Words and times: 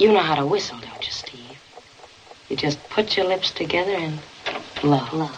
You 0.00 0.10
know 0.10 0.20
how 0.20 0.34
to 0.36 0.46
whistle, 0.46 0.78
don't 0.78 1.06
you, 1.06 1.12
Steve? 1.12 1.60
You 2.48 2.56
just 2.56 2.82
put 2.88 3.18
your 3.18 3.26
lips 3.26 3.50
together 3.50 3.90
and 3.90 4.18
blow. 4.80 5.28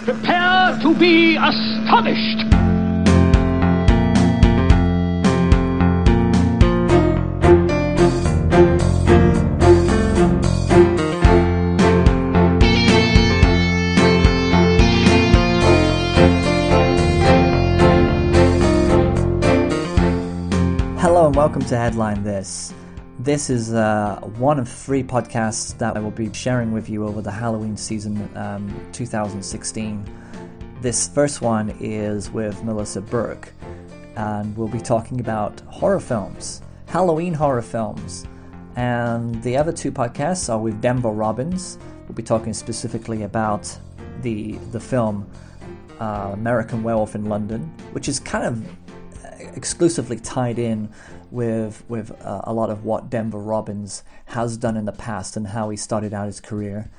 Prepare 0.00 0.78
to 0.80 0.94
be 0.94 1.36
astonished. 1.36 2.38
Hello 20.98 21.26
and 21.26 21.36
welcome 21.36 21.62
to 21.66 21.76
Headline 21.76 22.24
This. 22.24 22.72
This 23.22 23.50
is 23.50 23.72
uh, 23.72 24.18
one 24.38 24.58
of 24.58 24.68
three 24.68 25.04
podcasts 25.04 25.78
that 25.78 25.96
I 25.96 26.00
will 26.00 26.10
be 26.10 26.32
sharing 26.32 26.72
with 26.72 26.90
you 26.90 27.06
over 27.06 27.22
the 27.22 27.30
Halloween 27.30 27.76
season 27.76 28.28
um, 28.36 28.68
2016. 28.90 30.04
This 30.80 31.06
first 31.06 31.40
one 31.40 31.72
is 31.78 32.32
with 32.32 32.64
Melissa 32.64 33.00
Burke, 33.00 33.52
and 34.16 34.56
we'll 34.56 34.66
be 34.66 34.80
talking 34.80 35.20
about 35.20 35.60
horror 35.68 36.00
films, 36.00 36.62
Halloween 36.86 37.32
horror 37.32 37.62
films. 37.62 38.26
And 38.74 39.40
the 39.44 39.56
other 39.56 39.70
two 39.70 39.92
podcasts 39.92 40.52
are 40.52 40.58
with 40.58 40.80
Denver 40.80 41.10
Robbins. 41.10 41.78
We'll 42.08 42.16
be 42.16 42.24
talking 42.24 42.52
specifically 42.52 43.22
about 43.22 43.72
the 44.22 44.54
the 44.72 44.80
film 44.80 45.30
uh, 46.00 46.30
American 46.32 46.82
Werewolf 46.82 47.14
in 47.14 47.26
London, 47.26 47.72
which 47.92 48.08
is 48.08 48.18
kind 48.18 48.44
of 48.44 49.56
exclusively 49.56 50.18
tied 50.18 50.58
in 50.58 50.88
with 51.32 51.82
with 51.88 52.12
uh, 52.22 52.42
a 52.44 52.52
lot 52.52 52.70
of 52.70 52.84
what 52.84 53.10
Denver 53.10 53.40
Robbins 53.40 54.04
has 54.26 54.56
done 54.56 54.76
in 54.76 54.84
the 54.84 54.92
past 54.92 55.36
and 55.36 55.48
how 55.48 55.70
he 55.70 55.76
started 55.76 56.12
out 56.12 56.26
his 56.26 56.40
career. 56.40 56.90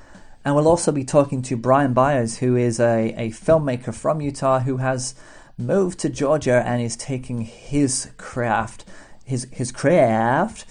And 0.44 0.54
we'll 0.54 0.68
also 0.68 0.92
be 0.92 1.04
talking 1.04 1.40
to 1.42 1.56
Brian 1.56 1.94
Byers, 1.94 2.38
who 2.38 2.56
is 2.56 2.78
a, 2.78 3.14
a 3.16 3.30
filmmaker 3.30 3.94
from 3.94 4.20
Utah 4.20 4.60
who 4.60 4.76
has 4.76 5.14
moved 5.56 5.98
to 6.00 6.08
Georgia 6.08 6.62
and 6.66 6.82
is 6.82 6.96
taking 6.96 7.42
his 7.42 8.10
craft, 8.18 8.84
his 9.24 9.46
his 9.52 9.72
craft, 9.72 10.66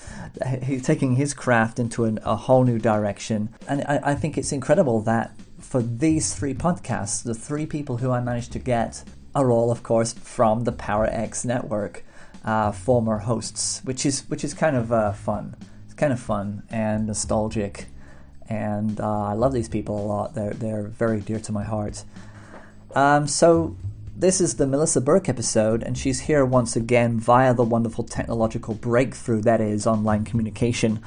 he's 0.63 0.83
taking 0.83 1.15
his 1.15 1.33
craft 1.33 1.79
into 1.79 2.05
an, 2.05 2.19
a 2.23 2.35
whole 2.35 2.63
new 2.63 2.77
direction. 2.77 3.49
And 3.67 3.83
I, 3.87 3.99
I 4.11 4.15
think 4.15 4.37
it's 4.37 4.51
incredible 4.51 5.01
that 5.01 5.31
for 5.59 5.81
these 5.81 6.35
three 6.35 6.53
podcasts, 6.53 7.23
the 7.23 7.33
three 7.33 7.65
people 7.65 7.97
who 7.97 8.11
I 8.11 8.19
managed 8.19 8.51
to 8.53 8.59
get 8.59 9.03
are 9.33 9.49
all, 9.49 9.71
of 9.71 9.81
course, 9.81 10.13
from 10.13 10.65
the 10.65 10.71
Power 10.71 11.07
X 11.07 11.43
network, 11.43 12.03
uh, 12.43 12.71
former 12.71 13.19
hosts, 13.19 13.81
which 13.83 14.05
is 14.05 14.21
which 14.29 14.43
is 14.43 14.53
kind 14.53 14.75
of 14.75 14.91
uh, 14.91 15.13
fun. 15.13 15.55
It's 15.85 15.93
kind 15.93 16.13
of 16.13 16.19
fun 16.19 16.63
and 16.69 17.07
nostalgic, 17.07 17.87
and 18.49 18.99
uh, 18.99 19.23
I 19.25 19.33
love 19.33 19.53
these 19.53 19.69
people 19.69 19.99
a 19.99 20.05
lot. 20.05 20.35
They're 20.35 20.53
they're 20.53 20.83
very 20.83 21.21
dear 21.21 21.39
to 21.39 21.51
my 21.51 21.63
heart. 21.63 22.03
Um, 22.95 23.27
so 23.27 23.75
this 24.15 24.39
is 24.39 24.55
the 24.55 24.67
Melissa 24.67 25.01
Burke 25.01 25.27
episode, 25.27 25.83
and 25.83 25.97
she's 25.97 26.21
here 26.21 26.45
once 26.45 26.75
again 26.75 27.19
via 27.19 27.53
the 27.53 27.63
wonderful 27.63 28.03
technological 28.03 28.75
breakthrough 28.75 29.41
that 29.41 29.59
is 29.59 29.87
online 29.87 30.23
communication. 30.23 31.01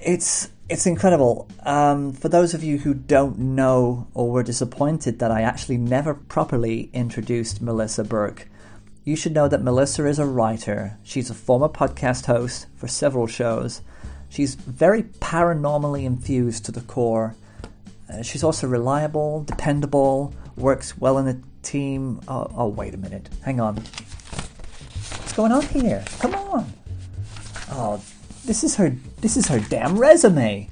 It's 0.00 0.50
it's 0.68 0.86
incredible. 0.86 1.48
Um, 1.64 2.12
for 2.12 2.28
those 2.28 2.54
of 2.54 2.64
you 2.64 2.78
who 2.78 2.94
don't 2.94 3.38
know 3.38 4.08
or 4.14 4.30
were 4.30 4.42
disappointed 4.42 5.18
that 5.18 5.30
I 5.30 5.42
actually 5.42 5.76
never 5.76 6.14
properly 6.14 6.90
introduced 6.92 7.62
Melissa 7.62 8.04
Burke, 8.04 8.48
you 9.06 9.14
should 9.14 9.32
know 9.32 9.46
that 9.46 9.62
Melissa 9.62 10.04
is 10.06 10.18
a 10.18 10.26
writer. 10.26 10.98
She's 11.04 11.30
a 11.30 11.34
former 11.34 11.68
podcast 11.68 12.26
host 12.26 12.66
for 12.76 12.88
several 12.88 13.28
shows. 13.28 13.80
She's 14.28 14.56
very 14.56 15.04
paranormally 15.04 16.04
infused 16.04 16.64
to 16.64 16.72
the 16.72 16.80
core. 16.80 17.36
Uh, 18.12 18.22
she's 18.22 18.42
also 18.42 18.66
reliable, 18.66 19.44
dependable, 19.44 20.34
works 20.56 20.98
well 20.98 21.18
in 21.18 21.28
a 21.28 21.40
team. 21.62 22.20
Oh, 22.26 22.50
oh, 22.56 22.66
wait 22.66 22.94
a 22.94 22.96
minute. 22.96 23.28
Hang 23.44 23.60
on. 23.60 23.76
What's 23.76 25.34
going 25.34 25.52
on 25.52 25.62
here? 25.62 26.04
Come 26.18 26.34
on. 26.34 26.72
Oh, 27.70 28.02
this 28.44 28.64
is 28.64 28.74
her 28.74 28.94
this 29.20 29.36
is 29.36 29.46
her 29.46 29.60
damn 29.60 29.96
resume. 29.96 30.68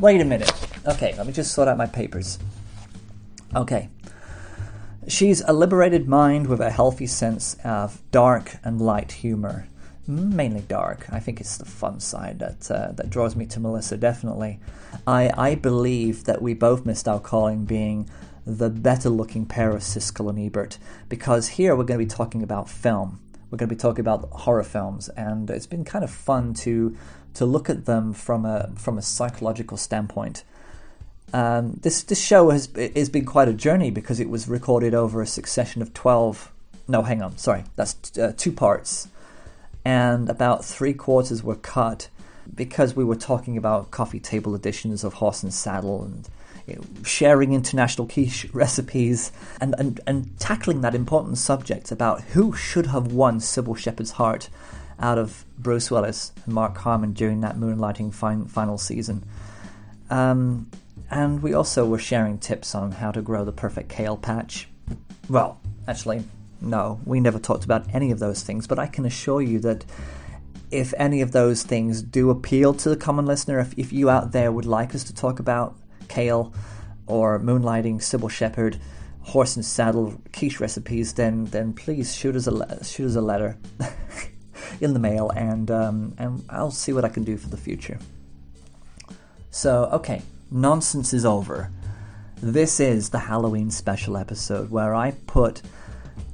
Wait 0.00 0.20
a 0.20 0.24
minute. 0.24 0.52
Okay, 0.84 1.14
let 1.16 1.28
me 1.28 1.32
just 1.32 1.52
sort 1.52 1.68
out 1.68 1.76
my 1.76 1.86
papers. 1.86 2.40
Okay. 3.54 3.88
She's 5.08 5.40
a 5.42 5.52
liberated 5.52 6.08
mind 6.08 6.46
with 6.46 6.60
a 6.60 6.70
healthy 6.70 7.06
sense 7.06 7.56
of 7.64 8.02
dark 8.10 8.56
and 8.62 8.80
light 8.80 9.12
humor. 9.12 9.66
Mainly 10.06 10.60
dark. 10.62 11.06
I 11.10 11.20
think 11.20 11.40
it's 11.40 11.58
the 11.58 11.64
fun 11.64 12.00
side 12.00 12.38
that 12.38 12.70
uh, 12.70 12.92
that 12.92 13.10
draws 13.10 13.36
me 13.36 13.46
to 13.46 13.60
Melissa. 13.60 13.96
Definitely, 13.96 14.58
I 15.06 15.30
I 15.36 15.54
believe 15.54 16.24
that 16.24 16.40
we 16.40 16.54
both 16.54 16.86
missed 16.86 17.08
our 17.08 17.20
calling 17.20 17.64
being 17.64 18.08
the 18.46 18.70
better 18.70 19.10
looking 19.10 19.44
pair 19.44 19.72
of 19.72 19.82
Siskel 19.82 20.30
and 20.30 20.38
Ebert 20.38 20.78
because 21.10 21.48
here 21.48 21.76
we're 21.76 21.84
going 21.84 22.00
to 22.00 22.06
be 22.06 22.08
talking 22.08 22.42
about 22.42 22.70
film 22.70 23.20
we're 23.50 23.56
going 23.56 23.68
to 23.68 23.74
be 23.74 23.80
talking 23.80 24.00
about 24.00 24.28
horror 24.30 24.62
films, 24.62 25.08
and 25.10 25.48
it's 25.50 25.66
been 25.66 25.84
kind 25.84 26.04
of 26.04 26.10
fun 26.10 26.54
to 26.54 26.96
to 27.34 27.46
look 27.46 27.70
at 27.70 27.86
them 27.86 28.12
from 28.12 28.44
a 28.44 28.70
from 28.76 28.98
a 28.98 29.02
psychological 29.02 29.76
standpoint. 29.76 30.44
Um, 31.32 31.78
this 31.82 32.02
this 32.04 32.20
show 32.20 32.50
has 32.50 32.68
has 32.76 33.08
been 33.08 33.24
quite 33.24 33.48
a 33.48 33.52
journey 33.52 33.90
because 33.90 34.20
it 34.20 34.30
was 34.30 34.48
recorded 34.48 34.94
over 34.94 35.20
a 35.20 35.26
succession 35.26 35.82
of 35.82 35.92
twelve. 35.92 36.52
No, 36.86 37.02
hang 37.02 37.22
on, 37.22 37.36
sorry, 37.36 37.64
that's 37.76 38.16
uh, 38.18 38.32
two 38.36 38.52
parts, 38.52 39.08
and 39.84 40.30
about 40.30 40.64
three 40.64 40.94
quarters 40.94 41.42
were 41.42 41.56
cut 41.56 42.08
because 42.54 42.96
we 42.96 43.04
were 43.04 43.16
talking 43.16 43.56
about 43.56 43.90
coffee 43.90 44.20
table 44.20 44.54
editions 44.54 45.04
of 45.04 45.14
Horse 45.14 45.42
and 45.42 45.52
Saddle 45.52 46.04
and 46.04 46.28
you 46.66 46.76
know, 46.76 46.82
sharing 47.02 47.52
international 47.52 48.06
quiche 48.06 48.46
recipes 48.52 49.32
and, 49.60 49.74
and, 49.78 50.00
and 50.06 50.38
tackling 50.38 50.82
that 50.82 50.94
important 50.94 51.38
subject 51.38 51.90
about 51.90 52.20
who 52.22 52.54
should 52.54 52.86
have 52.86 53.12
won 53.12 53.38
Cybill 53.38 53.76
Shepherd's 53.76 54.12
heart 54.12 54.48
out 55.00 55.18
of 55.18 55.44
Bruce 55.58 55.90
Willis 55.90 56.32
and 56.44 56.54
Mark 56.54 56.76
Harmon 56.78 57.12
during 57.12 57.40
that 57.40 57.56
moonlighting 57.56 58.12
fin- 58.12 58.46
final 58.46 58.78
season. 58.78 59.24
Um, 60.10 60.70
and 61.10 61.42
we 61.42 61.54
also 61.54 61.86
were 61.86 61.98
sharing 61.98 62.38
tips 62.38 62.74
on 62.74 62.92
how 62.92 63.10
to 63.10 63.22
grow 63.22 63.44
the 63.44 63.52
perfect 63.52 63.88
kale 63.88 64.16
patch. 64.16 64.68
Well, 65.28 65.60
actually, 65.86 66.24
no, 66.60 67.00
we 67.04 67.20
never 67.20 67.38
talked 67.38 67.64
about 67.64 67.86
any 67.94 68.10
of 68.10 68.18
those 68.18 68.42
things, 68.42 68.66
but 68.66 68.78
I 68.78 68.86
can 68.86 69.04
assure 69.04 69.40
you 69.40 69.58
that 69.60 69.84
if 70.70 70.92
any 70.98 71.22
of 71.22 71.32
those 71.32 71.62
things 71.62 72.02
do 72.02 72.30
appeal 72.30 72.74
to 72.74 72.88
the 72.90 72.96
common 72.96 73.26
listener, 73.26 73.58
if, 73.58 73.72
if 73.78 73.92
you 73.92 74.10
out 74.10 74.32
there 74.32 74.52
would 74.52 74.66
like 74.66 74.94
us 74.94 75.04
to 75.04 75.14
talk 75.14 75.38
about 75.38 75.76
kale 76.08 76.52
or 77.06 77.38
moonlighting, 77.38 77.96
Cybill 77.96 78.30
Shepherd, 78.30 78.78
horse 79.22 79.56
and 79.56 79.64
saddle 79.64 80.20
quiche 80.32 80.60
recipes, 80.60 81.14
then 81.14 81.44
then 81.46 81.72
please 81.72 82.14
shoot 82.14 82.34
us 82.34 82.46
a 82.46 82.50
le- 82.50 82.84
shoot 82.84 83.06
us 83.06 83.16
a 83.16 83.20
letter 83.20 83.56
in 84.80 84.92
the 84.92 84.98
mail, 84.98 85.30
and 85.30 85.70
um, 85.70 86.14
and 86.18 86.44
I'll 86.48 86.70
see 86.70 86.92
what 86.92 87.04
I 87.04 87.08
can 87.08 87.24
do 87.24 87.36
for 87.36 87.48
the 87.48 87.56
future. 87.56 87.98
So 89.50 89.88
okay, 89.92 90.22
nonsense 90.50 91.12
is 91.12 91.24
over. 91.24 91.70
This 92.40 92.80
is 92.80 93.10
the 93.10 93.18
Halloween 93.18 93.70
special 93.70 94.16
episode 94.16 94.70
where 94.70 94.94
I 94.94 95.12
put 95.26 95.62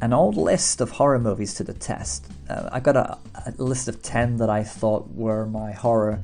an 0.00 0.12
old 0.12 0.36
list 0.36 0.80
of 0.80 0.90
horror 0.90 1.18
movies 1.18 1.54
to 1.54 1.64
the 1.64 1.72
test. 1.72 2.26
Uh, 2.48 2.68
I 2.70 2.80
got 2.80 2.96
a, 2.96 3.18
a, 3.46 3.52
list 3.62 3.88
of 3.88 4.02
10 4.02 4.36
that 4.36 4.50
I 4.50 4.62
thought 4.62 5.10
were 5.10 5.46
my 5.46 5.72
horror 5.72 6.20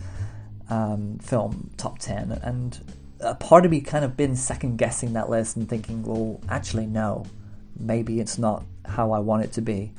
um, 0.68 1.18
film 1.18 1.70
top 1.76 1.98
10, 1.98 2.32
and 2.42 2.78
a 3.20 3.34
part 3.34 3.64
of 3.64 3.70
me 3.70 3.80
kind 3.80 4.04
of 4.04 4.16
been 4.16 4.36
second 4.36 4.76
guessing 4.76 5.14
that 5.14 5.30
list 5.30 5.56
and 5.56 5.68
thinking, 5.68 6.02
well, 6.02 6.40
actually, 6.48 6.86
no, 6.86 7.24
maybe 7.78 8.20
it's 8.20 8.38
not 8.38 8.64
how 8.84 9.12
I 9.12 9.18
want 9.18 9.44
it 9.44 9.52
to 9.52 9.62
be. 9.62 9.92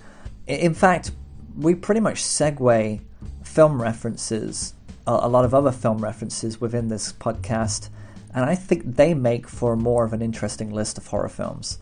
In 0.47 0.73
fact, 0.73 1.11
we 1.57 1.75
pretty 1.75 2.01
much 2.01 2.21
segue 2.21 3.01
film 3.43 3.81
references, 3.81 4.73
a 5.07 5.27
lot 5.27 5.45
of 5.45 5.53
other 5.53 5.71
film 5.71 5.99
references 5.99 6.61
within 6.61 6.87
this 6.87 7.13
podcast, 7.13 7.89
and 8.33 8.45
I 8.45 8.55
think 8.55 8.95
they 8.95 9.13
make 9.13 9.47
for 9.47 9.75
more 9.75 10.03
of 10.03 10.13
an 10.13 10.21
interesting 10.21 10.71
list 10.71 10.97
of 10.97 11.07
horror 11.07 11.29
films. 11.29 11.79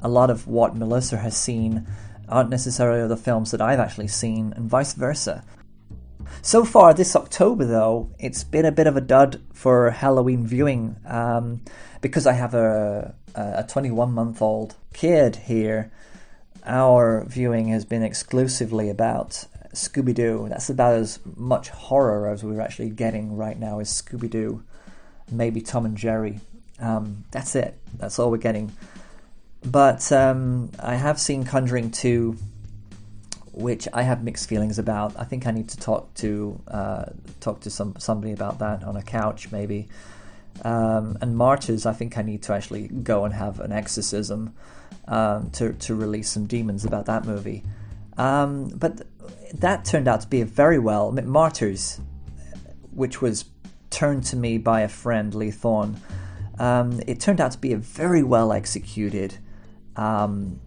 A 0.00 0.08
lot 0.08 0.30
of 0.30 0.46
what 0.46 0.76
Melissa 0.76 1.18
has 1.18 1.36
seen 1.36 1.86
aren't 2.28 2.50
necessarily 2.50 3.06
the 3.08 3.16
films 3.16 3.50
that 3.50 3.60
I've 3.60 3.80
actually 3.80 4.08
seen, 4.08 4.52
and 4.56 4.70
vice 4.70 4.94
versa. 4.94 5.44
So 6.42 6.64
far 6.64 6.94
this 6.94 7.16
October, 7.16 7.64
though, 7.64 8.10
it's 8.18 8.44
been 8.44 8.64
a 8.64 8.72
bit 8.72 8.86
of 8.86 8.96
a 8.96 9.00
dud 9.00 9.40
for 9.52 9.90
Halloween 9.90 10.46
viewing 10.46 10.96
um, 11.06 11.62
because 12.00 12.26
I 12.26 12.32
have 12.32 12.54
a 12.54 13.14
a 13.34 13.64
21 13.68 14.12
month 14.12 14.42
old 14.42 14.76
kid 14.92 15.36
here. 15.36 15.90
Our 16.64 17.24
viewing 17.24 17.68
has 17.68 17.84
been 17.84 18.02
exclusively 18.02 18.90
about 18.90 19.46
Scooby 19.72 20.14
Doo. 20.14 20.46
That's 20.48 20.70
about 20.70 20.94
as 20.94 21.20
much 21.36 21.68
horror 21.68 22.28
as 22.28 22.42
we're 22.42 22.60
actually 22.60 22.90
getting 22.90 23.36
right 23.36 23.58
now. 23.58 23.78
Is 23.78 23.88
Scooby 23.88 24.30
Doo, 24.30 24.62
maybe 25.30 25.60
Tom 25.60 25.84
and 25.84 25.96
Jerry. 25.96 26.40
Um, 26.78 27.24
that's 27.30 27.54
it. 27.54 27.78
That's 27.98 28.18
all 28.18 28.30
we're 28.30 28.38
getting. 28.38 28.72
But 29.64 30.10
um, 30.10 30.70
I 30.82 30.94
have 30.94 31.20
seen 31.20 31.44
Conjuring 31.44 31.90
2 31.90 32.36
which 33.52 33.88
I 33.92 34.02
have 34.02 34.22
mixed 34.22 34.48
feelings 34.48 34.78
about. 34.78 35.18
I 35.18 35.24
think 35.24 35.46
I 35.46 35.50
need 35.50 35.68
to 35.70 35.76
talk 35.76 36.12
to 36.14 36.60
uh, 36.68 37.06
talk 37.40 37.60
to 37.60 37.70
some 37.70 37.94
somebody 37.98 38.32
about 38.32 38.58
that 38.60 38.84
on 38.84 38.96
a 38.96 39.02
couch, 39.02 39.50
maybe. 39.50 39.88
Um, 40.62 41.18
and 41.20 41.36
Martyrs, 41.36 41.86
I 41.86 41.92
think 41.92 42.18
I 42.18 42.22
need 42.22 42.42
to 42.44 42.52
actually 42.52 42.88
go 42.88 43.24
and 43.24 43.34
have 43.34 43.60
an 43.60 43.72
exorcism 43.72 44.54
um, 45.08 45.50
to 45.52 45.72
to 45.72 45.94
release 45.94 46.30
some 46.30 46.46
demons 46.46 46.84
about 46.84 47.06
that 47.06 47.24
movie. 47.24 47.64
Um, 48.16 48.68
but 48.68 49.02
that 49.54 49.84
turned 49.84 50.08
out 50.08 50.20
to 50.22 50.28
be 50.28 50.40
a 50.40 50.44
very 50.44 50.78
well 50.78 51.12
Martyrs, 51.12 52.00
which 52.92 53.20
was 53.20 53.44
turned 53.90 54.24
to 54.24 54.36
me 54.36 54.58
by 54.58 54.82
a 54.82 54.88
friend, 54.88 55.34
Lee 55.34 55.50
Thorne. 55.50 56.00
Um, 56.58 57.00
it 57.06 57.20
turned 57.20 57.40
out 57.40 57.52
to 57.52 57.58
be 57.58 57.72
a 57.72 57.78
very 57.78 58.22
well 58.22 58.52
executed. 58.52 59.38
Um, 59.96 60.60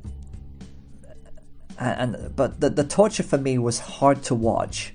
and 1.79 2.35
but 2.35 2.59
the, 2.59 2.69
the 2.69 2.83
torture 2.83 3.23
for 3.23 3.37
me 3.37 3.57
was 3.57 3.79
hard 3.79 4.23
to 4.23 4.35
watch 4.35 4.93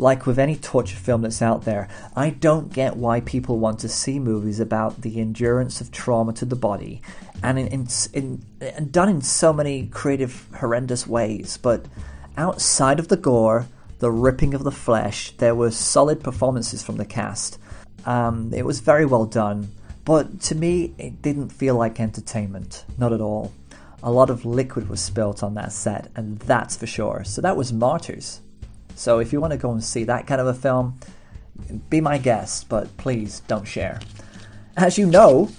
like 0.00 0.26
with 0.26 0.38
any 0.38 0.56
torture 0.56 0.96
film 0.96 1.22
that's 1.22 1.42
out 1.42 1.64
there, 1.64 1.86
I 2.16 2.30
don't 2.30 2.72
get 2.72 2.96
why 2.96 3.20
people 3.20 3.58
want 3.58 3.80
to 3.80 3.88
see 3.88 4.18
movies 4.18 4.58
about 4.58 5.02
the 5.02 5.20
endurance 5.20 5.82
of 5.82 5.92
trauma 5.92 6.32
to 6.34 6.46
the 6.46 6.56
body, 6.56 7.02
and 7.42 7.58
in, 7.58 7.66
in, 7.66 7.88
in, 8.14 8.44
in, 8.62 8.90
done 8.90 9.10
in 9.10 9.20
so 9.20 9.52
many 9.52 9.86
creative, 9.88 10.48
horrendous 10.58 11.06
ways. 11.06 11.58
But 11.58 11.84
outside 12.40 12.98
of 12.98 13.08
the 13.08 13.18
gore, 13.18 13.66
the 13.98 14.10
ripping 14.10 14.54
of 14.54 14.64
the 14.64 14.72
flesh, 14.72 15.32
there 15.36 15.54
were 15.54 15.70
solid 15.70 16.24
performances 16.24 16.82
from 16.82 16.96
the 16.96 17.04
cast. 17.04 17.58
Um, 18.06 18.52
it 18.54 18.64
was 18.64 18.80
very 18.80 19.04
well 19.04 19.26
done, 19.26 19.70
but 20.06 20.40
to 20.48 20.54
me, 20.54 20.94
it 20.96 21.20
didn't 21.20 21.50
feel 21.50 21.74
like 21.74 22.00
entertainment, 22.00 22.86
not 22.96 23.12
at 23.12 23.20
all. 23.20 23.52
A 24.02 24.10
lot 24.10 24.30
of 24.30 24.46
liquid 24.46 24.88
was 24.88 25.02
spilt 25.02 25.42
on 25.42 25.52
that 25.54 25.70
set, 25.70 26.10
and 26.16 26.38
that's 26.38 26.78
for 26.78 26.86
sure. 26.86 27.24
So 27.24 27.42
that 27.42 27.58
was 27.58 27.74
Martyrs. 27.74 28.40
So 28.94 29.18
if 29.18 29.34
you 29.34 29.40
want 29.40 29.52
to 29.52 29.58
go 29.58 29.70
and 29.70 29.84
see 29.84 30.04
that 30.04 30.26
kind 30.26 30.40
of 30.40 30.46
a 30.46 30.54
film, 30.54 30.98
be 31.90 32.00
my 32.00 32.16
guest, 32.16 32.70
but 32.70 32.96
please 32.96 33.40
don't 33.48 33.68
share. 33.68 34.00
As 34.78 34.96
you 34.96 35.04
know, 35.04 35.50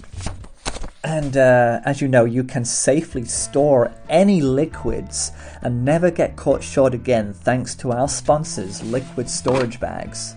and 1.04 1.36
uh, 1.36 1.80
as 1.84 2.00
you 2.00 2.08
know, 2.08 2.24
you 2.24 2.44
can 2.44 2.64
safely 2.64 3.24
store 3.24 3.92
any 4.08 4.40
liquids 4.40 5.32
and 5.62 5.84
never 5.84 6.10
get 6.10 6.36
caught 6.36 6.62
short 6.62 6.94
again 6.94 7.32
thanks 7.32 7.74
to 7.76 7.92
our 7.92 8.08
sponsors, 8.08 8.82
Liquid 8.82 9.28
Storage 9.28 9.80
Bags. 9.80 10.36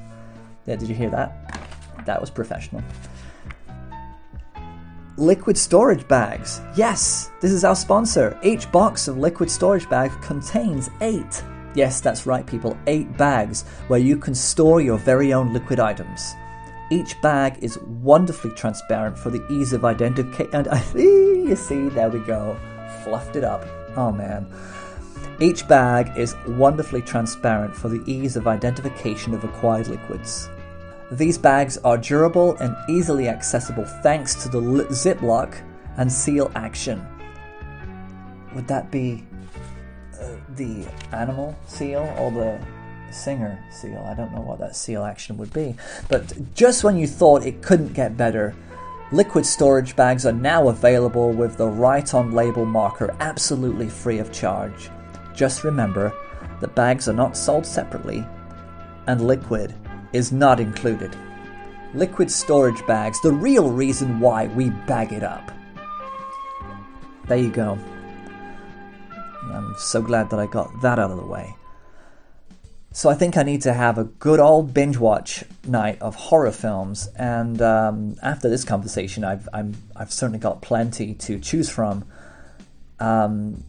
Yeah, 0.66 0.76
did 0.76 0.90
you 0.90 0.96
hear 0.96 1.10
that? 1.12 1.62
That 2.06 2.20
was 2.20 2.30
professional. 2.30 2.84
Liquid 5.18 5.58
storage 5.58 6.06
bags. 6.10 6.60
Yes, 6.76 7.32
this 7.40 7.52
is 7.52 7.64
our 7.64 7.76
sponsor. 7.76 8.38
Each 8.44 8.70
box 8.72 9.08
of 9.08 9.18
liquid 9.18 9.50
storage 9.50 9.90
bag 9.90 10.12
contains 10.22 10.90
eight 11.00 11.42
Yes, 11.76 12.00
that's 12.00 12.26
right, 12.26 12.48
people, 12.48 12.78
eight 12.88 13.18
bags 13.18 13.64
where 13.90 14.00
you 14.00 14.18
can 14.18 14.34
store 14.34 14.80
your 14.80 14.98
very 14.98 15.34
own 15.34 15.54
liquid 15.54 15.78
items. 15.78 16.34
Each 16.92 17.20
bag 17.22 17.58
is 17.64 17.80
wonderfully 17.80 18.54
transparent 18.54 19.18
for 19.18 19.32
the 19.32 19.46
ease 19.52 19.74
of 19.74 19.86
identification. 19.86 20.54
And 20.54 20.68
you 20.96 21.56
see, 21.56 21.90
there 21.90 22.10
we 22.10 22.20
go, 22.20 22.58
fluffed 23.04 23.36
it 23.36 23.44
up. 23.44 23.66
Oh 23.96 24.12
man. 24.12 24.48
Each 25.40 25.68
bag 25.68 26.18
is 26.18 26.36
wonderfully 26.48 27.02
transparent 27.02 27.76
for 27.76 27.90
the 27.90 28.04
ease 28.06 28.36
of 28.38 28.48
identification 28.48 29.34
of 29.34 29.44
acquired 29.44 29.88
liquids. 29.88 30.50
These 31.12 31.38
bags 31.38 31.78
are 31.80 31.98
durable 31.98 32.56
and 32.58 32.76
easily 32.90 33.28
accessible 33.28 33.86
thanks 34.02 34.36
to 34.44 34.50
the 34.50 34.60
ziplock 34.60 35.62
and 35.98 36.12
seal 36.12 36.52
action. 36.56 37.06
Would 38.54 38.68
that 38.68 38.92
be 38.92 39.24
uh, 40.20 40.30
the 40.56 40.86
animal 41.12 41.56
seal 41.68 42.14
or 42.18 42.32
the 42.32 42.60
singer 43.16 43.64
seal. 43.72 44.04
I 44.06 44.14
don't 44.14 44.34
know 44.34 44.42
what 44.42 44.60
that 44.60 44.76
seal 44.76 45.04
action 45.04 45.38
would 45.38 45.54
be. 45.54 45.76
But 46.10 46.54
just 46.54 46.84
when 46.84 46.98
you 46.98 47.08
thought 47.08 47.46
it 47.46 47.62
couldn't 47.62 47.94
get 47.94 48.18
better, 48.18 48.56
liquid 49.12 49.46
storage 49.46 49.96
bags 49.96 50.26
are 50.26 50.34
now 50.34 50.70
available 50.70 51.32
with 51.32 51.58
the 51.58 51.68
right 51.68 52.14
on 52.14 52.34
label 52.34 52.66
marker 52.66 53.16
absolutely 53.20 53.90
free 53.90 54.20
of 54.20 54.32
charge. 54.32 54.90
Just 55.34 55.64
remember 55.64 56.14
that 56.60 56.76
bags 56.76 57.08
are 57.10 57.14
not 57.14 57.38
sold 57.38 57.66
separately 57.66 58.26
and 59.08 59.28
liquid 59.28 59.74
is 60.14 60.32
not 60.32 60.60
included. 60.60 61.16
Liquid 61.94 62.30
storage 62.30 62.86
bags, 62.88 63.22
the 63.22 63.32
real 63.32 63.72
reason 63.72 64.20
why 64.20 64.48
we 64.48 64.70
bag 64.70 65.14
it 65.14 65.24
up. 65.24 65.52
There 67.28 67.38
you 67.38 67.50
go. 67.50 67.78
I'm 69.52 69.74
so 69.78 70.02
glad 70.02 70.30
that 70.30 70.40
I 70.40 70.48
got 70.48 70.82
that 70.82 71.00
out 71.00 71.12
of 71.12 71.18
the 71.18 71.26
way. 71.26 71.56
So 72.96 73.10
I 73.10 73.14
think 73.14 73.36
I 73.36 73.44
need 73.44 73.62
to 73.64 73.74
have 73.74 73.98
a 73.98 74.06
good 74.06 74.40
old 74.40 74.74
binge 74.74 74.98
watch 74.98 75.44
night 75.68 76.02
of 76.02 76.16
horror 76.16 76.54
films, 76.54 77.10
and 77.18 77.62
um, 77.62 78.16
after 78.24 78.50
this 78.50 78.64
conversation, 78.64 79.26
I've 79.26 79.50
i 79.52 79.66
have 79.98 80.14
certainly 80.14 80.40
got 80.40 80.62
plenty 80.62 81.14
to 81.14 81.38
choose 81.38 81.70
from. 81.70 82.06
Um, 83.02 83.66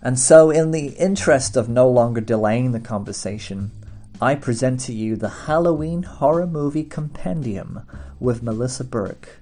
and 0.00 0.18
so, 0.18 0.48
in 0.48 0.70
the 0.70 0.86
interest 0.96 1.58
of 1.58 1.68
no 1.68 1.86
longer 1.90 2.22
delaying 2.22 2.72
the 2.72 2.80
conversation, 2.80 3.70
I 4.18 4.34
present 4.34 4.80
to 4.80 4.94
you 4.94 5.16
the 5.16 5.44
Halloween 5.44 6.02
Horror 6.02 6.46
Movie 6.46 6.84
Compendium 6.84 7.86
with 8.18 8.42
Melissa 8.42 8.84
Burke. 8.84 9.40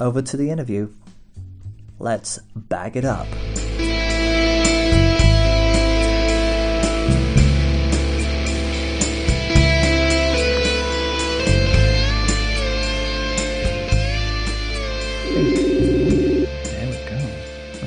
Over 0.00 0.22
to 0.22 0.36
the 0.38 0.48
interview. 0.48 0.94
Let's 1.98 2.38
bag 2.56 2.96
it 2.96 3.04
up. 3.04 3.28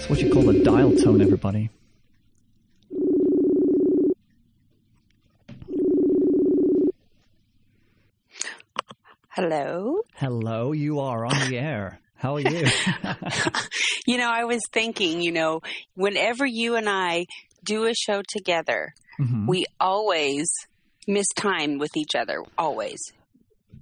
That's 0.06 0.22
what 0.22 0.28
you 0.28 0.31
call 0.31 0.50
a 0.52 0.63
dial 0.63 0.96
tone, 0.96 1.19
everybody. 1.19 1.72
Hello. 9.30 10.02
Hello, 10.13 10.74
you 10.74 11.00
are 11.00 11.25
on 11.25 11.50
the 11.50 11.57
air. 11.57 12.00
How 12.13 12.36
are 12.36 12.40
you? 12.40 12.68
you 14.06 14.18
know, 14.18 14.30
I 14.30 14.44
was 14.44 14.62
thinking, 14.72 15.24
you 15.24 15.31
know, 15.31 15.62
whenever 15.96 16.46
you 16.46 16.75
and 16.75 16.88
I 16.88 17.25
do 17.63 17.86
a 17.86 17.96
show 17.96 18.22
together, 18.28 18.94
mm-hmm. 19.19 19.48
we 19.48 19.66
always 19.80 20.48
miss 21.08 21.25
time 21.36 21.80
with 21.80 21.98
each 21.98 22.13
other. 22.13 22.44
Always. 22.60 23.00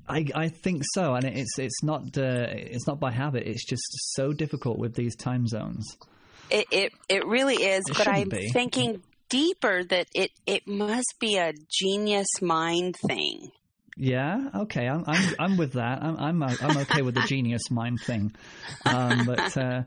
I, 0.08 0.26
I 0.34 0.48
think 0.48 0.84
so, 0.94 1.16
and 1.16 1.26
it's 1.26 1.60
it's 1.60 1.84
not 1.84 2.18
uh, 2.18 2.48
it's 2.50 2.88
not 2.88 3.02
by 3.02 3.12
habit. 3.12 3.46
It's 3.46 3.66
just 3.66 3.84
so 4.14 4.32
difficult 4.32 4.78
with 4.78 4.96
these 4.96 5.18
time 5.18 5.48
zones. 5.48 5.98
It 6.54 6.68
it, 6.72 6.94
it 7.10 7.26
really 7.26 7.56
is, 7.56 7.84
it 7.90 7.98
but 7.98 8.08
I'm 8.08 8.30
be. 8.30 8.50
thinking 8.50 9.02
deeper 9.28 9.84
that 9.84 10.08
it 10.14 10.32
it 10.46 10.68
must 10.68 11.16
be 11.20 11.38
a 11.38 11.54
genius 11.70 12.28
mind 12.42 12.96
thing. 12.96 13.52
Yeah, 13.98 14.50
okay, 14.56 14.88
I'm 14.88 15.04
I'm, 15.08 15.36
I'm 15.40 15.58
with 15.58 15.74
that. 15.74 16.04
I'm 16.04 16.18
I'm 16.18 16.44
I'm 16.44 16.78
okay 16.78 17.02
with 17.02 17.16
the 17.16 17.22
genius 17.28 17.72
mind 17.72 18.00
thing. 18.02 18.34
Um, 18.86 19.26
but 19.26 19.58
uh, 19.58 19.84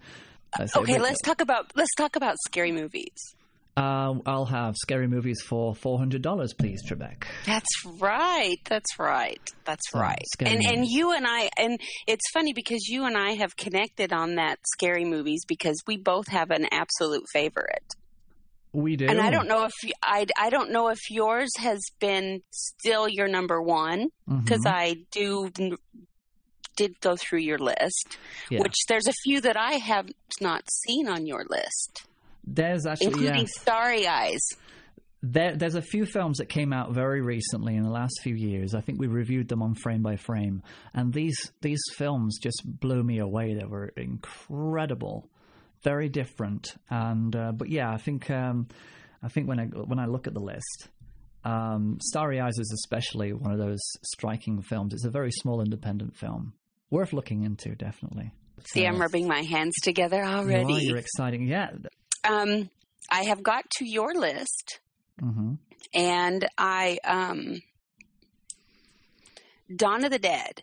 okay, 0.76 0.98
let's 0.98 1.22
talk 1.22 1.40
about 1.40 1.70
let's 1.76 1.94
talk 1.96 2.16
about 2.16 2.36
scary 2.46 2.72
movies. 2.72 3.36
Uh, 3.76 4.14
I'll 4.24 4.46
have 4.46 4.74
scary 4.76 5.06
movies 5.06 5.42
for 5.42 5.74
four 5.74 5.98
hundred 5.98 6.22
dollars, 6.22 6.54
please, 6.54 6.82
Trebek. 6.88 7.24
That's 7.44 7.84
right. 7.84 8.58
That's 8.64 8.98
right. 8.98 9.40
That's 9.66 9.94
right. 9.94 10.18
And 10.40 10.54
movies. 10.54 10.66
and 10.70 10.86
you 10.86 11.12
and 11.12 11.26
I 11.28 11.50
and 11.58 11.78
it's 12.06 12.24
funny 12.32 12.54
because 12.54 12.88
you 12.88 13.04
and 13.04 13.18
I 13.18 13.32
have 13.32 13.54
connected 13.56 14.14
on 14.14 14.36
that 14.36 14.58
scary 14.66 15.04
movies 15.04 15.44
because 15.46 15.76
we 15.86 15.98
both 15.98 16.28
have 16.28 16.50
an 16.50 16.66
absolute 16.72 17.24
favorite. 17.34 17.94
We 18.72 18.96
do. 18.96 19.06
And 19.06 19.20
I 19.20 19.30
don't 19.30 19.46
know 19.46 19.64
if 19.64 19.72
I 20.02 20.26
I 20.38 20.48
don't 20.48 20.70
know 20.70 20.88
if 20.88 21.10
yours 21.10 21.50
has 21.58 21.80
been 21.98 22.42
still 22.50 23.08
your 23.08 23.28
number 23.28 23.60
one 23.60 24.08
because 24.26 24.64
mm-hmm. 24.64 24.74
I 24.74 24.96
do 25.10 25.50
did 26.76 27.00
go 27.00 27.16
through 27.16 27.40
your 27.40 27.58
list, 27.58 28.18
yeah. 28.50 28.60
which 28.60 28.74
there's 28.88 29.06
a 29.06 29.14
few 29.24 29.40
that 29.40 29.56
I 29.56 29.72
have 29.72 30.08
not 30.40 30.64
seen 30.70 31.08
on 31.08 31.26
your 31.26 31.44
list. 31.48 32.06
There's 32.46 32.86
actually 32.86 33.08
including 33.08 33.40
yeah. 33.40 33.60
Starry 33.60 34.06
Eyes. 34.06 34.40
There, 35.22 35.56
there's 35.56 35.74
a 35.74 35.82
few 35.82 36.06
films 36.06 36.38
that 36.38 36.48
came 36.48 36.72
out 36.72 36.92
very 36.92 37.20
recently 37.20 37.74
in 37.74 37.82
the 37.82 37.90
last 37.90 38.20
few 38.22 38.34
years. 38.34 38.74
I 38.74 38.80
think 38.80 39.00
we 39.00 39.08
reviewed 39.08 39.48
them 39.48 39.62
on 39.62 39.74
frame 39.74 40.02
by 40.02 40.16
frame, 40.16 40.62
and 40.94 41.12
these 41.12 41.52
these 41.62 41.80
films 41.96 42.38
just 42.40 42.62
blew 42.64 43.02
me 43.02 43.18
away. 43.18 43.54
They 43.54 43.64
were 43.64 43.92
incredible, 43.96 45.28
very 45.82 46.08
different, 46.08 46.68
and 46.90 47.34
uh, 47.34 47.52
but 47.52 47.68
yeah, 47.68 47.90
I 47.90 47.96
think 47.96 48.30
um, 48.30 48.68
I 49.22 49.28
think 49.28 49.48
when 49.48 49.58
I 49.58 49.64
when 49.64 49.98
I 49.98 50.06
look 50.06 50.28
at 50.28 50.34
the 50.34 50.40
list, 50.40 50.88
um, 51.44 51.98
Starry 52.00 52.40
Eyes 52.40 52.58
is 52.58 52.72
especially 52.84 53.32
one 53.32 53.52
of 53.52 53.58
those 53.58 53.80
striking 54.02 54.62
films. 54.62 54.92
It's 54.92 55.04
a 55.04 55.10
very 55.10 55.32
small 55.32 55.60
independent 55.60 56.16
film, 56.16 56.52
worth 56.90 57.12
looking 57.12 57.42
into, 57.42 57.74
definitely. 57.74 58.32
See, 58.66 58.86
I'm 58.86 59.00
rubbing 59.00 59.26
my 59.26 59.42
hands 59.42 59.74
together 59.82 60.24
already. 60.24 60.72
You 60.72 60.78
are, 60.78 60.82
you're 60.82 60.96
exciting. 60.98 61.46
Yeah, 61.46 61.70
um, 62.28 62.70
I 63.10 63.24
have 63.24 63.42
got 63.42 63.68
to 63.78 63.84
your 63.84 64.14
list, 64.14 64.80
mm-hmm. 65.22 65.54
and 65.94 66.48
I 66.58 66.98
um, 67.04 67.62
Dawn 69.74 70.04
of 70.04 70.10
the 70.10 70.18
Dead 70.18 70.62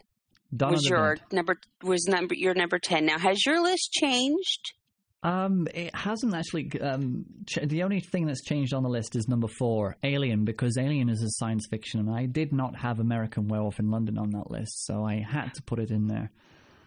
Dawn 0.55 0.73
was 0.73 0.85
your 0.85 1.15
Dead. 1.15 1.23
number 1.31 1.59
was 1.81 2.05
number 2.07 2.35
your 2.35 2.53
number 2.53 2.79
ten. 2.79 3.05
Now, 3.05 3.17
has 3.17 3.45
your 3.45 3.61
list 3.61 3.91
changed? 3.91 4.73
Um, 5.23 5.67
it 5.73 5.95
hasn't 5.95 6.35
actually. 6.35 6.69
Um, 6.81 7.25
ch- 7.47 7.59
the 7.63 7.83
only 7.83 8.01
thing 8.01 8.25
that's 8.25 8.43
changed 8.43 8.73
on 8.73 8.83
the 8.83 8.89
list 8.89 9.15
is 9.15 9.27
number 9.27 9.47
four, 9.47 9.95
Alien, 10.03 10.43
because 10.43 10.77
Alien 10.77 11.09
is 11.09 11.23
a 11.23 11.29
science 11.29 11.65
fiction, 11.69 12.01
and 12.01 12.09
I 12.09 12.25
did 12.25 12.51
not 12.51 12.75
have 12.75 12.99
American 12.99 13.47
Werewolf 13.47 13.79
in 13.79 13.89
London 13.89 14.17
on 14.17 14.31
that 14.31 14.51
list, 14.51 14.85
so 14.85 15.05
I 15.05 15.23
had 15.25 15.53
to 15.53 15.63
put 15.63 15.79
it 15.79 15.91
in 15.91 16.07
there. 16.07 16.29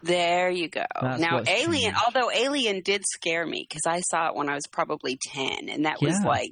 There 0.07 0.49
you 0.49 0.69
go. 0.69 0.83
That's 1.01 1.21
now, 1.21 1.41
Alien, 1.47 1.93
although 2.05 2.31
Alien 2.31 2.81
did 2.81 3.03
scare 3.05 3.45
me 3.45 3.65
because 3.67 3.83
I 3.85 4.01
saw 4.01 4.29
it 4.29 4.35
when 4.35 4.49
I 4.49 4.55
was 4.55 4.65
probably 4.71 5.17
10, 5.21 5.69
and 5.69 5.85
that 5.85 6.01
was 6.01 6.19
like, 6.25 6.51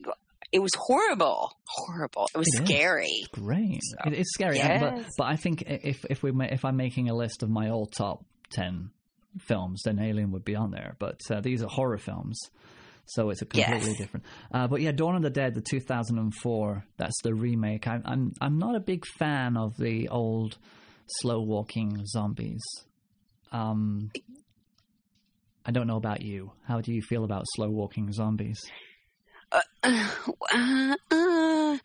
it 0.52 0.60
was 0.60 0.72
horrible. 0.78 1.52
Horrible. 1.66 2.28
It 2.34 2.38
was 2.38 2.48
It 2.54 2.66
scary. 2.68 3.24
Great, 3.32 3.82
it, 4.06 4.14
it's 4.14 4.32
scary, 4.34 4.62
uh, 4.62 4.80
but 4.80 4.96
Yes. 4.98 5.10
but 5.18 5.24
I 5.26 5.36
think 5.36 5.64
if 5.68 6.06
if 6.10 6.22
we 6.24 6.32
if 6.48 6.64
I'm 6.64 6.78
making 6.78 7.10
a 7.10 7.16
list 7.16 7.44
of 7.44 7.50
my 7.50 7.70
all 7.70 7.88
top 7.88 8.24
ten 8.52 8.92
films, 9.40 9.82
then 9.84 10.00
Alien 10.00 10.32
would 10.32 10.46
be 10.46 10.56
on 10.56 10.72
there. 10.72 10.96
But 11.00 11.20
uh, 11.30 11.42
these 11.42 11.62
are 11.64 11.68
horror 11.68 11.98
films, 11.98 12.40
so 13.06 13.32
it's 13.32 13.42
a 13.42 13.46
completely 13.46 13.90
Yes. 13.90 13.98
different. 13.98 14.26
Uh, 14.54 14.68
but 14.68 14.80
yeah, 14.82 14.92
Dawn 14.94 15.16
of 15.16 15.24
the 15.24 15.30
Dead, 15.30 15.56
the 15.56 15.62
2004, 15.62 16.86
that's 16.98 17.22
the 17.24 17.34
remake. 17.34 17.86
I'm 17.88 18.02
I'm 18.06 18.34
I'm 18.40 18.58
not 18.58 18.76
a 18.76 18.80
big 18.80 19.04
fan 19.20 19.58
of 19.58 19.76
the 19.78 20.08
old 20.10 20.58
slow 21.08 21.42
walking 21.42 22.06
zombies. 22.06 22.62
Um, 23.56 24.12
I 25.66 25.72
don't 25.72 25.88
know 25.88 25.96
about 25.98 26.22
you. 26.22 26.52
How 26.68 26.82
do 26.82 26.94
you 26.94 27.02
feel 27.02 27.24
about 27.24 27.46
slow 27.56 27.70
walking 27.70 28.12
zombies? 28.12 28.60
Uh, 29.52 29.62
uh, 29.84 30.96
uh, 31.12 31.78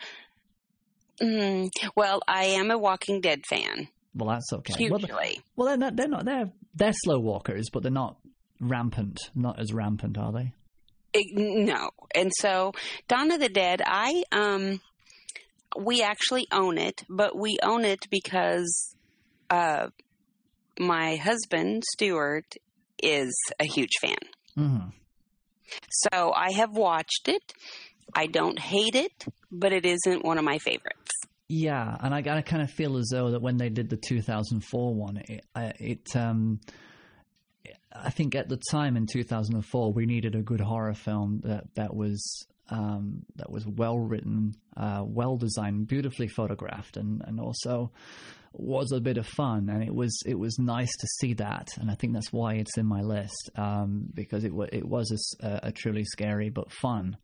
mm, 1.22 1.70
well, 1.94 2.20
I 2.26 2.44
am 2.44 2.70
a 2.70 2.78
Walking 2.78 3.20
Dead 3.20 3.46
fan. 3.46 3.88
Well, 4.14 4.30
that's 4.30 4.52
okay. 4.52 4.88
Well, 4.88 4.98
Hugely. 4.98 5.40
Well, 5.54 5.68
they're 5.68 5.76
not. 5.76 5.96
They're 5.96 6.08
not. 6.08 6.24
They're 6.24 6.50
they're 6.74 6.92
slow 6.92 7.20
walkers, 7.20 7.68
but 7.72 7.82
they're 7.82 7.92
not 7.92 8.16
rampant. 8.60 9.18
Not 9.34 9.60
as 9.60 9.72
rampant, 9.72 10.18
are 10.18 10.32
they? 10.32 10.52
It- 11.12 11.36
no. 11.36 11.90
And 12.14 12.32
so, 12.38 12.72
Dawn 13.06 13.30
of 13.30 13.38
the 13.40 13.48
Dead, 13.48 13.80
I, 13.84 14.24
um, 14.32 14.80
we 15.78 16.02
actually 16.02 16.48
own 16.50 16.76
it, 16.78 17.04
but 17.08 17.36
we 17.36 17.58
own 17.62 17.84
it 17.84 18.00
because, 18.10 18.96
uh, 19.48 19.88
my 20.80 21.16
husband, 21.16 21.84
Stuart, 21.92 22.54
is 23.02 23.32
a 23.60 23.64
huge 23.64 23.92
fan. 24.00 24.16
hmm 24.56 24.78
So 25.90 26.32
I 26.32 26.52
have 26.52 26.72
watched 26.72 27.28
it. 27.28 27.52
I 28.14 28.26
don't 28.26 28.58
hate 28.58 28.96
it, 28.96 29.24
but 29.52 29.72
it 29.72 29.86
isn't 29.86 30.24
one 30.24 30.38
of 30.38 30.44
my 30.44 30.58
favorites. 30.58 31.10
Yeah, 31.48 31.96
and 32.00 32.14
I, 32.14 32.18
I 32.18 32.42
kind 32.42 32.62
of 32.62 32.70
feel 32.70 32.96
as 32.96 33.08
though 33.12 33.32
that 33.32 33.42
when 33.42 33.56
they 33.56 33.68
did 33.68 33.90
the 33.90 33.96
2004 33.96 34.94
one, 34.94 35.16
it, 35.28 35.44
it 35.54 36.16
um, 36.16 36.60
I 37.92 38.10
think 38.10 38.34
at 38.34 38.48
the 38.48 38.60
time 38.70 38.96
in 38.96 39.06
2004 39.06 39.92
we 39.92 40.06
needed 40.06 40.34
a 40.34 40.42
good 40.42 40.60
horror 40.60 40.94
film 40.94 41.40
that 41.44 41.74
that 41.74 41.94
was 41.94 42.46
um, 42.70 43.24
that 43.36 43.50
was 43.50 43.66
well 43.66 43.98
written, 43.98 44.54
uh, 44.76 45.02
well 45.04 45.36
designed, 45.36 45.88
beautifully 45.88 46.28
photographed, 46.28 46.96
and, 46.96 47.22
and 47.26 47.40
also 47.40 47.90
was 48.52 48.92
a 48.92 49.00
bit 49.00 49.16
of 49.18 49.26
fun. 49.26 49.68
And 49.68 49.82
it 49.82 49.94
was 49.94 50.22
it 50.26 50.38
was 50.38 50.58
nice 50.58 50.90
to 51.00 51.06
see 51.18 51.34
that, 51.34 51.68
and 51.78 51.90
I 51.90 51.94
think 51.94 52.12
that's 52.14 52.32
why 52.32 52.54
it's 52.54 52.76
in 52.76 52.86
my 52.86 53.02
list 53.02 53.50
um, 53.56 54.06
because 54.12 54.44
it 54.44 54.52
it 54.72 54.84
was 54.86 55.36
a 55.40 55.72
truly 55.72 56.04
scary 56.04 56.50
but 56.50 56.70
fun 56.72 57.16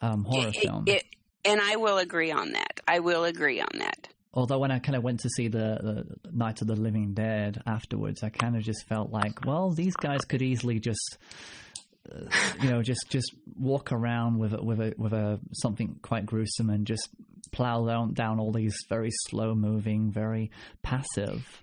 um, 0.00 0.24
horror 0.24 0.48
It- 0.54 0.62
film. 0.62 0.84
it- 0.86 1.04
and 1.44 1.60
I 1.62 1.76
will 1.76 1.98
agree 1.98 2.30
on 2.32 2.52
that. 2.52 2.80
I 2.86 2.98
will 2.98 3.24
agree 3.24 3.60
on 3.60 3.78
that. 3.78 4.08
Although 4.34 4.58
when 4.58 4.70
I 4.70 4.80
kind 4.80 4.96
of 4.96 5.02
went 5.02 5.20
to 5.20 5.28
see 5.30 5.48
the, 5.48 6.06
the 6.22 6.30
Night 6.32 6.60
of 6.60 6.66
the 6.66 6.74
Living 6.76 7.14
Dead 7.14 7.62
afterwards, 7.66 8.22
I 8.22 8.28
kind 8.28 8.54
of 8.56 8.62
just 8.62 8.86
felt 8.86 9.10
like, 9.10 9.46
well, 9.46 9.70
these 9.70 9.94
guys 9.96 10.20
could 10.26 10.42
easily 10.42 10.78
just, 10.80 11.16
uh, 12.12 12.28
you 12.60 12.68
know, 12.70 12.82
just 12.82 13.00
just 13.08 13.32
walk 13.58 13.92
around 13.92 14.38
with 14.38 14.52
a, 14.52 14.62
with 14.62 14.80
a 14.80 14.94
with 14.98 15.12
a 15.12 15.40
something 15.54 15.98
quite 16.02 16.26
gruesome 16.26 16.68
and 16.70 16.86
just 16.86 17.08
plow 17.50 17.86
down 17.86 18.14
down 18.14 18.38
all 18.38 18.52
these 18.52 18.76
very 18.88 19.10
slow 19.28 19.54
moving, 19.54 20.10
very 20.10 20.50
passive 20.82 21.62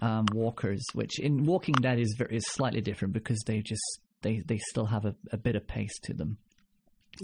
um, 0.00 0.26
walkers. 0.32 0.84
Which 0.94 1.18
in 1.18 1.44
Walking 1.44 1.74
Dead 1.80 1.98
is 1.98 2.14
very, 2.18 2.36
is 2.36 2.44
slightly 2.48 2.80
different 2.80 3.14
because 3.14 3.38
they 3.46 3.60
just 3.60 4.00
they 4.22 4.42
they 4.46 4.58
still 4.70 4.86
have 4.86 5.04
a, 5.04 5.14
a 5.32 5.36
bit 5.36 5.56
of 5.56 5.66
pace 5.66 5.98
to 6.04 6.14
them. 6.14 6.38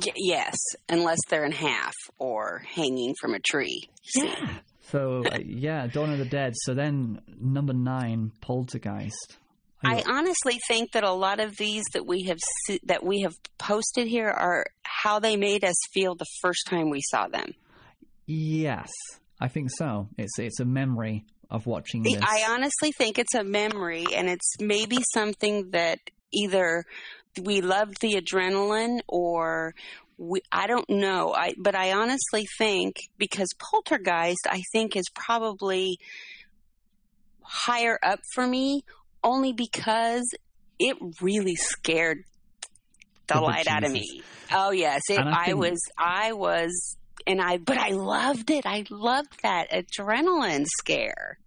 Y- 0.04 0.12
yes, 0.16 0.56
unless 0.88 1.18
they're 1.28 1.44
in 1.44 1.52
half 1.52 1.94
or 2.18 2.62
hanging 2.66 3.14
from 3.20 3.34
a 3.34 3.40
tree. 3.40 3.88
Yeah. 4.14 4.58
So 4.90 5.24
uh, 5.24 5.38
yeah, 5.44 5.86
Dawn 5.88 6.12
of 6.12 6.18
the 6.18 6.24
Dead. 6.24 6.54
So 6.56 6.74
then 6.74 7.20
number 7.40 7.72
nine, 7.72 8.32
Poltergeist. 8.40 9.38
I 9.84 10.02
honestly 10.08 10.58
think 10.66 10.92
that 10.92 11.04
a 11.04 11.12
lot 11.12 11.38
of 11.38 11.56
these 11.56 11.84
that 11.92 12.06
we 12.06 12.24
have 12.24 12.38
that 12.84 13.04
we 13.04 13.20
have 13.20 13.34
posted 13.58 14.08
here 14.08 14.28
are 14.28 14.66
how 14.82 15.18
they 15.20 15.36
made 15.36 15.64
us 15.64 15.76
feel 15.92 16.14
the 16.14 16.26
first 16.40 16.66
time 16.66 16.90
we 16.90 17.02
saw 17.10 17.28
them. 17.28 17.52
Yes, 18.26 18.90
I 19.40 19.48
think 19.48 19.70
so. 19.76 20.08
It's 20.18 20.38
it's 20.38 20.60
a 20.60 20.64
memory 20.64 21.24
of 21.50 21.66
watching 21.66 22.02
this. 22.02 22.18
I 22.20 22.46
honestly 22.48 22.92
think 22.98 23.18
it's 23.18 23.34
a 23.34 23.44
memory, 23.44 24.04
and 24.14 24.28
it's 24.28 24.54
maybe 24.60 24.98
something 25.14 25.70
that 25.70 25.98
either 26.32 26.84
we 27.42 27.60
loved 27.60 28.00
the 28.00 28.14
adrenaline 28.14 29.00
or 29.08 29.74
we, 30.18 30.40
I 30.50 30.66
don't 30.66 30.88
know. 30.88 31.32
I 31.34 31.54
but 31.58 31.74
I 31.74 31.92
honestly 31.92 32.46
think 32.58 32.96
because 33.18 33.48
Poltergeist, 33.58 34.46
I 34.48 34.62
think 34.72 34.96
is 34.96 35.06
probably 35.14 35.98
higher 37.42 37.98
up 38.02 38.20
for 38.34 38.46
me, 38.46 38.84
only 39.22 39.52
because 39.52 40.28
it 40.78 40.96
really 41.20 41.54
scared 41.54 42.24
the 43.28 43.40
light 43.40 43.68
out 43.68 43.84
of 43.84 43.92
me. 43.92 44.22
Oh 44.52 44.70
yes, 44.70 45.02
it, 45.08 45.18
I 45.18 45.54
was 45.54 45.78
I 45.98 46.32
was. 46.32 46.96
And 47.26 47.40
I, 47.40 47.56
but 47.58 47.78
I 47.78 47.90
loved 47.90 48.50
it. 48.50 48.66
I 48.66 48.84
loved 48.88 49.42
that 49.42 49.70
adrenaline 49.70 50.66
scare. 50.78 51.38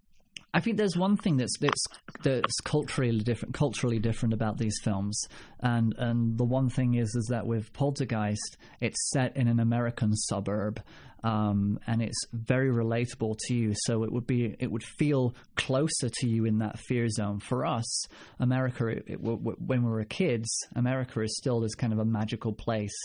I 0.52 0.60
think 0.60 0.76
there's 0.76 0.96
one 0.96 1.16
thing 1.16 1.36
that's 1.36 1.56
that's 1.58 1.84
that's 2.22 2.60
culturally 2.64 3.20
different 3.20 3.54
culturally 3.54 4.00
different 4.00 4.34
about 4.34 4.58
these 4.58 4.74
films, 4.82 5.28
and 5.60 5.94
and 5.96 6.36
the 6.36 6.44
one 6.44 6.68
thing 6.68 6.94
is 6.94 7.14
is 7.14 7.28
that 7.30 7.46
with 7.46 7.72
Poltergeist, 7.72 8.56
it's 8.80 9.10
set 9.10 9.36
in 9.36 9.46
an 9.46 9.60
American 9.60 10.14
suburb, 10.16 10.82
um, 11.22 11.78
and 11.86 12.02
it's 12.02 12.20
very 12.32 12.70
relatable 12.70 13.36
to 13.46 13.54
you. 13.54 13.72
So 13.74 14.04
it 14.04 14.12
would 14.12 14.26
be 14.26 14.56
it 14.58 14.70
would 14.70 14.84
feel 14.84 15.34
closer 15.56 16.08
to 16.08 16.28
you 16.28 16.44
in 16.44 16.58
that 16.58 16.78
fear 16.78 17.08
zone. 17.08 17.40
For 17.40 17.66
us, 17.66 18.04
America, 18.38 18.86
it, 18.86 19.04
it, 19.06 19.20
when 19.20 19.82
we 19.82 19.90
were 19.90 20.04
kids, 20.04 20.48
America 20.74 21.20
is 21.22 21.36
still 21.36 21.60
this 21.60 21.74
kind 21.74 21.92
of 21.92 21.98
a 21.98 22.04
magical 22.04 22.52
place. 22.52 22.96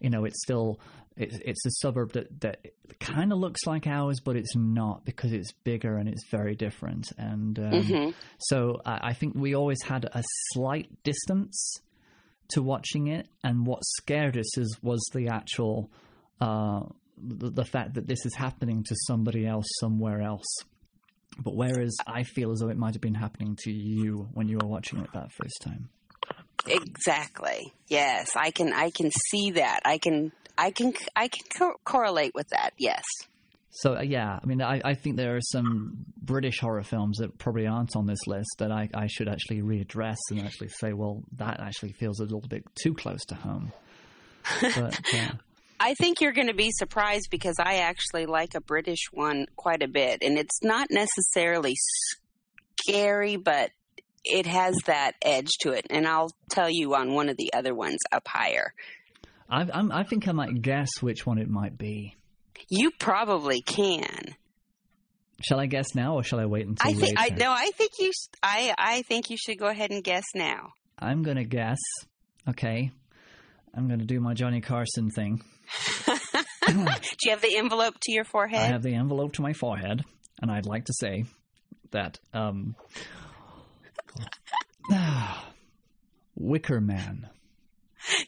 You 0.00 0.10
know, 0.10 0.24
it's 0.24 0.42
still 0.42 0.80
it's 1.16 1.38
it's 1.44 1.64
a 1.66 1.70
suburb 1.70 2.12
that 2.12 2.40
that 2.40 2.66
kind 3.00 3.32
of 3.32 3.38
looks 3.38 3.66
like 3.66 3.86
ours, 3.86 4.20
but 4.20 4.36
it's 4.36 4.54
not 4.56 5.04
because 5.04 5.32
it's 5.32 5.52
bigger 5.52 5.96
and 5.96 6.08
it's 6.08 6.26
very 6.30 6.54
different. 6.54 7.06
And 7.16 7.58
um, 7.58 7.70
Mm-hmm. 7.72 8.10
so 8.38 8.80
I, 8.84 9.08
I 9.10 9.12
think 9.14 9.34
we 9.34 9.54
always 9.54 9.82
had 9.82 10.04
a 10.04 10.22
slight 10.52 10.88
distance 11.04 11.76
to 12.48 12.62
watching 12.62 13.06
it, 13.06 13.26
and 13.42 13.66
what 13.66 13.82
scared 13.84 14.36
us 14.36 14.58
is 14.58 14.76
was 14.82 15.02
the 15.14 15.28
actual 15.28 15.90
uh, 16.40 16.82
the, 17.16 17.50
the 17.50 17.64
fact 17.64 17.94
that 17.94 18.06
this 18.06 18.24
is 18.26 18.34
happening 18.34 18.84
to 18.84 18.94
somebody 19.06 19.46
else 19.46 19.66
somewhere 19.80 20.20
else. 20.20 20.46
But 21.38 21.56
whereas 21.56 21.96
I 22.06 22.22
feel 22.22 22.52
as 22.52 22.60
though 22.60 22.68
it 22.68 22.76
might 22.76 22.94
have 22.94 23.00
been 23.00 23.14
happening 23.14 23.56
to 23.62 23.72
you 23.72 24.28
when 24.34 24.48
you 24.48 24.58
were 24.60 24.68
watching 24.68 25.00
it 25.00 25.10
that 25.14 25.32
first 25.32 25.60
time. 25.62 25.88
Exactly. 26.66 27.72
Yes, 27.88 28.30
I 28.36 28.50
can. 28.50 28.72
I 28.72 28.90
can 28.90 29.10
see 29.30 29.52
that. 29.52 29.80
I 29.84 29.98
can. 29.98 30.32
I 30.56 30.70
can. 30.70 30.94
I 31.14 31.28
can 31.28 31.44
co- 31.58 31.80
correlate 31.84 32.34
with 32.34 32.48
that. 32.50 32.70
Yes. 32.78 33.02
So 33.70 33.96
uh, 33.96 34.02
yeah, 34.02 34.38
I 34.40 34.46
mean, 34.46 34.62
I, 34.62 34.80
I 34.84 34.94
think 34.94 35.16
there 35.16 35.36
are 35.36 35.40
some 35.40 36.06
British 36.16 36.60
horror 36.60 36.84
films 36.84 37.18
that 37.18 37.36
probably 37.38 37.66
aren't 37.66 37.96
on 37.96 38.06
this 38.06 38.24
list 38.28 38.48
that 38.58 38.70
I, 38.70 38.88
I 38.94 39.08
should 39.08 39.28
actually 39.28 39.62
readdress 39.62 40.16
and 40.30 40.40
actually 40.40 40.68
say, 40.68 40.92
well, 40.92 41.24
that 41.38 41.58
actually 41.58 41.92
feels 41.92 42.20
a 42.20 42.22
little 42.22 42.40
bit 42.48 42.64
too 42.80 42.94
close 42.94 43.24
to 43.26 43.34
home. 43.34 43.72
But 44.60 45.00
uh, 45.12 45.32
I 45.80 45.94
think 45.94 46.20
you're 46.20 46.32
going 46.32 46.48
to 46.48 46.54
be 46.54 46.70
surprised 46.72 47.28
because 47.30 47.56
I 47.58 47.76
actually 47.76 48.26
like 48.26 48.54
a 48.54 48.60
British 48.60 49.10
one 49.12 49.46
quite 49.56 49.82
a 49.82 49.88
bit, 49.88 50.22
and 50.22 50.38
it's 50.38 50.62
not 50.62 50.88
necessarily 50.90 51.74
scary, 51.76 53.36
but 53.36 53.70
it 54.24 54.46
has 54.46 54.74
that 54.86 55.12
edge 55.22 55.50
to 55.60 55.72
it. 55.72 55.86
And 55.90 56.06
I'll 56.06 56.30
tell 56.50 56.70
you 56.70 56.94
on 56.94 57.12
one 57.12 57.28
of 57.28 57.36
the 57.36 57.52
other 57.52 57.74
ones 57.74 57.98
up 58.12 58.26
higher. 58.26 58.72
I, 59.48 59.68
I'm, 59.72 59.92
I 59.92 60.04
think 60.04 60.26
I 60.26 60.32
might 60.32 60.62
guess 60.62 60.88
which 61.00 61.26
one 61.26 61.38
it 61.38 61.48
might 61.48 61.76
be. 61.76 62.16
You 62.70 62.90
probably 62.98 63.60
can. 63.60 64.36
Shall 65.42 65.60
I 65.60 65.66
guess 65.66 65.94
now, 65.94 66.14
or 66.14 66.22
shall 66.22 66.38
I 66.40 66.46
wait 66.46 66.66
until 66.66 66.88
I 66.88 66.94
think. 66.94 67.18
I 67.18 67.24
later? 67.24 67.36
no. 67.36 67.50
I 67.50 67.70
think 67.76 67.90
you. 67.98 68.12
I. 68.42 68.74
I 68.78 69.02
think 69.02 69.30
you 69.30 69.36
should 69.36 69.58
go 69.58 69.66
ahead 69.66 69.90
and 69.90 70.02
guess 70.02 70.24
now. 70.34 70.72
I'm 70.98 71.22
gonna 71.22 71.44
guess. 71.44 71.78
Okay. 72.48 72.92
I'm 73.76 73.88
going 73.88 74.00
to 74.00 74.06
do 74.06 74.20
my 74.20 74.34
Johnny 74.34 74.60
Carson 74.60 75.10
thing. 75.10 75.42
do 76.06 76.12
you 77.24 77.30
have 77.30 77.42
the 77.42 77.56
envelope 77.56 77.96
to 78.02 78.12
your 78.12 78.24
forehead? 78.24 78.60
I 78.60 78.66
have 78.66 78.82
the 78.82 78.94
envelope 78.94 79.34
to 79.34 79.42
my 79.42 79.52
forehead, 79.52 80.04
and 80.40 80.50
I'd 80.50 80.66
like 80.66 80.86
to 80.86 80.92
say 80.92 81.24
that 81.90 82.18
um, 82.32 82.76
Wicker 86.36 86.80
Man. 86.80 87.28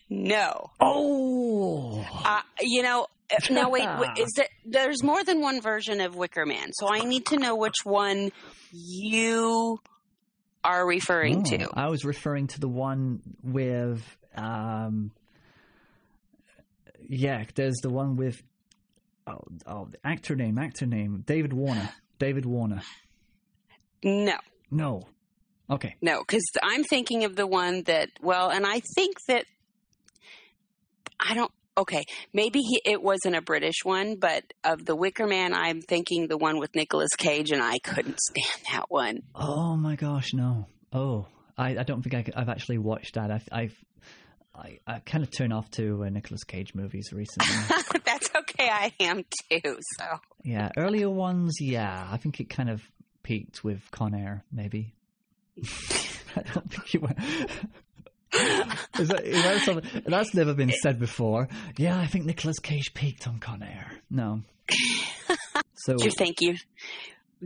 No. 0.08 0.70
Oh. 0.80 2.04
Uh, 2.24 2.40
you 2.60 2.82
know, 2.82 3.06
uh, 3.30 3.52
now 3.52 3.70
wait, 3.70 3.86
is 4.18 4.32
there? 4.36 4.48
There's 4.64 5.02
more 5.02 5.22
than 5.22 5.40
one 5.40 5.60
version 5.60 6.00
of 6.00 6.16
Wicker 6.16 6.46
Man, 6.46 6.70
so 6.72 6.88
I 6.88 7.00
need 7.00 7.26
to 7.26 7.36
know 7.36 7.56
which 7.56 7.84
one 7.84 8.32
you 8.72 9.80
are 10.64 10.86
referring 10.86 11.40
oh, 11.40 11.56
to. 11.56 11.68
I 11.74 11.88
was 11.88 12.04
referring 12.04 12.48
to 12.48 12.60
the 12.60 12.68
one 12.68 13.20
with, 13.42 14.02
um, 14.34 15.12
yeah, 17.08 17.44
there's 17.54 17.78
the 17.82 17.90
one 17.90 18.16
with, 18.16 18.42
oh, 19.26 19.42
oh, 19.66 19.88
actor 20.04 20.36
name, 20.36 20.58
actor 20.58 20.86
name, 20.86 21.22
David 21.26 21.52
Warner, 21.52 21.90
David 22.18 22.46
Warner. 22.46 22.82
No. 24.02 24.36
No. 24.70 25.02
Okay. 25.68 25.96
No, 26.00 26.20
because 26.20 26.44
I'm 26.62 26.84
thinking 26.84 27.24
of 27.24 27.34
the 27.34 27.46
one 27.46 27.82
that, 27.84 28.08
well, 28.20 28.50
and 28.50 28.64
I 28.66 28.80
think 28.94 29.16
that 29.28 29.44
I 31.18 31.34
don't. 31.34 31.50
Okay, 31.78 32.04
maybe 32.32 32.60
he, 32.60 32.80
it 32.86 33.02
wasn't 33.02 33.36
a 33.36 33.42
British 33.42 33.84
one, 33.84 34.16
but 34.16 34.42
of 34.64 34.86
the 34.86 34.96
Wicker 34.96 35.26
Man, 35.26 35.52
I'm 35.52 35.82
thinking 35.82 36.26
the 36.26 36.38
one 36.38 36.58
with 36.58 36.74
Nicolas 36.74 37.14
Cage, 37.18 37.50
and 37.50 37.62
I 37.62 37.78
couldn't 37.80 38.18
stand 38.18 38.62
that 38.72 38.86
one. 38.88 39.20
Oh 39.34 39.76
my 39.76 39.94
gosh, 39.94 40.32
no! 40.32 40.68
Oh, 40.90 41.26
I, 41.58 41.76
I 41.76 41.82
don't 41.82 42.02
think 42.02 42.14
I, 42.14 42.38
have 42.38 42.48
actually 42.48 42.78
watched 42.78 43.16
that. 43.16 43.30
I've, 43.30 43.48
I've 43.52 43.74
I, 44.56 44.78
I 44.86 44.98
kind 45.00 45.22
of 45.22 45.30
turn 45.30 45.52
off 45.52 45.70
to 45.72 46.04
uh, 46.04 46.08
Nicolas 46.08 46.44
Cage 46.44 46.74
movies 46.74 47.12
recently. 47.12 47.76
That's 48.04 48.30
okay. 48.34 48.68
I 48.70 48.92
am 49.00 49.24
too. 49.50 49.78
So 49.98 50.04
yeah, 50.42 50.70
earlier 50.76 51.10
ones, 51.10 51.56
yeah, 51.60 52.08
I 52.10 52.16
think 52.16 52.40
it 52.40 52.48
kind 52.48 52.70
of 52.70 52.82
peaked 53.22 53.62
with 53.62 53.82
Con 53.90 54.14
Air, 54.14 54.44
maybe. 54.52 54.94
I 56.36 56.42
don't 56.54 56.70
think 56.70 56.94
you 56.94 57.00
went. 57.00 57.18
is 58.98 59.08
that, 59.08 59.62
something 59.64 60.02
that's 60.04 60.34
never 60.34 60.52
been 60.52 60.70
said 60.70 60.98
before? 60.98 61.48
Yeah, 61.76 61.98
I 61.98 62.06
think 62.06 62.26
Nicolas 62.26 62.58
Cage 62.58 62.92
peaked 62.92 63.26
on 63.26 63.38
Con 63.38 63.62
Air. 63.62 63.92
No. 64.10 64.42
So 65.74 65.96
thank 66.18 66.40
you. 66.40 66.56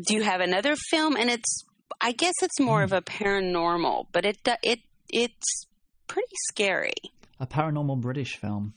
Do 0.00 0.14
you 0.14 0.22
have 0.22 0.40
another 0.40 0.74
film? 0.90 1.16
And 1.16 1.30
it's 1.30 1.64
I 2.00 2.12
guess 2.12 2.34
it's 2.42 2.58
more 2.58 2.82
of 2.82 2.92
a 2.92 3.02
paranormal, 3.02 4.06
but 4.12 4.24
it 4.24 4.38
it 4.62 4.80
it's 5.08 5.66
pretty 6.10 6.36
scary. 6.50 6.92
A 7.38 7.46
paranormal 7.46 8.00
British 8.00 8.36
film. 8.36 8.74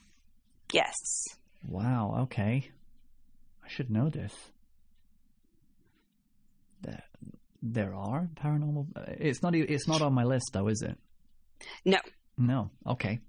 Yes. 0.72 0.94
Wow. 1.68 2.20
Okay. 2.24 2.70
I 3.64 3.68
should 3.68 3.90
know 3.90 4.10
this. 4.10 4.34
There, 6.82 7.04
there 7.62 7.96
are 7.96 8.30
paranormal. 8.36 8.88
Uh, 8.96 9.02
it's 9.18 9.42
not. 9.42 9.56
It's 9.56 9.88
not 9.88 10.02
on 10.02 10.14
my 10.14 10.24
list, 10.24 10.52
though, 10.54 10.68
is 10.68 10.82
it? 10.82 10.98
No. 11.86 11.98
No. 12.38 12.70
Okay. 12.86 13.20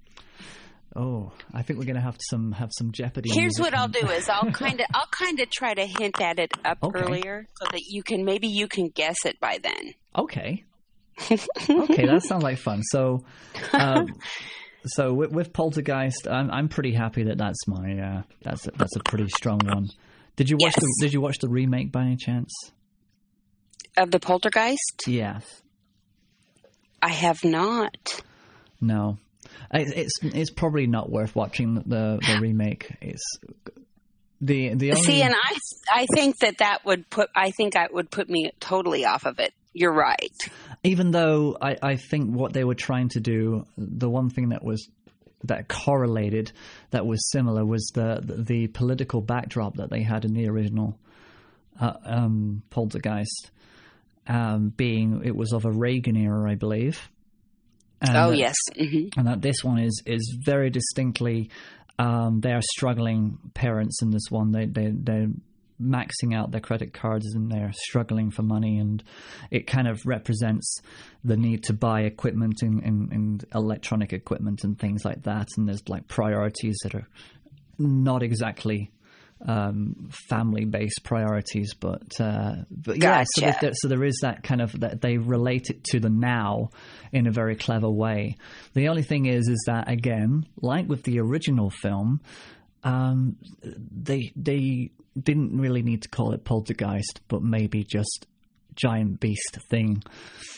Oh, 0.97 1.33
I 1.53 1.63
think 1.63 1.79
we're 1.79 1.87
going 1.87 1.97
to 1.97 2.03
have 2.03 2.19
some 2.21 2.53
have 2.53 2.71
some 2.77 2.93
Jeopardy. 2.93 3.31
Here's 3.33 3.59
what 3.59 3.75
I'll 3.75 3.89
do: 3.89 4.07
is 4.09 4.29
I'll 4.29 4.53
kind 4.53 4.81
of 4.81 4.87
I'll 4.95 5.09
kind 5.11 5.41
of 5.41 5.51
try 5.51 5.75
to 5.75 5.87
hint 5.87 6.21
at 6.21 6.39
it 6.39 6.53
up 6.65 6.79
okay. 6.83 7.01
earlier 7.01 7.47
so 7.61 7.67
that 7.73 7.83
you 7.89 8.03
can 8.03 8.25
maybe 8.25 8.49
you 8.49 8.69
can 8.69 8.89
guess 8.89 9.17
it 9.25 9.41
by 9.41 9.59
then. 9.63 9.95
Okay. 10.17 10.65
Okay, 11.21 12.07
that 12.07 12.23
sounds 12.29 12.43
like 12.43 12.59
fun. 12.59 12.83
So, 12.83 13.25
um, 13.73 14.09
so 14.87 15.13
with, 15.15 15.31
with, 15.31 15.53
Poltergeist, 15.53 16.29
I'm 16.29 16.51
I'm 16.51 16.69
pretty 16.69 16.93
happy 16.93 17.25
that 17.25 17.39
that's 17.39 17.67
my 17.67 17.99
uh, 17.99 18.23
that's 18.43 18.67
a, 18.67 18.71
that's 18.73 18.97
a 18.97 19.01
pretty 19.01 19.29
strong 19.29 19.61
one. 19.65 19.89
Did 20.37 20.51
you 20.51 20.57
watch 20.57 20.75
yes. 20.77 20.81
the 20.81 20.97
Did 21.01 21.13
you 21.13 21.21
watch 21.21 21.39
the 21.39 21.49
remake 21.49 21.93
by 21.93 22.03
any 22.03 22.17
chance? 22.17 22.53
Of 23.97 24.11
the 24.11 24.19
Poltergeist? 24.19 25.05
Yes. 25.07 25.63
I 27.01 27.11
have 27.11 27.45
not. 27.45 28.23
No, 28.81 29.19
it's 29.73 30.13
it's 30.23 30.51
probably 30.51 30.87
not 30.87 31.11
worth 31.11 31.37
watching 31.37 31.75
the 31.75 32.19
the 32.21 32.39
remake. 32.41 32.97
It's 33.01 33.39
the 34.41 34.75
the 34.75 34.93
only... 34.93 35.03
see, 35.03 35.23
and 35.23 35.35
I 35.35 35.57
I 35.93 36.07
think 36.15 36.39
that 36.39 36.59
that 36.59 36.85
would 36.85 37.09
put 37.11 37.31
I 37.35 37.51
think 37.51 37.77
I 37.77 37.89
would 37.91 38.11
put 38.11 38.29
me 38.29 38.51
totally 38.61 39.05
off 39.05 39.27
of 39.27 39.39
it. 39.39 39.53
You're 39.75 39.93
right. 39.93 40.39
Even 40.83 41.11
though 41.11 41.57
I 41.61 41.77
I 41.83 41.97
think 41.97 42.35
what 42.35 42.53
they 42.53 42.65
were 42.65 42.75
trying 42.75 43.09
to 43.11 43.21
do, 43.21 43.67
the 43.77 44.09
one 44.09 44.31
thing 44.31 44.51
that 44.51 44.65
was 44.65 44.89
that 45.45 45.69
correlated 45.69 46.53
that 46.91 47.05
was 47.05 47.31
similar 47.31 47.67
was 47.67 47.91
the 47.95 48.21
the, 48.23 48.67
political 48.69 49.21
backdrop 49.21 49.77
that 49.77 49.91
they 49.91 50.03
had 50.03 50.25
in 50.25 50.33
the 50.33 50.49
original 50.49 50.99
uh, 51.79 51.93
um, 52.05 52.63
Poltergeist 52.71 53.51
um, 54.27 54.71
being 54.71 55.23
it 55.25 55.37
was 55.37 55.53
of 55.53 55.65
a 55.65 55.71
Reagan 55.71 56.17
era, 56.17 56.51
I 56.51 56.55
believe. 56.55 57.11
And 58.01 58.17
oh 58.17 58.31
yes, 58.31 58.57
mm-hmm. 58.75 59.19
and 59.19 59.29
that 59.29 59.43
this 59.43 59.63
one 59.63 59.79
is 59.79 60.03
is 60.07 60.39
very 60.45 60.71
distinctly 60.71 61.51
um, 61.99 62.41
they 62.41 62.53
are 62.53 62.63
struggling 62.63 63.39
parents 63.55 64.03
in 64.03 64.11
this 64.11 64.31
one. 64.31 64.53
They 64.53 64.67
they 64.67 64.91
they're 64.93 65.29
maxing 65.81 66.35
out 66.35 66.51
their 66.51 66.61
credit 66.61 66.93
cards 66.93 67.35
and 67.35 67.51
they're 67.51 67.73
struggling 67.75 68.31
for 68.31 68.43
money, 68.43 68.79
and 68.79 69.03
it 69.51 69.67
kind 69.67 69.89
of 69.89 70.05
represents 70.07 70.81
the 71.25 71.37
need 71.37 71.65
to 71.65 71.73
buy 71.73 72.03
equipment 72.03 72.63
and, 72.63 72.83
and, 72.83 73.13
and 73.13 73.45
electronic 73.55 74.13
equipment 74.13 74.65
and 74.65 74.79
things 74.79 75.05
like 75.05 75.23
that. 75.25 75.49
And 75.57 75.69
there's 75.69 75.89
like 75.89 76.07
priorities 76.09 76.77
that 76.85 76.95
are 76.95 77.09
not 77.79 78.23
exactly 78.23 78.91
um, 79.47 80.09
family-based 80.29 81.03
priorities, 81.03 81.75
but 81.75 82.21
uh, 82.21 82.55
but 82.71 83.03
yeah, 83.03 83.25
so, 83.35 83.53
there, 83.61 83.73
so 83.75 83.89
there 83.89 84.05
is 84.05 84.21
that 84.23 84.43
kind 84.43 84.63
of 84.63 84.79
that 84.81 85.01
they 85.01 85.19
relate 85.19 85.71
it 85.71 85.85
to 85.85 86.01
the 86.01 86.09
now 86.09 86.71
in 87.13 87.27
a 87.27 87.31
very 87.31 87.57
clever 87.57 87.91
way. 87.91 88.37
The 88.75 88.89
only 88.89 89.03
thing 89.03 89.27
is, 89.27 89.49
is 89.49 89.65
that 89.67 89.91
again, 89.91 90.47
like 90.61 90.89
with 90.89 91.03
the 91.03 91.21
original 91.21 91.71
film, 91.71 92.21
um, 92.85 93.37
they 93.63 94.33
they 94.37 94.93
didn't 95.21 95.59
really 95.59 95.83
need 95.83 96.03
to 96.03 96.09
call 96.09 96.33
it 96.33 96.45
poltergeist, 96.45 97.21
but 97.29 97.43
maybe 97.43 97.85
just 97.85 98.27
giant 98.75 99.21
beast 99.21 99.59
thing. 99.71 100.03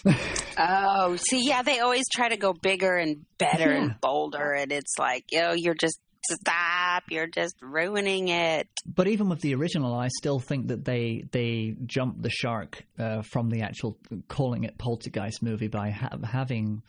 oh, 0.59 1.17
see, 1.17 1.47
yeah, 1.47 1.63
they 1.63 1.81
always 1.81 2.05
try 2.13 2.29
to 2.29 2.37
go 2.37 2.53
bigger 2.53 2.97
and 2.97 3.25
better 3.39 3.73
yeah. 3.73 3.83
and 3.83 4.01
bolder, 4.01 4.53
and 4.53 4.73
it's 4.73 4.95
like, 4.99 5.25
yo, 5.31 5.53
you're 5.53 5.75
just 5.75 6.01
stop 6.29 7.05
you're 7.09 7.29
just 7.29 7.55
ruining 7.63 8.29
it 8.29 8.69
but 8.85 9.07
even 9.07 9.29
with 9.29 9.41
the 9.43 9.55
original 9.55 9.95
i 9.95 10.09
still 10.09 10.41
think 10.41 10.69
that 10.69 10.85
they 10.85 11.25
they 11.31 11.77
jumped 11.87 12.21
the 12.23 12.31
shark 12.31 12.85
uh, 12.99 13.23
from 13.23 13.49
the 13.49 13.63
actual 13.63 13.97
calling 14.29 14.65
it 14.65 14.77
poltergeist 14.79 15.43
movie 15.43 15.69
by 15.69 15.91
ha- 15.91 16.19
having 16.25 16.83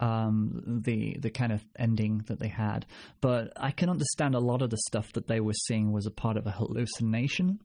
um, 0.00 0.80
the 0.84 1.16
the 1.20 1.30
kind 1.30 1.52
of 1.52 1.64
ending 1.78 2.24
that 2.26 2.40
they 2.40 2.48
had 2.48 2.86
but 3.20 3.52
i 3.56 3.70
can 3.70 3.88
understand 3.88 4.34
a 4.34 4.40
lot 4.40 4.62
of 4.62 4.70
the 4.70 4.78
stuff 4.88 5.12
that 5.12 5.28
they 5.28 5.40
were 5.40 5.52
seeing 5.52 5.92
was 5.92 6.06
a 6.06 6.10
part 6.10 6.36
of 6.36 6.46
a 6.46 6.50
hallucination 6.50 7.60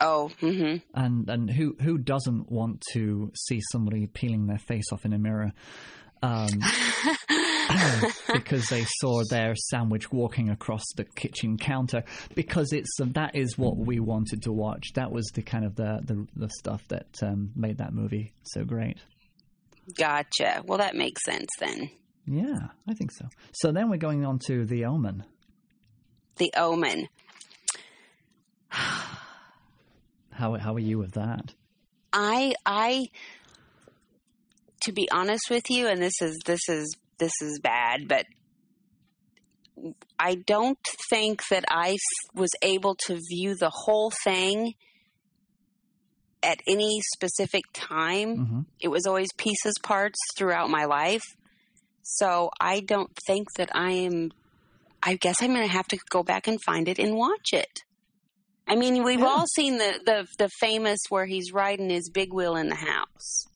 Oh, 0.00 0.30
mm-hmm. 0.40 0.76
and 0.94 1.28
and 1.28 1.50
who 1.50 1.76
who 1.80 1.98
doesn't 1.98 2.50
want 2.50 2.82
to 2.92 3.30
see 3.34 3.60
somebody 3.72 4.06
peeling 4.06 4.46
their 4.46 4.58
face 4.58 4.92
off 4.92 5.04
in 5.04 5.12
a 5.12 5.18
mirror? 5.18 5.52
Um, 6.22 6.48
because 8.32 8.68
they 8.68 8.84
saw 9.00 9.24
their 9.28 9.54
sandwich 9.56 10.12
walking 10.12 10.50
across 10.50 10.84
the 10.96 11.04
kitchen 11.04 11.56
counter 11.58 12.04
because 12.36 12.72
it's 12.72 12.96
that 12.98 13.34
is 13.34 13.58
what 13.58 13.76
we 13.76 13.98
wanted 13.98 14.42
to 14.42 14.52
watch. 14.52 14.92
That 14.94 15.10
was 15.10 15.26
the 15.34 15.42
kind 15.42 15.64
of 15.64 15.74
the 15.74 16.00
the, 16.04 16.26
the 16.36 16.50
stuff 16.58 16.86
that 16.88 17.08
um, 17.22 17.50
made 17.56 17.78
that 17.78 17.92
movie 17.92 18.32
so 18.44 18.64
great. 18.64 18.98
Gotcha. 19.96 20.62
Well, 20.64 20.78
that 20.78 20.94
makes 20.94 21.24
sense 21.24 21.48
then. 21.58 21.90
Yeah, 22.26 22.68
I 22.88 22.94
think 22.94 23.10
so. 23.12 23.26
So 23.52 23.72
then 23.72 23.90
we're 23.90 23.96
going 23.96 24.24
on 24.24 24.38
to 24.46 24.64
The 24.64 24.84
Omen. 24.84 25.24
The 26.36 26.52
Omen. 26.56 27.08
how 28.68 29.10
how 30.30 30.74
are 30.74 30.80
you 30.80 30.98
with 30.98 31.12
that? 31.12 31.54
I 32.12 32.54
I 32.64 33.06
to 34.84 34.92
be 34.92 35.08
honest 35.10 35.50
with 35.50 35.70
you, 35.70 35.88
and 35.88 36.00
this 36.00 36.20
is 36.20 36.38
this 36.46 36.68
is 36.68 36.96
this 37.18 37.32
is 37.40 37.60
bad, 37.60 38.08
but 38.08 38.26
I 40.18 40.36
don't 40.36 40.78
think 41.10 41.42
that 41.50 41.64
I 41.68 41.96
was 42.34 42.50
able 42.62 42.96
to 43.06 43.18
view 43.30 43.56
the 43.56 43.70
whole 43.70 44.12
thing 44.24 44.74
at 46.42 46.60
any 46.66 47.00
specific 47.14 47.64
time. 47.72 48.36
Mm-hmm. 48.36 48.60
It 48.80 48.88
was 48.88 49.06
always 49.06 49.28
pieces, 49.36 49.74
parts 49.82 50.18
throughout 50.36 50.70
my 50.70 50.84
life. 50.84 51.22
So 52.02 52.50
I 52.60 52.80
don't 52.80 53.10
think 53.26 53.48
that 53.56 53.70
I 53.74 53.92
am. 53.92 54.32
I 55.02 55.14
guess 55.14 55.42
I'm 55.42 55.54
going 55.54 55.66
to 55.66 55.72
have 55.72 55.88
to 55.88 55.98
go 56.10 56.22
back 56.22 56.46
and 56.48 56.58
find 56.64 56.88
it 56.88 56.98
and 56.98 57.16
watch 57.16 57.52
it. 57.52 57.80
I 58.68 58.76
mean, 58.76 59.02
we've 59.02 59.20
yeah. 59.20 59.26
all 59.26 59.46
seen 59.54 59.78
the, 59.78 60.00
the 60.04 60.26
the 60.38 60.48
famous 60.60 60.98
where 61.08 61.26
he's 61.26 61.52
riding 61.52 61.90
his 61.90 62.08
big 62.10 62.32
wheel 62.32 62.56
in 62.56 62.68
the 62.68 62.76
house. 62.76 63.46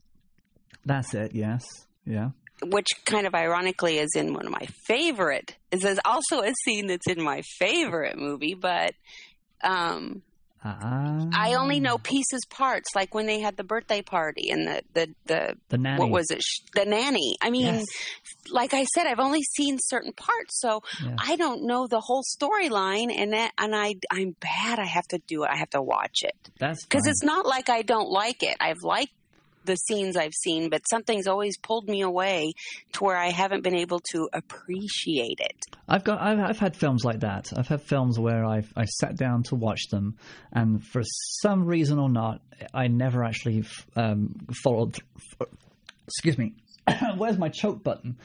That's 0.85 1.15
it. 1.15 1.35
Yes. 1.35 1.65
Yeah. 2.05 2.31
which 2.63 2.87
kind 3.05 3.27
of 3.27 3.35
ironically 3.35 3.99
is 3.99 4.11
in 4.17 4.33
one 4.33 4.47
of 4.47 4.53
my 4.53 4.67
favorite 4.87 5.57
is 5.71 5.85
also 6.05 6.43
a 6.43 6.53
scene 6.65 6.87
that's 6.87 7.07
in 7.09 7.23
my 7.23 7.43
favorite 7.59 8.17
movie, 8.17 8.55
but 8.55 8.93
um, 9.63 10.23
uh, 10.65 11.27
I 11.33 11.55
only 11.55 11.81
know 11.81 11.99
pieces 11.99 12.45
parts, 12.51 12.89
like 12.95 13.15
when 13.15 13.27
they 13.27 13.41
had 13.41 13.57
the 13.57 13.65
birthday 13.65 14.03
party 14.03 14.51
and 14.51 14.67
the 14.67 14.83
the 14.95 15.15
the, 15.27 15.57
the 15.69 15.79
nanny. 15.79 16.01
what 16.01 16.11
was 16.11 16.31
it? 16.31 16.43
The 16.75 16.85
nanny. 16.85 17.37
I 17.41 17.51
mean, 17.51 17.67
yes. 17.67 17.85
like 18.51 18.75
I 18.75 18.85
said, 18.95 19.07
I've 19.07 19.21
only 19.21 19.43
seen 19.43 19.79
certain 19.81 20.13
parts, 20.13 20.61
so 20.61 20.83
yeah. 21.05 21.17
I 21.19 21.37
don't 21.37 21.67
know 21.67 21.87
the 21.87 22.01
whole 22.01 22.23
storyline. 22.23 23.15
And 23.17 23.33
that, 23.33 23.53
and 23.59 23.77
I 23.77 23.95
I'm 24.11 24.35
bad. 24.41 24.79
I 24.79 24.87
have 24.87 25.07
to 25.09 25.19
do 25.27 25.45
it. 25.45 25.51
I 25.53 25.57
have 25.57 25.71
to 25.71 25.83
watch 25.83 26.23
it. 26.23 26.37
That's 26.59 26.85
because 26.85 27.07
it's 27.07 27.23
not 27.23 27.47
like 27.47 27.69
I 27.69 27.83
don't 27.83 28.09
like 28.09 28.43
it. 28.43 28.57
I've 28.61 28.83
liked 28.83 29.13
the 29.67 29.77
scenes 29.77 30.17
I've 30.17 30.35
seen, 30.35 30.71
but 30.71 30.89
something's 30.89 31.27
always 31.27 31.59
pulled 31.59 31.89
me 31.89 32.03
away 32.03 32.53
to 32.93 33.05
where 33.05 33.17
I 33.17 33.31
haven't 33.31 33.63
been 33.63 33.77
able 33.77 34.01
to 34.13 34.29
appreciate 34.33 35.41
it. 35.41 35.65
I've 35.89 36.05
got 36.05 36.21
I've, 36.21 36.39
I've 36.39 36.59
had 36.59 36.77
films 36.77 37.05
like 37.05 37.21
that. 37.21 37.53
I've 37.57 37.69
had 37.69 37.83
films 37.83 38.19
where 38.19 38.45
I've 38.45 38.73
I 38.77 38.85
sat 38.85 39.17
down 39.17 39.43
to 39.45 39.55
watch 39.55 39.89
them, 39.91 40.17
and 40.53 40.85
for 40.85 41.03
some 41.05 41.67
reason 41.67 41.99
or 41.99 42.09
not, 42.09 42.41
I 42.73 42.89
never 42.89 43.25
actually 43.25 43.65
um, 43.95 44.35
followed. 44.63 44.97
Excuse 46.07 46.39
me. 46.39 46.55
Where's 47.17 47.39
my 47.39 47.49
choke 47.49 47.83
button? 47.83 48.17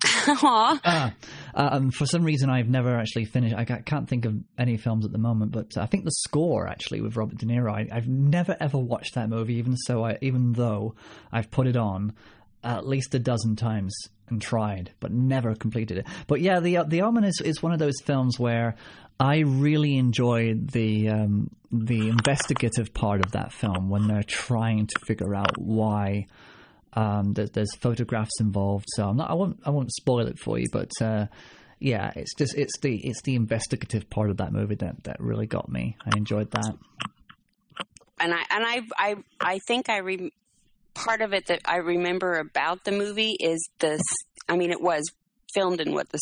Aww. 0.00 0.80
Uh, 0.84 1.10
um, 1.54 1.90
for 1.90 2.06
some 2.06 2.22
reason, 2.22 2.50
I've 2.50 2.68
never 2.68 2.96
actually 2.96 3.24
finished. 3.24 3.54
I 3.54 3.64
can't 3.64 4.08
think 4.08 4.24
of 4.24 4.34
any 4.56 4.76
films 4.76 5.04
at 5.04 5.12
the 5.12 5.18
moment, 5.18 5.52
but 5.52 5.76
I 5.76 5.86
think 5.86 6.04
the 6.04 6.12
score 6.12 6.68
actually 6.68 7.00
with 7.00 7.16
Robert 7.16 7.38
De 7.38 7.46
Niro. 7.46 7.72
I, 7.72 7.94
have 7.94 8.08
never 8.08 8.56
ever 8.60 8.78
watched 8.78 9.14
that 9.14 9.28
movie, 9.28 9.54
even 9.54 9.76
so. 9.76 10.04
I, 10.04 10.18
even 10.20 10.52
though 10.52 10.94
I've 11.32 11.50
put 11.50 11.66
it 11.66 11.76
on 11.76 12.14
at 12.62 12.86
least 12.86 13.14
a 13.14 13.18
dozen 13.18 13.56
times 13.56 13.94
and 14.28 14.40
tried, 14.40 14.92
but 15.00 15.12
never 15.12 15.54
completed 15.54 15.98
it. 15.98 16.06
But 16.26 16.40
yeah, 16.40 16.60
the 16.60 16.84
the 16.86 17.02
Omen 17.02 17.24
is, 17.24 17.40
is 17.44 17.62
one 17.62 17.72
of 17.72 17.78
those 17.78 18.00
films 18.04 18.38
where 18.38 18.76
I 19.20 19.38
really 19.38 19.96
enjoy 19.96 20.54
the 20.54 21.08
um, 21.08 21.50
the 21.72 22.08
investigative 22.08 22.94
part 22.94 23.24
of 23.24 23.32
that 23.32 23.52
film 23.52 23.88
when 23.90 24.06
they're 24.06 24.22
trying 24.22 24.86
to 24.86 24.98
figure 25.04 25.34
out 25.34 25.58
why 25.58 26.26
um, 26.94 27.32
there, 27.34 27.46
there's 27.46 27.74
photographs 27.76 28.40
involved, 28.40 28.86
so 28.88 29.12
not. 29.12 29.30
I 29.30 29.34
won't. 29.34 29.60
I 29.64 29.70
won't 29.70 29.92
spoil 29.92 30.26
it 30.26 30.38
for 30.38 30.58
you, 30.58 30.66
but 30.72 30.90
uh, 31.00 31.26
yeah, 31.80 32.12
it's 32.16 32.34
just 32.34 32.56
it's 32.56 32.78
the 32.80 32.96
it's 33.06 33.22
the 33.22 33.34
investigative 33.34 34.08
part 34.10 34.30
of 34.30 34.38
that 34.38 34.52
movie 34.52 34.74
that 34.76 35.04
that 35.04 35.20
really 35.20 35.46
got 35.46 35.68
me. 35.68 35.96
I 36.04 36.16
enjoyed 36.16 36.50
that. 36.52 36.76
And 38.20 38.34
I 38.34 38.42
and 38.50 38.64
I 38.66 38.80
I 38.96 39.16
I 39.40 39.58
think 39.66 39.88
I 39.88 39.98
re- 39.98 40.32
part 40.94 41.20
of 41.20 41.32
it 41.32 41.46
that 41.46 41.60
I 41.64 41.76
remember 41.76 42.38
about 42.38 42.84
the 42.84 42.92
movie 42.92 43.36
is 43.38 43.68
this. 43.78 44.02
I 44.48 44.56
mean, 44.56 44.70
it 44.70 44.80
was 44.80 45.04
filmed 45.54 45.80
in 45.80 45.94
what 45.94 46.08
the 46.10 46.18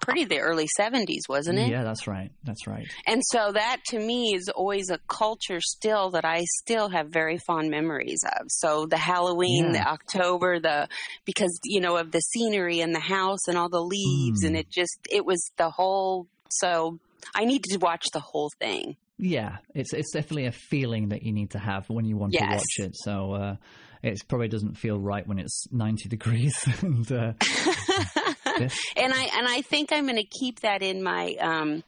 pretty 0.00 0.24
the 0.24 0.38
early 0.38 0.66
70s 0.78 1.28
wasn't 1.28 1.58
it 1.58 1.68
yeah 1.68 1.82
that's 1.82 2.06
right 2.06 2.30
that's 2.44 2.66
right 2.66 2.86
and 3.06 3.22
so 3.24 3.52
that 3.52 3.78
to 3.86 3.98
me 3.98 4.34
is 4.34 4.48
always 4.54 4.90
a 4.90 4.98
culture 5.08 5.60
still 5.60 6.10
that 6.10 6.24
i 6.24 6.44
still 6.62 6.88
have 6.88 7.08
very 7.08 7.38
fond 7.38 7.70
memories 7.70 8.20
of 8.38 8.46
so 8.48 8.86
the 8.86 8.98
halloween 8.98 9.66
yeah. 9.66 9.72
the 9.72 9.88
october 9.88 10.60
the 10.60 10.88
because 11.24 11.58
you 11.64 11.80
know 11.80 11.96
of 11.96 12.10
the 12.10 12.20
scenery 12.20 12.80
and 12.80 12.94
the 12.94 13.00
house 13.00 13.48
and 13.48 13.56
all 13.56 13.68
the 13.68 13.80
leaves 13.80 14.44
mm. 14.44 14.48
and 14.48 14.56
it 14.56 14.68
just 14.68 14.98
it 15.10 15.24
was 15.24 15.50
the 15.56 15.70
whole 15.70 16.26
so 16.50 16.98
i 17.34 17.44
needed 17.44 17.70
to 17.70 17.78
watch 17.78 18.04
the 18.12 18.20
whole 18.20 18.50
thing 18.60 18.96
yeah 19.16 19.56
it's 19.74 19.94
it's 19.94 20.12
definitely 20.12 20.46
a 20.46 20.52
feeling 20.52 21.08
that 21.08 21.22
you 21.22 21.32
need 21.32 21.50
to 21.50 21.58
have 21.58 21.88
when 21.88 22.04
you 22.04 22.16
want 22.16 22.32
yes. 22.34 22.42
to 22.42 22.54
watch 22.54 22.88
it 22.88 22.94
so 22.94 23.32
uh 23.32 23.56
it 24.04 24.22
probably 24.28 24.48
doesn't 24.48 24.76
feel 24.76 25.00
right 25.00 25.26
when 25.26 25.38
it's 25.38 25.66
90 25.72 26.08
degrees 26.08 26.54
and 26.82 27.10
uh, 27.10 27.32
and 28.96 29.12
I 29.12 29.30
and 29.36 29.46
I 29.48 29.62
think 29.62 29.92
I'm 29.92 30.04
going 30.04 30.16
to 30.16 30.38
keep 30.40 30.60
that 30.60 30.82
in 30.82 31.02
my 31.02 31.34
um, 31.40 31.82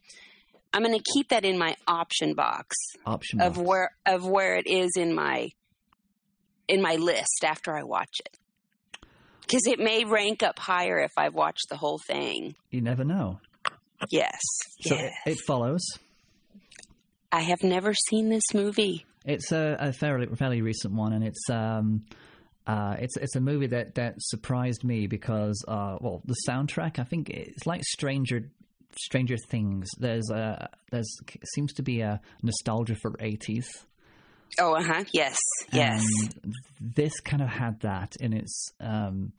I'm 0.72 0.82
going 0.82 0.98
to 0.98 1.12
keep 1.14 1.30
that 1.30 1.44
in 1.44 1.58
my 1.58 1.74
option 1.86 2.34
box 2.34 2.76
option 3.04 3.40
of 3.40 3.54
box. 3.54 3.66
where 3.66 3.90
of 4.04 4.26
where 4.26 4.56
it 4.56 4.66
is 4.66 4.92
in 4.96 5.14
my 5.14 5.50
in 6.68 6.82
my 6.82 6.96
list 6.96 7.44
after 7.44 7.76
I 7.76 7.82
watch 7.84 8.20
it 8.20 8.36
because 9.42 9.66
it 9.66 9.78
may 9.78 10.04
rank 10.04 10.42
up 10.42 10.58
higher 10.58 10.98
if 10.98 11.12
I've 11.16 11.34
watched 11.34 11.68
the 11.70 11.76
whole 11.76 12.00
thing. 12.06 12.56
You 12.70 12.80
never 12.80 13.04
know. 13.04 13.40
Yes. 14.10 14.40
So 14.82 14.94
yes. 14.94 15.12
It, 15.24 15.30
it 15.32 15.38
follows. 15.46 15.82
I 17.32 17.40
have 17.40 17.62
never 17.62 17.94
seen 17.94 18.28
this 18.28 18.54
movie. 18.54 19.06
It's 19.24 19.52
a, 19.52 19.76
a 19.80 19.92
fairly 19.92 20.26
fairly 20.36 20.62
recent 20.62 20.94
one, 20.94 21.12
and 21.12 21.24
it's 21.24 21.50
um, 21.50 22.04
uh, 22.66 22.96
it's 22.98 23.16
it's 23.16 23.36
a 23.36 23.40
movie 23.40 23.68
that 23.68 23.94
that 23.94 24.14
surprised 24.18 24.84
me 24.84 25.06
because 25.06 25.64
uh, 25.68 25.96
well 26.00 26.22
the 26.24 26.36
soundtrack 26.48 26.98
I 26.98 27.04
think 27.04 27.30
it's 27.30 27.66
like 27.66 27.82
Stranger 27.84 28.50
Stranger 28.98 29.36
Things. 29.36 29.88
There's 29.98 30.30
a 30.30 30.68
there's 30.90 31.08
seems 31.54 31.72
to 31.74 31.82
be 31.82 32.00
a 32.00 32.20
nostalgia 32.42 32.96
for 32.96 33.14
eighties. 33.20 33.68
Oh, 34.58 34.74
uh 34.74 34.82
huh. 34.82 35.04
Yes, 35.12 35.38
yes. 35.72 36.02
And 36.44 36.54
this 36.80 37.20
kind 37.20 37.42
of 37.42 37.48
had 37.48 37.80
that 37.80 38.14
in 38.20 38.32
its 38.32 38.72
um, 38.80 39.32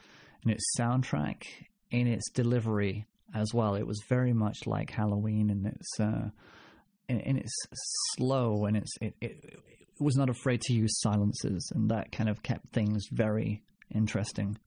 in 0.43 0.51
its 0.51 0.63
soundtrack, 0.79 1.43
in 1.91 2.07
its 2.07 2.29
delivery 2.31 3.05
as 3.33 3.53
well. 3.53 3.75
It 3.75 3.87
was 3.87 4.01
very 4.07 4.33
much 4.33 4.59
like 4.65 4.91
Halloween, 4.91 5.49
and 5.49 5.65
it's 5.67 5.99
uh, 5.99 6.29
in, 7.09 7.19
in 7.21 7.37
its 7.37 7.51
slow 8.15 8.65
and 8.65 8.77
it's 8.77 8.93
it, 9.01 9.15
it 9.21 9.59
was 9.99 10.15
not 10.15 10.29
afraid 10.29 10.61
to 10.61 10.73
use 10.73 10.99
silences, 11.01 11.71
and 11.73 11.89
that 11.89 12.11
kind 12.11 12.29
of 12.29 12.43
kept 12.43 12.73
things 12.73 13.05
very 13.11 13.63
interesting. 13.93 14.57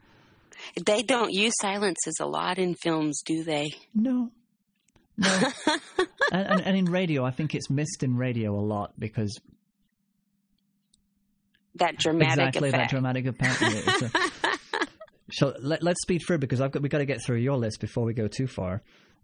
They 0.84 1.02
don't 1.02 1.32
use 1.32 1.54
silences 1.60 2.16
a 2.20 2.26
lot 2.26 2.58
in 2.58 2.74
films, 2.74 3.22
do 3.24 3.44
they? 3.44 3.70
No. 3.94 4.30
No. 5.16 5.28
and, 6.32 6.46
and, 6.46 6.60
and, 6.62 6.76
in 6.76 6.84
radio, 6.86 7.24
I 7.24 7.30
think 7.30 7.54
it's 7.54 7.70
missed 7.70 8.02
in 8.02 8.16
radio 8.16 8.54
a 8.54 8.60
lot 8.60 8.92
because. 8.98 9.38
That 11.76 11.98
dramatic 11.98 12.48
exactly 12.48 12.68
effect. 12.70 12.82
that 12.82 12.90
dramatic 12.90 13.26
effect. 13.26 14.16
so 15.30 15.54
let, 15.60 15.86
us 15.86 15.96
speed 16.02 16.22
through 16.26 16.38
because 16.38 16.60
I've 16.60 16.72
got, 16.72 16.82
we've 16.82 16.90
got 16.90 16.98
to 16.98 17.06
get 17.06 17.24
through 17.24 17.38
your 17.38 17.56
list 17.56 17.80
before 17.80 18.04
we 18.04 18.12
go 18.12 18.28
too 18.28 18.46
far. 18.46 18.82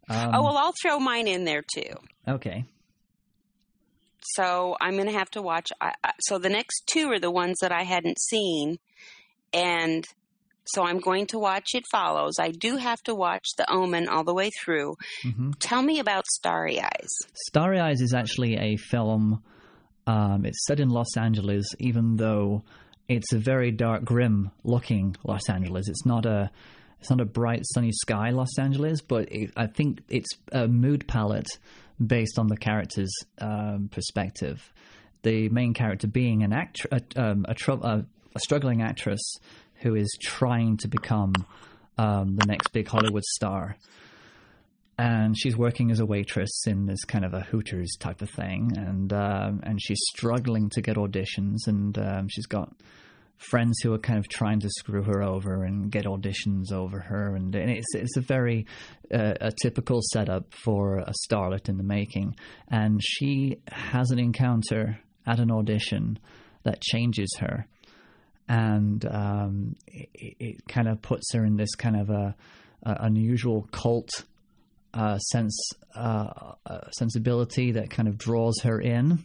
Um, 0.09 0.31
oh 0.35 0.45
well, 0.45 0.57
I'll 0.57 0.75
throw 0.81 0.99
mine 1.01 1.27
in 1.27 1.45
there 1.45 1.65
too. 1.75 1.93
Okay. 2.29 2.65
So 4.35 4.77
I'm 4.81 4.95
going 4.95 5.07
to 5.07 5.13
have 5.13 5.31
to 5.31 5.43
watch. 5.43 5.71
I, 5.81 5.93
I, 6.03 6.13
so 6.21 6.39
the 6.39 6.49
next 6.49 6.85
two 6.87 7.11
are 7.11 7.19
the 7.19 7.31
ones 7.31 7.57
that 7.61 7.73
I 7.73 7.83
hadn't 7.83 8.19
seen, 8.21 8.79
and 9.53 10.05
so 10.67 10.85
I'm 10.85 10.99
going 10.99 11.27
to 11.29 11.39
watch 11.39 11.75
It 11.75 11.85
Follows. 11.91 12.35
I 12.41 12.51
do 12.51 12.77
have 12.77 13.01
to 13.05 13.15
watch 13.15 13.47
The 13.57 13.71
Omen 13.71 14.09
all 14.09 14.25
the 14.25 14.35
way 14.35 14.51
through. 14.51 14.97
Mm-hmm. 15.25 15.53
Tell 15.61 15.83
me 15.83 16.01
about 16.01 16.27
Starry 16.27 16.81
Eyes. 16.81 17.11
Starry 17.47 17.79
Eyes 17.79 18.01
is 18.01 18.15
actually 18.15 18.57
a 18.57 18.77
film. 18.77 19.43
Um, 20.07 20.45
it's 20.45 20.65
set 20.67 20.81
in 20.81 20.91
Los 20.91 21.17
Angeles, 21.17 21.67
even 21.79 22.17
though 22.17 22.65
it's 23.09 23.33
a 23.33 23.39
very 23.39 23.71
dark, 23.71 24.05
grim 24.05 24.51
looking 24.65 25.17
Los 25.25 25.49
Angeles. 25.49 25.89
It's 25.89 26.05
not 26.05 26.27
a 26.27 26.51
it's 27.01 27.11
not 27.11 27.21
a 27.21 27.27
bright, 27.27 27.63
sunny 27.75 27.93
sky 27.93 28.31
Los 28.31 28.59
Angeles, 28.59 29.01
but 29.01 29.31
it, 29.31 29.53
I 29.57 29.67
think 29.67 30.03
it's 30.09 30.31
a 30.51 30.67
mood 30.67 31.07
palette 31.07 31.49
based 32.05 32.39
on 32.39 32.49
the 32.49 32.57
character's 32.57 33.13
um, 33.39 33.89
perspective. 33.91 34.73
The 35.23 35.49
main 35.49 35.75
character 35.75 36.07
being 36.07 36.43
an 36.43 36.53
act, 36.53 36.87
a, 36.91 37.01
um, 37.17 37.47
a, 37.49 37.55
tr- 37.55 37.73
a, 37.73 38.05
a, 38.35 38.41
struggling 38.41 38.83
actress 38.83 39.21
who 39.77 39.95
is 39.95 40.17
trying 40.21 40.77
to 40.79 40.89
become 40.89 41.33
um, 41.99 42.37
the 42.37 42.47
next 42.47 42.73
big 42.73 42.87
Hollywood 42.87 43.25
star. 43.25 43.77
And 44.99 45.37
she's 45.37 45.57
working 45.57 45.91
as 45.91 46.01
a 46.01 46.07
waitress 46.07 46.67
in 46.67 46.87
this 46.87 47.05
kind 47.05 47.25
of 47.25 47.35
a 47.35 47.41
Hooters 47.41 47.97
type 47.99 48.23
of 48.23 48.31
thing, 48.31 48.73
and 48.79 49.13
um, 49.13 49.61
and 49.63 49.79
she's 49.83 50.01
struggling 50.09 50.71
to 50.71 50.81
get 50.81 50.97
auditions, 50.97 51.67
and 51.67 51.99
um, 51.99 52.29
she's 52.29 52.47
got 52.47 52.73
friends 53.39 53.79
who 53.83 53.93
are 53.93 53.99
kind 53.99 54.19
of 54.19 54.29
trying 54.29 54.61
to 54.61 54.69
screw 54.71 55.03
her 55.03 55.23
over 55.23 55.65
and 55.65 55.91
get 55.91 56.05
auditions 56.05 56.73
over 56.73 56.99
her, 57.01 57.35
and, 57.37 57.55
and 57.55 57.71
it's 57.71 57.95
it's 57.95 58.17
a 58.17 58.21
very 58.21 58.67
uh, 59.13 59.35
a 59.41 59.53
typical 59.63 60.01
setup 60.13 60.53
for 60.65 60.99
a 60.99 61.13
starlet 61.29 61.69
in 61.69 61.77
the 61.77 61.85
making. 61.85 62.37
And 62.69 63.01
she 63.03 63.61
has 63.69 64.11
an 64.11 64.19
encounter 64.19 64.99
at 65.27 65.39
an 65.39 65.51
audition 65.51 66.19
that 66.65 66.81
changes 66.81 67.31
her, 67.41 67.67
and 68.49 69.05
um, 69.07 69.77
it, 69.87 70.09
it, 70.15 70.69
kind 70.69 70.89
of 70.89 71.03
puts 71.03 71.33
her 71.35 71.45
in 71.45 71.57
this 71.57 71.75
kind 71.75 71.97
of 71.97 72.11
a, 72.11 72.35
a 72.83 72.97
unusual 73.01 73.69
cult. 73.73 74.25
Uh, 74.95 75.19
sense 75.19 75.73
uh, 75.95 76.55
uh 76.65 76.89
sensibility 76.91 77.73
that 77.73 77.91
kind 77.91 78.09
of 78.09 78.17
draws 78.17 78.63
her 78.63 78.81
in, 78.81 79.23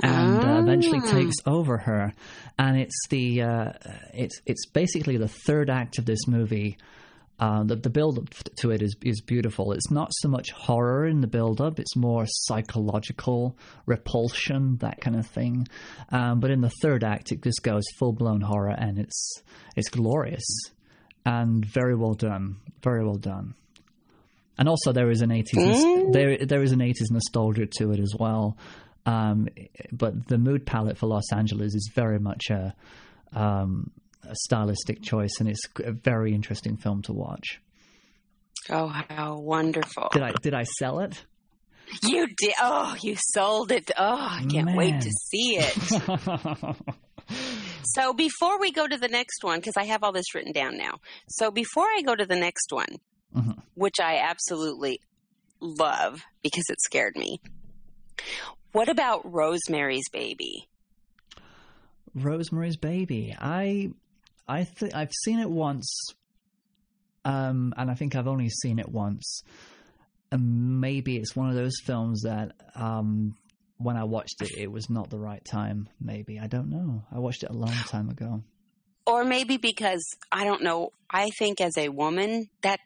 and 0.00 0.44
uh, 0.44 0.60
eventually 0.60 1.00
ah. 1.02 1.10
takes 1.10 1.36
over 1.46 1.78
her. 1.78 2.12
And 2.58 2.78
it's 2.78 2.98
the 3.08 3.42
uh, 3.42 3.72
it's 4.14 4.40
it's 4.46 4.66
basically 4.66 5.16
the 5.16 5.28
third 5.28 5.70
act 5.70 5.98
of 5.98 6.04
this 6.04 6.26
movie. 6.26 6.78
Uh, 7.38 7.64
the, 7.64 7.74
the 7.74 7.90
build 7.90 8.18
up 8.18 8.28
to 8.56 8.70
it 8.70 8.82
is 8.82 8.94
is 9.02 9.20
beautiful. 9.20 9.72
It's 9.72 9.90
not 9.90 10.10
so 10.12 10.28
much 10.28 10.52
horror 10.52 11.06
in 11.06 11.22
the 11.22 11.26
build 11.26 11.60
up; 11.60 11.80
it's 11.80 11.96
more 11.96 12.24
psychological 12.26 13.56
repulsion, 13.86 14.76
that 14.76 15.00
kind 15.00 15.16
of 15.16 15.26
thing. 15.26 15.66
Um, 16.10 16.38
but 16.38 16.50
in 16.50 16.60
the 16.60 16.70
third 16.82 17.02
act, 17.02 17.32
it 17.32 17.42
just 17.42 17.62
goes 17.62 17.82
full 17.98 18.12
blown 18.12 18.42
horror, 18.42 18.76
and 18.76 18.98
it's 18.98 19.42
it's 19.74 19.88
glorious. 19.88 20.44
and 21.24 21.64
very 21.64 21.94
well 21.94 22.14
done. 22.14 22.56
Very 22.82 23.04
well 23.04 23.16
done. 23.16 23.54
And 24.58 24.68
also, 24.68 24.92
there 24.92 25.10
is 25.10 25.22
an 25.22 25.32
eighties 25.32 25.82
mm. 25.84 26.12
there 26.12 26.38
there 26.38 26.62
is 26.62 26.72
an 26.72 26.80
eighties 26.80 27.10
nostalgia 27.10 27.66
to 27.78 27.92
it 27.92 28.00
as 28.00 28.14
well. 28.18 28.56
Um, 29.04 29.48
but 29.90 30.28
the 30.28 30.38
mood 30.38 30.64
palette 30.64 30.96
for 30.96 31.06
Los 31.06 31.32
Angeles 31.32 31.74
is 31.74 31.90
very 31.92 32.18
much 32.18 32.50
a, 32.50 32.74
um, 33.32 33.90
a 34.28 34.34
stylistic 34.34 35.02
choice, 35.02 35.32
and 35.40 35.48
it's 35.48 35.62
a 35.82 35.92
very 35.92 36.34
interesting 36.34 36.76
film 36.76 37.02
to 37.02 37.12
watch. 37.12 37.60
Oh, 38.70 38.86
how 38.86 39.38
wonderful! 39.38 40.08
Did 40.12 40.22
I 40.22 40.32
did 40.40 40.54
I 40.54 40.62
sell 40.62 41.00
it? 41.00 41.24
You 42.02 42.28
did. 42.28 42.54
Oh, 42.60 42.96
you 43.02 43.16
sold 43.34 43.72
it. 43.72 43.90
Oh, 43.98 44.16
I 44.18 44.44
can't 44.48 44.66
Man. 44.66 44.76
wait 44.76 45.00
to 45.00 45.10
see 45.10 45.58
it. 45.58 46.76
so 47.84 48.12
before 48.12 48.58
we 48.60 48.70
go 48.70 48.86
to 48.86 48.96
the 48.96 49.08
next 49.08 49.42
one, 49.42 49.58
because 49.58 49.76
I 49.76 49.84
have 49.84 50.02
all 50.02 50.12
this 50.12 50.34
written 50.34 50.52
down 50.52 50.76
now. 50.76 51.00
So 51.28 51.50
before 51.50 51.86
I 51.86 52.02
go 52.02 52.14
to 52.14 52.24
the 52.24 52.36
next 52.36 52.72
one, 52.72 52.96
mm-hmm. 53.36 53.52
which 53.74 53.96
I 54.00 54.18
absolutely 54.18 55.00
love 55.60 56.22
because 56.42 56.64
it 56.68 56.80
scared 56.80 57.16
me. 57.16 57.40
What 58.72 58.88
about 58.88 59.30
Rosemary's 59.30 60.08
Baby? 60.12 60.68
Rosemary's 62.14 62.76
Baby. 62.76 63.36
I 63.38 63.90
I 64.48 64.64
th- 64.64 64.94
I've 64.94 65.12
seen 65.24 65.38
it 65.40 65.50
once, 65.50 66.08
um, 67.24 67.74
and 67.76 67.90
I 67.90 67.94
think 67.94 68.16
I've 68.16 68.28
only 68.28 68.48
seen 68.48 68.78
it 68.78 68.88
once. 68.88 69.42
And 70.30 70.80
maybe 70.80 71.16
it's 71.16 71.36
one 71.36 71.50
of 71.50 71.54
those 71.54 71.74
films 71.84 72.22
that 72.22 72.52
um, 72.74 73.36
when 73.76 73.96
I 73.96 74.04
watched 74.04 74.40
it, 74.40 74.50
it 74.56 74.72
was 74.72 74.88
not 74.88 75.10
the 75.10 75.18
right 75.18 75.44
time. 75.44 75.88
Maybe 76.00 76.40
I 76.40 76.46
don't 76.46 76.70
know. 76.70 77.04
I 77.12 77.18
watched 77.18 77.42
it 77.42 77.50
a 77.50 77.54
long 77.54 77.74
time 77.88 78.08
ago. 78.08 78.42
Or 79.06 79.24
maybe 79.24 79.56
because 79.56 80.04
I 80.30 80.44
don't 80.44 80.62
know. 80.62 80.92
I 81.10 81.30
think 81.38 81.60
as 81.60 81.76
a 81.76 81.88
woman, 81.88 82.48
that 82.62 82.80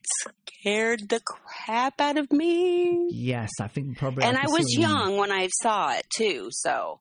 scared 0.66 1.08
the 1.08 1.20
crap 1.20 2.00
out 2.00 2.18
of 2.18 2.32
me. 2.32 3.08
Yes, 3.12 3.50
I 3.60 3.68
think 3.68 3.98
probably. 3.98 4.24
And 4.24 4.36
I, 4.36 4.42
I 4.42 4.48
was 4.48 4.76
young 4.76 5.16
when 5.16 5.30
I 5.30 5.48
saw 5.62 5.92
it 5.92 6.06
too. 6.10 6.48
So. 6.50 7.00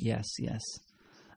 Yes, 0.00 0.24
yes. 0.38 0.62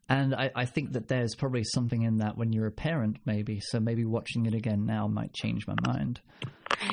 And 0.08 0.34
I, 0.34 0.50
I, 0.56 0.66
think 0.66 0.94
that 0.94 1.08
there's 1.08 1.36
probably 1.36 1.64
something 1.64 2.02
in 2.02 2.18
that 2.18 2.36
when 2.36 2.52
you're 2.52 2.66
a 2.66 2.72
parent, 2.72 3.18
maybe. 3.26 3.60
So 3.62 3.80
maybe 3.80 4.06
watching 4.06 4.48
it 4.48 4.56
again 4.56 4.88
now 4.88 5.08
might 5.08 5.34
change 5.34 5.68
my 5.68 5.76
mind. 5.86 6.20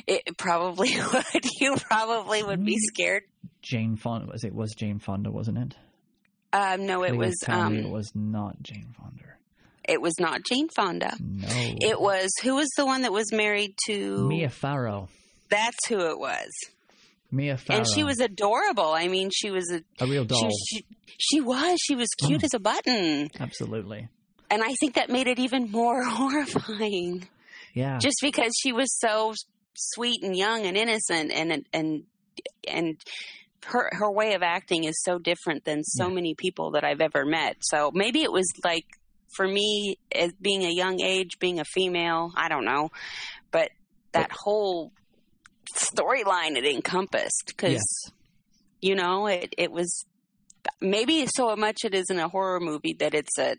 It 0.07 0.37
probably 0.37 0.95
would. 1.13 1.45
You 1.59 1.77
probably 1.77 2.43
would 2.43 2.63
be 2.63 2.75
mm. 2.75 2.89
scared. 2.93 3.23
Jane 3.63 3.97
Fonda 3.97 4.31
was 4.31 4.45
it? 4.45 4.55
Was 4.55 4.75
Jane 4.75 4.99
Fonda, 4.99 5.31
wasn't 5.31 5.59
it? 5.59 5.77
Um, 6.53 6.87
no, 6.87 7.05
it 7.05 7.17
was. 7.17 7.35
Um, 7.49 7.75
it 7.75 7.89
was 7.89 8.13
not 8.15 8.63
Jane 8.63 8.95
Fonda. 8.99 9.25
It 9.89 10.01
was 10.01 10.15
not 10.19 10.43
Jane 10.45 10.69
Fonda. 10.69 11.17
No. 11.21 11.47
It 11.49 12.01
was 12.01 12.31
who 12.43 12.57
was 12.57 12.69
the 12.77 12.87
one 12.87 13.03
that 13.03 13.13
was 13.13 13.33
married 13.33 13.75
to 13.87 14.29
Mia 14.29 14.51
Farrow. 14.51 15.09
That's 15.49 15.87
who 15.89 16.01
it 16.11 16.19
was. 16.19 16.51
Mia 17.31 17.57
Farrow. 17.57 17.81
And 17.81 17.89
she 17.89 18.05
was 18.05 18.21
adorable. 18.21 18.93
I 18.93 19.09
mean, 19.09 19.31
she 19.33 19.51
was 19.51 19.71
a, 19.71 19.83
a 20.03 20.07
real 20.07 20.25
doll. 20.25 20.51
She, 20.51 20.79
she, 20.79 20.87
she 21.19 21.41
was. 21.41 21.79
She 21.81 21.95
was 21.95 22.09
cute 22.27 22.41
mm. 22.41 22.45
as 22.45 22.55
a 22.55 22.59
button. 22.59 23.31
Absolutely. 23.39 24.09
And 24.51 24.63
I 24.63 24.75
think 24.81 24.95
that 24.95 25.11
made 25.11 25.27
it 25.27 25.39
even 25.39 25.71
more 25.71 26.03
horrifying. 26.05 27.29
Yeah. 27.75 27.99
Just 27.99 28.19
because 28.23 28.53
she 28.61 28.73
was 28.73 28.97
so 28.99 29.35
sweet 29.75 30.23
and 30.23 30.35
young 30.37 30.65
and 30.65 30.77
innocent 30.77 31.31
and 31.33 31.67
and 31.73 32.05
and 32.67 32.97
her 33.67 33.91
her 33.93 34.11
way 34.11 34.35
of 34.35 34.43
acting 34.43 34.85
is 34.85 35.03
so 35.03 35.19
different 35.19 35.65
than 35.65 35.83
so 35.83 36.09
yeah. 36.09 36.15
many 36.15 36.35
people 36.35 36.73
that 36.73 36.85
I've 36.85 37.01
ever 37.01 37.25
met. 37.25 37.57
So 37.61 37.91
maybe 37.93 38.23
it 38.23 38.33
was 38.33 38.47
like 38.65 38.87
for 39.37 39.47
me 39.47 39.99
as 40.15 40.33
being 40.41 40.65
a 40.65 40.71
young 40.71 41.01
age, 41.01 41.39
being 41.39 41.61
a 41.61 41.65
female, 41.65 42.33
I 42.37 42.49
don't 42.49 42.65
know, 42.65 42.91
but 43.51 43.71
that 44.13 44.31
whole 44.33 44.93
storyline 45.75 46.57
it 46.57 46.65
encompassed 46.65 47.45
because 47.49 47.73
yes. 47.73 48.13
you 48.81 48.95
know 48.95 49.27
it 49.27 49.55
it 49.59 49.71
was 49.71 50.07
maybe 50.81 51.27
so 51.27 51.55
much 51.55 51.85
it 51.85 51.95
isn't 51.95 52.19
a 52.19 52.29
horror 52.29 52.61
movie 52.61 52.95
that 52.95 53.15
it's 53.15 53.39
a 53.39 53.57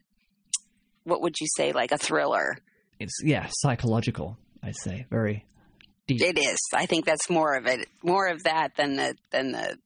what 1.04 1.22
would 1.22 1.36
you 1.40 1.48
say 1.56 1.72
like 1.74 1.92
a 1.92 1.98
thriller? 1.98 2.58
It's 3.00 3.22
yeah 3.24 3.48
psychological 3.52 4.38
i'd 4.64 4.76
say 4.76 5.06
very 5.12 5.46
deep. 6.08 6.22
It 6.22 6.40
is. 6.40 6.58
I 6.74 6.86
think 6.86 7.06
that's 7.06 7.30
more 7.30 7.56
of 7.56 7.68
it 7.68 7.88
more 8.02 8.28
of 8.28 8.44
that 8.44 8.76
than 8.76 8.96
the 8.96 9.16
than 9.32 9.52
the 9.52 9.78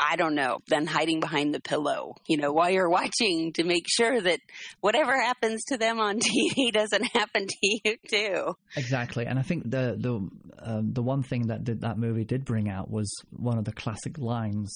I 0.00 0.16
don't 0.16 0.34
know, 0.34 0.60
than 0.68 0.86
hiding 0.86 1.20
behind 1.20 1.54
the 1.54 1.60
pillow, 1.60 2.14
you 2.28 2.36
know, 2.36 2.52
while 2.52 2.70
you're 2.70 2.88
watching 2.88 3.52
to 3.54 3.64
make 3.64 3.86
sure 3.88 4.20
that 4.20 4.38
whatever 4.80 5.20
happens 5.20 5.64
to 5.68 5.76
them 5.76 5.98
on 5.98 6.20
TV 6.20 6.72
doesn't 6.72 7.04
happen 7.04 7.46
to 7.46 7.56
you 7.60 7.96
too. 8.08 8.54
Exactly, 8.76 9.26
and 9.26 9.38
I 9.38 9.42
think 9.42 9.64
the 9.64 9.96
the 9.98 10.28
um, 10.60 10.92
the 10.92 11.02
one 11.02 11.22
thing 11.22 11.48
that 11.48 11.64
did, 11.64 11.80
that 11.80 11.98
movie 11.98 12.24
did 12.24 12.44
bring 12.44 12.68
out 12.68 12.90
was 12.90 13.12
one 13.30 13.58
of 13.58 13.64
the 13.64 13.72
classic 13.72 14.18
lines 14.18 14.72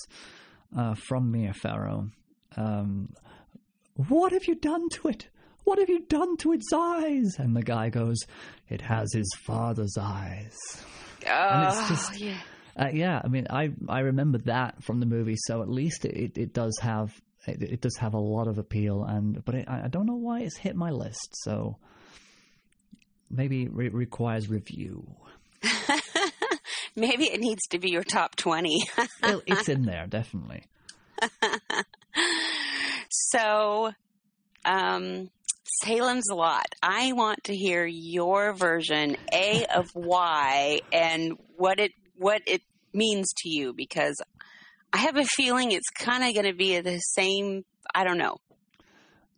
uh, 0.76 0.94
from 0.94 1.30
Mia 1.30 1.52
Farrow. 1.52 2.10
Um, 2.56 3.12
what 3.94 4.32
have 4.32 4.46
you 4.46 4.54
done 4.54 4.88
to 4.90 5.08
it? 5.08 5.28
What 5.64 5.78
have 5.78 5.88
you 5.88 6.00
done 6.00 6.36
to 6.38 6.52
its 6.52 6.72
eyes? 6.74 7.36
And 7.38 7.54
the 7.54 7.62
guy 7.62 7.90
goes, 7.90 8.18
"It 8.68 8.80
has 8.80 9.12
his 9.12 9.30
father's 9.46 9.96
eyes." 9.98 10.56
Oh, 11.24 11.30
and 11.30 11.68
it's 11.68 11.88
just, 11.88 12.20
yeah 12.20 12.40
uh, 12.76 12.88
yeah, 12.92 13.20
I 13.22 13.28
mean, 13.28 13.46
I 13.50 13.70
I 13.88 14.00
remember 14.00 14.38
that 14.38 14.82
from 14.82 15.00
the 15.00 15.06
movie, 15.06 15.36
so 15.36 15.62
at 15.62 15.68
least 15.68 16.04
it, 16.04 16.38
it, 16.38 16.54
does 16.54 16.78
have 16.80 17.12
it, 17.46 17.62
it, 17.62 17.80
does 17.80 17.96
have 17.98 18.14
a 18.14 18.18
lot 18.18 18.48
of 18.48 18.58
appeal, 18.58 19.04
and 19.04 19.44
but 19.44 19.54
it, 19.54 19.68
I 19.68 19.88
don't 19.88 20.06
know 20.06 20.16
why 20.16 20.40
it's 20.40 20.56
hit 20.56 20.74
my 20.74 20.90
list, 20.90 21.34
so 21.42 21.76
maybe 23.30 23.64
it 23.64 23.94
requires 23.94 24.48
review. 24.48 25.06
maybe 26.96 27.24
it 27.24 27.40
needs 27.40 27.66
to 27.70 27.78
be 27.78 27.90
your 27.90 28.04
top 28.04 28.36
twenty. 28.36 28.82
it's 29.22 29.68
in 29.68 29.84
there, 29.84 30.06
definitely. 30.06 30.64
so, 33.10 33.92
um, 34.64 35.30
Salem's 35.84 36.30
a 36.30 36.34
Lot. 36.34 36.74
I 36.82 37.12
want 37.12 37.44
to 37.44 37.54
hear 37.54 37.84
your 37.84 38.54
version, 38.54 39.16
A 39.32 39.66
of 39.66 39.90
why, 39.94 40.80
and 40.90 41.34
what 41.56 41.78
it 41.78 41.92
what 42.22 42.42
it 42.46 42.62
means 42.94 43.32
to 43.38 43.48
you 43.48 43.72
because 43.72 44.20
I 44.92 44.98
have 44.98 45.16
a 45.16 45.24
feeling 45.24 45.72
it's 45.72 45.88
kind 45.90 46.24
of 46.24 46.34
going 46.34 46.50
to 46.50 46.56
be 46.56 46.80
the 46.80 46.98
same. 46.98 47.64
I 47.94 48.04
don't 48.04 48.18
know. 48.18 48.38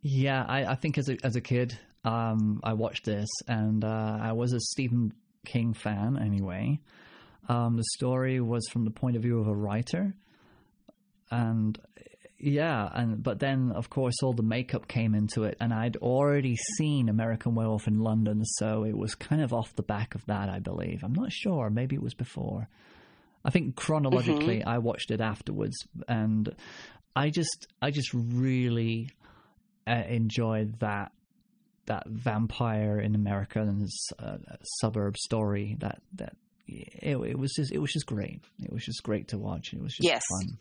Yeah, 0.01 0.45
I, 0.47 0.65
I 0.65 0.75
think 0.75 0.97
as 0.97 1.09
a 1.09 1.17
as 1.23 1.35
a 1.35 1.41
kid, 1.41 1.77
um, 2.03 2.61
I 2.63 2.73
watched 2.73 3.05
this 3.05 3.29
and 3.47 3.83
uh, 3.83 4.19
I 4.21 4.33
was 4.33 4.53
a 4.53 4.59
Stephen 4.59 5.13
King 5.45 5.73
fan 5.73 6.17
anyway. 6.17 6.79
Um, 7.49 7.77
the 7.77 7.83
story 7.95 8.39
was 8.39 8.67
from 8.71 8.85
the 8.85 8.91
point 8.91 9.15
of 9.15 9.21
view 9.21 9.39
of 9.39 9.47
a 9.47 9.55
writer, 9.55 10.13
and 11.31 11.79
yeah, 12.45 12.87
and 12.93 13.23
but 13.23 13.39
then 13.39 13.71
of 13.71 13.89
course 13.89 14.15
all 14.21 14.33
the 14.33 14.43
makeup 14.43 14.87
came 14.87 15.15
into 15.15 15.43
it, 15.43 15.57
and 15.59 15.73
I'd 15.73 15.97
already 15.97 16.55
seen 16.77 17.09
American 17.09 17.55
Werewolf 17.55 17.87
in 17.87 17.99
London, 17.99 18.45
so 18.45 18.83
it 18.83 18.95
was 18.95 19.15
kind 19.15 19.41
of 19.41 19.51
off 19.51 19.75
the 19.75 19.83
back 19.83 20.13
of 20.15 20.25
that, 20.27 20.49
I 20.49 20.59
believe. 20.59 21.03
I'm 21.03 21.13
not 21.13 21.31
sure, 21.31 21.69
maybe 21.69 21.95
it 21.95 22.03
was 22.03 22.13
before. 22.13 22.69
I 23.43 23.49
think 23.49 23.75
chronologically, 23.75 24.59
mm-hmm. 24.59 24.69
I 24.69 24.77
watched 24.77 25.11
it 25.11 25.21
afterwards, 25.21 25.75
and 26.07 26.55
I 27.15 27.31
just, 27.31 27.67
I 27.81 27.89
just 27.89 28.13
really 28.13 29.09
uh, 29.87 30.03
enjoyed 30.07 30.79
that 30.79 31.11
that 31.87 32.07
vampire 32.07 32.99
in 32.99 33.15
America 33.15 33.59
and 33.59 33.87
uh, 34.19 34.37
suburb 34.81 35.17
story. 35.17 35.77
That 35.79 35.99
that 36.13 36.35
it, 36.67 37.17
it, 37.17 37.39
was 37.39 37.53
just, 37.53 37.71
it 37.71 37.79
was 37.79 37.91
just 37.91 38.05
great. 38.05 38.41
It 38.63 38.71
was 38.71 38.83
just 38.83 39.03
great 39.03 39.29
to 39.29 39.37
watch. 39.37 39.73
It 39.73 39.81
was 39.81 39.93
just 39.93 40.07
yes. 40.07 40.21
fun. 40.29 40.57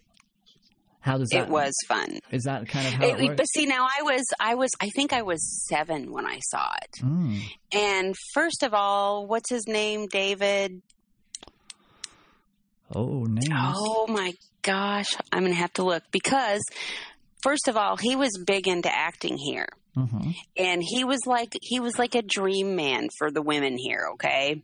How 1.05 1.19
does 1.19 1.29
that? 1.29 1.43
It 1.43 1.49
was 1.51 1.75
fun. 1.87 2.19
Is 2.31 2.45
that 2.45 2.67
kind 2.67 2.87
of 2.89 2.95
how 2.95 3.05
it, 3.05 3.21
it 3.21 3.37
But 3.37 3.45
see, 3.45 3.67
now 3.67 3.85
I 3.85 4.03
was, 4.05 4.25
I 4.41 4.55
was, 4.55 4.71
I 4.81 4.89
think 4.89 5.13
I 5.13 5.21
was 5.21 5.67
seven 5.69 6.11
when 6.11 6.25
I 6.25 6.39
saw 6.41 6.73
it. 6.83 7.05
Mm. 7.05 7.43
And 7.75 8.15
first 8.33 8.63
of 8.63 8.73
all, 8.73 9.27
what's 9.27 9.51
his 9.51 9.67
name? 9.69 10.07
David. 10.07 10.81
Oh, 12.95 13.25
names. 13.25 13.51
Oh 13.53 14.07
my 14.09 14.33
gosh, 14.63 15.15
I'm 15.31 15.43
gonna 15.43 15.53
have 15.53 15.75
to 15.75 15.85
look 15.85 16.05
because 16.11 16.63
first 17.43 17.69
of 17.69 17.77
all, 17.77 17.99
he 17.99 18.17
was 18.17 18.31
big 18.47 18.67
into 18.67 18.91
acting 18.91 19.37
here. 19.37 19.69
Mm-hmm. 19.99 20.31
And 20.57 20.83
he 20.83 21.05
was 21.05 21.21
like 21.27 21.53
he 21.61 21.81
was 21.81 21.99
like 21.99 22.15
a 22.15 22.23
dream 22.23 22.77
man 22.77 23.09
for 23.19 23.31
the 23.31 23.43
women 23.43 23.77
here, 23.77 24.09
okay? 24.15 24.63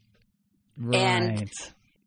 Right. 0.78 0.96
And 0.96 1.50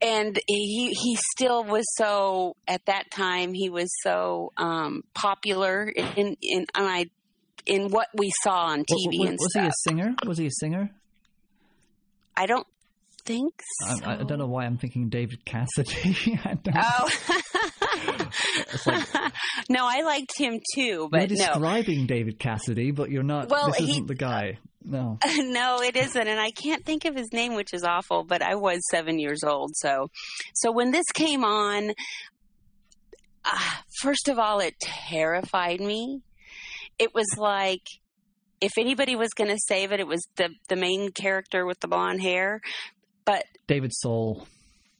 and 0.03 0.39
he 0.47 0.93
he 0.93 1.17
still 1.35 1.63
was 1.63 1.85
so 1.95 2.55
at 2.67 2.85
that 2.85 3.09
time 3.11 3.53
he 3.53 3.69
was 3.69 3.89
so 4.01 4.51
um, 4.57 5.03
popular 5.13 5.87
in 5.87 6.37
in 6.41 6.65
and 6.75 6.87
I 6.87 7.05
in 7.65 7.89
what 7.89 8.07
we 8.13 8.31
saw 8.43 8.65
on 8.65 8.79
TV 8.79 9.19
was, 9.19 9.29
and 9.29 9.39
was 9.39 9.53
he 9.53 9.61
a 9.61 9.71
singer? 9.87 10.15
Was 10.25 10.37
he 10.37 10.47
a 10.47 10.51
singer? 10.51 10.89
I 12.35 12.45
don't 12.45 12.67
think 13.25 13.53
so. 13.81 14.05
I, 14.05 14.19
I 14.19 14.23
don't 14.23 14.39
know 14.39 14.47
why 14.47 14.65
I'm 14.65 14.77
thinking 14.77 15.09
David 15.09 15.45
Cassidy. 15.45 16.39
oh. 16.75 17.09
like, 18.85 19.07
no, 19.69 19.85
I 19.85 20.01
liked 20.01 20.37
him 20.37 20.59
too, 20.75 21.07
but 21.11 21.29
you're 21.29 21.37
describing 21.37 22.01
no. 22.01 22.07
David 22.07 22.39
Cassidy, 22.39 22.91
but 22.91 23.09
you're 23.09 23.23
not. 23.23 23.49
Well, 23.49 23.67
this 23.67 23.81
isn't 23.81 23.93
he, 23.93 24.01
the 24.01 24.15
guy. 24.15 24.59
No. 24.83 25.17
no, 25.37 25.81
it 25.81 25.95
isn't, 25.95 26.27
and 26.27 26.39
I 26.39 26.51
can't 26.51 26.85
think 26.85 27.05
of 27.05 27.15
his 27.15 27.31
name, 27.31 27.55
which 27.55 27.73
is 27.73 27.83
awful. 27.83 28.23
But 28.23 28.41
I 28.41 28.55
was 28.55 28.79
seven 28.89 29.19
years 29.19 29.43
old, 29.43 29.71
so 29.75 30.09
so 30.53 30.71
when 30.71 30.91
this 30.91 31.05
came 31.13 31.43
on, 31.43 31.91
uh, 33.45 33.71
first 34.01 34.27
of 34.27 34.39
all, 34.39 34.59
it 34.59 34.75
terrified 34.79 35.79
me. 35.79 36.21
It 36.99 37.13
was 37.13 37.27
like 37.37 37.81
if 38.63 38.77
anybody 38.77 39.15
was 39.15 39.33
going 39.33 39.49
to 39.49 39.59
save 39.59 39.91
it, 39.91 39.99
it 39.99 40.07
was 40.07 40.25
the 40.37 40.49
the 40.69 40.77
main 40.77 41.11
character 41.11 41.65
with 41.65 41.79
the 41.81 41.87
blonde 41.87 42.21
hair. 42.21 42.61
But 43.25 43.45
David 43.67 43.91
Soul. 43.93 44.47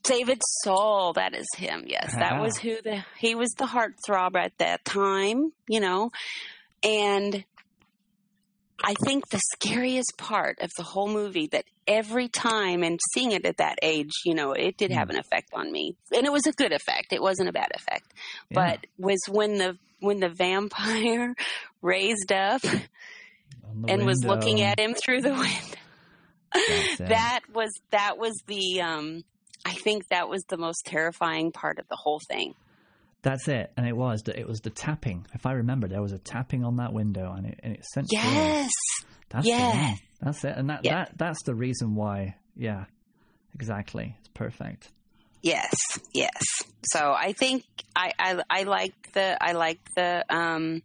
David 0.02 0.40
Soul, 0.62 1.14
that 1.14 1.34
is 1.34 1.46
him. 1.56 1.84
Yes, 1.86 2.14
that 2.14 2.40
was 2.40 2.58
who 2.58 2.76
the 2.82 3.04
he 3.16 3.34
was 3.34 3.50
the 3.56 3.64
heartthrob 3.64 4.36
at 4.36 4.56
that 4.58 4.84
time, 4.84 5.52
you 5.66 5.80
know. 5.80 6.10
And 6.82 7.44
I 8.82 8.94
think 9.04 9.28
the 9.30 9.40
scariest 9.54 10.18
part 10.18 10.58
of 10.60 10.70
the 10.76 10.82
whole 10.82 11.08
movie 11.08 11.46
that 11.52 11.64
every 11.86 12.28
time 12.28 12.82
and 12.82 13.00
seeing 13.14 13.32
it 13.32 13.46
at 13.46 13.56
that 13.58 13.78
age, 13.82 14.10
you 14.26 14.34
know, 14.34 14.52
it 14.52 14.76
did 14.76 14.90
have 14.90 15.08
hmm. 15.08 15.14
an 15.14 15.20
effect 15.20 15.50
on 15.54 15.72
me. 15.72 15.96
And 16.14 16.26
it 16.26 16.32
was 16.32 16.46
a 16.46 16.52
good 16.52 16.72
effect. 16.72 17.12
It 17.12 17.22
wasn't 17.22 17.48
a 17.48 17.52
bad 17.52 17.70
effect. 17.74 18.12
Yeah. 18.50 18.54
But 18.54 18.86
was 18.98 19.20
when 19.28 19.56
the 19.56 19.78
when 20.00 20.20
the 20.20 20.28
vampire 20.28 21.34
raised 21.82 22.30
up 22.30 22.62
and 22.64 23.86
window. 23.86 24.04
was 24.04 24.24
looking 24.24 24.60
at 24.60 24.78
him 24.78 24.94
through 24.94 25.22
the 25.22 25.30
window. 25.32 25.78
That 26.98 27.40
was 27.52 27.70
that 27.90 28.18
was 28.18 28.34
the 28.46 28.80
um 28.80 29.24
I 29.64 29.72
think 29.72 30.08
that 30.08 30.28
was 30.28 30.42
the 30.48 30.56
most 30.56 30.84
terrifying 30.86 31.52
part 31.52 31.78
of 31.78 31.88
the 31.88 31.96
whole 31.96 32.20
thing. 32.28 32.54
That's 33.22 33.48
it, 33.48 33.72
and 33.76 33.86
it 33.88 33.96
was 33.96 34.22
it 34.26 34.46
was 34.46 34.60
the 34.60 34.70
tapping. 34.70 35.26
If 35.32 35.46
I 35.46 35.52
remember, 35.52 35.88
there 35.88 36.02
was 36.02 36.12
a 36.12 36.18
tapping 36.18 36.64
on 36.64 36.76
that 36.76 36.92
window, 36.92 37.32
and 37.32 37.46
it 37.46 37.60
and 37.62 37.74
it 37.74 37.84
sent. 37.86 38.08
Yes. 38.10 38.70
That's 39.30 39.46
yeah. 39.46 39.94
That's 40.20 40.44
it, 40.44 40.56
and 40.56 40.70
that, 40.70 40.84
yeah. 40.84 41.06
that 41.06 41.18
that's 41.18 41.42
the 41.44 41.54
reason 41.54 41.94
why. 41.94 42.36
Yeah, 42.56 42.84
exactly. 43.54 44.14
It's 44.20 44.28
perfect. 44.28 44.90
Yes, 45.42 45.74
yes. 46.14 46.42
So 46.84 47.12
I 47.12 47.32
think 47.32 47.64
I 47.96 48.12
I, 48.18 48.42
I 48.48 48.62
like 48.62 48.94
the 49.12 49.36
I 49.42 49.52
like 49.52 49.80
the 49.96 50.24
um. 50.28 50.82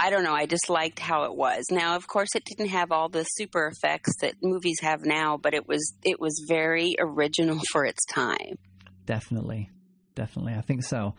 I 0.00 0.10
don't 0.10 0.22
know. 0.22 0.32
I 0.32 0.46
just 0.46 0.70
liked 0.70 1.00
how 1.00 1.24
it 1.24 1.34
was. 1.34 1.64
Now, 1.70 1.96
of 1.96 2.06
course, 2.06 2.28
it 2.36 2.44
didn't 2.44 2.70
have 2.70 2.92
all 2.92 3.08
the 3.08 3.24
super 3.24 3.66
effects 3.66 4.12
that 4.20 4.34
movies 4.42 4.78
have 4.80 5.04
now, 5.04 5.36
but 5.36 5.54
it 5.54 5.66
was 5.66 5.92
it 6.04 6.20
was 6.20 6.44
very 6.48 6.94
original 6.98 7.60
for 7.72 7.84
its 7.84 8.04
time. 8.06 8.58
Definitely, 9.06 9.70
definitely. 10.14 10.54
I 10.54 10.60
think 10.60 10.84
so. 10.84 11.14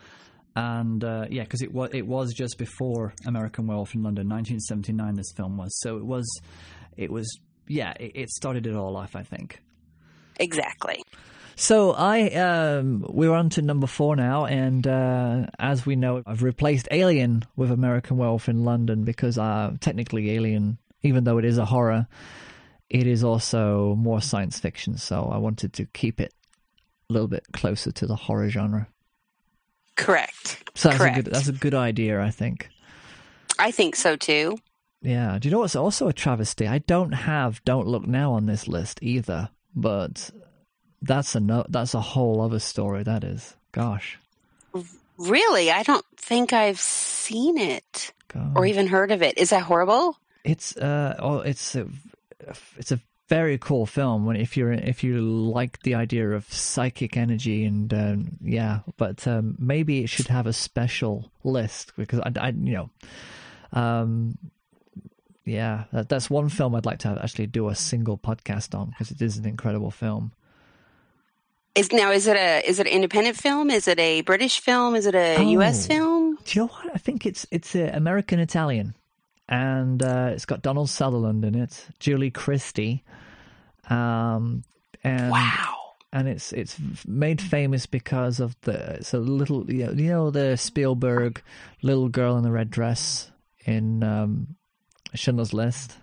And 0.56 1.04
uh, 1.04 1.26
yeah, 1.30 1.42
because 1.42 1.62
it 1.62 1.72
was 1.72 1.90
it 1.92 2.06
was 2.06 2.32
just 2.32 2.56
before 2.58 3.12
American 3.26 3.66
Werewolf 3.66 3.94
in 3.94 4.02
London, 4.02 4.28
1979. 4.28 5.14
This 5.14 5.32
film 5.36 5.56
was 5.56 5.78
so 5.80 5.96
it 5.96 6.06
was 6.06 6.40
it 6.96 7.10
was 7.10 7.38
yeah 7.68 7.92
it, 8.00 8.12
it 8.14 8.30
started 8.30 8.66
it 8.66 8.74
all 8.74 8.96
off. 8.96 9.14
I 9.14 9.22
think 9.22 9.62
exactly. 10.38 11.02
So 11.60 11.92
I 11.92 12.30
um, 12.30 13.04
we're 13.06 13.34
on 13.34 13.50
to 13.50 13.60
number 13.60 13.86
four 13.86 14.16
now, 14.16 14.46
and 14.46 14.86
uh, 14.86 15.46
as 15.58 15.84
we 15.84 15.94
know, 15.94 16.22
I've 16.24 16.42
replaced 16.42 16.88
Alien 16.90 17.44
with 17.54 17.70
American 17.70 18.16
Werewolf 18.16 18.48
in 18.48 18.64
London 18.64 19.04
because 19.04 19.36
uh, 19.36 19.72
technically 19.78 20.30
Alien, 20.30 20.78
even 21.02 21.24
though 21.24 21.36
it 21.36 21.44
is 21.44 21.58
a 21.58 21.66
horror, 21.66 22.06
it 22.88 23.06
is 23.06 23.22
also 23.22 23.94
more 23.96 24.22
science 24.22 24.58
fiction. 24.58 24.96
So 24.96 25.30
I 25.30 25.36
wanted 25.36 25.74
to 25.74 25.84
keep 25.84 26.18
it 26.18 26.32
a 27.10 27.12
little 27.12 27.28
bit 27.28 27.44
closer 27.52 27.92
to 27.92 28.06
the 28.06 28.16
horror 28.16 28.48
genre. 28.48 28.88
Correct. 29.96 30.66
So 30.74 30.88
that's 30.88 30.98
Correct. 30.98 31.18
a 31.18 31.22
good 31.22 31.34
that's 31.34 31.48
a 31.48 31.52
good 31.52 31.74
idea, 31.74 32.22
I 32.22 32.30
think. 32.30 32.70
I 33.58 33.70
think 33.70 33.96
so 33.96 34.16
too. 34.16 34.56
Yeah. 35.02 35.38
Do 35.38 35.46
you 35.46 35.52
know 35.52 35.58
what's 35.58 35.76
also 35.76 36.08
a 36.08 36.14
travesty? 36.14 36.66
I 36.66 36.78
don't 36.78 37.12
have 37.12 37.62
Don't 37.66 37.86
Look 37.86 38.06
Now 38.06 38.32
on 38.32 38.46
this 38.46 38.66
list 38.66 38.98
either, 39.02 39.50
but 39.74 40.30
that's 41.02 41.34
a 41.34 41.40
no, 41.40 41.64
that's 41.68 41.94
a 41.94 42.00
whole 42.00 42.40
other 42.40 42.58
story. 42.58 43.02
That 43.02 43.24
is, 43.24 43.54
gosh. 43.72 44.18
Really, 45.16 45.70
I 45.70 45.82
don't 45.82 46.06
think 46.16 46.52
I've 46.52 46.80
seen 46.80 47.58
it 47.58 48.12
or 48.54 48.66
even 48.66 48.86
heard 48.86 49.10
of 49.10 49.22
it. 49.22 49.38
Is 49.38 49.50
that 49.50 49.62
horrible? 49.62 50.16
It's 50.44 50.76
uh, 50.76 51.16
oh, 51.18 51.40
it's 51.40 51.74
a, 51.74 51.86
it's 52.78 52.92
a 52.92 53.00
very 53.28 53.58
cool 53.58 53.86
film 53.86 54.26
when 54.26 54.34
if 54.34 54.56
you're 54.56 54.72
if 54.72 55.04
you 55.04 55.20
like 55.20 55.80
the 55.82 55.94
idea 55.94 56.30
of 56.30 56.52
psychic 56.52 57.16
energy 57.16 57.64
and 57.64 57.94
um, 57.94 58.36
yeah 58.42 58.80
but 58.96 59.24
um, 59.28 59.54
maybe 59.56 60.02
it 60.02 60.08
should 60.08 60.26
have 60.26 60.48
a 60.48 60.52
special 60.52 61.30
list 61.44 61.92
because 61.96 62.18
I, 62.18 62.32
I 62.40 62.48
you 62.48 62.72
know 62.72 62.90
um, 63.72 64.36
yeah 65.44 65.84
that, 65.92 66.08
that's 66.08 66.28
one 66.28 66.48
film 66.48 66.74
I'd 66.74 66.86
like 66.86 66.98
to 67.00 67.20
actually 67.22 67.46
do 67.46 67.68
a 67.68 67.74
single 67.76 68.18
podcast 68.18 68.76
on 68.76 68.90
because 68.90 69.12
it 69.12 69.22
is 69.22 69.36
an 69.36 69.46
incredible 69.46 69.92
film 69.92 70.32
is 71.74 71.92
now 71.92 72.10
is 72.10 72.26
it 72.26 72.36
a 72.36 72.68
is 72.68 72.78
it 72.78 72.86
an 72.86 72.92
independent 72.92 73.36
film? 73.36 73.70
Is 73.70 73.86
it 73.88 73.98
a 73.98 74.22
British 74.22 74.60
film? 74.60 74.94
Is 74.94 75.06
it 75.06 75.14
a 75.14 75.36
oh, 75.36 75.50
US 75.60 75.86
film? 75.86 76.36
Do 76.44 76.58
you 76.58 76.62
know 76.62 76.66
what? 76.68 76.94
I 76.94 76.98
think 76.98 77.26
it's 77.26 77.46
it's 77.50 77.74
American 77.74 78.38
Italian. 78.38 78.94
And 79.48 80.00
uh, 80.00 80.30
it's 80.32 80.44
got 80.44 80.62
Donald 80.62 80.90
Sutherland 80.90 81.44
in 81.44 81.56
it, 81.56 81.88
Julie 81.98 82.30
Christie, 82.30 83.02
um, 83.88 84.62
and 85.02 85.30
wow. 85.30 85.76
And 86.12 86.28
it's 86.28 86.52
it's 86.52 86.76
made 87.06 87.40
famous 87.40 87.86
because 87.86 88.38
of 88.38 88.56
the 88.62 88.94
it's 88.94 89.12
a 89.12 89.18
little 89.18 89.68
you 89.70 89.86
know, 89.86 89.92
you 89.92 90.10
know 90.10 90.30
the 90.30 90.56
Spielberg 90.56 91.42
little 91.82 92.08
girl 92.08 92.36
in 92.36 92.44
the 92.44 92.50
red 92.52 92.70
dress 92.70 93.30
in 93.64 94.02
um, 94.04 94.56
Schindler's 95.14 95.52
List. 95.52 95.96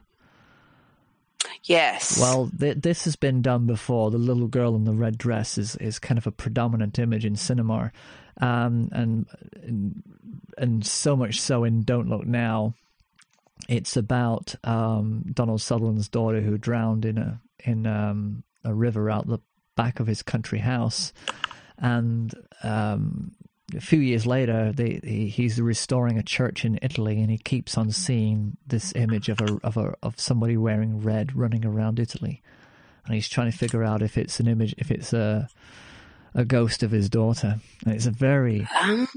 Yes. 1.67 2.17
Well, 2.19 2.49
th- 2.57 2.77
this 2.77 3.03
has 3.03 3.15
been 3.15 3.41
done 3.41 3.67
before. 3.67 4.09
The 4.09 4.17
little 4.17 4.47
girl 4.47 4.75
in 4.75 4.85
the 4.85 4.93
red 4.93 5.17
dress 5.17 5.57
is, 5.57 5.75
is 5.75 5.99
kind 5.99 6.17
of 6.17 6.25
a 6.25 6.31
predominant 6.31 6.97
image 6.97 7.25
in 7.25 7.35
cinema, 7.35 7.91
um, 8.39 8.89
and 8.93 9.25
and 10.57 10.85
so 10.85 11.15
much 11.15 11.39
so 11.41 11.63
in 11.65 11.83
Don't 11.83 12.09
Look 12.09 12.25
Now. 12.25 12.73
It's 13.67 13.97
about 13.97 14.55
um, 14.63 15.25
Donald 15.33 15.61
Sutherland's 15.61 16.07
daughter 16.07 16.39
who 16.41 16.57
drowned 16.57 17.03
in 17.03 17.17
a 17.17 17.41
in 17.59 17.85
um, 17.85 18.43
a 18.63 18.73
river 18.73 19.09
out 19.09 19.27
the 19.27 19.39
back 19.75 19.99
of 19.99 20.07
his 20.07 20.23
country 20.23 20.59
house, 20.59 21.11
and 21.77 22.33
um, 22.63 23.31
a 23.75 23.81
few 23.81 23.99
years 23.99 24.25
later, 24.25 24.71
they, 24.71 24.99
he, 25.03 25.27
he's 25.27 25.59
restoring 25.59 26.17
a 26.17 26.23
church 26.23 26.63
in 26.63 26.79
Italy, 26.81 27.21
and 27.21 27.29
he 27.29 27.37
keeps 27.37 27.77
on 27.77 27.91
seeing 27.91 28.57
this 28.65 28.93
image 28.95 29.29
of 29.29 29.41
a 29.41 29.59
of 29.63 29.77
a 29.77 29.95
of 30.01 30.19
somebody 30.19 30.55
wearing 30.55 31.01
red 31.01 31.35
running 31.35 31.65
around 31.65 31.99
Italy, 31.99 32.41
and 33.05 33.13
he's 33.13 33.27
trying 33.27 33.51
to 33.51 33.57
figure 33.57 33.83
out 33.83 34.01
if 34.01 34.17
it's 34.17 34.39
an 34.39 34.47
image, 34.47 34.73
if 34.77 34.89
it's 34.89 35.11
a 35.11 35.49
a 36.33 36.45
ghost 36.45 36.83
of 36.83 36.91
his 36.91 37.09
daughter. 37.09 37.59
And 37.85 37.93
it's 37.93 38.05
a 38.05 38.11
very 38.11 38.67
oh. 38.73 39.07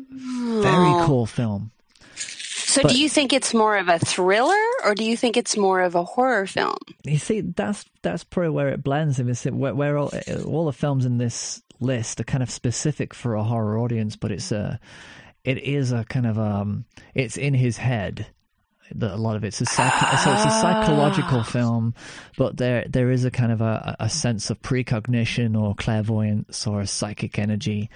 very 0.62 1.06
cool 1.06 1.26
film. 1.26 1.70
So, 2.14 2.82
but, 2.82 2.92
do 2.92 3.00
you 3.00 3.08
think 3.08 3.32
it's 3.32 3.52
more 3.52 3.76
of 3.76 3.88
a 3.88 3.98
thriller, 3.98 4.54
or 4.84 4.94
do 4.94 5.04
you 5.04 5.16
think 5.16 5.36
it's 5.36 5.56
more 5.56 5.80
of 5.80 5.94
a 5.94 6.04
horror 6.04 6.46
film? 6.46 6.78
You 7.04 7.18
see, 7.18 7.40
that's 7.40 7.84
that's 8.02 8.24
probably 8.24 8.50
where 8.50 8.68
it 8.68 8.82
blends. 8.82 9.18
In 9.18 9.58
where, 9.58 9.74
where 9.74 9.96
all, 9.96 10.12
all 10.46 10.66
the 10.66 10.72
films 10.72 11.04
in 11.04 11.18
this 11.18 11.62
list 11.80 12.20
are 12.20 12.24
kind 12.24 12.42
of 12.42 12.50
specific 12.50 13.14
for 13.14 13.34
a 13.34 13.42
horror 13.42 13.78
audience, 13.78 14.16
but 14.16 14.30
it's 14.30 14.52
a 14.52 14.78
it 15.44 15.58
is 15.58 15.92
a 15.92 16.04
kind 16.04 16.26
of 16.26 16.38
um 16.38 16.84
it's 17.14 17.36
in 17.36 17.54
his 17.54 17.76
head. 17.76 18.26
A 19.00 19.16
lot 19.16 19.36
of 19.36 19.44
it's 19.44 19.60
a 19.60 19.66
psych- 19.66 19.92
ah. 19.92 20.20
so 20.24 20.32
it's 20.32 20.44
a 20.44 20.60
psychological 20.60 21.44
film, 21.44 21.94
but 22.36 22.56
there 22.56 22.84
there 22.88 23.10
is 23.10 23.24
a 23.24 23.30
kind 23.30 23.52
of 23.52 23.60
a, 23.60 23.96
a 24.00 24.08
sense 24.08 24.50
of 24.50 24.60
precognition 24.62 25.54
or 25.54 25.74
clairvoyance 25.76 26.66
or 26.66 26.80
a 26.80 26.86
psychic 26.86 27.38
energy 27.38 27.88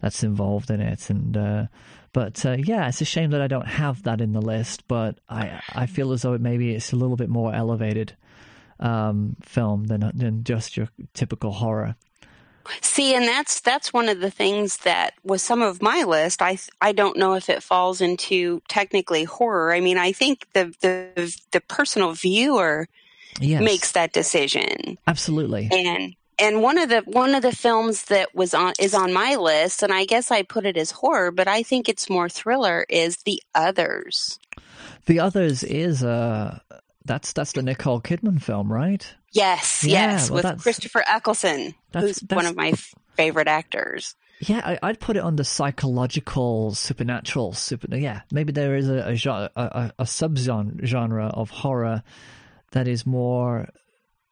that's 0.00 0.24
involved 0.24 0.70
in 0.70 0.80
it, 0.80 1.08
and 1.08 1.36
uh, 1.36 1.66
but 2.12 2.44
uh, 2.44 2.56
yeah, 2.58 2.88
it's 2.88 3.00
a 3.00 3.04
shame 3.04 3.30
that 3.30 3.40
I 3.40 3.46
don't 3.46 3.68
have 3.68 4.02
that 4.02 4.20
in 4.20 4.32
the 4.32 4.42
list. 4.42 4.88
But 4.88 5.20
I 5.28 5.60
I 5.72 5.86
feel 5.86 6.12
as 6.12 6.22
though 6.22 6.32
it 6.32 6.40
maybe 6.40 6.74
it's 6.74 6.92
a 6.92 6.96
little 6.96 7.16
bit 7.16 7.28
more 7.28 7.54
elevated 7.54 8.16
um, 8.80 9.36
film 9.42 9.84
than 9.84 10.10
than 10.14 10.42
just 10.42 10.76
your 10.76 10.88
typical 11.14 11.52
horror. 11.52 11.94
See, 12.80 13.14
and 13.14 13.24
that's 13.24 13.60
that's 13.60 13.92
one 13.92 14.08
of 14.08 14.20
the 14.20 14.30
things 14.30 14.78
that 14.78 15.14
with 15.24 15.40
some 15.40 15.62
of 15.62 15.82
my 15.82 16.04
list, 16.04 16.42
I 16.42 16.58
I 16.80 16.92
don't 16.92 17.16
know 17.16 17.34
if 17.34 17.48
it 17.48 17.62
falls 17.62 18.00
into 18.00 18.62
technically 18.68 19.24
horror. 19.24 19.72
I 19.72 19.80
mean, 19.80 19.98
I 19.98 20.12
think 20.12 20.46
the 20.52 20.74
the 20.80 21.36
the 21.52 21.60
personal 21.60 22.12
viewer 22.12 22.88
yes. 23.40 23.62
makes 23.62 23.92
that 23.92 24.12
decision. 24.12 24.98
Absolutely. 25.06 25.68
And 25.72 26.14
and 26.38 26.62
one 26.62 26.78
of 26.78 26.88
the 26.88 27.00
one 27.00 27.34
of 27.34 27.42
the 27.42 27.52
films 27.54 28.04
that 28.04 28.34
was 28.34 28.54
on 28.54 28.72
is 28.78 28.94
on 28.94 29.12
my 29.12 29.36
list, 29.36 29.82
and 29.82 29.92
I 29.92 30.04
guess 30.04 30.30
I 30.30 30.42
put 30.42 30.66
it 30.66 30.76
as 30.76 30.90
horror, 30.90 31.30
but 31.30 31.48
I 31.48 31.62
think 31.62 31.88
it's 31.88 32.08
more 32.08 32.28
thriller. 32.28 32.86
Is 32.88 33.18
The 33.18 33.42
Others? 33.54 34.38
The 35.06 35.20
Others 35.20 35.62
is 35.64 36.02
uh 36.02 36.58
that's 37.04 37.32
that's 37.32 37.52
the 37.52 37.62
Nicole 37.62 38.00
Kidman 38.00 38.40
film, 38.40 38.72
right? 38.72 39.14
Yes, 39.32 39.84
yeah, 39.84 40.12
yes, 40.12 40.30
well, 40.30 40.42
with 40.42 40.62
Christopher 40.62 41.04
Eccleston, 41.06 41.74
who's 41.92 42.16
that's, 42.16 42.34
one 42.34 42.46
of 42.46 42.56
my 42.56 42.72
favorite 43.14 43.48
actors. 43.48 44.16
Yeah, 44.40 44.78
I, 44.82 44.86
would 44.88 45.00
put 45.00 45.16
it 45.16 45.22
on 45.22 45.36
the 45.36 45.44
psychological, 45.44 46.74
supernatural, 46.74 47.52
super. 47.52 47.94
Yeah, 47.94 48.22
maybe 48.32 48.52
there 48.52 48.74
is 48.74 48.88
a 48.88 49.12
a, 49.12 49.30
a, 49.32 49.62
a, 49.62 49.92
a 50.00 50.04
subgenre 50.04 51.30
of 51.32 51.50
horror 51.50 52.02
that 52.72 52.88
is 52.88 53.06
more 53.06 53.68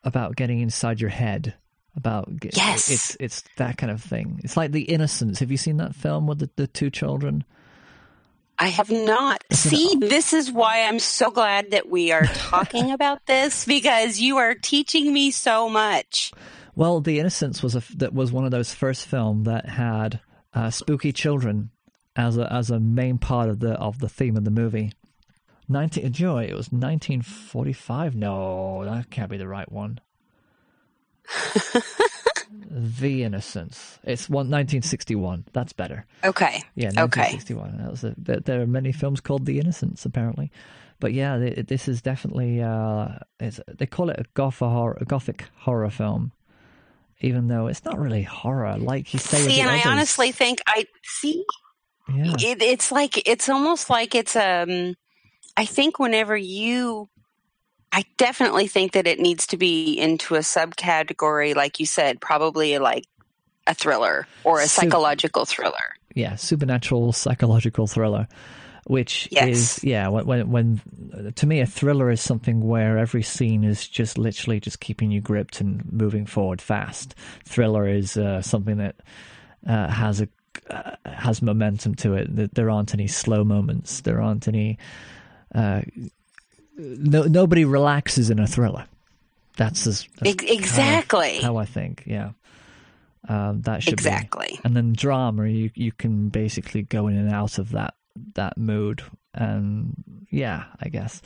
about 0.03 0.37
getting 0.37 0.61
inside 0.61 1.01
your 1.01 1.11
head. 1.11 1.55
About 1.97 2.29
yes, 2.55 2.91
it's 2.91 3.17
it's 3.19 3.45
that 3.57 3.77
kind 3.77 3.91
of 3.91 4.01
thing. 4.01 4.41
It's 4.45 4.57
like 4.57 4.71
The 4.71 4.83
Innocents. 4.83 5.41
Have 5.41 5.51
you 5.51 5.57
seen 5.57 5.79
that 5.79 5.97
film 5.97 6.29
with 6.29 6.39
the, 6.39 6.51
the 6.55 6.67
two 6.69 6.91
children? 6.91 7.45
I 8.59 8.69
have 8.69 8.91
not. 8.91 9.45
See, 9.53 9.95
this 10.01 10.33
is 10.33 10.51
why 10.51 10.83
I'm 10.83 10.99
so 10.99 11.31
glad 11.31 11.71
that 11.71 11.89
we 11.89 12.11
are 12.11 12.25
talking 12.27 12.91
about 12.93 13.25
this 13.27 13.65
because 13.65 14.21
you 14.21 14.39
are 14.39 14.55
teaching 14.55 15.13
me 15.13 15.31
so 15.31 15.69
much. 15.69 16.33
Well, 16.75 17.01
The 17.01 17.19
Innocents 17.19 17.63
was 17.63 17.77
a 17.77 17.83
that 17.97 18.13
was 18.13 18.33
one 18.33 18.45
of 18.45 18.51
those 18.51 18.75
first 18.75 19.07
film 19.07 19.45
that 19.45 19.69
had 19.69 20.21
uh, 20.55 20.71
spooky 20.71 21.13
children 21.13 21.71
as 22.17 22.37
a 22.37 22.53
as 22.53 22.71
a 22.71 22.81
main 22.81 23.19
part 23.19 23.49
of 23.49 23.61
the 23.61 23.73
of 23.75 24.01
the 24.01 24.09
theme 24.09 24.37
of 24.37 24.45
the 24.45 24.51
movie. 24.51 24.93
19 25.69 26.13
Joy, 26.13 26.45
it 26.45 26.55
was 26.55 26.73
1945. 26.73 28.15
No, 28.15 28.85
that 28.85 29.11
can't 29.11 29.31
be 29.31 29.37
the 29.37 29.47
right 29.47 29.71
one. 29.71 30.01
the 32.51 33.25
Innocents. 33.25 33.99
It's 34.05 34.29
one, 34.29 34.51
1961. 34.51 35.45
That's 35.53 35.73
better. 35.73 36.07
Okay. 36.25 36.63
Yeah, 36.75 36.89
1961. 36.89 37.69
Okay. 37.69 37.77
That 37.79 37.91
was 37.91 38.05
a, 38.05 38.15
there 38.17 38.61
are 38.61 38.67
many 38.67 38.93
films 38.93 39.21
called 39.21 39.47
The 39.47 39.59
Innocents, 39.59 40.05
apparently. 40.05 40.51
But 41.01 41.13
yeah, 41.13 41.37
this 41.39 41.89
is 41.89 42.03
definitely, 42.03 42.61
uh, 42.61 43.19
they 43.39 43.87
call 43.87 44.11
it 44.11 44.19
a 44.19 44.25
gothic 44.35 44.59
horror, 44.59 44.99
a 45.01 45.05
gothic 45.05 45.45
horror 45.57 45.91
film 45.91 46.33
even 47.21 47.49
though 47.49 47.67
it's 47.67 47.85
not 47.85 47.99
really 47.99 48.23
horror, 48.23 48.77
like 48.79 49.13
you 49.13 49.19
say. 49.19 49.39
See, 49.39 49.61
and 49.61 49.71
others. 49.71 49.87
I 49.87 49.91
honestly 49.91 50.33
think 50.33 50.61
I 50.67 50.87
see. 51.03 51.45
Yeah. 52.09 52.35
It, 52.39 52.63
it's 52.63 52.93
like 52.93 53.29
it's 53.29 53.49
almost 53.49 53.91
like 53.91 54.15
it's 54.15 54.37
um. 54.37 54.95
I 55.57 55.65
think 55.65 55.99
whenever 55.99 56.37
you, 56.37 57.09
I 57.93 58.05
definitely 58.17 58.67
think 58.67 58.93
that 58.93 59.07
it 59.07 59.19
needs 59.19 59.47
to 59.49 59.57
be 59.57 59.99
into 59.99 60.35
a 60.35 60.41
subcategory, 60.41 61.55
like 61.55 61.81
you 61.81 61.87
said, 61.87 62.21
probably 62.21 62.79
like 62.79 63.05
a 63.67 63.75
thriller 63.75 64.27
or 64.45 64.61
a 64.61 64.67
psychological 64.67 65.45
thriller. 65.45 65.97
Yeah, 66.15 66.37
supernatural 66.37 67.13
psychological 67.13 67.87
thriller 67.87 68.29
which 68.89 69.29
yes. 69.31 69.49
is 69.49 69.85
yeah 69.85 70.09
when, 70.09 70.27
when, 70.27 70.51
when 70.51 71.33
to 71.37 71.47
me 71.47 71.61
a 71.61 71.67
thriller 71.67 72.11
is 72.11 72.23
something 72.23 72.67
where 72.67 72.97
every 72.97 73.23
scene 73.23 73.63
is 73.63 73.87
just 73.87 74.17
literally 74.17 74.59
just 74.59 74.81
keeping 74.81 75.11
you 75.11 75.21
gripped 75.21 75.61
and 75.61 75.85
moving 75.93 76.25
forward 76.25 76.61
fast 76.61 77.15
thriller 77.45 77.87
is 77.87 78.17
uh, 78.17 78.41
something 78.41 78.79
that 78.79 78.97
uh, 79.67 79.89
has 79.89 80.23
a 80.23 80.29
uh, 80.71 80.97
has 81.05 81.43
momentum 81.43 81.95
to 81.95 82.15
it 82.15 82.35
That 82.35 82.55
there 82.55 82.71
aren't 82.71 82.95
any 82.95 83.07
slow 83.07 83.45
moments 83.45 84.01
there 84.01 84.23
aren't 84.23 84.49
any 84.49 84.79
uh, 85.55 85.83
no, 86.79 87.25
nobody 87.25 87.65
relaxes 87.65 88.31
in 88.31 88.39
a 88.39 88.47
thriller. 88.47 88.87
That's, 89.57 89.85
that's 89.85 90.07
exactly. 90.23 91.39
how, 91.39 91.55
how, 91.55 91.57
I 91.57 91.65
think 91.65 92.05
yeah. 92.07 92.31
Um, 93.29 93.63
that 93.63 93.83
should 93.83 93.95
exactly. 93.95 94.51
Be. 94.53 94.61
and 94.65 94.77
then 94.77 94.93
drama 94.93 95.49
you 95.49 95.71
you 95.75 95.91
can 95.91 96.29
basically 96.29 96.83
go 96.83 97.09
in 97.09 97.17
and 97.17 97.31
out 97.31 97.59
of 97.59 97.73
that 97.73 97.95
that 98.35 98.57
mood 98.57 99.03
and 99.35 99.93
yeah 100.31 100.65
i 100.81 100.89
guess. 100.89 101.21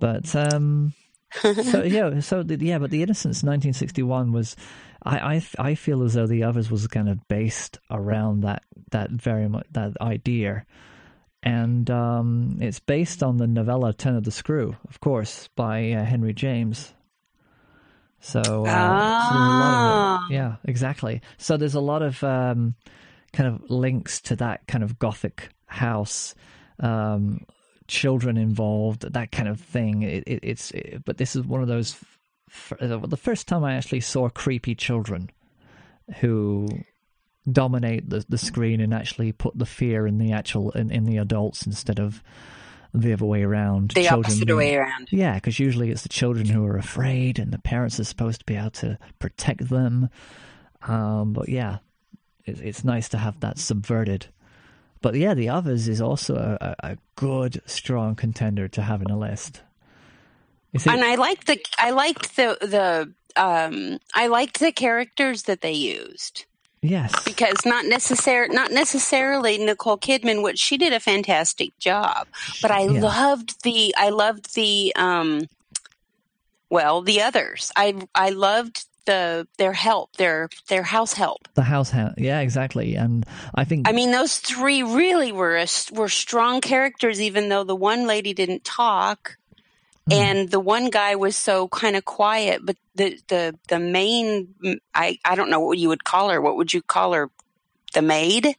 But 0.00 0.34
um 0.34 0.94
so 1.42 1.82
yeah 1.82 2.20
so 2.20 2.42
the, 2.42 2.56
yeah 2.56 2.78
but 2.78 2.90
the 2.90 3.02
innocents 3.02 3.42
1961 3.42 4.32
was 4.32 4.56
I, 5.02 5.34
I 5.34 5.42
i 5.58 5.74
feel 5.74 6.02
as 6.02 6.14
though 6.14 6.26
the 6.26 6.44
others 6.44 6.70
was 6.70 6.86
kind 6.86 7.08
of 7.08 7.26
based 7.28 7.78
around 7.90 8.42
that 8.42 8.62
that 8.90 9.10
very 9.10 9.48
much 9.48 9.66
that 9.72 10.00
idea 10.00 10.64
and 11.44 11.90
um, 11.90 12.56
it's 12.60 12.80
based 12.80 13.22
on 13.22 13.36
the 13.36 13.46
novella 13.46 13.92
Turn 13.92 14.16
of 14.16 14.24
the 14.24 14.30
Screw, 14.30 14.74
of 14.88 15.00
course, 15.00 15.48
by 15.54 15.92
uh, 15.92 16.02
Henry 16.02 16.32
James. 16.32 16.94
So, 18.20 18.40
uh, 18.40 18.64
ah. 18.66 20.18
so 20.18 20.24
of, 20.24 20.32
yeah, 20.32 20.56
exactly. 20.64 21.20
So 21.36 21.58
there's 21.58 21.74
a 21.74 21.80
lot 21.80 22.00
of 22.00 22.24
um, 22.24 22.74
kind 23.34 23.54
of 23.54 23.70
links 23.70 24.22
to 24.22 24.36
that 24.36 24.66
kind 24.66 24.82
of 24.82 24.98
gothic 24.98 25.50
house, 25.66 26.34
um, 26.80 27.44
children 27.88 28.38
involved, 28.38 29.12
that 29.12 29.30
kind 29.30 29.46
of 29.46 29.60
thing. 29.60 30.02
It, 30.02 30.24
it, 30.26 30.40
it's 30.42 30.70
it, 30.70 31.02
but 31.04 31.18
this 31.18 31.36
is 31.36 31.44
one 31.44 31.60
of 31.60 31.68
those. 31.68 31.94
the 32.78 33.18
first 33.20 33.46
time 33.46 33.64
I 33.64 33.74
actually 33.74 34.00
saw 34.00 34.30
creepy 34.30 34.74
children 34.74 35.30
who 36.20 36.68
dominate 37.50 38.08
the, 38.08 38.24
the 38.28 38.38
screen 38.38 38.80
and 38.80 38.94
actually 38.94 39.32
put 39.32 39.58
the 39.58 39.66
fear 39.66 40.06
in 40.06 40.18
the 40.18 40.32
actual 40.32 40.70
in, 40.72 40.90
in 40.90 41.04
the 41.04 41.18
adults 41.18 41.66
instead 41.66 42.00
of 42.00 42.22
the 42.94 43.12
other 43.12 43.26
way 43.26 43.42
around. 43.42 43.90
The 43.90 44.04
children 44.04 44.32
opposite 44.32 44.56
way 44.56 44.76
around. 44.76 45.08
Yeah, 45.10 45.34
because 45.34 45.58
usually 45.58 45.90
it's 45.90 46.02
the 46.02 46.08
children 46.08 46.46
who 46.46 46.64
are 46.64 46.76
afraid, 46.76 47.38
and 47.38 47.52
the 47.52 47.58
parents 47.58 47.98
are 47.98 48.04
supposed 48.04 48.40
to 48.40 48.46
be 48.46 48.56
able 48.56 48.70
to 48.70 48.98
protect 49.18 49.68
them. 49.68 50.08
Um, 50.82 51.32
but 51.32 51.48
yeah, 51.48 51.78
it, 52.44 52.60
it's 52.60 52.84
nice 52.84 53.08
to 53.10 53.18
have 53.18 53.40
that 53.40 53.58
subverted. 53.58 54.26
But 55.02 55.16
yeah, 55.16 55.34
the 55.34 55.50
others 55.50 55.88
is 55.88 56.00
also 56.00 56.56
a, 56.60 56.74
a 56.78 56.96
good, 57.16 57.60
strong 57.66 58.14
contender 58.14 58.68
to 58.68 58.82
have 58.82 59.02
in 59.02 59.10
a 59.10 59.18
list. 59.18 59.60
And 60.86 61.04
I 61.04 61.16
liked 61.16 61.46
the 61.46 61.60
I 61.78 61.90
liked 61.90 62.36
the 62.36 62.56
the 62.60 63.12
um, 63.40 63.98
I 64.14 64.28
liked 64.28 64.60
the 64.60 64.72
characters 64.72 65.42
that 65.42 65.60
they 65.60 65.72
used. 65.72 66.46
Yes, 66.84 67.14
because 67.24 67.64
not 67.64 67.86
necessar- 67.86 68.52
not 68.52 68.70
necessarily 68.70 69.56
Nicole 69.56 69.96
Kidman, 69.96 70.42
which 70.42 70.58
she 70.58 70.76
did 70.76 70.92
a 70.92 71.00
fantastic 71.00 71.76
job. 71.78 72.28
But 72.60 72.70
I 72.70 72.82
yeah. 72.84 73.00
loved 73.00 73.62
the 73.62 73.94
I 73.96 74.10
loved 74.10 74.54
the 74.54 74.92
um, 74.94 75.48
well 76.68 77.00
the 77.00 77.22
others. 77.22 77.72
I 77.74 77.94
I 78.14 78.30
loved 78.30 78.84
the 79.06 79.46
their 79.56 79.72
help, 79.72 80.16
their 80.16 80.50
their 80.68 80.82
house 80.82 81.14
help. 81.14 81.48
The 81.54 81.62
house 81.62 81.90
help, 81.90 82.14
yeah, 82.18 82.40
exactly. 82.40 82.96
And 82.96 83.24
I 83.54 83.64
think 83.64 83.88
I 83.88 83.92
mean 83.92 84.10
those 84.10 84.38
three 84.38 84.82
really 84.82 85.32
were 85.32 85.56
a, 85.56 85.66
were 85.92 86.10
strong 86.10 86.60
characters, 86.60 87.18
even 87.20 87.48
though 87.48 87.64
the 87.64 87.76
one 87.76 88.06
lady 88.06 88.34
didn't 88.34 88.64
talk. 88.64 89.38
And 90.10 90.50
the 90.50 90.60
one 90.60 90.90
guy 90.90 91.16
was 91.16 91.36
so 91.36 91.68
kind 91.68 91.96
of 91.96 92.04
quiet. 92.04 92.64
But 92.64 92.76
the 92.94 93.18
the 93.28 93.58
the 93.68 93.78
main, 93.78 94.54
I 94.94 95.18
I 95.24 95.34
don't 95.34 95.50
know 95.50 95.60
what 95.60 95.78
you 95.78 95.88
would 95.88 96.04
call 96.04 96.30
her. 96.30 96.40
What 96.40 96.56
would 96.56 96.72
you 96.72 96.82
call 96.82 97.12
her? 97.14 97.30
The 97.94 98.02
maid, 98.02 98.56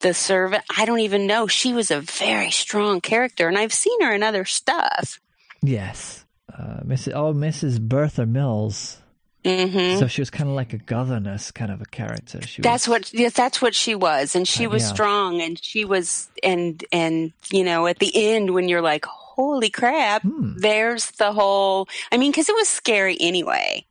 the 0.00 0.12
servant. 0.12 0.64
I 0.76 0.84
don't 0.84 1.00
even 1.00 1.26
know. 1.26 1.46
She 1.46 1.72
was 1.72 1.90
a 1.90 2.00
very 2.00 2.50
strong 2.50 3.00
character, 3.00 3.48
and 3.48 3.56
I've 3.56 3.72
seen 3.72 4.02
her 4.02 4.14
in 4.14 4.22
other 4.22 4.44
stuff. 4.44 5.18
Yes, 5.62 6.24
uh, 6.52 6.80
Mrs. 6.84 7.14
Oh, 7.14 7.32
Mrs. 7.32 7.80
Bertha 7.80 8.26
Mills. 8.26 8.98
Mm-hmm. 9.44 9.98
So 9.98 10.06
she 10.06 10.20
was 10.20 10.28
kind 10.28 10.50
of 10.50 10.54
like 10.54 10.74
a 10.74 10.78
governess 10.78 11.50
kind 11.50 11.72
of 11.72 11.80
a 11.80 11.86
character. 11.86 12.42
She 12.42 12.60
that's 12.60 12.86
was, 12.86 13.12
what 13.12 13.14
yes, 13.14 13.32
that's 13.32 13.62
what 13.62 13.74
she 13.74 13.94
was, 13.94 14.36
and 14.36 14.46
she 14.46 14.66
uh, 14.66 14.70
was 14.70 14.82
yeah. 14.82 14.92
strong, 14.92 15.40
and 15.40 15.62
she 15.62 15.86
was, 15.86 16.28
and 16.42 16.84
and 16.92 17.32
you 17.50 17.64
know, 17.64 17.86
at 17.86 17.98
the 17.98 18.12
end 18.14 18.52
when 18.52 18.68
you're 18.68 18.82
like, 18.82 19.06
holy 19.40 19.70
crap, 19.70 20.22
hmm. 20.22 20.56
there's 20.56 21.10
the 21.12 21.32
whole. 21.32 21.88
I 22.12 22.16
mean, 22.16 22.30
because 22.30 22.48
it 22.48 22.54
was 22.54 22.68
scary 22.68 23.16
anyway, 23.20 23.86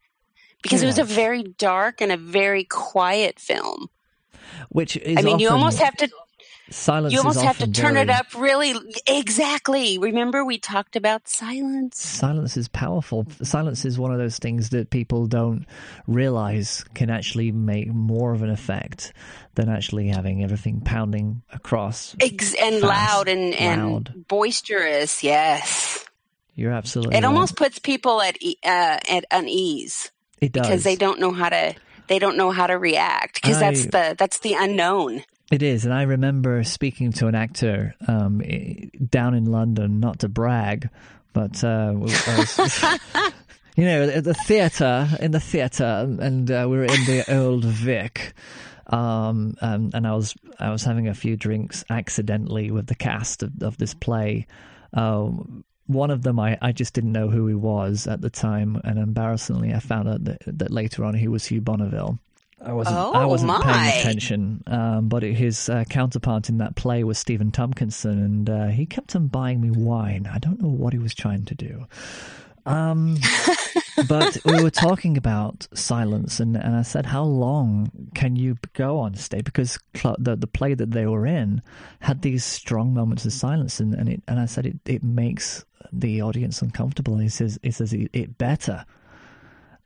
because 0.62 0.84
yes. 0.84 0.98
it 0.98 1.02
was 1.04 1.12
a 1.12 1.14
very 1.14 1.44
dark 1.44 2.02
and 2.02 2.12
a 2.12 2.18
very 2.18 2.64
quiet 2.64 3.40
film. 3.40 3.90
Which 4.70 4.98
is, 4.98 5.18
I 5.18 5.22
mean, 5.22 5.36
often, 5.36 5.40
you 5.40 5.50
almost 5.50 5.80
have 5.80 5.96
to 5.98 6.10
silence. 6.72 7.14
You 7.14 7.20
almost 7.20 7.42
have 7.42 7.58
to 7.60 7.72
turn 7.72 7.94
very... 7.94 8.04
it 8.04 8.10
up 8.10 8.28
really 8.36 8.74
exactly. 9.08 9.98
Remember, 9.98 10.44
we 10.46 10.58
talked 10.58 10.96
about 10.96 11.28
silence. 11.28 12.00
Silence 12.00 12.58
is 12.58 12.68
powerful. 12.68 13.26
Silence 13.44 13.86
is 13.86 13.98
one 14.00 14.12
of 14.12 14.18
those 14.18 14.38
things 14.40 14.70
that 14.70 14.90
people 14.90 15.28
don't 15.28 15.66
realize 16.08 16.84
can 16.94 17.10
actually 17.10 17.52
make 17.52 17.88
more 17.88 18.34
of 18.34 18.42
an 18.42 18.50
effect 18.50 19.14
than 19.56 19.70
actually 19.70 20.08
having 20.08 20.44
everything 20.44 20.82
pounding 20.82 21.42
across 21.52 22.16
Ex- 22.20 22.56
and 22.56 22.82
fast, 22.82 22.84
loud 22.84 23.28
and 23.28 23.52
loud. 23.52 24.12
and 24.14 24.28
boisterous. 24.28 25.24
Yes, 25.24 26.06
you're 26.56 26.72
absolutely. 26.72 27.16
It 27.16 27.20
right. 27.20 27.26
almost 27.26 27.56
puts 27.56 27.80
people 27.80 28.22
at 28.22 28.38
uh, 28.44 28.98
at 29.10 29.26
unease. 29.32 30.12
It 30.42 30.52
does 30.52 30.68
because 30.68 30.84
they 30.84 30.96
don't 30.96 31.20
know 31.20 31.32
how 31.32 31.50
to 31.50 31.76
they 32.08 32.20
don't 32.20 32.38
know 32.38 32.52
how 32.52 32.68
to 32.68 32.78
react 32.78 33.42
because 33.42 33.60
that's 33.60 33.86
the 33.86 34.16
that's 34.18 34.40
the 34.40 34.56
unknown. 34.56 35.24
It 35.52 35.64
is, 35.64 35.84
and 35.84 35.94
I 35.94 36.04
remember 36.04 36.64
speaking 36.64 37.12
to 37.14 37.28
an 37.28 37.34
actor 37.34 37.96
um, 38.08 38.44
down 39.10 39.34
in 39.34 39.46
London, 39.46 40.00
not 40.00 40.20
to 40.20 40.30
brag, 40.30 40.90
but 41.34 41.64
uh, 41.64 41.92
was, 41.96 42.84
you 43.76 43.86
know, 43.86 44.04
at 44.04 44.24
the 44.24 44.36
theatre, 44.36 45.08
in 45.20 45.32
the 45.32 45.40
theatre, 45.40 46.08
and 46.20 46.52
uh, 46.52 46.68
we 46.70 46.78
were 46.78 46.84
in 46.84 47.06
the 47.06 47.26
old 47.36 47.66
Vic. 47.66 48.34
Um, 48.86 49.56
um, 49.62 49.92
and 49.94 50.08
I 50.08 50.14
was 50.16 50.36
I 50.60 50.70
was 50.72 50.84
having 50.84 51.08
a 51.08 51.14
few 51.16 51.36
drinks 51.36 51.84
accidentally 51.90 52.70
with 52.72 52.88
the 52.88 52.96
cast 52.96 53.42
of, 53.42 53.52
of 53.62 53.78
this 53.78 53.94
play. 53.96 54.46
Um, 54.94 55.64
one 55.88 56.12
of 56.12 56.22
them 56.22 56.40
I, 56.40 56.60
I 56.62 56.72
just 56.72 56.94
didn't 56.94 57.12
know 57.12 57.30
who 57.30 57.48
he 57.48 57.56
was 57.56 58.06
at 58.06 58.22
the 58.22 58.30
time, 58.30 58.80
and 58.84 59.00
embarrassingly, 59.00 59.74
I 59.74 59.80
found 59.80 60.10
out 60.10 60.24
that, 60.26 60.42
that 60.46 60.70
later 60.70 61.04
on 61.06 61.16
he 61.16 61.28
was 61.28 61.48
Hugh 61.48 61.62
Bonneville. 61.62 62.20
I 62.62 62.74
wasn't. 62.74 62.98
Oh, 62.98 63.12
I 63.14 63.26
wasn't 63.26 63.48
my. 63.48 63.62
paying 63.62 64.00
attention. 64.00 64.64
Um, 64.68 65.08
but 65.08 65.24
his 65.24 65.70
uh, 65.70 65.86
counterpart 65.90 66.50
in 66.50 66.58
that 66.58 66.76
play 66.76 67.04
was 67.04 67.18
Stephen 67.18 67.52
Tompkinson, 67.52 68.24
and 68.24 68.50
uh, 68.50 68.68
he 68.68 68.86
kept 68.86 69.16
on 69.16 69.28
buying 69.28 69.62
me 69.62 69.72
wine. 69.72 70.30
I 70.32 70.40
don't 70.40 70.62
know 70.62 70.70
what 70.70 70.94
he 70.94 71.00
was 71.00 71.14
trying 71.14 71.46
to 71.46 71.56
do. 71.56 71.86
Um, 72.66 73.18
but 74.08 74.38
we 74.46 74.62
were 74.62 74.70
talking 74.70 75.18
about 75.18 75.68
silence, 75.74 76.40
and, 76.40 76.56
and 76.58 76.76
I 76.76 76.82
said, 76.82 77.06
how 77.06 77.24
long 77.24 77.92
can 78.14 78.36
you 78.36 78.58
go 78.74 79.00
on 79.00 79.16
stage? 79.16 79.46
Because 79.46 79.80
the 79.94 80.36
the 80.36 80.48
play 80.48 80.74
that 80.74 80.92
they 80.92 81.06
were 81.06 81.26
in 81.26 81.62
had 82.02 82.22
these 82.22 82.44
strong 82.44 82.94
moments 82.94 83.26
of 83.26 83.34
silence, 83.34 83.80
and 83.80 83.94
and, 83.94 84.10
it, 84.10 84.22
and 84.28 84.40
I 84.40 84.46
said 84.46 84.66
it, 84.66 84.78
it 84.86 85.04
makes 85.04 85.66
the 85.92 86.22
audience 86.22 86.62
uncomfortable. 86.62 87.14
And 87.14 87.24
he 87.24 87.30
says, 87.30 87.60
he 87.64 87.72
says 87.72 87.94
it, 87.94 88.10
it 88.14 88.38
better. 88.38 88.86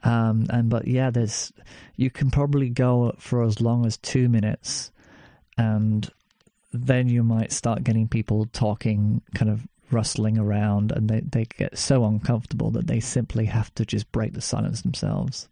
Um, 0.03 0.47
and 0.49 0.69
but 0.69 0.87
yeah, 0.87 1.09
there's 1.09 1.53
you 1.95 2.09
can 2.09 2.29
probably 2.29 2.69
go 2.69 3.15
for 3.17 3.43
as 3.43 3.61
long 3.61 3.85
as 3.85 3.97
two 3.97 4.27
minutes, 4.27 4.91
and 5.57 6.09
then 6.73 7.07
you 7.07 7.23
might 7.23 7.51
start 7.51 7.83
getting 7.83 8.07
people 8.07 8.47
talking 8.51 9.21
kind 9.35 9.49
of 9.49 9.67
rustling 9.91 10.37
around 10.37 10.91
and 10.91 11.07
they, 11.07 11.21
they 11.21 11.45
get 11.45 11.77
so 11.77 12.03
uncomfortable 12.03 12.71
that 12.71 12.87
they 12.87 12.99
simply 12.99 13.45
have 13.45 13.73
to 13.75 13.85
just 13.85 14.11
break 14.11 14.33
the 14.33 14.41
silence 14.41 14.81
themselves. 14.81 15.47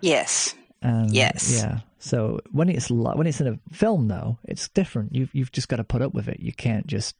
Yes. 0.00 0.54
And 0.80 1.12
yes. 1.12 1.52
Yeah. 1.54 1.80
So 1.98 2.40
when 2.50 2.68
it's 2.68 2.90
when 2.90 3.26
it's 3.26 3.40
in 3.40 3.46
a 3.46 3.58
film 3.72 4.08
though, 4.08 4.38
it's 4.44 4.68
different. 4.68 5.14
You've 5.14 5.32
you've 5.32 5.52
just 5.52 5.68
got 5.68 5.76
to 5.76 5.84
put 5.84 6.02
up 6.02 6.14
with 6.14 6.28
it. 6.28 6.40
You 6.40 6.52
can't 6.52 6.86
just 6.86 7.14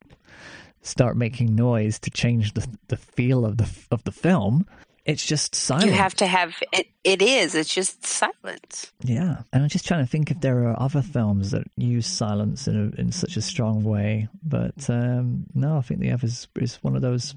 start 0.80 1.16
making 1.16 1.54
noise 1.54 2.00
to 2.00 2.10
change 2.10 2.54
the 2.54 2.66
the 2.88 2.96
feel 2.96 3.44
of 3.44 3.58
the 3.58 3.70
of 3.92 4.02
the 4.02 4.10
film 4.10 4.66
it's 5.04 5.24
just 5.26 5.54
silence. 5.54 5.86
You 5.86 5.92
have 5.92 6.14
to 6.16 6.26
have 6.26 6.54
it. 6.72 6.86
It 7.02 7.22
is. 7.22 7.54
It's 7.54 7.74
just 7.74 8.06
silence. 8.06 8.92
Yeah, 9.02 9.42
and 9.52 9.62
I'm 9.62 9.68
just 9.68 9.86
trying 9.86 10.04
to 10.04 10.10
think 10.10 10.30
if 10.30 10.40
there 10.40 10.68
are 10.68 10.80
other 10.80 11.02
films 11.02 11.50
that 11.50 11.64
use 11.76 12.06
silence 12.06 12.68
in 12.68 12.76
a, 12.76 13.00
in 13.00 13.10
such 13.10 13.36
a 13.36 13.42
strong 13.42 13.82
way, 13.82 14.28
but 14.44 14.88
um, 14.88 15.46
no, 15.54 15.78
I 15.78 15.80
think 15.80 16.00
the 16.00 16.12
other 16.12 16.26
is, 16.26 16.46
is 16.56 16.76
one 16.82 16.94
of 16.94 17.02
those. 17.02 17.34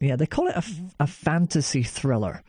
Yeah, 0.00 0.16
they 0.16 0.26
call 0.26 0.48
it 0.48 0.56
a, 0.56 0.64
a 1.00 1.06
fantasy 1.06 1.84
thriller 1.84 2.42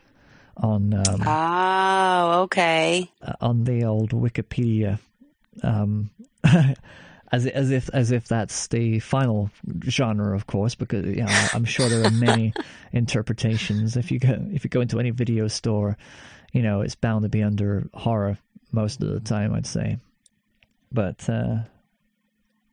on. 0.56 0.92
Um, 0.92 1.22
oh, 1.24 2.42
okay. 2.42 3.10
Uh, 3.22 3.34
on 3.40 3.64
the 3.64 3.84
old 3.84 4.10
Wikipedia. 4.10 4.98
Um, 5.62 6.10
as 7.36 7.46
as 7.46 7.70
if 7.70 7.90
as 7.92 8.10
if 8.10 8.26
that's 8.26 8.66
the 8.68 8.98
final 9.00 9.50
genre, 9.88 10.34
of 10.34 10.46
course, 10.46 10.74
because 10.74 11.04
you 11.06 11.22
know, 11.22 11.48
I'm 11.52 11.64
sure 11.64 11.88
there 11.88 12.04
are 12.04 12.10
many 12.10 12.54
interpretations. 12.92 13.96
If 13.96 14.10
you 14.10 14.18
go 14.18 14.36
if 14.52 14.64
you 14.64 14.70
go 14.70 14.80
into 14.80 14.98
any 14.98 15.10
video 15.10 15.48
store, 15.48 15.96
you 16.52 16.62
know 16.62 16.80
it's 16.80 16.94
bound 16.94 17.22
to 17.24 17.28
be 17.28 17.42
under 17.42 17.88
horror 17.92 18.38
most 18.72 19.02
of 19.02 19.08
the 19.08 19.20
time, 19.20 19.54
I'd 19.54 19.66
say. 19.66 19.98
But 20.90 21.28
uh, 21.28 21.58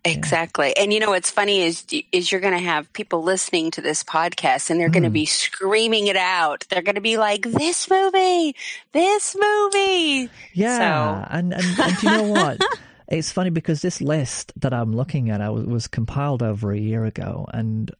Exactly. 0.06 0.76
And 0.76 0.92
you 0.92 1.00
know 1.00 1.12
what's 1.12 1.32
funny 1.32 1.62
is 1.62 1.86
is 2.12 2.32
you're 2.32 2.42
going 2.42 2.54
to 2.54 2.60
have 2.60 2.92
people 2.92 3.24
listening 3.24 3.72
to 3.72 3.82
this 3.82 4.04
podcast 4.04 4.70
and 4.70 4.80
they're 4.80 4.90
mm. 4.90 4.94
going 4.94 5.04
to 5.04 5.10
be 5.10 5.26
screaming 5.26 6.08
it 6.08 6.18
out. 6.18 6.66
They're 6.70 6.82
going 6.82 6.96
to 6.96 7.02
be 7.02 7.18
like 7.18 7.44
this 7.44 7.90
movie, 7.90 8.56
this 8.92 9.36
movie. 9.36 10.30
Yeah. 10.54 10.78
So. 10.78 11.28
And, 11.32 11.54
and 11.54 11.80
and 11.80 12.04
you 12.04 12.10
know 12.10 12.24
what? 12.24 12.62
It's 13.14 13.32
funny 13.32 13.52
because 13.52 13.82
this 13.82 14.02
list 14.02 14.54
that 14.58 14.74
I'm 14.74 14.92
looking 14.92 15.30
at 15.30 15.40
I 15.40 15.50
was, 15.50 15.66
was 15.66 15.88
compiled 15.88 16.42
over 16.42 16.72
a 16.72 16.80
year 16.80 17.06
ago, 17.06 17.48
and 17.54 17.92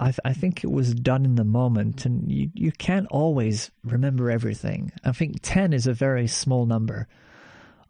I, 0.00 0.12
I, 0.24 0.32
think 0.32 0.64
it 0.64 0.70
was 0.70 0.94
done 0.94 1.24
in 1.24 1.36
the 1.36 1.44
moment, 1.44 2.04
and 2.04 2.30
you, 2.30 2.50
you 2.54 2.72
can't 2.72 3.06
always 3.08 3.70
remember 3.84 4.30
everything. 4.30 4.92
I 5.04 5.12
think 5.12 5.38
10 5.42 5.72
is 5.72 5.86
a 5.86 5.92
very 5.92 6.26
small 6.26 6.66
number 6.66 7.06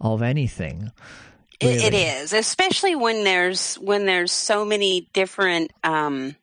of 0.01 0.23
anything. 0.23 0.93
Really. 1.62 1.75
It, 1.77 1.93
it 1.93 1.95
is, 1.95 2.33
especially 2.33 2.95
when 2.95 3.25
there's 3.25 3.75
when 3.77 4.07
there's 4.07 4.31
so 4.31 4.64
many 4.64 5.09
different 5.12 5.73
um, 5.83 6.37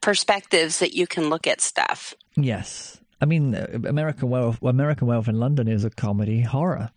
perspectives 0.00 0.78
that 0.78 0.94
you 0.94 1.06
can 1.06 1.28
look 1.28 1.46
at 1.46 1.60
stuff. 1.60 2.14
Yes, 2.34 2.98
I 3.20 3.26
mean 3.26 3.54
American 3.54 4.30
Wealth. 4.30 4.62
American 4.62 5.08
Werewolf 5.08 5.28
in 5.28 5.38
London 5.38 5.68
is 5.68 5.84
a 5.84 5.90
comedy 5.90 6.40
horror. 6.40 6.90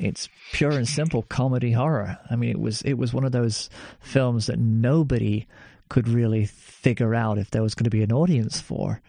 It's 0.00 0.28
pure 0.52 0.72
and 0.72 0.88
simple 0.88 1.22
comedy 1.22 1.72
horror. 1.72 2.18
I 2.28 2.36
mean, 2.36 2.50
it 2.50 2.60
was 2.60 2.82
it 2.82 2.94
was 2.94 3.12
one 3.12 3.24
of 3.24 3.32
those 3.32 3.70
films 4.00 4.46
that 4.46 4.58
nobody 4.58 5.46
could 5.88 6.08
really 6.08 6.46
figure 6.46 7.14
out 7.14 7.38
if 7.38 7.50
there 7.50 7.62
was 7.62 7.74
going 7.74 7.84
to 7.84 7.90
be 7.90 8.02
an 8.02 8.12
audience 8.12 8.60
for. 8.60 9.00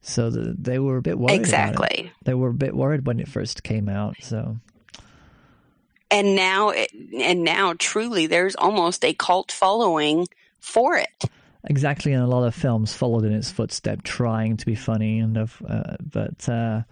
So 0.00 0.30
the, 0.30 0.54
they 0.58 0.78
were 0.78 0.96
a 0.96 1.02
bit 1.02 1.18
worried. 1.18 1.40
Exactly. 1.40 2.12
They 2.24 2.34
were 2.34 2.48
a 2.48 2.54
bit 2.54 2.74
worried 2.74 3.06
when 3.06 3.20
it 3.20 3.28
first 3.28 3.62
came 3.62 3.88
out. 3.88 4.16
So. 4.20 4.56
And 6.10 6.34
now, 6.34 6.70
and 6.70 7.44
now, 7.44 7.74
truly, 7.78 8.26
there's 8.26 8.56
almost 8.56 9.04
a 9.04 9.12
cult 9.12 9.52
following 9.52 10.26
for 10.60 10.96
it. 10.96 11.24
Exactly, 11.64 12.12
and 12.12 12.22
a 12.22 12.26
lot 12.26 12.44
of 12.44 12.54
films 12.54 12.94
followed 12.94 13.24
in 13.24 13.32
its 13.32 13.50
footsteps, 13.50 14.02
trying 14.04 14.56
to 14.56 14.64
be 14.64 14.74
funny, 14.74 15.18
and 15.18 15.36
of, 15.36 15.60
uh, 15.68 15.96
but 16.00 16.48
uh, 16.48 16.82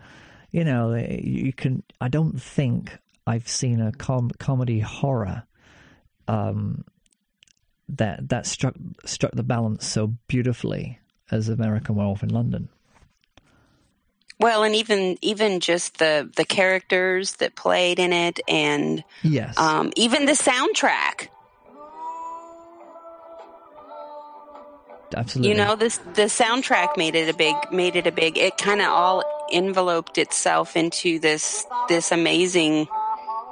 you 0.51 0.64
know, 0.64 0.95
you 0.95 1.53
can. 1.53 1.82
I 2.01 2.09
don't 2.09 2.41
think 2.43 2.99
I've 3.26 3.48
seen 3.48 3.80
a 3.80 3.92
com- 3.92 4.30
comedy 4.38 4.80
horror 4.80 5.44
um, 6.28 6.84
that 7.88 8.28
that 8.28 8.46
struck 8.46 8.74
struck 9.04 9.32
the 9.32 9.42
balance 9.42 9.86
so 9.86 10.14
beautifully 10.28 11.00
as 11.30 11.48
American 11.48 11.96
Werewolf 11.96 12.22
in 12.22 12.28
London. 12.28 12.68
Well, 14.38 14.64
and 14.64 14.74
even 14.76 15.18
even 15.22 15.60
just 15.60 15.98
the 15.98 16.30
the 16.36 16.44
characters 16.44 17.36
that 17.36 17.56
played 17.56 17.98
in 17.98 18.12
it, 18.12 18.38
and 18.46 19.02
yes, 19.22 19.58
um, 19.58 19.92
even 19.96 20.26
the 20.26 20.32
soundtrack. 20.32 21.28
Absolutely. 25.16 25.50
You 25.50 25.56
know, 25.56 25.76
this 25.76 25.98
the 25.98 26.22
soundtrack 26.22 26.96
made 26.96 27.14
it 27.14 27.28
a 27.28 27.34
big 27.34 27.54
made 27.72 27.96
it 27.96 28.06
a 28.06 28.12
big. 28.12 28.36
It 28.36 28.58
kind 28.58 28.80
of 28.82 28.88
all 28.88 29.22
enveloped 29.52 30.18
itself 30.18 30.76
into 30.76 31.18
this 31.18 31.64
this 31.88 32.12
amazing 32.12 32.88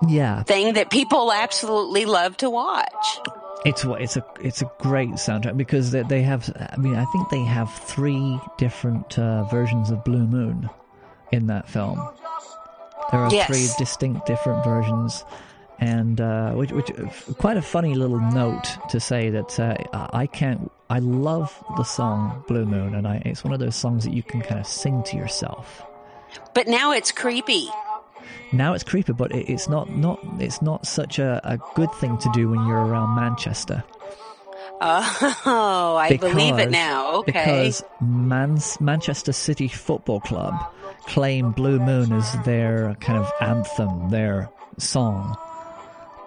yeah 0.09 0.43
thing 0.43 0.75
that 0.75 0.91
people 0.91 1.33
absolutely 1.33 2.05
love 2.05 2.37
to 2.39 2.51
watch. 2.51 3.19
It's 3.65 3.83
it's 3.83 4.17
a 4.19 4.25
it's 4.41 4.61
a 4.61 4.71
great 4.79 5.11
soundtrack 5.11 5.57
because 5.57 5.91
they, 5.91 6.03
they 6.03 6.23
have. 6.23 6.51
I 6.55 6.77
mean, 6.77 6.97
I 6.97 7.05
think 7.07 7.31
they 7.31 7.43
have 7.45 7.73
three 7.73 8.39
different 8.59 9.19
uh, 9.19 9.45
versions 9.45 9.91
of 9.91 10.05
Blue 10.05 10.27
Moon 10.27 10.69
in 11.33 11.47
that 11.47 11.69
film. 11.69 11.97
There 13.11 13.21
are 13.21 13.33
yes. 13.33 13.47
three 13.47 13.67
distinct 13.79 14.27
different 14.27 14.65
versions, 14.65 15.25
and 15.79 16.21
uh, 16.21 16.53
which, 16.53 16.73
which 16.73 16.91
quite 17.39 17.57
a 17.57 17.63
funny 17.63 17.95
little 17.95 18.21
note 18.21 18.77
to 18.91 19.01
say 19.01 19.31
that 19.31 19.59
uh, 19.59 19.77
I 20.13 20.27
can't. 20.27 20.71
I 20.91 20.99
love 20.99 21.65
the 21.79 21.85
song 21.85 22.45
Blue 22.47 22.67
Moon, 22.67 22.95
and 22.95 23.07
I, 23.09 23.23
it's 23.25 23.45
one 23.45 23.55
of 23.55 23.61
those 23.61 23.77
songs 23.77 24.05
that 24.05 24.13
you 24.13 24.23
can 24.23 24.43
kind 24.43 24.61
of 24.61 24.67
sing 24.67 25.03
to 25.05 25.17
yourself. 25.17 25.83
But 26.55 26.67
now 26.69 26.93
it's 26.93 27.13
creepy 27.13 27.69
now 28.57 28.75
it's 28.75 28.85
creepy, 28.85 29.13
but 29.13 29.33
it, 29.35 29.49
it's 29.51 29.69
not 29.69 29.91
not 29.91 30.21
it's 30.39 30.63
not 30.63 30.87
such 30.87 31.19
a, 31.19 31.41
a 31.45 31.59
good 31.75 31.93
thing 31.95 32.19
to 32.19 32.31
do 32.33 32.49
when 32.49 32.67
you're 32.67 32.85
around 32.85 33.15
Manchester. 33.17 33.85
Oh, 34.81 35.97
I 35.99 36.09
because, 36.11 36.31
believe 36.33 36.59
it 36.59 36.71
now. 36.71 37.17
Okay. 37.21 37.33
Because 37.33 37.85
Manchester 38.81 39.33
City 39.33 39.69
Football 39.69 40.21
Club 40.21 40.55
claim 41.07 41.53
Blue 41.53 41.79
Moon 41.79 42.13
as 42.13 42.37
their 42.45 42.95
kind 43.01 43.19
of 43.19 43.31
anthem, 43.41 44.11
their 44.11 44.51
song. 44.79 45.37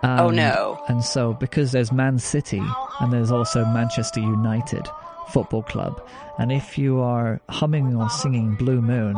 Um, 0.04 0.20
oh 0.20 0.30
no! 0.30 0.84
And 0.88 1.04
so, 1.04 1.34
because 1.34 1.72
there's 1.72 1.92
Man 1.92 2.20
City 2.20 2.62
and 3.00 3.12
there's 3.12 3.32
also 3.32 3.66
Manchester 3.66 4.20
United 4.20 4.88
Football 5.30 5.64
Club, 5.64 6.02
and 6.38 6.52
if 6.52 6.78
you 6.78 7.00
are 7.00 7.42
humming 7.50 7.96
or 7.96 8.10
singing 8.10 8.56
Blue 8.56 8.82
Moon, 8.82 9.16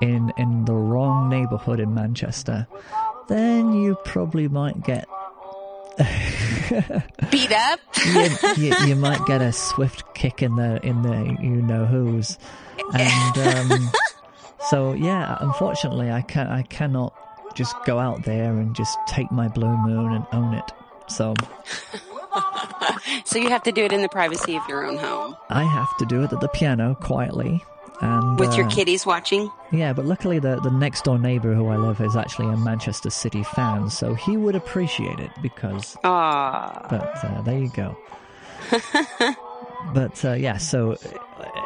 in 0.00 0.32
in 0.36 0.64
the 0.64 0.74
wrong 0.74 1.28
neighborhood 1.28 1.80
in 1.80 1.94
Manchester, 1.94 2.66
then 3.28 3.72
you 3.72 3.96
probably 4.04 4.48
might 4.48 4.82
get 4.82 5.06
beat 7.30 7.52
up. 7.52 7.80
you, 8.06 8.28
you, 8.56 8.74
you, 8.86 8.96
might 8.96 9.24
get 9.26 9.42
a 9.42 9.52
swift 9.52 10.02
kick 10.14 10.42
in 10.42 10.56
the 10.56 10.84
in 10.84 11.02
the 11.02 11.36
you 11.40 11.62
know 11.62 11.84
who's, 11.84 12.38
and 12.94 13.38
um, 13.38 13.90
so 14.68 14.92
yeah. 14.94 15.36
Unfortunately, 15.40 16.10
I 16.10 16.22
can 16.22 16.46
I 16.46 16.62
cannot 16.62 17.14
just 17.54 17.76
go 17.84 17.98
out 17.98 18.24
there 18.24 18.56
and 18.56 18.74
just 18.74 18.96
take 19.06 19.30
my 19.30 19.48
blue 19.48 19.76
moon 19.76 20.12
and 20.12 20.26
own 20.32 20.54
it. 20.54 20.72
So. 21.08 21.34
so 23.24 23.38
you 23.38 23.48
have 23.48 23.64
to 23.64 23.72
do 23.72 23.84
it 23.84 23.92
in 23.92 24.02
the 24.02 24.08
privacy 24.08 24.56
of 24.56 24.62
your 24.68 24.86
own 24.86 24.96
home. 24.96 25.36
I 25.50 25.64
have 25.64 25.96
to 25.98 26.06
do 26.06 26.22
it 26.22 26.32
at 26.32 26.40
the 26.40 26.48
piano 26.48 26.94
quietly 26.94 27.62
and, 28.00 28.38
With 28.38 28.56
your 28.56 28.66
uh, 28.66 28.70
kiddies 28.70 29.04
watching? 29.04 29.50
Yeah, 29.72 29.92
but 29.92 30.06
luckily 30.06 30.38
the, 30.38 30.58
the 30.60 30.70
next 30.70 31.04
door 31.04 31.18
neighbour 31.18 31.54
who 31.54 31.68
I 31.68 31.76
live 31.76 32.00
is 32.00 32.16
actually 32.16 32.52
a 32.52 32.56
Manchester 32.56 33.10
City 33.10 33.42
fan, 33.42 33.90
so 33.90 34.14
he 34.14 34.36
would 34.36 34.54
appreciate 34.54 35.18
it 35.18 35.30
because. 35.42 35.96
Ah. 36.04 36.86
But 36.88 37.24
uh, 37.24 37.42
there 37.42 37.58
you 37.58 37.70
go. 37.70 37.96
but 39.94 40.24
uh, 40.24 40.32
yeah, 40.32 40.56
so 40.56 40.96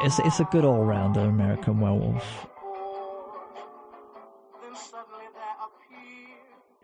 it's 0.02 0.18
it's 0.20 0.40
a 0.40 0.44
good 0.50 0.64
all 0.64 0.84
rounder 0.84 1.20
American 1.20 1.80
Werewolf. 1.80 2.46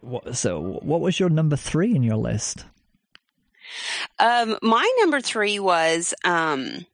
What, 0.01 0.37
so, 0.37 0.79
what 0.83 1.01
was 1.01 1.21
your 1.21 1.29
number 1.29 1.57
three 1.57 1.95
in 1.95 2.03
your 2.03 2.17
list? 2.17 2.65
Um, 4.19 4.57
my 4.63 4.91
number 4.99 5.21
three 5.21 5.59
was 5.59 6.15
um, 6.25 6.87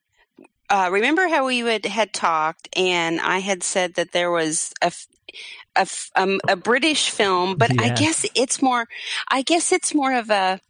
uh, 0.68 0.88
remember 0.90 1.28
how 1.28 1.46
we 1.46 1.62
would, 1.62 1.86
had 1.86 2.12
talked, 2.12 2.68
and 2.76 3.20
I 3.20 3.38
had 3.38 3.62
said 3.62 3.94
that 3.94 4.12
there 4.12 4.30
was 4.30 4.72
a 4.82 4.92
a, 5.76 5.86
um, 6.14 6.40
a 6.48 6.56
British 6.56 7.10
film, 7.10 7.56
but 7.56 7.70
I 7.80 7.90
guess 7.90 8.26
it's 8.34 8.62
more. 8.62 8.86
I 9.28 9.42
guess 9.42 9.72
it's 9.72 9.94
more 9.94 10.14
of 10.14 10.30
a 10.30 10.60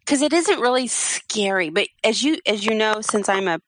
because 0.00 0.22
it 0.22 0.32
isn't 0.32 0.60
really 0.60 0.86
scary. 0.86 1.70
But 1.70 1.88
as 2.02 2.22
you 2.22 2.38
as 2.46 2.64
you 2.64 2.74
know, 2.74 3.00
since 3.00 3.28
I'm 3.28 3.48
a 3.48 3.60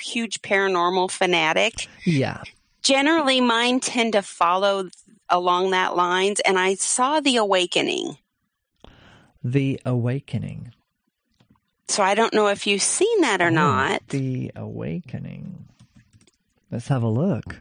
huge 0.00 0.42
paranormal 0.42 1.10
fanatic, 1.10 1.88
yeah, 2.04 2.42
generally 2.82 3.40
mine 3.40 3.80
tend 3.80 4.12
to 4.12 4.22
follow 4.22 4.88
along 5.28 5.70
that 5.70 5.96
lines. 5.96 6.40
And 6.40 6.58
I 6.58 6.74
saw 6.74 7.20
The 7.20 7.36
Awakening. 7.36 8.18
The 9.42 9.80
Awakening. 9.84 10.72
So 11.88 12.02
I 12.02 12.14
don't 12.14 12.34
know 12.34 12.48
if 12.48 12.66
you've 12.66 12.82
seen 12.82 13.22
that 13.22 13.40
or 13.40 13.46
oh, 13.46 13.50
not. 13.50 14.06
The 14.08 14.52
Awakening. 14.54 15.66
Let's 16.70 16.88
have 16.88 17.02
a 17.02 17.08
look. 17.08 17.60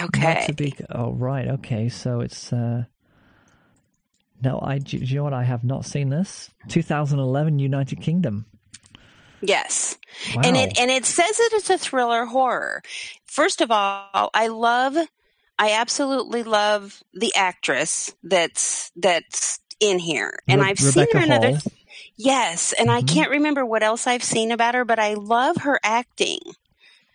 Okay. 0.00 0.48
Be, 0.56 0.74
oh 0.90 1.12
right. 1.12 1.46
Okay. 1.48 1.88
So 1.88 2.20
it's. 2.20 2.52
uh 2.52 2.84
No, 4.42 4.60
I. 4.60 4.78
Do 4.78 4.96
you 4.96 5.16
know 5.16 5.24
what? 5.24 5.32
I 5.32 5.44
have 5.44 5.62
not 5.62 5.84
seen 5.84 6.08
this. 6.08 6.50
2011 6.68 7.58
United 7.60 8.00
Kingdom. 8.00 8.46
Yes. 9.40 9.98
Wow. 10.34 10.42
And 10.44 10.56
it 10.56 10.78
and 10.78 10.90
it 10.90 11.04
says 11.04 11.36
that 11.36 11.50
it's 11.52 11.70
a 11.70 11.78
thriller 11.78 12.24
horror. 12.24 12.82
First 13.26 13.60
of 13.60 13.70
all, 13.70 14.30
I 14.34 14.48
love 14.48 14.96
I 15.58 15.72
absolutely 15.72 16.42
love 16.42 17.02
the 17.12 17.34
actress 17.34 18.14
that's 18.22 18.90
that's 18.96 19.60
in 19.80 19.98
here. 19.98 20.38
And 20.48 20.60
Re- 20.60 20.68
I've 20.68 20.80
Rebecca 20.80 21.10
seen 21.10 21.20
her 21.20 21.24
in 21.24 21.32
other 21.32 21.58
Yes, 22.16 22.72
and 22.72 22.88
mm-hmm. 22.88 22.98
I 22.98 23.02
can't 23.02 23.30
remember 23.30 23.64
what 23.64 23.82
else 23.82 24.06
I've 24.06 24.24
seen 24.24 24.52
about 24.52 24.74
her, 24.74 24.84
but 24.84 24.98
I 24.98 25.14
love 25.14 25.58
her 25.58 25.80
acting. 25.82 26.40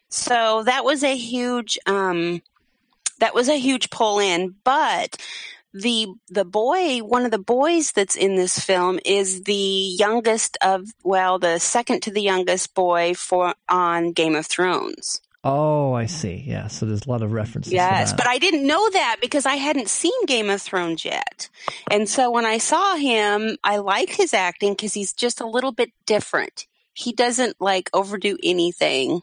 So 0.09 0.63
that 0.63 0.83
was 0.83 1.03
a 1.03 1.15
huge 1.15 1.77
um 1.85 2.41
that 3.19 3.35
was 3.35 3.49
a 3.49 3.59
huge 3.59 3.89
pull 3.89 4.19
in, 4.19 4.55
but 4.63 5.17
the 5.73 6.07
the 6.29 6.45
boy 6.45 6.99
one 6.99 7.25
of 7.25 7.31
the 7.31 7.37
boys 7.37 7.91
that's 7.91 8.15
in 8.15 8.35
this 8.35 8.57
film 8.57 8.99
is 9.05 9.43
the 9.43 9.53
youngest 9.99 10.57
of 10.63 10.87
well 11.03 11.37
the 11.37 11.59
second 11.59 12.01
to 12.01 12.11
the 12.11 12.21
youngest 12.21 12.73
boy 12.73 13.13
for 13.13 13.53
on 13.67 14.11
Game 14.11 14.35
of 14.35 14.47
Thrones. 14.47 15.21
Oh, 15.43 15.93
I 15.93 16.07
see. 16.07 16.43
Yeah, 16.45 16.67
so 16.67 16.85
there's 16.85 17.05
a 17.05 17.09
lot 17.09 17.21
of 17.21 17.31
references. 17.31 17.71
Yes, 17.71 18.11
but 18.11 18.27
I 18.27 18.39
didn't 18.39 18.67
know 18.67 18.89
that 18.89 19.17
because 19.21 19.45
I 19.45 19.55
hadn't 19.55 19.87
seen 19.87 20.25
Game 20.25 20.49
of 20.49 20.61
Thrones 20.61 21.05
yet. 21.05 21.49
And 21.89 22.09
so 22.09 22.29
when 22.29 22.45
I 22.45 22.57
saw 22.57 22.95
him, 22.95 23.57
I 23.63 23.77
like 23.77 24.09
his 24.09 24.33
acting 24.33 24.73
because 24.73 24.93
he's 24.93 25.13
just 25.13 25.39
a 25.39 25.47
little 25.47 25.71
bit 25.71 25.91
different. 26.05 26.67
He 26.93 27.13
doesn't 27.13 27.61
like 27.61 27.89
overdo 27.93 28.37
anything. 28.43 29.21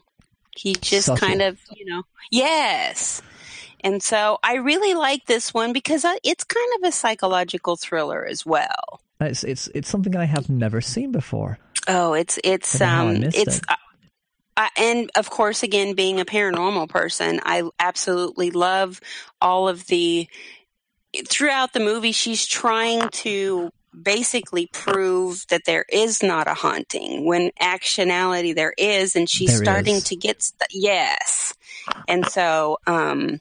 He 0.55 0.73
just 0.73 1.05
Subtle. 1.05 1.27
kind 1.27 1.43
of, 1.43 1.59
you 1.75 1.85
know, 1.85 2.01
yes. 2.31 3.21
And 3.81 4.01
so 4.01 4.39
I 4.43 4.55
really 4.55 4.95
like 4.95 5.27
this 5.27 5.53
one 5.53 5.71
because 5.71 6.03
uh, 6.03 6.15
it's 6.23 6.43
kind 6.43 6.69
of 6.77 6.87
a 6.87 6.91
psychological 6.91 7.75
thriller 7.75 8.25
as 8.25 8.43
well. 8.43 9.01
It's 9.21 9.43
it's 9.43 9.67
it's 9.75 9.89
something 9.89 10.15
I 10.15 10.25
have 10.25 10.49
never 10.49 10.81
seen 10.81 11.11
before. 11.11 11.59
Oh, 11.87 12.13
it's 12.13 12.39
it's 12.43 12.81
um 12.81 13.23
it's. 13.23 13.57
It. 13.59 13.63
And 14.77 15.09
of 15.15 15.29
course, 15.29 15.63
again, 15.63 15.93
being 15.93 16.19
a 16.19 16.25
paranormal 16.25 16.89
person, 16.89 17.39
I 17.43 17.69
absolutely 17.79 18.51
love 18.51 18.99
all 19.41 19.67
of 19.67 19.87
the. 19.87 20.27
Throughout 21.27 21.73
the 21.73 21.79
movie, 21.79 22.11
she's 22.11 22.45
trying 22.45 23.09
to 23.09 23.71
basically 23.99 24.67
prove 24.67 25.45
that 25.49 25.63
there 25.65 25.85
is 25.91 26.21
not 26.21 26.47
a 26.47 26.53
haunting 26.53 27.25
when 27.25 27.51
actionality 27.61 28.53
there 28.53 28.73
is, 28.77 29.15
and 29.15 29.29
she's 29.29 29.49
there 29.49 29.63
starting 29.63 29.95
is. 29.95 30.03
to 30.03 30.15
get 30.15 30.43
st- 30.43 30.69
yes, 30.71 31.53
and 32.07 32.25
so 32.25 32.77
um, 32.85 33.39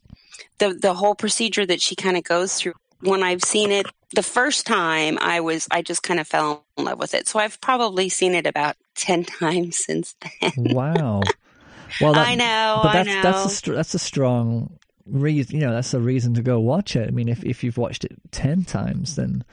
the 0.58 0.74
the 0.74 0.94
whole 0.94 1.14
procedure 1.14 1.66
that 1.66 1.82
she 1.82 1.96
kind 1.96 2.16
of 2.16 2.24
goes 2.24 2.54
through 2.54 2.74
when 3.00 3.22
I've 3.22 3.42
seen 3.44 3.72
it 3.72 3.86
the 4.14 4.22
first 4.22 4.66
time 4.66 5.18
I 5.20 5.40
was 5.40 5.66
I 5.70 5.82
just 5.82 6.02
kind 6.02 6.20
of 6.20 6.26
fell 6.26 6.64
in 6.76 6.84
love 6.84 6.98
with 6.98 7.14
it. 7.14 7.28
So 7.28 7.38
I've 7.38 7.60
probably 7.60 8.08
seen 8.08 8.34
it 8.34 8.46
about 8.46 8.76
10 8.96 9.24
times 9.40 9.76
since 9.76 10.14
then. 10.20 10.52
wow. 10.74 11.22
Well, 12.00 12.14
that, 12.14 12.28
I 12.28 12.34
know, 12.34 12.80
but 12.82 12.92
that's 12.92 13.08
I 13.08 13.14
know. 13.14 13.22
that's 13.22 13.68
a 13.68 13.72
that's 13.72 13.94
a 13.94 13.98
strong 13.98 14.78
reason, 15.06 15.54
you 15.54 15.60
know, 15.62 15.72
that's 15.72 15.94
a 15.94 16.00
reason 16.00 16.34
to 16.34 16.42
go 16.42 16.58
watch 16.58 16.96
it. 16.96 17.08
I 17.08 17.10
mean, 17.10 17.28
if 17.28 17.44
if 17.44 17.62
you've 17.62 17.78
watched 17.78 18.04
it 18.04 18.16
10 18.32 18.64
times 18.64 19.16
then 19.16 19.44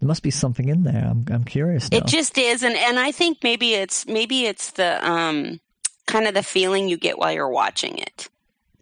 there 0.00 0.06
must 0.06 0.22
be 0.22 0.30
something 0.30 0.68
in 0.68 0.84
there. 0.84 1.06
I'm 1.10 1.26
I'm 1.30 1.44
curious. 1.44 1.90
Now. 1.90 1.98
It 1.98 2.06
just 2.06 2.38
is 2.38 2.62
and 2.62 2.74
and 2.76 2.98
I 2.98 3.12
think 3.12 3.38
maybe 3.42 3.74
it's 3.74 4.06
maybe 4.06 4.46
it's 4.46 4.72
the 4.72 5.06
um 5.08 5.60
kind 6.06 6.26
of 6.26 6.34
the 6.34 6.42
feeling 6.42 6.88
you 6.88 6.96
get 6.96 7.18
while 7.18 7.32
you're 7.32 7.50
watching 7.50 7.98
it. 7.98 8.28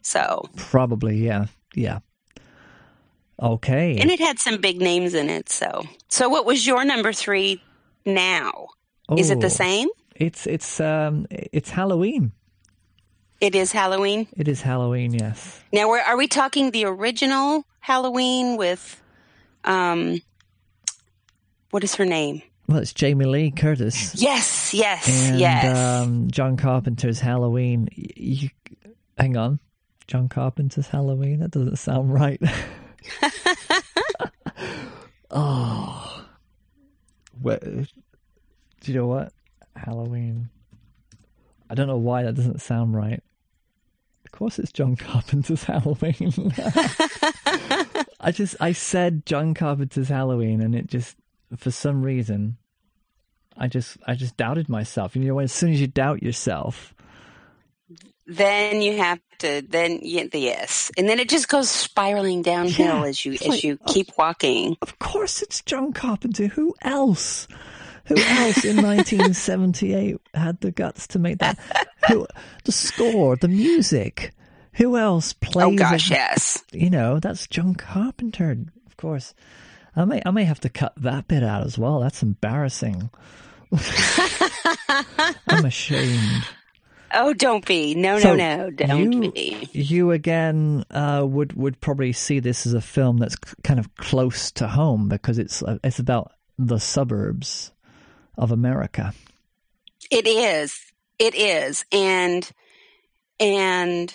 So 0.03 0.49
probably, 0.57 1.17
yeah, 1.17 1.47
yeah. 1.75 1.99
Okay. 3.43 3.99
And 3.99 4.11
it 4.11 4.21
had 4.21 4.39
some 4.39 4.61
big 4.61 4.81
names 4.81 5.15
in 5.15 5.29
it. 5.29 5.51
So, 5.51 5.85
so 6.09 6.29
what 6.29 6.47
was 6.47 6.67
your 6.67 6.85
number 6.85 7.13
three? 7.13 7.63
Now, 8.05 8.69
oh, 9.09 9.17
is 9.17 9.31
it 9.31 9.41
the 9.41 9.47
oh, 9.47 9.51
same? 9.51 9.89
It's 10.15 10.47
it's 10.47 10.81
um 10.81 11.27
it's 11.31 11.71
Halloween. 11.71 12.33
It 13.41 13.55
is 13.55 13.71
Halloween. 13.71 14.27
It 14.37 14.49
is 14.49 14.63
Halloween. 14.63 15.13
Yes. 15.13 15.61
Now, 15.73 15.91
are 15.91 16.17
we 16.17 16.27
talking 16.27 16.71
the 16.71 16.87
original 16.87 17.67
Halloween 17.81 18.57
with, 18.57 19.01
um, 19.65 20.21
what 21.71 21.85
is 21.85 21.97
her 21.97 22.07
name? 22.07 22.41
Well, 22.67 22.79
it's 22.79 22.95
Jamie 22.95 23.27
Lee 23.27 23.51
Curtis. 23.51 24.21
Yes, 24.21 24.73
yes, 24.73 25.09
and, 25.09 25.39
yes. 25.39 25.77
Um, 25.77 26.31
John 26.31 26.57
Carpenter's 26.57 27.21
Halloween. 27.21 27.89
You, 27.95 28.49
hang 29.19 29.37
on. 29.37 29.61
John 30.07 30.29
Carpenter's 30.29 30.89
Halloween? 30.89 31.41
That 31.41 31.51
doesn't 31.51 31.77
sound 31.77 32.13
right. 32.13 32.41
oh. 35.31 36.25
What, 37.41 37.63
do 38.87 38.93
you 38.93 38.99
know 38.99 39.07
what? 39.09 39.33
Halloween. 39.75 40.49
I 41.69 41.75
don't 41.75 41.89
know 41.89 41.97
why 41.97 42.23
that 42.23 42.37
doesn't 42.37 42.61
sound 42.61 42.95
right. 42.95 43.21
Of 44.25 44.31
course, 44.31 44.61
it's 44.61 44.71
John 44.71 44.95
Carpenter's 44.95 45.65
Halloween. 45.65 46.33
I 48.21 48.31
just 48.33 48.55
I 48.61 48.73
said 48.73 49.27
John 49.27 49.55
Carpenter's 49.55 50.09
Halloween, 50.09 50.61
and 50.61 50.75
it 50.77 50.87
just 50.87 51.17
for 51.57 51.73
some 51.73 52.05
reason, 52.05 52.59
I 53.57 53.67
just 53.67 53.99
I 54.07 54.15
just 54.15 54.37
doubted 54.37 54.69
myself. 54.69 55.17
You 55.17 55.25
know, 55.25 55.41
as 55.41 55.53
soon 55.53 55.73
as 55.73 55.81
you 55.81 55.89
doubt 55.89 56.23
yourself, 56.23 56.95
then 58.29 58.83
you 58.83 58.99
have 58.99 59.19
to 59.39 59.63
then 59.69 59.99
yes 60.03 60.91
and 60.97 61.09
then 61.09 61.19
it 61.19 61.29
just 61.29 61.49
goes 61.49 61.69
spiraling 61.69 62.43
downhill 62.43 63.01
yeah, 63.01 63.05
as 63.05 63.25
you 63.25 63.33
as 63.35 63.47
like, 63.47 63.65
you 63.65 63.79
keep 63.87 64.11
walking 64.17 64.77
of 64.81 64.99
course 64.99 65.43
it's 65.43 65.61
john 65.63 65.93
carpenter 65.93 66.47
who 66.47 66.75
else 66.83 67.47
who 68.07 68.17
else 68.17 68.65
in 68.65 68.77
1978 68.77 70.17
had 70.35 70.61
the 70.61 70.71
guts 70.71 71.07
to 71.09 71.19
make 71.19 71.39
that? 71.39 71.59
Who, 72.09 72.27
the 72.65 72.73
score 72.73 73.37
the 73.37 73.49
music. 73.49 74.33
Who 74.75 74.97
else 74.97 75.33
plays 75.33 75.67
oh 75.67 75.77
gosh 75.77 76.11
yes. 76.11 76.63
You 76.73 76.91
know 76.91 77.19
that's 77.19 77.47
john 77.47 77.75
carpenter 77.75 78.57
of 78.87 78.97
course. 78.97 79.35
I 79.95 80.05
may 80.05 80.23
i 80.25 80.31
may 80.31 80.45
have 80.45 80.61
to 80.61 80.69
cut 80.69 80.93
that 80.99 81.27
bit 81.29 81.43
out 81.43 81.65
as 81.65 81.79
well. 81.79 82.01
That's 82.01 82.23
embarrassing. 82.23 83.11
I'm 85.49 85.65
ashamed. 85.65 86.45
Oh, 87.13 87.33
don't 87.33 87.65
be. 87.65 87.95
No, 87.95 88.19
so 88.19 88.35
no, 88.35 88.57
no. 88.57 88.71
Don't 88.71 89.13
you, 89.13 89.31
be. 89.31 89.69
You 89.73 90.11
again 90.11 90.85
uh, 90.91 91.25
would 91.27 91.55
would 91.55 91.81
probably 91.81 92.13
see 92.13 92.41
this 92.41 92.67
as 92.67 92.75
a 92.75 92.81
film 92.81 93.19
that's 93.19 93.37
kind 93.65 93.81
of 93.81 93.95
close 93.97 94.51
to 94.53 94.69
home 94.69 95.09
because 95.09 95.39
it's 95.39 95.63
uh, 95.63 95.79
it's 95.83 95.99
about 95.99 96.33
the 96.59 96.79
suburbs 96.79 97.73
of 98.37 98.53
America. 98.53 99.13
It 100.11 100.27
is. 100.27 100.81
It 101.19 101.35
is, 101.35 101.85
and 101.93 102.49
and 103.41 104.15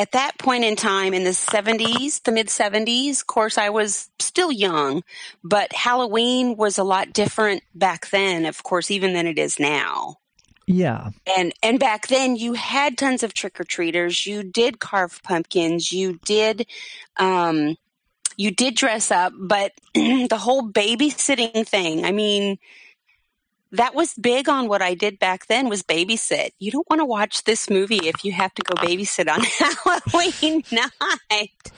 at 0.00 0.12
that 0.12 0.38
point 0.38 0.64
in 0.64 0.76
time 0.76 1.12
in 1.12 1.24
the 1.24 1.30
70s, 1.30 2.22
the 2.22 2.32
mid 2.32 2.46
70s, 2.46 3.20
of 3.20 3.26
course, 3.26 3.58
I 3.58 3.68
was 3.68 4.08
still 4.18 4.50
young, 4.50 5.02
but 5.44 5.74
Halloween 5.74 6.56
was 6.56 6.78
a 6.78 6.84
lot 6.84 7.12
different 7.12 7.62
back 7.74 8.08
then, 8.08 8.46
of 8.46 8.62
course, 8.62 8.90
even 8.90 9.12
than 9.12 9.26
it 9.26 9.38
is 9.38 9.60
now. 9.60 10.16
Yeah. 10.66 11.10
And 11.36 11.52
and 11.62 11.78
back 11.78 12.06
then 12.06 12.36
you 12.36 12.54
had 12.54 12.96
tons 12.96 13.22
of 13.22 13.34
trick 13.34 13.60
or 13.60 13.64
treaters. 13.64 14.24
You 14.24 14.42
did 14.42 14.78
carve 14.78 15.20
pumpkins. 15.22 15.92
You 15.92 16.18
did 16.24 16.66
um 17.16 17.76
you 18.36 18.52
did 18.52 18.76
dress 18.76 19.10
up, 19.10 19.32
but 19.36 19.72
the 19.94 20.38
whole 20.38 20.70
babysitting 20.70 21.66
thing, 21.66 22.04
I 22.04 22.12
mean, 22.12 22.58
that 23.72 23.94
was 23.94 24.14
big 24.14 24.48
on 24.48 24.68
what 24.68 24.82
I 24.82 24.94
did 24.94 25.18
back 25.18 25.46
then 25.46 25.68
was 25.68 25.82
babysit. 25.82 26.50
You 26.58 26.70
don't 26.70 26.88
want 26.90 27.00
to 27.00 27.04
watch 27.04 27.44
this 27.44 27.70
movie 27.70 28.08
if 28.08 28.24
you 28.24 28.32
have 28.32 28.52
to 28.54 28.62
go 28.62 28.74
babysit 28.74 29.28
on 29.32 29.40
Halloween 29.84 30.62
night. 30.72 31.72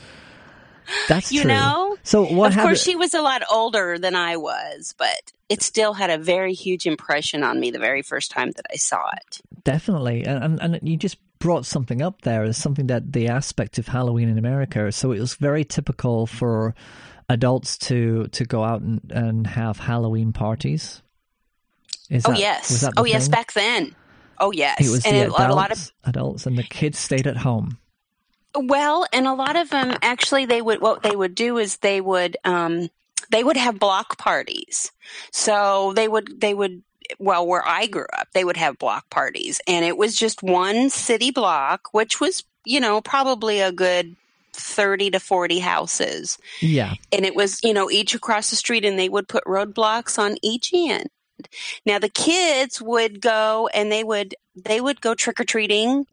That's 1.09 1.31
you 1.33 1.43
true. 1.43 1.51
know. 1.53 1.97
So 2.03 2.23
what? 2.25 2.49
Of 2.49 2.55
happened- 2.55 2.69
course, 2.71 2.83
she 2.83 2.97
was 2.97 3.15
a 3.15 3.23
lot 3.23 3.43
older 3.51 3.99
than 3.99 4.15
I 4.17 4.37
was, 4.37 4.95
but 4.99 5.33
it 5.49 5.63
still 5.63 5.93
had 5.93 6.11
a 6.11 6.19
very 6.19 6.55
huge 6.55 6.87
impression 6.87 7.43
on 7.43 7.61
me 7.61 7.71
the 7.71 7.79
very 7.79 8.03
first 8.03 8.31
time 8.31 8.51
that 8.53 8.67
I 8.71 8.77
saw 8.77 9.09
it. 9.17 9.41
Definitely, 9.65 10.25
and 10.25 10.61
and, 10.61 10.75
and 10.75 10.89
you 10.89 10.97
just 10.97 11.19
brought 11.39 11.67
something 11.67 12.03
up 12.03 12.23
there 12.23 12.43
as 12.45 12.57
something 12.57 12.87
that 12.89 13.13
the 13.13 13.29
aspect 13.29 13.79
of 13.79 13.89
Halloween 13.89 14.29
in 14.29 14.39
America. 14.39 14.91
So 14.93 15.13
it 15.13 15.21
was 15.21 15.35
very 15.35 15.65
typical 15.65 16.27
for 16.27 16.75
adults 17.29 17.79
to 17.79 18.27
to 18.29 18.45
go 18.45 18.65
out 18.65 18.81
and, 18.83 19.01
and 19.11 19.47
have 19.47 19.79
Halloween 19.79 20.33
parties. 20.33 21.03
Is 22.11 22.25
oh 22.27 22.31
that, 22.31 22.39
yes, 22.39 22.85
oh 22.97 23.03
thing? 23.03 23.13
yes, 23.13 23.29
back 23.29 23.53
then. 23.53 23.95
Oh 24.39 24.53
yes, 24.53 24.81
it 24.81 24.91
was 24.91 25.07
and 25.07 25.17
the 25.17 25.21
it, 25.21 25.27
adults, 25.29 25.41
a 25.41 25.55
lot 25.55 25.73
of 25.73 25.93
adults 26.05 26.47
and 26.47 26.59
the 26.59 26.63
kids 26.63 26.99
stayed 26.99 27.27
at 27.27 27.39
home. 27.39 27.79
Well, 28.55 29.07
and 29.13 29.27
a 29.27 29.33
lot 29.33 29.57
of 29.57 29.71
them 29.71 29.97
actually 30.03 30.47
they 30.47 30.61
would 30.61 30.81
what 30.81 31.03
they 31.03 31.17
would 31.17 31.35
do 31.35 31.59
is 31.59 31.79
they 31.79 32.01
would 32.01 32.37
um, 32.45 32.91
they 33.31 33.45
would 33.45 33.57
have 33.57 33.79
block 33.79 34.19
parties. 34.19 34.93
So 35.31 35.93
they 35.95 36.09
would 36.09 36.41
they 36.41 36.55
would 36.55 36.83
well 37.19 37.47
where 37.47 37.67
I 37.67 37.87
grew 37.87 38.07
up 38.17 38.29
they 38.33 38.45
would 38.45 38.57
have 38.57 38.79
block 38.79 39.11
parties 39.11 39.61
and 39.67 39.85
it 39.85 39.99
was 39.99 40.17
just 40.17 40.43
one 40.43 40.89
city 40.89 41.31
block 41.31 41.89
which 41.93 42.21
was 42.21 42.45
you 42.65 42.81
know 42.81 43.03
probably 43.03 43.61
a 43.61 43.73
good 43.73 44.17
30 44.55 45.11
to 45.13 45.21
40 45.21 45.59
houses. 45.59 46.39
Yeah. 46.61 46.95
And 47.11 47.25
it 47.25 47.35
was, 47.35 47.63
you 47.63 47.73
know, 47.73 47.91
each 47.91 48.15
across 48.15 48.51
the 48.51 48.57
street 48.57 48.85
and 48.85 48.99
they 48.99 49.09
would 49.09 49.29
put 49.29 49.45
roadblocks 49.45 50.19
on 50.19 50.37
each 50.43 50.73
end. 50.75 51.09
Now 51.87 51.99
the 51.99 52.09
kids 52.09 52.81
would 52.81 53.21
go 53.21 53.69
and 53.73 53.91
they 53.91 54.05
would 54.05 54.35
they 54.57 54.81
would 54.81 55.01
go 55.01 55.15
trick 55.15 55.41
or 55.41 55.45
treating 55.45 56.07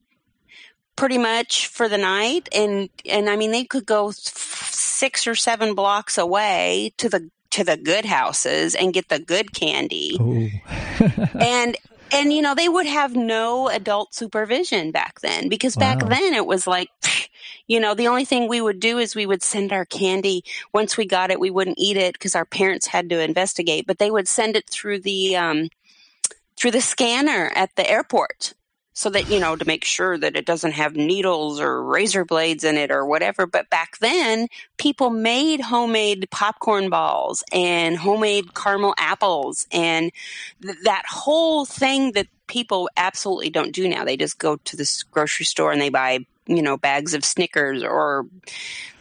pretty 0.95 1.17
much 1.17 1.67
for 1.67 1.88
the 1.88 1.97
night 1.97 2.49
and 2.53 2.89
and 3.05 3.30
I 3.30 3.36
mean 3.36 3.51
they 3.51 3.63
could 3.63 3.86
go 3.86 4.11
6 4.11 5.27
or 5.27 5.36
7 5.36 5.75
blocks 5.75 6.17
away 6.17 6.93
to 6.97 7.09
the 7.09 7.30
to 7.51 7.63
the 7.63 7.77
good 7.77 8.05
houses 8.05 8.75
and 8.75 8.93
get 8.93 9.09
the 9.09 9.19
good 9.19 9.53
candy. 9.53 10.17
and 11.39 11.75
and 12.11 12.34
you 12.34 12.41
know 12.41 12.55
they 12.55 12.69
would 12.69 12.86
have 12.86 13.15
no 13.15 13.69
adult 13.69 14.13
supervision 14.13 14.91
back 14.91 15.19
then 15.21 15.49
because 15.49 15.75
back 15.75 16.01
wow. 16.01 16.09
then 16.09 16.34
it 16.34 16.45
was 16.45 16.67
like 16.67 16.89
you 17.70 17.80
know 17.80 17.93
the 17.93 18.07
only 18.07 18.26
thing 18.26 18.49
we 18.49 18.59
would 18.59 18.82
do 18.82 18.97
is 18.97 19.15
we 19.15 19.26
would 19.26 19.41
send 19.41 19.72
our 19.72 19.86
candy. 19.86 20.43
Once 20.74 20.97
we 20.97 21.05
got 21.05 21.32
it 21.32 21.39
we 21.39 21.49
wouldn't 21.49 21.80
eat 21.80 21.95
it 21.95 22.13
because 22.13 22.36
our 22.36 22.45
parents 22.45 22.88
had 22.88 23.09
to 23.09 23.22
investigate 23.22 23.88
but 23.88 23.99
they 23.99 24.11
would 24.11 24.28
send 24.28 24.57
it 24.57 24.70
through 24.70 24.99
the 24.99 25.38
um, 25.38 25.70
through 26.57 26.72
the 26.72 26.82
scanner 26.82 27.51
at 27.55 27.74
the 27.78 27.89
airport 27.89 28.53
so 28.99 29.09
that 29.09 29.30
you 29.30 29.39
know 29.39 29.55
to 29.55 29.63
make 29.63 29.86
sure 29.86 30.17
that 30.17 30.36
it 30.36 30.45
doesn't 30.45 30.74
have 30.74 30.93
needles 30.93 31.61
or 31.61 31.82
razor 31.82 32.26
blades 32.26 32.65
in 32.65 32.76
it 32.76 32.91
or 32.91 33.05
whatever. 33.05 33.45
But 33.45 33.70
back 33.70 33.97
then 33.99 34.49
people 34.78 35.09
made 35.09 35.61
homemade 35.61 36.28
popcorn 36.32 36.89
balls 36.89 37.41
and 37.53 37.95
homemade 37.95 38.53
caramel 38.53 38.93
apples 38.97 39.67
and 39.72 40.11
th- 40.61 40.76
that 40.84 41.03
whole 41.07 41.63
thing 41.63 42.11
that 42.11 42.28
people 42.47 42.89
absolutely 42.97 43.49
don't 43.49 43.72
do 43.72 43.88
now. 43.88 44.03
They 44.03 44.17
just 44.17 44.38
go 44.38 44.57
to 44.57 44.76
the 44.76 45.03
grocery 45.11 45.45
store 45.45 45.72
and 45.72 45.80
they 45.80 45.88
buy 45.88 46.26
you 46.50 46.62
know 46.62 46.78
bags 46.78 47.14
of 47.14 47.24
snickers 47.24 47.84
or 47.84 48.26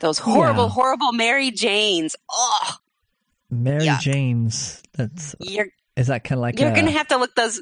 those 0.01 0.19
horrible 0.19 0.65
yeah. 0.65 0.71
horrible 0.71 1.13
mary 1.13 1.51
janes 1.51 2.15
oh 2.31 2.77
mary 3.51 3.87
Yuck. 3.87 4.01
janes 4.01 4.83
that's 4.93 5.35
you're 5.41 5.69
is 5.97 6.07
that 6.07 6.23
kind 6.23 6.39
of 6.39 6.43
like 6.43 6.61
you're 6.61 6.71
a, 6.71 6.75
gonna 6.75 6.91
have 6.91 7.09
to 7.09 7.17
look 7.17 7.35
those 7.35 7.61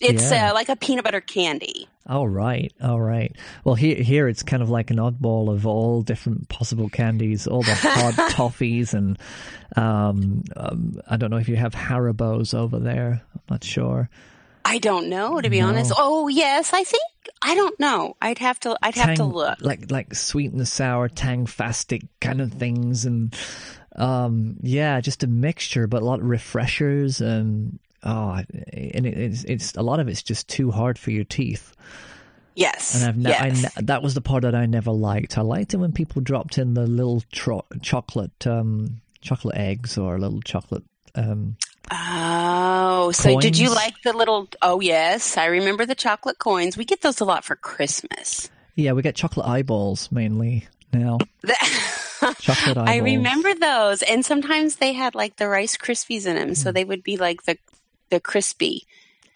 it's 0.00 0.30
yeah. 0.30 0.50
uh, 0.50 0.54
like 0.54 0.68
a 0.68 0.76
peanut 0.76 1.04
butter 1.04 1.20
candy. 1.20 1.88
All 2.06 2.28
right, 2.28 2.72
all 2.82 3.00
right. 3.00 3.34
Well, 3.64 3.74
here 3.74 3.96
here 3.96 4.28
it's 4.28 4.42
kind 4.42 4.62
of 4.62 4.70
like 4.70 4.90
an 4.90 4.96
oddball 4.96 5.52
of 5.52 5.66
all 5.66 6.02
different 6.02 6.48
possible 6.48 6.88
candies, 6.88 7.46
all 7.46 7.62
the 7.62 7.74
hard 7.74 8.14
toffees, 8.32 8.94
and 8.94 9.18
um, 9.76 10.44
um, 10.56 11.00
I 11.08 11.16
don't 11.16 11.30
know 11.30 11.36
if 11.36 11.48
you 11.48 11.56
have 11.56 11.74
Haribo's 11.74 12.54
over 12.54 12.78
there. 12.78 13.22
I'm 13.34 13.40
not 13.50 13.64
sure. 13.64 14.08
I 14.68 14.78
don't 14.78 15.08
know, 15.08 15.40
to 15.40 15.48
be 15.48 15.60
no. 15.60 15.68
honest. 15.68 15.92
Oh, 15.96 16.28
yes, 16.28 16.74
I 16.74 16.84
think 16.84 17.02
I 17.40 17.54
don't 17.54 17.78
know. 17.80 18.16
I'd 18.20 18.38
have 18.38 18.60
to. 18.60 18.76
I'd 18.82 18.94
tang, 18.94 19.08
have 19.08 19.16
to 19.16 19.24
look. 19.24 19.60
Like 19.60 19.90
like 19.90 20.14
sweet 20.14 20.52
and 20.52 20.66
sour, 20.66 21.08
Tangfastic 21.08 22.06
kind 22.20 22.40
of 22.40 22.52
things, 22.52 23.04
and 23.06 23.34
um, 23.96 24.56
yeah, 24.62 25.00
just 25.00 25.22
a 25.22 25.26
mixture, 25.26 25.86
but 25.86 26.02
a 26.02 26.04
lot 26.04 26.20
of 26.20 26.26
refreshers 26.26 27.20
and 27.20 27.78
oh, 28.02 28.42
and 28.72 29.06
it, 29.06 29.18
it's 29.18 29.44
it's 29.44 29.74
a 29.74 29.82
lot 29.82 30.00
of 30.00 30.08
it's 30.08 30.22
just 30.22 30.48
too 30.48 30.70
hard 30.70 30.98
for 30.98 31.10
your 31.12 31.24
teeth. 31.24 31.74
Yes, 32.54 33.00
and 33.00 33.08
I've 33.08 33.16
ne- 33.16 33.30
yes. 33.30 33.76
I, 33.76 33.82
that 33.82 34.02
was 34.02 34.14
the 34.14 34.20
part 34.20 34.42
that 34.42 34.54
I 34.54 34.66
never 34.66 34.90
liked. 34.90 35.38
I 35.38 35.42
liked 35.42 35.74
it 35.74 35.78
when 35.78 35.92
people 35.92 36.20
dropped 36.20 36.58
in 36.58 36.74
the 36.74 36.86
little 36.86 37.22
tro- 37.32 37.64
chocolate 37.80 38.46
um, 38.46 39.00
chocolate 39.20 39.56
eggs 39.56 39.96
or 39.96 40.16
a 40.16 40.18
little 40.18 40.42
chocolate. 40.42 40.84
Um, 41.14 41.56
oh, 41.90 43.10
so 43.12 43.30
coins. 43.30 43.44
did 43.44 43.58
you 43.58 43.74
like 43.74 43.94
the 44.02 44.12
little? 44.12 44.48
Oh, 44.62 44.80
yes, 44.80 45.36
I 45.36 45.46
remember 45.46 45.86
the 45.86 45.94
chocolate 45.94 46.38
coins. 46.38 46.76
We 46.76 46.84
get 46.84 47.02
those 47.02 47.20
a 47.20 47.24
lot 47.24 47.44
for 47.44 47.56
Christmas. 47.56 48.50
Yeah, 48.74 48.92
we 48.92 49.02
get 49.02 49.16
chocolate 49.16 49.46
eyeballs 49.46 50.12
mainly 50.12 50.68
now. 50.92 51.18
chocolate 52.40 52.76
eyeballs. 52.78 52.88
I 52.88 52.98
remember 52.98 53.54
those, 53.54 54.02
and 54.02 54.24
sometimes 54.24 54.76
they 54.76 54.92
had 54.92 55.14
like 55.14 55.36
the 55.36 55.48
Rice 55.48 55.76
Krispies 55.76 56.26
in 56.26 56.36
them, 56.36 56.54
so 56.54 56.70
hmm. 56.70 56.74
they 56.74 56.84
would 56.84 57.02
be 57.02 57.16
like 57.16 57.42
the 57.44 57.58
the 58.10 58.20
crispy, 58.20 58.86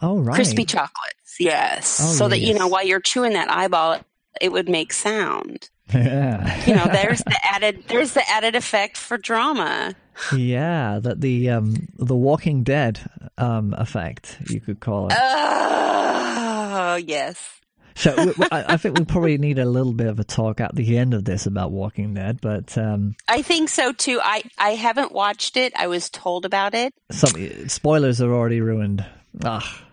oh 0.00 0.20
right, 0.20 0.34
crispy 0.34 0.64
chocolates. 0.64 1.36
Yes, 1.38 2.00
oh, 2.00 2.12
so 2.12 2.24
yes. 2.24 2.30
that 2.30 2.38
you 2.38 2.54
know 2.54 2.68
while 2.68 2.84
you're 2.84 3.00
chewing 3.00 3.32
that 3.32 3.50
eyeball, 3.50 3.98
it 4.40 4.52
would 4.52 4.68
make 4.68 4.92
sound. 4.92 5.70
Yeah, 5.94 6.64
you 6.64 6.74
know, 6.74 6.86
there's 6.92 7.20
the 7.20 7.38
added 7.44 7.84
there's 7.88 8.12
the 8.12 8.28
added 8.28 8.54
effect 8.54 8.96
for 8.96 9.18
drama. 9.18 9.94
Yeah, 10.34 10.98
that 11.00 11.20
the 11.20 11.50
um 11.50 11.88
the 11.96 12.16
Walking 12.16 12.62
Dead 12.64 13.00
um 13.38 13.74
effect 13.76 14.38
you 14.48 14.60
could 14.60 14.80
call 14.80 15.08
it. 15.08 15.16
Oh 15.18 16.96
yes. 16.96 17.60
So 17.94 18.32
I, 18.50 18.76
think 18.78 18.98
we 18.98 19.04
probably 19.04 19.38
need 19.38 19.58
a 19.58 19.66
little 19.66 19.92
bit 19.92 20.06
of 20.06 20.18
a 20.18 20.24
talk 20.24 20.60
at 20.60 20.74
the 20.74 20.96
end 20.96 21.12
of 21.14 21.24
this 21.24 21.44
about 21.46 21.72
Walking 21.72 22.14
Dead, 22.14 22.40
but 22.40 22.76
um, 22.78 23.14
I 23.28 23.42
think 23.42 23.68
so 23.68 23.92
too. 23.92 24.18
I 24.22 24.42
I 24.58 24.70
haven't 24.70 25.12
watched 25.12 25.56
it. 25.56 25.72
I 25.76 25.88
was 25.88 26.08
told 26.08 26.46
about 26.46 26.74
it. 26.74 26.94
Some 27.10 27.68
spoilers 27.68 28.20
are 28.20 28.32
already 28.32 28.60
ruined. 28.60 29.04
Ah. 29.44 29.84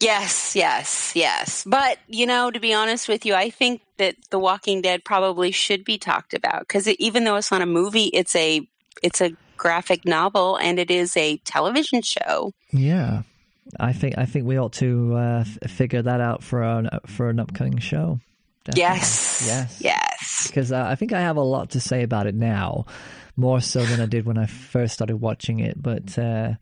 Yes, 0.00 0.54
yes, 0.54 1.12
yes. 1.14 1.64
But, 1.66 1.98
you 2.06 2.26
know, 2.26 2.50
to 2.50 2.60
be 2.60 2.74
honest 2.74 3.08
with 3.08 3.24
you, 3.24 3.34
I 3.34 3.50
think 3.50 3.80
that 3.96 4.16
The 4.30 4.38
Walking 4.38 4.82
Dead 4.82 5.04
probably 5.04 5.50
should 5.50 5.84
be 5.84 5.96
talked 5.96 6.34
about 6.34 6.60
because 6.60 6.86
even 6.88 7.24
though 7.24 7.36
it's 7.36 7.50
not 7.50 7.62
a 7.62 7.66
movie, 7.66 8.06
it's 8.06 8.36
a 8.36 8.66
it's 9.02 9.20
a 9.20 9.32
graphic 9.56 10.04
novel 10.04 10.56
and 10.56 10.78
it 10.78 10.90
is 10.90 11.16
a 11.16 11.38
television 11.38 12.02
show. 12.02 12.52
Yeah. 12.72 13.22
I 13.80 13.92
think 13.92 14.16
I 14.16 14.26
think 14.26 14.46
we 14.46 14.58
ought 14.58 14.74
to 14.74 15.14
uh, 15.16 15.40
f- 15.40 15.70
figure 15.70 16.02
that 16.02 16.20
out 16.20 16.42
for 16.42 16.62
an 16.62 16.88
for 17.06 17.28
an 17.30 17.40
upcoming 17.40 17.78
show. 17.78 18.20
Definitely. 18.64 18.82
Yes, 18.82 19.44
yes, 19.46 19.80
yes. 19.80 20.46
Because 20.46 20.72
uh, 20.72 20.84
I 20.86 20.94
think 20.94 21.12
I 21.12 21.20
have 21.20 21.36
a 21.36 21.42
lot 21.42 21.70
to 21.70 21.80
say 21.80 22.02
about 22.02 22.26
it 22.26 22.34
now, 22.34 22.86
more 23.36 23.60
so 23.60 23.84
than 23.84 24.00
I 24.00 24.06
did 24.06 24.26
when 24.26 24.38
I 24.38 24.46
first 24.46 24.94
started 24.94 25.16
watching 25.16 25.60
it. 25.60 25.80
But 25.80 26.18
uh, 26.18 26.54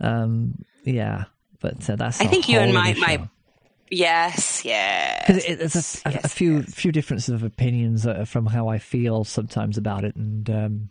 um, 0.00 0.62
yeah, 0.84 1.24
but 1.60 1.80
that's. 1.80 2.20
I 2.20 2.26
think 2.26 2.48
you 2.48 2.58
and 2.58 2.72
my 2.72 2.94
my. 2.94 3.28
Yes, 3.90 4.64
yes. 4.64 5.24
Because 5.26 5.44
it, 5.44 5.60
it's 5.60 5.74
a, 5.74 6.10
yes, 6.10 6.22
a, 6.22 6.26
a 6.26 6.28
few 6.28 6.58
yes. 6.58 6.74
few 6.74 6.92
differences 6.92 7.30
of 7.30 7.42
opinions 7.42 8.06
uh, 8.06 8.24
from 8.24 8.46
how 8.46 8.68
I 8.68 8.78
feel 8.78 9.24
sometimes 9.24 9.78
about 9.78 10.04
it, 10.04 10.14
and 10.14 10.50
um, 10.50 10.90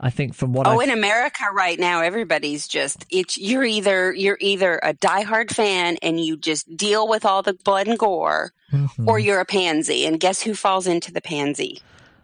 I 0.00 0.10
think 0.10 0.34
from 0.34 0.52
what 0.52 0.66
oh, 0.66 0.80
I've... 0.80 0.88
in 0.88 0.94
America 0.96 1.44
right 1.52 1.78
now, 1.78 2.02
everybody's 2.02 2.68
just 2.68 3.04
it's 3.10 3.36
you're 3.36 3.64
either 3.64 4.12
you're 4.12 4.38
either 4.40 4.78
a 4.82 4.94
diehard 4.94 5.50
fan 5.50 5.96
and 6.02 6.20
you 6.20 6.36
just 6.36 6.74
deal 6.76 7.08
with 7.08 7.24
all 7.24 7.42
the 7.42 7.54
blood 7.54 7.88
and 7.88 7.98
gore, 7.98 8.52
mm-hmm. 8.72 9.08
or 9.08 9.18
you're 9.18 9.40
a 9.40 9.44
pansy. 9.44 10.06
And 10.06 10.20
guess 10.20 10.40
who 10.40 10.54
falls 10.54 10.86
into 10.86 11.12
the 11.12 11.20
pansy 11.20 11.82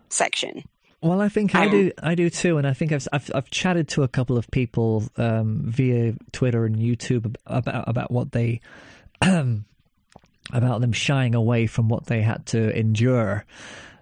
section? 0.08 0.64
Well, 1.04 1.20
I 1.20 1.28
think 1.28 1.54
I 1.54 1.68
do. 1.68 1.92
I 2.02 2.14
do 2.14 2.30
too, 2.30 2.56
and 2.56 2.66
I 2.66 2.72
think 2.72 2.90
I've 2.90 3.06
I've, 3.12 3.30
I've 3.34 3.50
chatted 3.50 3.88
to 3.88 4.04
a 4.04 4.08
couple 4.08 4.38
of 4.38 4.50
people 4.50 5.04
um, 5.18 5.60
via 5.66 6.14
Twitter 6.32 6.64
and 6.64 6.76
YouTube 6.76 7.36
about 7.46 7.86
about 7.86 8.10
what 8.10 8.32
they 8.32 8.62
about 9.20 10.80
them 10.80 10.92
shying 10.92 11.34
away 11.34 11.66
from 11.66 11.90
what 11.90 12.06
they 12.06 12.22
had 12.22 12.46
to 12.46 12.74
endure 12.74 13.44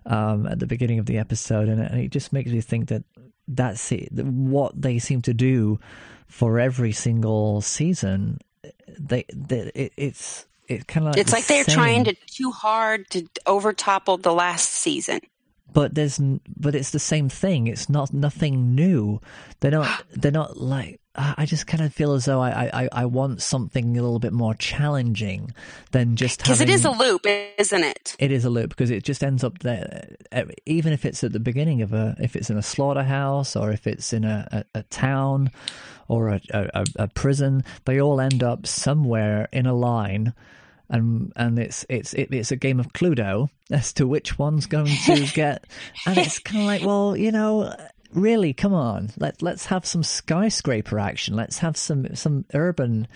um, 0.07 0.47
at 0.47 0.61
the 0.61 0.67
beginning 0.69 1.01
of 1.01 1.07
the 1.07 1.19
episode, 1.19 1.69
and, 1.69 1.81
and 1.83 2.01
it 2.01 2.13
just 2.13 2.33
makes 2.33 2.53
me 2.53 2.61
think 2.61 2.89
that 2.91 3.03
that's 3.49 3.91
it. 3.91 4.13
What 4.13 4.81
they 4.81 5.01
seem 5.01 5.23
to 5.23 5.35
do 5.35 5.81
for 6.29 6.61
every 6.61 6.93
single 6.93 7.63
season, 7.63 8.39
they, 8.97 9.25
they 9.35 9.73
it, 9.75 9.93
it's 9.97 10.47
it's 10.69 10.85
kind 10.85 11.09
of 11.09 11.15
like 11.15 11.21
it's 11.21 11.33
the 11.33 11.37
like 11.37 11.47
they're 11.47 11.65
same. 11.65 11.75
trying 11.75 12.05
to 12.05 12.15
too 12.27 12.53
hard 12.53 13.11
to 13.11 13.23
overtopple 13.45 14.23
the 14.23 14.33
last 14.33 14.69
season. 14.69 15.21
But 15.73 15.95
there's 15.95 16.21
but 16.57 16.75
it's 16.75 16.91
the 16.91 16.99
same 16.99 17.29
thing. 17.29 17.67
It's 17.67 17.89
not 17.89 18.13
nothing 18.13 18.75
new. 18.75 19.21
They're 19.61 19.71
not 19.71 20.05
they're 20.13 20.33
not 20.33 20.57
like 20.57 21.01
I 21.15 21.45
just 21.45 21.67
kind 21.67 21.85
of 21.85 21.93
feel 21.93 22.15
as 22.15 22.25
though 22.25 22.41
I, 22.41 22.71
I, 22.73 22.89
I 22.91 23.05
want 23.05 23.43
something 23.43 23.99
a 23.99 24.03
little 24.03 24.19
bit 24.19 24.33
more 24.33 24.55
challenging 24.55 25.53
than 25.91 26.17
just 26.17 26.39
because 26.39 26.63
it 26.63 26.71
is 26.71 26.87
a 26.87 26.91
loop, 26.91 27.27
isn't 27.27 27.85
it? 27.85 28.17
It 28.19 28.33
is 28.33 28.47
a 28.47 28.51
loop 28.51 28.71
because 28.71 28.91
it 28.91 29.05
just 29.05 29.23
ends 29.23 29.45
up 29.45 29.59
there. 29.59 30.17
Even 30.65 30.95
if 30.95 31.05
it's 31.05 31.23
at 31.23 31.33
the 31.33 31.41
beginning 31.41 31.83
of 31.83 31.93
a, 31.93 32.17
if 32.19 32.35
it's 32.35 32.49
in 32.49 32.57
a 32.57 32.63
slaughterhouse 32.63 33.57
or 33.57 33.71
if 33.73 33.87
it's 33.87 34.15
in 34.15 34.25
a, 34.25 34.65
a, 34.75 34.79
a 34.79 34.83
town 34.85 35.51
or 36.09 36.29
a, 36.29 36.41
a, 36.51 36.87
a, 36.97 37.09
prison, 37.09 37.63
they 37.85 38.01
all 38.01 38.19
end 38.19 38.43
up 38.43 38.67
somewhere 38.67 39.51
in 39.53 39.67
a 39.67 39.75
line 39.75 40.33
and 40.93 41.33
and 41.35 41.59
it's 41.59 41.85
it's 41.89 42.13
it, 42.13 42.33
it's 42.33 42.53
a 42.53 42.57
game 42.57 42.79
of 42.79 42.93
Cluedo 42.93 43.49
as 43.71 43.93
to 43.95 44.07
which 44.07 44.39
one's 44.39 44.67
going 44.67 44.95
to 45.07 45.27
get, 45.35 45.65
and 46.07 46.19
it's 46.19 46.39
kind 46.39 46.61
of 46.61 46.67
like, 46.67 46.83
well, 46.85 47.17
you 47.17 47.33
know, 47.33 47.75
really, 48.13 48.53
come 48.53 48.75
on, 48.75 49.11
let 49.19 49.43
let's 49.43 49.67
have 49.67 49.87
some 49.87 50.03
skyscraper 50.05 50.99
action. 50.99 51.35
Let's 51.35 51.59
have 51.59 51.77
some 51.77 52.15
some 52.15 52.45
urban. 52.55 53.09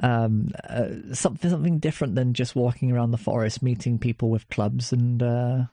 Um, 0.00 0.50
uh, 0.68 0.88
something 1.12 1.50
something 1.50 1.78
different 1.78 2.16
than 2.16 2.34
just 2.34 2.56
walking 2.56 2.90
around 2.90 3.12
the 3.12 3.16
forest, 3.16 3.62
meeting 3.62 3.98
people 4.00 4.28
with 4.28 4.48
clubs, 4.48 4.92
and 4.92 5.22
uh, 5.22 5.64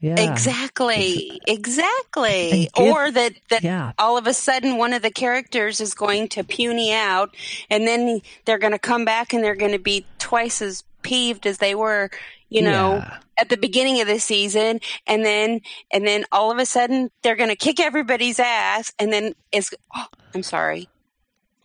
yeah. 0.00 0.30
Exactly. 0.30 1.40
Exactly. 1.46 2.70
Or 2.76 3.10
that, 3.10 3.32
that 3.50 3.64
yeah. 3.64 3.92
all 3.98 4.16
of 4.16 4.26
a 4.26 4.34
sudden 4.34 4.76
one 4.76 4.92
of 4.92 5.02
the 5.02 5.10
characters 5.10 5.80
is 5.80 5.94
going 5.94 6.28
to 6.28 6.44
puny 6.44 6.92
out 6.92 7.34
and 7.68 7.86
then 7.86 8.20
they're 8.44 8.58
going 8.58 8.72
to 8.72 8.78
come 8.78 9.04
back 9.04 9.32
and 9.32 9.42
they're 9.42 9.56
going 9.56 9.72
to 9.72 9.78
be 9.78 10.06
twice 10.18 10.62
as 10.62 10.84
peeved 11.02 11.46
as 11.46 11.58
they 11.58 11.74
were, 11.74 12.10
you 12.48 12.62
know, 12.62 12.96
yeah. 12.96 13.18
at 13.38 13.48
the 13.48 13.56
beginning 13.56 14.00
of 14.00 14.06
the 14.06 14.20
season. 14.20 14.80
And 15.08 15.24
then, 15.24 15.62
and 15.90 16.06
then 16.06 16.24
all 16.30 16.52
of 16.52 16.58
a 16.58 16.66
sudden 16.66 17.10
they're 17.22 17.36
going 17.36 17.50
to 17.50 17.56
kick 17.56 17.80
everybody's 17.80 18.38
ass. 18.38 18.92
And 19.00 19.12
then 19.12 19.34
it's, 19.50 19.74
oh, 19.96 20.06
I'm 20.32 20.44
sorry. 20.44 20.88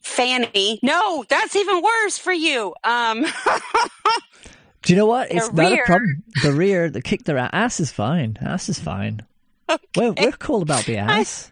Fanny. 0.01 0.79
No, 0.81 1.23
that's 1.29 1.55
even 1.55 1.83
worse 1.83 2.17
for 2.17 2.33
you. 2.33 2.73
Um, 2.83 3.25
Do 4.83 4.93
you 4.93 4.97
know 4.97 5.05
what? 5.05 5.31
It's 5.31 5.49
the 5.49 5.61
not 5.61 5.71
rear. 5.71 5.83
a 5.83 5.85
problem. 5.85 6.23
The 6.41 6.53
rear, 6.53 6.89
the 6.89 7.01
kick 7.01 7.23
their 7.23 7.37
ass 7.37 7.79
is 7.79 7.91
fine. 7.91 8.37
Ass 8.41 8.69
is 8.69 8.79
fine. 8.79 9.21
Okay. 9.69 9.85
We're, 9.95 10.11
we're 10.11 10.31
cool 10.33 10.61
about 10.61 10.85
the 10.85 10.97
ass. 10.97 11.51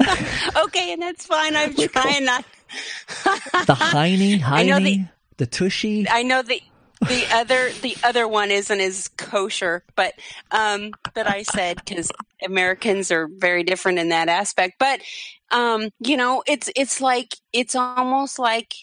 okay, 0.56 0.92
and 0.92 1.02
that's 1.02 1.26
fine. 1.26 1.56
I'm 1.56 1.74
we're 1.76 1.88
trying 1.88 2.18
cool. 2.18 2.26
not. 2.26 2.44
the 3.66 3.74
hiney, 3.74 4.38
hiney, 4.38 4.84
the, 4.84 5.08
the 5.38 5.46
tushy. 5.46 6.08
I 6.08 6.22
know 6.22 6.42
the 6.42 6.62
the 7.00 7.26
other 7.32 7.70
the 7.82 7.96
other 8.04 8.28
one 8.28 8.50
isn't 8.50 8.80
as 8.80 9.08
kosher, 9.08 9.82
but 9.96 10.14
um, 10.50 10.92
but 11.14 11.28
I 11.28 11.42
said 11.42 11.80
because 11.84 12.12
Americans 12.44 13.10
are 13.10 13.28
very 13.28 13.64
different 13.64 13.98
in 13.98 14.10
that 14.10 14.28
aspect. 14.28 14.74
But 14.78 15.00
um, 15.50 15.90
you 16.00 16.16
know, 16.16 16.42
it's 16.46 16.70
it's 16.76 17.00
like 17.00 17.34
it's 17.52 17.74
almost 17.74 18.38
like 18.38 18.74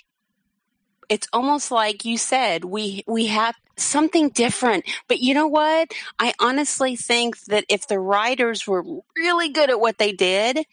it's 1.09 1.27
almost 1.33 1.71
like 1.71 2.05
you 2.05 2.17
said 2.17 2.65
we 2.65 3.03
we 3.07 3.27
have 3.27 3.55
something 3.77 4.29
different. 4.29 4.85
But 5.07 5.19
you 5.19 5.33
know 5.33 5.47
what? 5.47 5.91
I 6.17 6.33
honestly 6.39 6.95
think 6.95 7.39
that 7.45 7.65
if 7.67 7.87
the 7.87 7.99
writers 7.99 8.65
were 8.65 8.83
really 9.17 9.49
good 9.49 9.69
at 9.69 9.79
what 9.79 9.97
they 9.97 10.11
did 10.11 10.65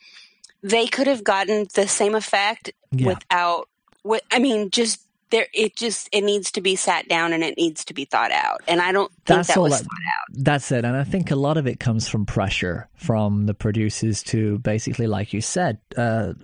they 0.62 0.86
could 0.86 1.06
have 1.06 1.24
gotten 1.24 1.66
the 1.74 1.88
same 1.88 2.14
effect 2.14 2.72
yeah. 2.92 3.08
without 3.08 3.68
what 4.02 4.22
i 4.30 4.38
mean 4.38 4.70
just 4.70 5.00
there 5.30 5.46
it 5.54 5.74
just 5.74 6.08
it 6.12 6.22
needs 6.22 6.52
to 6.52 6.60
be 6.60 6.76
sat 6.76 7.08
down 7.08 7.32
and 7.32 7.42
it 7.42 7.56
needs 7.56 7.86
to 7.86 7.94
be 7.94 8.04
thought 8.04 8.30
out. 8.32 8.60
And 8.68 8.80
i 8.80 8.92
don't 8.92 9.10
think 9.10 9.38
that's 9.38 9.48
that 9.48 9.60
was 9.60 9.72
that, 9.72 9.84
thought 9.84 9.84
out. 9.84 10.44
that's 10.44 10.70
it. 10.70 10.84
And 10.84 10.96
i 10.96 11.04
think 11.04 11.30
a 11.30 11.36
lot 11.36 11.56
of 11.56 11.66
it 11.66 11.80
comes 11.80 12.06
from 12.06 12.26
pressure 12.26 12.88
from 12.94 13.46
the 13.46 13.54
producers 13.54 14.22
to 14.24 14.58
basically 14.58 15.06
like 15.06 15.32
you 15.32 15.40
said 15.40 15.78
uh, 15.96 16.34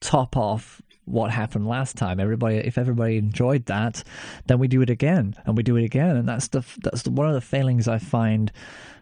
top 0.00 0.36
off 0.36 0.80
what 1.08 1.30
happened 1.30 1.66
last 1.66 1.96
time. 1.96 2.20
Everybody, 2.20 2.56
if 2.56 2.78
everybody 2.78 3.16
enjoyed 3.16 3.66
that, 3.66 4.02
then 4.46 4.58
we 4.58 4.68
do 4.68 4.82
it 4.82 4.90
again 4.90 5.34
and 5.44 5.56
we 5.56 5.62
do 5.62 5.76
it 5.76 5.84
again, 5.84 6.16
and 6.16 6.28
that's 6.28 6.48
the 6.48 6.64
that's 6.82 7.02
the, 7.02 7.10
one 7.10 7.26
of 7.26 7.34
the 7.34 7.40
failings 7.40 7.88
I 7.88 7.98
find 7.98 8.52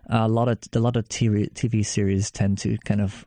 a 0.08 0.28
lot 0.28 0.48
of 0.48 0.58
a 0.72 0.78
lot 0.78 0.96
of 0.96 1.08
TV, 1.08 1.52
TV 1.52 1.84
series 1.84 2.30
tend 2.30 2.58
to 2.58 2.78
kind 2.78 3.00
of 3.00 3.26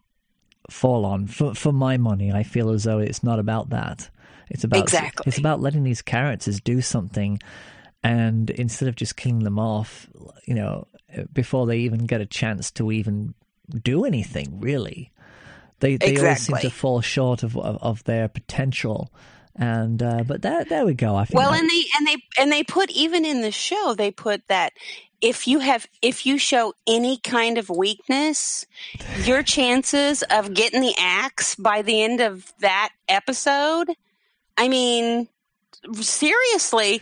fall 0.70 1.06
on. 1.06 1.28
For 1.28 1.54
for 1.54 1.72
my 1.72 1.98
money, 1.98 2.32
I 2.32 2.44
feel 2.44 2.70
as 2.70 2.84
though 2.84 3.00
it's 3.00 3.24
not 3.24 3.40
about 3.40 3.70
that. 3.70 4.10
It's 4.50 4.64
about 4.64 4.80
exactly. 4.80 5.24
It's 5.28 5.38
about 5.38 5.62
letting 5.62 5.84
these 5.84 6.02
characters 6.02 6.60
do 6.60 6.82
something, 6.82 7.40
and 8.04 8.50
instead 8.50 8.88
of 8.88 8.96
just 8.96 9.16
killing 9.16 9.44
them 9.44 9.60
off, 9.60 10.08
you 10.46 10.56
know, 10.56 10.88
before 11.34 11.66
they 11.68 11.80
even 11.80 12.06
get 12.06 12.22
a 12.22 12.26
chance 12.26 12.72
to 12.72 12.92
even 12.92 13.34
do 13.84 14.06
anything, 14.06 14.60
really. 14.60 15.12
They 15.80 15.98
they 15.98 16.12
exactly. 16.12 16.54
always 16.54 16.64
seem 16.64 16.70
to 16.72 16.76
fall 16.76 17.02
short 17.02 17.44
of 17.44 17.58
of, 17.58 17.78
of 17.82 18.04
their 18.06 18.28
potential. 18.28 19.12
And 19.56 20.02
uh, 20.02 20.24
but 20.26 20.42
there 20.42 20.64
there 20.64 20.86
we 20.86 20.94
go. 20.94 21.16
I 21.16 21.26
think 21.26 21.38
well, 21.38 21.52
that... 21.52 21.60
and 21.60 21.70
they 21.70 21.84
and 21.98 22.08
they 22.08 22.42
and 22.42 22.52
they 22.52 22.64
put 22.64 22.90
even 22.92 23.26
in 23.26 23.42
the 23.42 23.52
show 23.52 23.94
they 23.98 24.12
put 24.12 24.48
that 24.48 24.74
if 25.22 25.48
you 25.48 25.60
have 25.60 25.88
if 26.02 26.26
you 26.26 26.38
show 26.38 26.74
any 26.88 27.18
kind 27.18 27.58
of 27.58 27.70
weakness, 27.70 28.66
your 29.24 29.44
chances 29.44 30.24
of 30.24 30.54
getting 30.54 30.82
the 30.82 30.96
axe 30.98 31.56
by 31.56 31.82
the 31.82 32.02
end 32.02 32.22
of 32.22 32.54
that 32.60 32.90
episode, 33.08 33.96
I 34.58 34.68
mean, 34.70 35.28
seriously, 35.94 37.02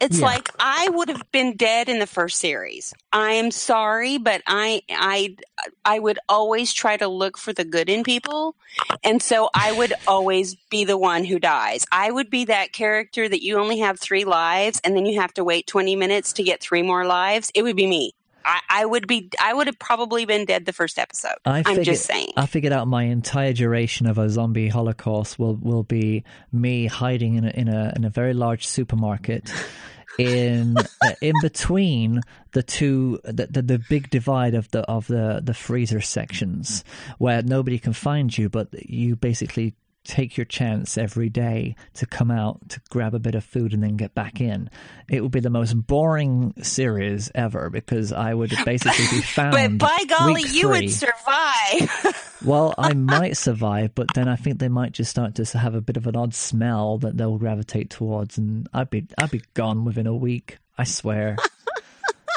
it's 0.00 0.18
yeah. 0.18 0.26
like 0.26 0.48
I 0.58 0.88
would 0.90 1.08
have 1.08 1.30
been 1.32 1.56
dead 1.56 1.88
in 1.88 1.98
the 1.98 2.06
first 2.06 2.38
series. 2.38 2.94
I 3.12 3.32
am 3.32 3.50
sorry, 3.50 4.18
but 4.18 4.42
I 4.46 4.82
I 4.90 5.36
I 5.84 5.98
would 5.98 6.18
always 6.28 6.72
try 6.72 6.96
to 6.96 7.08
look 7.08 7.38
for 7.38 7.52
the 7.52 7.64
good 7.64 7.88
in 7.88 8.04
people, 8.04 8.56
and 9.04 9.22
so 9.22 9.50
I 9.54 9.72
would 9.72 9.94
always 10.06 10.54
be 10.70 10.84
the 10.84 10.98
one 10.98 11.24
who 11.24 11.38
dies. 11.38 11.84
I 11.92 12.10
would 12.10 12.30
be 12.30 12.44
that 12.46 12.72
character 12.72 13.28
that 13.28 13.42
you 13.42 13.58
only 13.58 13.78
have 13.78 13.98
three 13.98 14.24
lives, 14.24 14.80
and 14.84 14.96
then 14.96 15.06
you 15.06 15.20
have 15.20 15.34
to 15.34 15.44
wait 15.44 15.66
twenty 15.66 15.96
minutes 15.96 16.32
to 16.34 16.42
get 16.42 16.60
three 16.60 16.82
more 16.82 17.04
lives. 17.06 17.50
It 17.54 17.62
would 17.62 17.76
be 17.76 17.86
me. 17.86 18.12
I, 18.46 18.60
I 18.70 18.84
would 18.86 19.06
be. 19.08 19.30
I 19.40 19.52
would 19.52 19.66
have 19.66 19.78
probably 19.78 20.24
been 20.24 20.44
dead 20.44 20.64
the 20.64 20.72
first 20.72 20.98
episode. 20.98 21.34
I 21.44 21.62
am 21.66 21.82
just 21.82 22.04
saying. 22.04 22.32
I 22.36 22.46
figured 22.46 22.72
out 22.72 22.86
my 22.86 23.02
entire 23.02 23.52
duration 23.52 24.06
of 24.06 24.18
a 24.18 24.30
zombie 24.30 24.68
holocaust 24.68 25.38
will 25.38 25.56
will 25.56 25.82
be 25.82 26.24
me 26.52 26.86
hiding 26.86 27.34
in 27.34 27.44
a 27.44 27.50
in 27.50 27.68
a 27.68 27.92
in 27.96 28.04
a 28.04 28.10
very 28.10 28.34
large 28.34 28.66
supermarket 28.66 29.52
in 30.18 30.76
uh, 30.78 31.12
in 31.20 31.34
between 31.42 32.20
the 32.52 32.62
two 32.62 33.18
the, 33.24 33.48
the, 33.50 33.62
the 33.62 33.82
big 33.90 34.10
divide 34.10 34.54
of 34.54 34.70
the 34.70 34.80
of 34.82 35.08
the 35.08 35.40
the 35.42 35.54
freezer 35.54 36.00
sections 36.00 36.84
where 37.18 37.42
nobody 37.42 37.78
can 37.78 37.92
find 37.92 38.36
you 38.36 38.48
but 38.48 38.68
you 38.88 39.16
basically 39.16 39.74
take 40.06 40.36
your 40.36 40.44
chance 40.44 40.96
every 40.96 41.28
day 41.28 41.74
to 41.94 42.06
come 42.06 42.30
out 42.30 42.68
to 42.70 42.80
grab 42.90 43.14
a 43.14 43.18
bit 43.18 43.34
of 43.34 43.44
food 43.44 43.72
and 43.72 43.82
then 43.82 43.96
get 43.96 44.14
back 44.14 44.40
in. 44.40 44.70
It 45.08 45.22
would 45.22 45.32
be 45.32 45.40
the 45.40 45.50
most 45.50 45.74
boring 45.74 46.54
series 46.62 47.30
ever 47.34 47.70
because 47.70 48.12
I 48.12 48.34
would 48.34 48.52
basically 48.64 49.06
be 49.10 49.22
found. 49.22 49.78
but 49.78 49.78
by 49.78 50.04
golly, 50.08 50.42
you 50.42 50.68
would 50.68 50.90
survive. 50.90 52.38
well, 52.44 52.74
I 52.78 52.94
might 52.94 53.36
survive, 53.36 53.94
but 53.94 54.08
then 54.14 54.28
I 54.28 54.36
think 54.36 54.58
they 54.58 54.68
might 54.68 54.92
just 54.92 55.10
start 55.10 55.34
to 55.36 55.58
have 55.58 55.74
a 55.74 55.80
bit 55.80 55.96
of 55.96 56.06
an 56.06 56.16
odd 56.16 56.34
smell 56.34 56.98
that 56.98 57.16
they'll 57.16 57.38
gravitate 57.38 57.90
towards, 57.90 58.38
and 58.38 58.68
I'd 58.72 58.90
be 58.90 59.06
I'd 59.18 59.30
be 59.30 59.42
gone 59.54 59.84
within 59.84 60.06
a 60.06 60.14
week. 60.14 60.58
I 60.78 60.84
swear. 60.84 61.36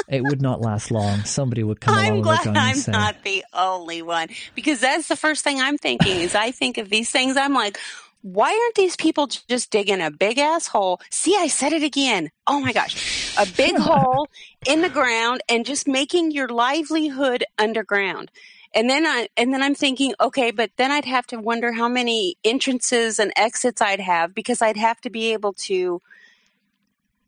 It 0.09 0.23
would 0.23 0.41
not 0.41 0.61
last 0.61 0.91
long. 0.91 1.23
Somebody 1.23 1.63
would 1.63 1.79
come 1.79 1.95
I'm 1.95 2.13
along. 2.13 2.21
glad 2.23 2.47
I'm 2.47 2.75
say, 2.75 2.91
not 2.91 3.23
the 3.23 3.45
only 3.53 4.01
one 4.01 4.29
because 4.55 4.79
that's 4.79 5.07
the 5.07 5.15
first 5.15 5.43
thing 5.43 5.61
I'm 5.61 5.77
thinking. 5.77 6.19
Is 6.19 6.35
I 6.35 6.51
think 6.51 6.77
of 6.77 6.89
these 6.89 7.09
things. 7.09 7.37
I'm 7.37 7.53
like, 7.53 7.77
why 8.21 8.49
aren't 8.49 8.75
these 8.75 8.95
people 8.95 9.27
just 9.27 9.71
digging 9.71 10.01
a 10.01 10.11
big 10.11 10.37
ass 10.39 10.67
hole? 10.67 10.99
See, 11.09 11.35
I 11.37 11.47
said 11.47 11.73
it 11.73 11.83
again. 11.83 12.31
Oh 12.47 12.59
my 12.59 12.73
gosh, 12.73 13.35
a 13.37 13.45
big 13.55 13.75
hole 13.79 14.27
in 14.67 14.81
the 14.81 14.89
ground 14.89 15.41
and 15.47 15.65
just 15.65 15.87
making 15.87 16.31
your 16.31 16.49
livelihood 16.49 17.43
underground. 17.57 18.31
And 18.73 18.89
then 18.89 19.05
I 19.05 19.29
and 19.37 19.53
then 19.53 19.63
I'm 19.63 19.75
thinking, 19.75 20.13
okay, 20.19 20.51
but 20.51 20.71
then 20.77 20.91
I'd 20.91 21.05
have 21.05 21.25
to 21.27 21.39
wonder 21.39 21.71
how 21.71 21.87
many 21.87 22.35
entrances 22.43 23.19
and 23.19 23.31
exits 23.35 23.81
I'd 23.81 23.99
have 23.99 24.35
because 24.35 24.61
I'd 24.61 24.77
have 24.77 24.99
to 25.01 25.09
be 25.09 25.33
able 25.33 25.53
to 25.53 26.01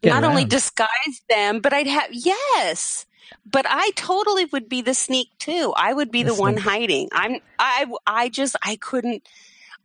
Get 0.02 0.10
not 0.10 0.24
around. 0.24 0.32
only 0.32 0.46
disguise 0.46 1.22
them, 1.30 1.60
but 1.60 1.74
I'd 1.74 1.88
have 1.88 2.10
yes. 2.12 3.06
But 3.46 3.66
I 3.68 3.92
totally 3.96 4.46
would 4.46 4.68
be 4.68 4.82
the 4.82 4.94
sneak 4.94 5.30
too. 5.40 5.74
I 5.76 5.94
would 5.94 6.12
be 6.12 6.24
the, 6.24 6.34
the 6.34 6.40
one 6.40 6.58
hiding. 6.58 7.10
I'm 7.12 7.38
I 7.60 7.86
I 8.06 8.30
just 8.30 8.56
I 8.64 8.76
couldn't 8.76 9.28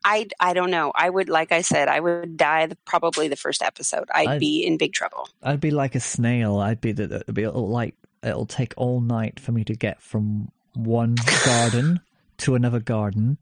I 0.05 0.29
I 0.41 0.55
don't 0.55 0.71
know. 0.71 0.93
I 0.95 1.11
would 1.11 1.29
like 1.29 1.53
I 1.53 1.61
said 1.61 1.89
I 1.89 2.01
would 2.01 2.37
die 2.37 2.67
the, 2.67 2.77
probably 2.87 3.29
the 3.29 3.37
first 3.37 3.63
episode. 3.63 4.09
I'd, 4.15 4.29
I'd, 4.29 4.41
be 4.41 4.65
in 4.65 4.79
big 4.79 4.93
trouble. 4.93 5.29
I'd 5.43 5.61
be 5.61 5.71
like 5.71 5.95
a 5.95 6.01
snail. 6.01 6.59
I'd 6.59 6.81
be 6.81 6.93
the 6.93 7.05
it'd 7.05 7.35
be 7.35 7.47
like 7.47 7.95
it'll 8.23 8.47
take 8.47 8.75
all 8.77 9.01
night 9.01 9.39
for 9.39 9.53
me 9.53 9.65
to 9.65 9.75
get 9.75 10.01
from 10.03 10.51
one 10.75 11.17
garden 11.45 12.01
to 12.39 12.55
another 12.55 12.81
garden, 12.81 13.39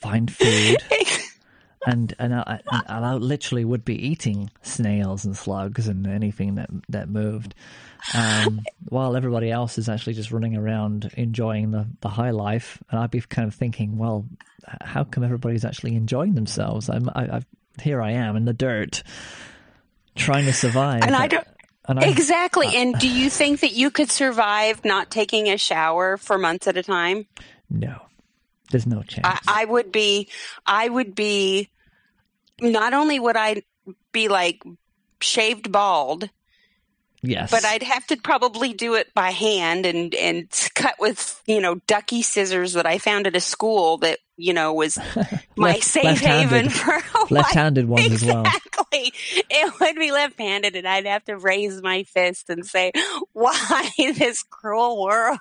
find 0.00 0.32
food. 0.32 0.78
and 1.86 2.14
and 2.18 2.34
I, 2.34 2.60
and 2.70 3.04
I 3.06 3.14
literally 3.14 3.64
would 3.64 3.84
be 3.84 4.08
eating 4.08 4.50
snails 4.62 5.24
and 5.24 5.36
slugs 5.36 5.86
and 5.86 6.06
anything 6.06 6.56
that 6.56 6.68
that 6.88 7.08
moved, 7.08 7.54
um, 8.12 8.60
while 8.88 9.16
everybody 9.16 9.50
else 9.50 9.78
is 9.78 9.88
actually 9.88 10.14
just 10.14 10.32
running 10.32 10.56
around 10.56 11.10
enjoying 11.16 11.70
the, 11.70 11.86
the 12.00 12.08
high 12.08 12.30
life. 12.30 12.82
And 12.90 12.98
I'd 12.98 13.12
be 13.12 13.20
kind 13.20 13.46
of 13.46 13.54
thinking, 13.54 13.98
well, 13.98 14.26
how 14.82 15.04
come 15.04 15.22
everybody's 15.22 15.64
actually 15.64 15.94
enjoying 15.94 16.34
themselves? 16.34 16.90
I'm 16.90 17.08
I, 17.14 17.22
I 17.22 17.42
here 17.80 18.02
I 18.02 18.12
am 18.12 18.36
in 18.36 18.44
the 18.44 18.52
dirt, 18.52 19.04
trying 20.16 20.46
to 20.46 20.52
survive. 20.52 21.02
And 21.02 21.14
I 21.14 21.28
don't. 21.28 21.46
And 21.88 22.02
exactly. 22.02 22.74
and 22.74 22.98
do 22.98 23.08
you 23.08 23.30
think 23.30 23.60
that 23.60 23.72
you 23.72 23.92
could 23.92 24.10
survive 24.10 24.84
not 24.84 25.08
taking 25.08 25.48
a 25.48 25.56
shower 25.56 26.16
for 26.16 26.36
months 26.36 26.66
at 26.66 26.76
a 26.76 26.82
time? 26.82 27.26
No. 27.70 28.02
There's 28.70 28.86
no 28.86 29.02
chance. 29.02 29.26
I, 29.46 29.62
I 29.62 29.64
would 29.64 29.92
be, 29.92 30.28
I 30.66 30.88
would 30.88 31.14
be, 31.14 31.68
not 32.60 32.94
only 32.94 33.18
would 33.18 33.36
I 33.36 33.62
be 34.12 34.28
like 34.28 34.62
shaved 35.20 35.70
bald. 35.70 36.28
Yes. 37.22 37.50
But 37.50 37.64
I'd 37.64 37.82
have 37.82 38.06
to 38.08 38.16
probably 38.16 38.72
do 38.72 38.94
it 38.94 39.12
by 39.14 39.30
hand 39.30 39.84
and, 39.86 40.14
and 40.14 40.48
cut 40.74 40.94
with, 41.00 41.42
you 41.46 41.60
know, 41.60 41.76
ducky 41.86 42.22
scissors 42.22 42.74
that 42.74 42.86
I 42.86 42.98
found 42.98 43.26
at 43.26 43.34
a 43.34 43.40
school 43.40 43.98
that, 43.98 44.18
you 44.36 44.52
know, 44.52 44.72
was 44.74 44.98
my 45.56 45.72
Left- 45.72 45.82
safe 45.82 46.20
haven 46.20 46.66
left-handed. 46.66 46.72
for 46.72 46.92
a 46.94 47.00
while. 47.12 47.26
Left-handed 47.30 47.88
ones 47.88 48.12
as 48.12 48.24
well. 48.24 48.40
Exactly. 48.44 49.12
It 49.50 49.72
would 49.80 49.96
be 49.96 50.12
left 50.12 50.38
handed 50.38 50.76
and 50.76 50.86
I'd 50.86 51.06
have 51.06 51.24
to 51.24 51.36
raise 51.36 51.82
my 51.82 52.04
fist 52.04 52.48
and 52.50 52.64
say, 52.64 52.92
why 53.32 53.88
this 53.98 54.42
cruel 54.42 55.02
world? 55.02 55.38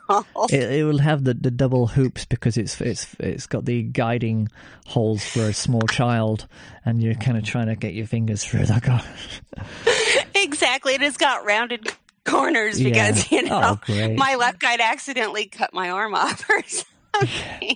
It, 0.50 0.72
it 0.72 0.84
will 0.86 0.98
have 1.00 1.24
the, 1.24 1.34
the 1.34 1.52
double 1.52 1.88
hoops 1.88 2.26
because 2.26 2.58
it's 2.58 2.80
it's 2.82 3.16
it's 3.20 3.48
got 3.48 3.66
the 3.66 3.84
guiding 3.84 4.50
holes 4.88 5.24
for 5.24 5.42
a 5.42 5.54
small 5.54 5.82
child, 5.84 6.48
and 6.86 7.02
you're 7.02 7.16
kind 7.16 7.38
of 7.38 7.44
trying 7.44 7.68
to 7.68 7.76
get 7.76 7.94
your 7.94 8.08
fingers 8.08 8.44
through. 8.44 8.66
Oh, 8.88 9.06
exactly. 10.36 10.94
It 10.96 11.02
has 11.02 11.18
got 11.18 11.46
rounded 11.46 11.88
corners 12.26 12.82
because, 12.82 13.32
Yeah. 13.32 13.42
you 13.42 13.48
oh, 13.52 13.60
know, 13.60 13.80
Oh, 13.88 14.14
my 14.16 14.36
left 14.36 14.60
guy'd 14.60 14.82
accidentally 14.82 15.46
cut 15.48 15.74
my 15.74 15.90
arm 15.90 16.14
off 16.16 16.44
or 16.50 16.62
something. 16.64 16.90
yeah, 17.62 17.74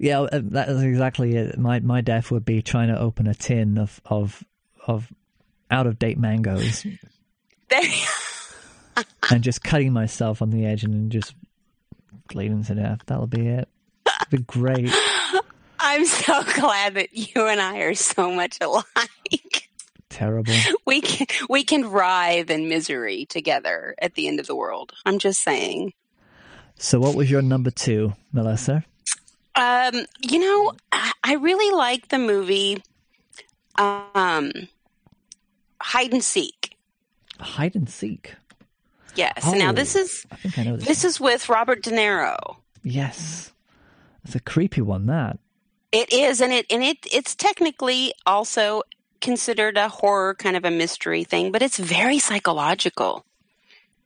uh, 0.00 0.40
that 0.44 0.68
is 0.68 0.82
exactly 0.82 1.34
it. 1.34 1.58
My 1.58 1.80
my 1.80 2.00
death 2.00 2.30
would 2.30 2.44
be 2.44 2.62
trying 2.62 2.88
to 2.88 2.98
open 2.98 3.26
a 3.26 3.34
tin 3.34 3.78
of 3.78 4.00
of 4.04 4.44
of 4.86 5.12
out 5.70 5.86
of 5.86 5.98
date 5.98 6.18
mangoes 6.18 6.86
and 9.30 9.42
just 9.42 9.62
cutting 9.62 9.92
myself 9.92 10.40
on 10.40 10.50
the 10.50 10.64
edge 10.64 10.84
and 10.84 11.10
just 11.10 11.34
bleeding 12.28 12.64
to 12.64 12.74
death. 12.74 13.00
That'll 13.06 13.26
be 13.26 13.48
it. 13.48 13.68
It'd 14.06 14.30
be 14.30 14.38
great. 14.38 14.92
I'm 15.80 16.04
so 16.04 16.42
glad 16.54 16.94
that 16.94 17.12
you 17.12 17.46
and 17.46 17.60
I 17.60 17.78
are 17.78 17.94
so 17.94 18.32
much 18.32 18.58
alike. 18.60 19.68
Terrible. 20.10 20.54
We 20.86 21.00
can 21.00 21.26
we 21.48 21.64
can 21.64 21.90
writhe 21.90 22.50
in 22.50 22.68
misery 22.68 23.26
together 23.26 23.94
at 24.00 24.14
the 24.14 24.26
end 24.26 24.40
of 24.40 24.46
the 24.46 24.56
world. 24.56 24.92
I'm 25.04 25.18
just 25.18 25.42
saying. 25.42 25.92
So, 26.76 27.00
what 27.00 27.14
was 27.14 27.30
your 27.30 27.42
number 27.42 27.70
two, 27.70 28.14
Melissa? 28.32 28.84
Um, 29.58 30.06
you 30.22 30.38
know, 30.38 30.72
I, 30.92 31.12
I 31.24 31.34
really 31.34 31.74
like 31.74 32.08
the 32.08 32.18
movie 32.18 32.82
um 33.74 34.52
Hide 35.80 36.12
and 36.12 36.24
Seek. 36.24 36.76
Hide 37.40 37.74
and 37.76 37.88
seek. 37.88 38.34
Yes. 39.14 39.42
Oh. 39.44 39.52
Now 39.52 39.72
this 39.72 39.96
is 39.96 40.26
I 40.30 40.36
think 40.36 40.58
I 40.58 40.62
know 40.64 40.76
this. 40.76 40.86
this 40.86 41.04
is 41.04 41.20
with 41.20 41.48
Robert 41.48 41.82
De 41.82 41.90
Niro. 41.90 42.36
Yes, 42.82 43.52
it's 44.24 44.34
a 44.34 44.40
creepy 44.40 44.80
one. 44.80 45.06
That 45.06 45.38
It 45.92 46.12
is, 46.12 46.40
and 46.40 46.52
it 46.52 46.66
and 46.70 46.82
it 46.82 46.98
it's 47.12 47.34
technically 47.34 48.12
also 48.26 48.82
considered 49.20 49.76
a 49.76 49.88
horror 49.88 50.34
kind 50.34 50.56
of 50.56 50.64
a 50.64 50.70
mystery 50.70 51.24
thing, 51.24 51.50
but 51.50 51.62
it's 51.62 51.78
very 51.78 52.18
psychological. 52.18 53.24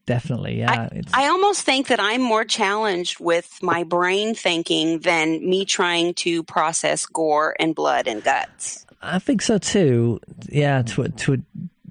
Definitely, 0.07 0.59
yeah. 0.59 0.89
it's 0.93 1.13
I 1.15 1.29
almost 1.29 1.63
think 1.63 1.89
that 1.89 2.01
I'm 2.01 2.21
more 2.21 2.45
challenged 2.45 3.21
with 3.21 3.59
my 3.63 3.85
brain 3.85 4.35
thinking 4.35 5.01
than 5.01 5.49
me 5.49 5.65
trying 5.65 6.15
to 6.15 6.43
process 6.43 7.07
gore 7.07 7.55
and 7.59 7.75
blood 7.75 8.07
and 8.07 8.23
guts. 8.23 8.87
I 9.03 9.19
think 9.19 9.43
so 9.43 9.59
too. 9.59 10.21
Yeah, 10.49 10.83
to 10.83 11.03
a, 11.03 11.09
to 11.09 11.35
a, 11.35 11.37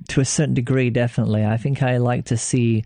to 0.09 0.21
a 0.21 0.25
certain 0.25 0.53
degree, 0.53 0.89
definitely. 0.89 1.45
I 1.45 1.57
think 1.57 1.83
I 1.83 1.97
like 1.97 2.25
to 2.25 2.37
see 2.37 2.83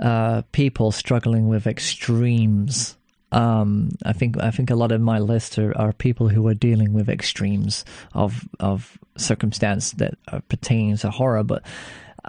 uh, 0.00 0.42
people 0.52 0.90
struggling 0.90 1.48
with 1.48 1.66
extremes. 1.66 2.96
Um, 3.30 3.90
I 4.04 4.12
think 4.12 4.38
I 4.42 4.50
think 4.50 4.70
a 4.70 4.74
lot 4.74 4.92
of 4.92 5.00
my 5.00 5.18
list 5.18 5.58
are, 5.58 5.76
are 5.78 5.92
people 5.92 6.28
who 6.28 6.46
are 6.48 6.54
dealing 6.54 6.92
with 6.92 7.08
extremes 7.08 7.84
of 8.12 8.46
of 8.60 8.98
circumstance 9.16 9.92
that 9.92 10.18
are 10.28 10.42
pertaining 10.42 10.96
to 10.98 11.10
horror. 11.10 11.42
But 11.42 11.62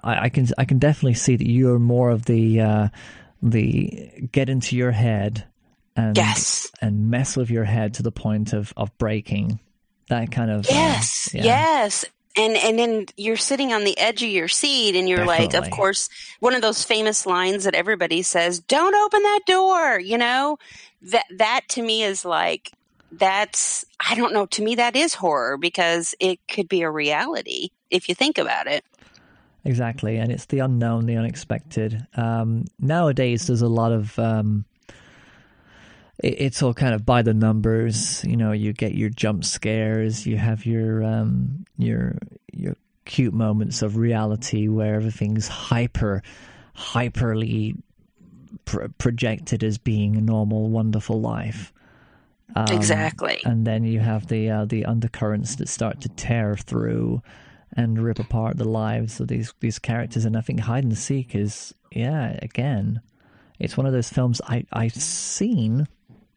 I, 0.04 0.26
I 0.26 0.30
can 0.30 0.48
I 0.58 0.66
can 0.66 0.80
definitely 0.80 1.16
see 1.16 1.36
that 1.36 1.48
you're 1.50 1.80
more 1.80 2.10
of 2.10 2.26
the 2.26 2.62
uh, 2.62 2.88
the 3.42 4.10
get 4.32 4.50
into 4.50 4.76
your 4.76 4.92
head 4.92 5.46
and 5.96 6.16
Yes. 6.18 6.72
and 6.82 7.10
mess 7.12 7.36
with 7.38 7.50
your 7.50 7.66
head 7.66 7.96
to 7.96 8.04
the 8.04 8.12
point 8.12 8.54
of 8.54 8.74
of 8.78 8.98
breaking 8.98 9.60
that 10.10 10.32
kind 10.32 10.50
of 10.52 10.66
uh, 10.66 10.70
Yes, 10.72 11.30
yeah. 11.34 11.44
yes. 11.44 12.06
And 12.36 12.58
and 12.58 12.80
then 12.80 13.06
you're 13.16 13.38
sitting 13.38 13.74
on 13.74 13.84
the 13.84 13.98
edge 14.00 14.24
of 14.24 14.30
your 14.30 14.48
seat 14.48 14.96
and 14.96 15.08
you're 15.08 15.26
like, 15.26 15.54
of 15.54 15.70
course, 15.70 16.10
one 16.40 16.56
of 16.56 16.62
those 16.64 16.84
famous 16.84 17.26
lines 17.28 17.66
that 17.66 17.76
everybody 17.76 18.24
says, 18.24 18.60
"Don't 18.60 18.96
open 18.96 19.22
that 19.22 19.42
door," 19.46 20.00
you 20.00 20.18
know? 20.18 20.58
That 21.04 21.26
that 21.38 21.62
to 21.70 21.84
me 21.84 22.02
is 22.02 22.26
like 22.26 22.72
that's 23.12 23.86
I 24.00 24.16
don't 24.16 24.34
know, 24.34 24.48
to 24.48 24.64
me 24.64 24.74
that 24.76 24.96
is 24.96 25.14
horror 25.14 25.58
because 25.58 26.16
it 26.20 26.40
could 26.48 26.68
be 26.68 26.82
a 26.82 26.90
reality 26.90 27.70
if 27.92 28.10
you 28.10 28.16
think 28.16 28.40
about 28.40 28.66
it. 28.66 28.84
Exactly, 29.66 30.18
and 30.18 30.32
it's 30.32 30.46
the 30.46 30.60
unknown, 30.60 31.06
the 31.06 31.16
unexpected. 31.16 32.06
Um, 32.16 32.66
nowadays, 32.80 33.48
there's 33.48 33.62
a 33.62 33.68
lot 33.68 33.94
of 33.94 34.18
um, 34.20 34.66
it, 36.20 36.36
it's 36.42 36.62
all 36.62 36.74
kind 36.74 36.94
of 36.94 37.06
by 37.06 37.22
the 37.22 37.34
numbers. 37.34 38.24
You 38.26 38.36
know, 38.36 38.52
you 38.52 38.74
get 38.74 38.94
your 38.94 39.10
jump 39.10 39.46
scares, 39.46 40.26
you 40.26 40.38
have 40.38 40.66
your 40.66 41.04
um, 41.04 41.66
your 41.78 42.18
your 42.52 42.76
cute 43.06 43.34
moments 43.34 43.82
of 43.82 43.98
reality 43.98 44.68
where 44.68 44.96
everything's 44.96 45.48
hyper, 45.48 46.24
hyperly 46.76 47.78
pr- 48.66 48.88
projected 48.98 49.64
as 49.64 49.78
being 49.78 50.16
a 50.16 50.22
normal, 50.22 50.70
wonderful 50.70 51.22
life. 51.22 51.74
Um, 52.56 52.66
Exactly. 52.70 53.42
and 53.46 53.66
then 53.66 53.84
you 53.84 54.00
have 54.00 54.28
the 54.28 54.50
uh, 54.50 54.66
the 54.66 54.86
undercurrents 54.86 55.56
that 55.56 55.70
start 55.70 56.02
to 56.02 56.10
tear 56.10 56.56
through 56.56 57.22
and 57.76 58.02
rip 58.02 58.20
apart 58.20 58.58
the 58.58 58.68
lives 58.68 59.20
of 59.20 59.28
these 59.28 59.54
these 59.60 59.80
characters. 59.80 60.26
And 60.26 60.38
I 60.38 60.42
think 60.42 60.62
Hide 60.62 60.84
and 60.84 60.98
Seek 60.98 61.36
is 61.36 61.74
yeah 61.92 62.38
again, 62.42 63.02
it's 63.60 63.78
one 63.78 63.86
of 63.86 63.94
those 63.94 64.10
films 64.10 64.42
I 64.48 64.66
I've 64.72 64.96
seen, 64.96 65.88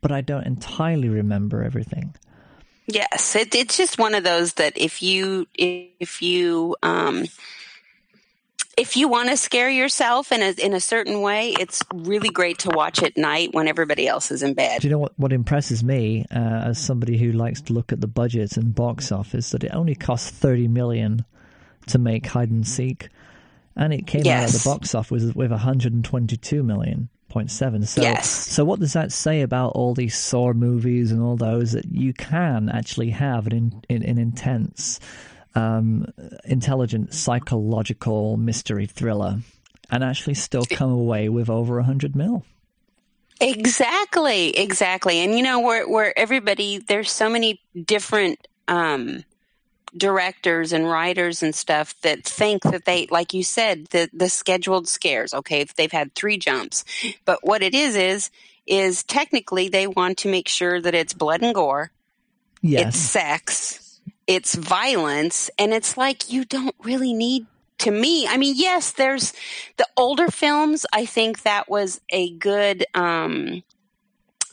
but 0.00 0.12
I 0.12 0.20
don't 0.20 0.46
entirely 0.46 1.08
remember 1.08 1.62
everything. 1.62 2.14
Yes, 2.86 3.34
it, 3.34 3.54
it's 3.54 3.76
just 3.76 3.98
one 3.98 4.14
of 4.14 4.22
those 4.22 4.54
that 4.54 4.78
if 4.78 5.02
you 5.02 5.46
if 5.54 6.22
you 6.22 6.76
um, 6.82 7.26
if 8.76 8.96
you 8.96 9.08
want 9.08 9.30
to 9.30 9.36
scare 9.36 9.70
yourself 9.70 10.32
in 10.32 10.42
a 10.42 10.50
in 10.64 10.74
a 10.74 10.80
certain 10.80 11.20
way, 11.22 11.54
it's 11.58 11.82
really 11.94 12.28
great 12.28 12.58
to 12.60 12.70
watch 12.70 13.02
at 13.02 13.16
night 13.16 13.50
when 13.54 13.68
everybody 13.68 14.06
else 14.06 14.30
is 14.30 14.42
in 14.42 14.54
bed. 14.54 14.80
Do 14.82 14.88
you 14.88 14.92
know 14.92 14.98
what 14.98 15.18
what 15.18 15.32
impresses 15.32 15.82
me 15.82 16.26
uh, 16.30 16.38
as 16.68 16.78
somebody 16.78 17.16
who 17.16 17.32
likes 17.32 17.60
to 17.62 17.72
look 17.72 17.92
at 17.92 18.00
the 18.00 18.06
budget 18.06 18.56
and 18.56 18.74
box 18.74 19.10
office 19.12 19.50
that 19.50 19.64
it 19.64 19.70
only 19.72 19.94
cost 19.94 20.34
thirty 20.34 20.68
million 20.68 21.24
to 21.86 21.98
make 21.98 22.26
Hide 22.26 22.50
and 22.50 22.66
Seek, 22.66 23.08
and 23.76 23.94
it 23.94 24.06
came 24.06 24.22
out 24.22 24.26
at 24.26 24.40
Yes. 24.52 24.64
the 24.64 24.68
box 24.68 24.94
office 24.94 25.22
with, 25.24 25.36
with 25.36 25.50
one 25.50 25.60
hundred 25.60 25.92
and 25.94 26.04
twenty 26.04 26.36
two 26.36 26.62
million 26.62 27.08
point 27.28 27.50
seven. 27.50 27.84
So, 27.86 28.02
Yes. 28.02 28.28
so 28.30 28.64
what 28.64 28.80
does 28.80 28.92
that 28.94 29.12
say 29.12 29.40
about 29.42 29.72
all 29.72 29.94
these 29.94 30.16
Saw 30.16 30.52
movies 30.52 31.12
and 31.12 31.22
all 31.22 31.36
those 31.36 31.72
that 31.72 31.86
you 31.86 32.12
can 32.12 32.68
actually 32.68 33.10
have 33.10 33.46
an 33.46 33.52
in, 33.52 33.82
in, 33.88 34.02
an 34.02 34.18
intense, 34.18 35.00
um, 35.56 36.06
intelligent 36.44 37.14
psychological 37.14 38.36
mystery 38.36 38.86
thriller, 38.86 39.38
and 39.90 40.04
actually 40.04 40.34
still 40.34 40.64
come 40.64 40.90
away 40.92 41.28
with 41.28 41.50
over 41.50 41.78
a 41.78 41.84
hundred 41.84 42.14
mil? 42.14 42.44
Exactly, 43.40 44.56
exactly. 44.56 45.18
And 45.18 45.36
you 45.36 45.42
know 45.42 45.60
where 45.60 45.88
where 45.88 46.18
everybody 46.18 46.78
there's 46.78 47.10
so 47.10 47.28
many 47.28 47.60
different 47.84 48.46
um 48.68 49.24
directors 49.96 50.72
and 50.72 50.88
writers 50.90 51.42
and 51.42 51.54
stuff 51.54 51.98
that 52.02 52.24
think 52.24 52.62
that 52.64 52.84
they 52.84 53.06
like 53.10 53.32
you 53.32 53.42
said 53.42 53.86
the 53.92 54.10
the 54.12 54.28
scheduled 54.28 54.86
scares 54.88 55.32
okay 55.32 55.60
if 55.60 55.74
they've 55.76 55.92
had 55.92 56.14
3 56.14 56.36
jumps 56.36 56.84
but 57.24 57.38
what 57.42 57.62
it 57.62 57.74
is 57.74 57.96
is 57.96 58.30
is 58.66 59.04
technically 59.04 59.68
they 59.68 59.86
want 59.86 60.18
to 60.18 60.28
make 60.28 60.48
sure 60.48 60.82
that 60.82 60.94
it's 60.94 61.14
blood 61.14 61.40
and 61.40 61.54
gore 61.54 61.92
Yes. 62.62 62.88
it's 62.88 62.98
sex, 62.98 63.85
it's 64.26 64.54
violence, 64.54 65.50
and 65.58 65.72
it's 65.72 65.96
like 65.96 66.30
you 66.30 66.44
don't 66.44 66.74
really 66.82 67.12
need 67.12 67.46
to 67.78 67.90
me. 67.90 68.26
I 68.26 68.36
mean, 68.36 68.54
yes, 68.56 68.92
there's 68.92 69.32
the 69.76 69.86
older 69.96 70.28
films. 70.28 70.86
I 70.92 71.04
think 71.04 71.42
that 71.42 71.68
was 71.68 72.00
a 72.10 72.30
good 72.30 72.84
um 72.94 73.62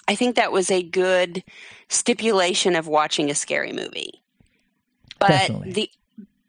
I 0.07 0.15
think 0.15 0.35
that 0.35 0.51
was 0.51 0.69
a 0.69 0.83
good 0.83 1.43
stipulation 1.87 2.75
of 2.75 2.87
watching 2.87 3.29
a 3.29 3.35
scary 3.35 3.71
movie. 3.71 4.21
But 5.19 5.29
Definitely. 5.29 5.71
the 5.71 5.89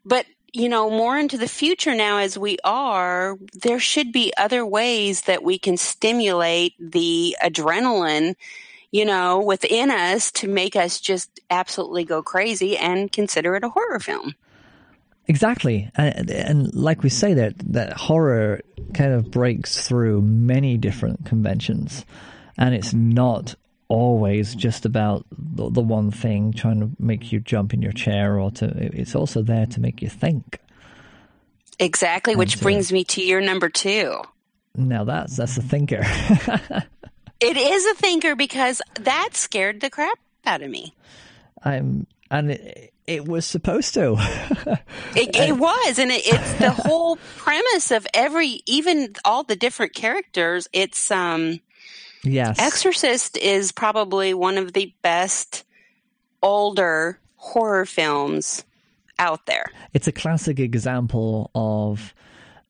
but 0.05 0.25
you 0.53 0.69
know, 0.69 0.89
more 0.89 1.17
into 1.17 1.37
the 1.37 1.49
future 1.49 1.93
now 1.93 2.19
as 2.19 2.37
we 2.37 2.57
are, 2.63 3.37
there 3.53 3.79
should 3.79 4.13
be 4.13 4.31
other 4.37 4.65
ways 4.65 5.23
that 5.23 5.43
we 5.43 5.59
can 5.59 5.75
stimulate 5.75 6.73
the 6.79 7.35
adrenaline 7.43 8.35
you 8.95 9.03
know, 9.03 9.41
within 9.41 9.91
us 9.91 10.31
to 10.31 10.47
make 10.47 10.77
us 10.77 11.01
just 11.01 11.41
absolutely 11.49 12.05
go 12.05 12.23
crazy 12.23 12.77
and 12.77 13.11
consider 13.11 13.53
it 13.57 13.63
a 13.65 13.67
horror 13.67 13.99
film. 13.99 14.33
Exactly, 15.27 15.91
and, 15.97 16.31
and 16.31 16.73
like 16.73 17.03
we 17.03 17.09
say 17.09 17.33
that 17.33 17.55
that 17.73 17.91
horror 17.91 18.61
kind 18.93 19.11
of 19.11 19.29
breaks 19.31 19.85
through 19.85 20.21
many 20.21 20.77
different 20.77 21.25
conventions, 21.25 22.05
and 22.57 22.73
it's 22.73 22.93
not 22.93 23.55
always 23.89 24.55
just 24.55 24.85
about 24.85 25.25
the, 25.29 25.69
the 25.69 25.81
one 25.81 26.09
thing 26.09 26.53
trying 26.53 26.79
to 26.79 26.89
make 26.97 27.33
you 27.33 27.41
jump 27.41 27.73
in 27.73 27.81
your 27.81 27.91
chair 27.91 28.39
or 28.39 28.49
to. 28.51 28.65
It's 28.97 29.13
also 29.13 29.41
there 29.41 29.65
to 29.65 29.81
make 29.81 30.01
you 30.01 30.07
think. 30.07 30.61
Exactly, 31.79 32.31
and 32.31 32.39
which 32.39 32.61
brings 32.61 32.93
me 32.93 33.03
to 33.03 33.21
your 33.21 33.41
number 33.41 33.67
two. 33.67 34.21
Now 34.73 35.03
that's 35.03 35.35
that's 35.35 35.57
a 35.57 35.61
thinker. 35.61 36.05
it 37.39 37.57
is 37.57 37.85
a 37.85 37.93
thinker 37.95 38.35
because 38.35 38.81
that 39.01 39.29
scared 39.33 39.81
the 39.81 39.89
crap 39.89 40.19
out 40.45 40.61
of 40.61 40.69
me. 40.69 40.93
I'm 41.63 42.07
and 42.31 42.51
it, 42.51 42.93
it 43.07 43.27
was 43.27 43.45
supposed 43.45 43.93
to. 43.93 44.15
it, 45.15 45.35
it, 45.35 45.57
was, 45.57 45.99
and 45.99 46.11
it, 46.11 46.25
it's 46.25 46.53
the 46.53 46.71
whole 46.85 47.17
premise 47.37 47.91
of 47.91 48.07
every, 48.13 48.61
even 48.65 49.13
all 49.23 49.43
the 49.43 49.55
different 49.55 49.93
characters. 49.93 50.67
It's 50.73 51.11
um, 51.11 51.59
yes, 52.23 52.59
Exorcist 52.59 53.37
is 53.37 53.71
probably 53.71 54.33
one 54.33 54.57
of 54.57 54.73
the 54.73 54.93
best 55.01 55.65
older 56.41 57.19
horror 57.35 57.85
films 57.85 58.63
out 59.19 59.45
there. 59.45 59.65
It's 59.93 60.07
a 60.07 60.11
classic 60.11 60.59
example 60.59 61.51
of. 61.53 62.13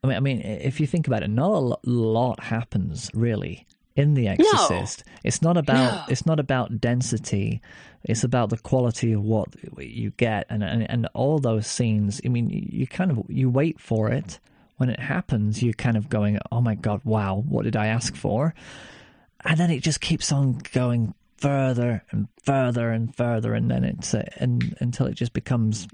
I 0.04 0.08
mean, 0.08 0.18
I 0.18 0.20
mean, 0.20 0.42
if 0.42 0.80
you 0.80 0.86
think 0.86 1.08
about 1.08 1.24
it, 1.24 1.30
not 1.30 1.52
a 1.52 1.78
lot 1.84 2.40
happens 2.40 3.10
really 3.16 3.66
in 3.96 4.14
The 4.14 4.28
Exorcist. 4.28 5.04
No. 5.06 5.14
It's 5.24 5.42
not 5.42 5.58
about 5.58 5.94
no. 5.94 6.04
it's 6.12 6.26
not 6.26 6.40
about 6.40 6.80
density. 6.80 7.62
It's 8.04 8.24
about 8.24 8.50
the 8.50 8.58
quality 8.58 9.14
of 9.14 9.24
what 9.24 9.48
you 9.80 10.12
get, 10.12 10.46
and, 10.50 10.64
and 10.64 10.90
and 10.90 11.08
all 11.14 11.40
those 11.40 11.66
scenes. 11.66 12.22
I 12.24 12.30
mean, 12.30 12.50
you 12.50 12.88
kind 12.88 13.12
of 13.12 13.24
you 13.30 13.50
wait 13.50 13.80
for 13.80 14.10
it. 14.10 14.40
When 14.78 14.90
it 14.90 15.00
happens, 15.00 15.64
you're 15.64 15.74
kind 15.74 15.98
of 15.98 16.10
going, 16.10 16.38
"Oh 16.52 16.62
my 16.62 16.76
god, 16.76 17.02
wow! 17.04 17.44
What 17.48 17.64
did 17.64 17.76
I 17.76 17.88
ask 17.88 18.16
for?" 18.16 18.54
And 19.44 19.58
then 19.58 19.72
it 19.72 19.82
just 19.82 20.02
keeps 20.02 20.32
on 20.32 20.60
going 20.74 21.14
further 21.38 22.04
and 22.12 22.28
further 22.44 22.92
and 22.92 23.16
further, 23.16 23.54
and 23.54 23.72
then 23.72 23.84
it's 23.84 24.14
uh, 24.14 24.26
and 24.38 24.76
until 24.80 25.08
it 25.08 25.14
just 25.14 25.34
becomes, 25.34 25.88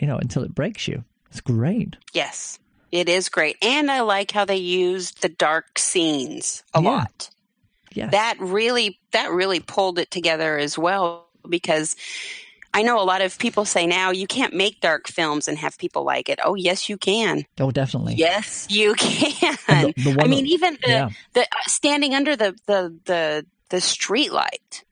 you 0.00 0.06
know, 0.06 0.16
until 0.16 0.42
it 0.42 0.54
breaks 0.54 0.88
you. 0.88 1.04
It's 1.30 1.40
great. 1.40 1.96
Yes, 2.12 2.58
it 2.90 3.08
is 3.08 3.28
great, 3.28 3.56
and 3.62 3.90
I 3.90 4.00
like 4.00 4.30
how 4.30 4.46
they 4.46 4.56
used 4.56 5.22
the 5.22 5.28
dark 5.28 5.78
scenes 5.78 6.64
a 6.74 6.82
yeah. 6.82 6.88
lot. 6.88 7.30
Yes. 7.96 8.12
That 8.12 8.36
really 8.38 8.98
that 9.12 9.30
really 9.30 9.60
pulled 9.60 9.98
it 9.98 10.10
together 10.10 10.58
as 10.58 10.78
well 10.78 11.26
because 11.48 11.96
I 12.74 12.82
know 12.82 13.00
a 13.00 13.04
lot 13.04 13.20
of 13.20 13.38
people 13.38 13.64
say 13.64 13.86
now 13.86 14.10
you 14.10 14.26
can't 14.26 14.54
make 14.54 14.80
dark 14.80 15.08
films 15.08 15.46
and 15.46 15.58
have 15.58 15.76
people 15.76 16.04
like 16.04 16.28
it. 16.28 16.38
Oh, 16.42 16.54
yes, 16.54 16.88
you 16.88 16.96
can. 16.96 17.44
Oh, 17.60 17.70
definitely. 17.70 18.14
Yes, 18.14 18.66
you 18.70 18.94
can. 18.98 19.56
The, 19.68 19.92
the 19.96 20.16
I 20.20 20.26
mean, 20.26 20.46
even 20.46 20.78
the, 20.82 20.90
yeah. 20.90 21.10
the 21.34 21.42
uh, 21.42 21.62
standing 21.66 22.14
under 22.14 22.34
the 22.34 22.56
the 22.66 22.98
the 23.04 23.46
the 23.68 23.80
street 23.80 24.32
light. 24.32 24.84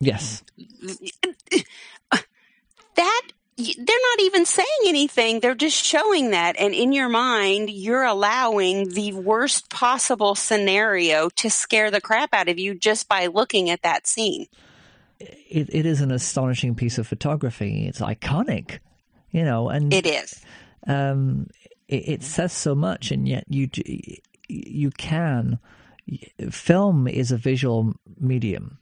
Yes. 0.00 0.42
That 2.94 3.22
they're 3.56 3.76
not 3.76 4.20
even 4.20 4.46
saying 4.46 4.66
anything. 4.86 5.40
They're 5.40 5.54
just 5.54 5.84
showing 5.84 6.30
that. 6.30 6.56
And 6.58 6.74
in 6.74 6.92
your 6.92 7.08
mind, 7.08 7.70
you're 7.70 8.04
allowing 8.04 8.88
the 8.88 9.12
worst 9.12 9.68
possible 9.68 10.34
scenario 10.34 11.28
to 11.36 11.50
scare 11.50 11.90
the 11.90 12.00
crap 12.00 12.32
out 12.32 12.48
of 12.48 12.58
you 12.58 12.74
just 12.74 13.08
by 13.08 13.26
looking 13.26 13.68
at 13.70 13.82
that 13.82 14.06
scene. 14.06 14.46
It, 15.20 15.68
it 15.72 15.86
is 15.86 16.00
an 16.00 16.10
astonishing 16.10 16.74
piece 16.74 16.98
of 16.98 17.06
photography. 17.06 17.86
It's 17.86 18.00
iconic, 18.00 18.78
you 19.30 19.44
know, 19.44 19.68
and 19.68 19.92
it 19.92 20.06
is. 20.06 20.42
Um, 20.86 21.48
it, 21.88 22.08
it 22.08 22.22
says 22.22 22.52
so 22.52 22.74
much, 22.74 23.12
and 23.12 23.28
yet 23.28 23.44
you 23.48 23.68
you 24.48 24.90
can. 24.90 25.58
Film 26.50 27.06
is 27.06 27.30
a 27.30 27.36
visual 27.36 27.94
medium, 28.18 28.78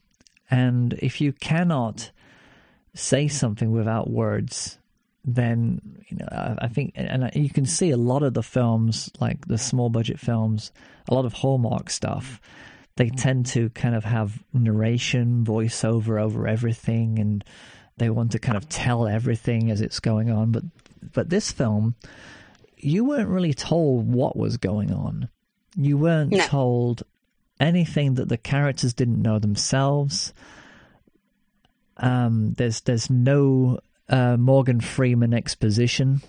and 0.50 0.94
if 0.94 1.20
you 1.20 1.34
cannot 1.34 2.10
say 2.94 3.28
something 3.28 3.70
without 3.70 4.10
words, 4.10 4.78
then 5.24 5.80
you 6.08 6.16
know 6.16 6.28
I, 6.30 6.56
I 6.62 6.68
think, 6.68 6.92
and 6.94 7.30
you 7.34 7.50
can 7.50 7.66
see 7.66 7.90
a 7.90 7.96
lot 7.96 8.22
of 8.22 8.34
the 8.34 8.42
films, 8.42 9.10
like 9.20 9.46
the 9.46 9.58
small 9.58 9.90
budget 9.90 10.18
films, 10.18 10.72
a 11.08 11.14
lot 11.14 11.24
of 11.24 11.32
Hallmark 11.32 11.90
stuff. 11.90 12.40
They 12.96 13.06
mm. 13.06 13.20
tend 13.22 13.46
to 13.46 13.70
kind 13.70 13.94
of 13.94 14.04
have 14.04 14.42
narration, 14.52 15.44
voiceover 15.44 16.20
over 16.20 16.48
everything, 16.48 17.18
and 17.18 17.44
they 17.96 18.10
want 18.10 18.32
to 18.32 18.38
kind 18.38 18.56
of 18.56 18.68
tell 18.68 19.06
everything 19.06 19.70
as 19.70 19.80
it's 19.80 20.00
going 20.00 20.30
on. 20.30 20.52
But 20.52 20.64
but 21.12 21.30
this 21.30 21.52
film, 21.52 21.94
you 22.76 23.04
weren't 23.04 23.28
really 23.28 23.54
told 23.54 24.12
what 24.12 24.36
was 24.36 24.56
going 24.56 24.92
on. 24.92 25.28
You 25.76 25.96
weren't 25.98 26.32
no. 26.32 26.44
told 26.44 27.04
anything 27.60 28.14
that 28.14 28.28
the 28.28 28.38
characters 28.38 28.94
didn't 28.94 29.22
know 29.22 29.38
themselves. 29.38 30.32
Um, 32.00 32.54
there's 32.56 32.80
there's 32.82 33.10
no 33.10 33.80
uh, 34.08 34.36
Morgan 34.36 34.80
Freeman 34.80 35.34
exposition, 35.34 36.22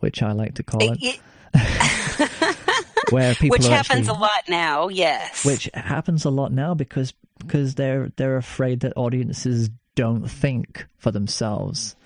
which 0.00 0.22
I 0.22 0.32
like 0.32 0.54
to 0.54 0.62
call 0.62 0.92
it. 0.92 0.98
it, 1.00 1.20
where 3.10 3.34
people 3.34 3.56
which 3.56 3.66
happens 3.66 4.08
actually, 4.08 4.18
a 4.18 4.20
lot 4.20 4.42
now, 4.48 4.88
yes. 4.88 5.44
Which 5.44 5.68
happens 5.74 6.24
a 6.24 6.30
lot 6.30 6.52
now 6.52 6.74
because 6.74 7.12
because 7.38 7.74
they're 7.74 8.10
they're 8.16 8.36
afraid 8.36 8.80
that 8.80 8.94
audiences 8.96 9.70
don't 9.94 10.28
think 10.28 10.86
for 10.98 11.10
themselves. 11.10 11.96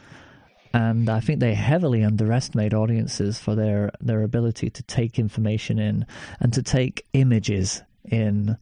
And 0.73 1.09
I 1.09 1.21
think 1.21 1.39
they 1.39 1.55
heavily 1.55 2.03
underestimate 2.03 2.75
audiences 2.75 3.39
for 3.39 3.55
their, 3.55 3.93
their 4.01 4.25
ability 4.25 4.71
to 4.71 4.83
take 4.83 5.21
information 5.21 5.79
in 5.79 6.05
and 6.41 6.53
to 6.53 6.65
take 6.65 7.07
images 7.13 7.81
in 8.05 8.57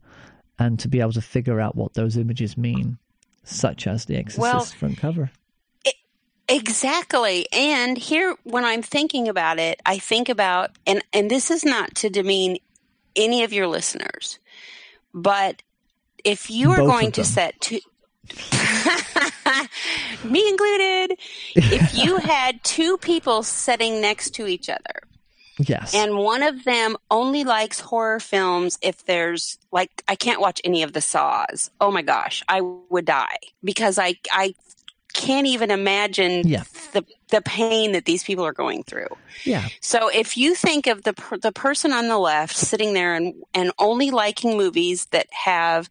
and 0.59 0.77
to 0.79 0.87
be 0.87 0.99
able 0.99 1.13
to 1.13 1.21
figure 1.21 1.59
out 1.59 1.75
what 1.75 1.95
those 1.95 2.15
images 2.15 2.55
mean 2.55 2.99
such 3.43 3.87
as 3.87 4.05
the 4.05 4.15
Exorcist 4.15 4.39
well, 4.41 4.63
front 4.63 4.97
cover. 4.97 5.31
It, 5.83 5.95
exactly. 6.47 7.47
And 7.51 7.97
here, 7.97 8.35
when 8.43 8.63
I'm 8.63 8.81
thinking 8.81 9.27
about 9.27 9.59
it, 9.59 9.81
I 9.85 9.97
think 9.97 10.29
about, 10.29 10.71
and, 10.87 11.03
and 11.13 11.29
this 11.29 11.51
is 11.51 11.63
not 11.65 11.95
to 11.95 12.09
demean 12.09 12.57
any 13.15 13.43
of 13.43 13.53
your 13.53 13.67
listeners, 13.67 14.39
but 15.13 15.61
if 16.23 16.49
you 16.49 16.71
are 16.71 16.77
Both 16.77 16.89
going 16.89 17.11
to 17.13 17.23
set 17.23 17.59
two, 17.59 17.79
me 20.23 20.49
included, 20.49 21.17
if 21.55 21.97
you 21.97 22.17
had 22.17 22.63
two 22.63 22.97
people 22.97 23.43
sitting 23.43 24.01
next 24.01 24.31
to 24.35 24.47
each 24.47 24.69
other, 24.69 25.01
Yes. 25.59 25.93
And 25.93 26.17
one 26.17 26.41
of 26.41 26.63
them 26.63 26.97
only 27.11 27.43
likes 27.43 27.79
horror 27.79 28.19
films 28.19 28.77
if 28.81 29.05
there's 29.05 29.57
like 29.71 30.03
I 30.07 30.15
can't 30.15 30.41
watch 30.41 30.59
any 30.63 30.83
of 30.83 30.93
the 30.93 31.01
saws. 31.01 31.69
Oh 31.79 31.91
my 31.91 32.01
gosh, 32.01 32.43
I 32.47 32.61
would 32.61 33.05
die 33.05 33.37
because 33.63 33.99
I 33.99 34.15
I 34.31 34.55
can't 35.13 35.45
even 35.45 35.69
imagine 35.69 36.47
yeah. 36.47 36.63
the 36.91 37.05
the 37.29 37.41
pain 37.41 37.91
that 37.91 38.05
these 38.05 38.23
people 38.23 38.45
are 38.45 38.53
going 38.53 38.83
through. 38.83 39.07
Yeah. 39.43 39.67
So 39.79 40.09
if 40.09 40.37
you 40.37 40.55
think 40.55 40.87
of 40.87 41.03
the 41.03 41.13
the 41.41 41.51
person 41.51 41.93
on 41.93 42.07
the 42.07 42.17
left 42.17 42.55
sitting 42.55 42.93
there 42.93 43.13
and 43.13 43.35
and 43.53 43.71
only 43.77 44.11
liking 44.11 44.57
movies 44.57 45.05
that 45.07 45.27
have 45.31 45.89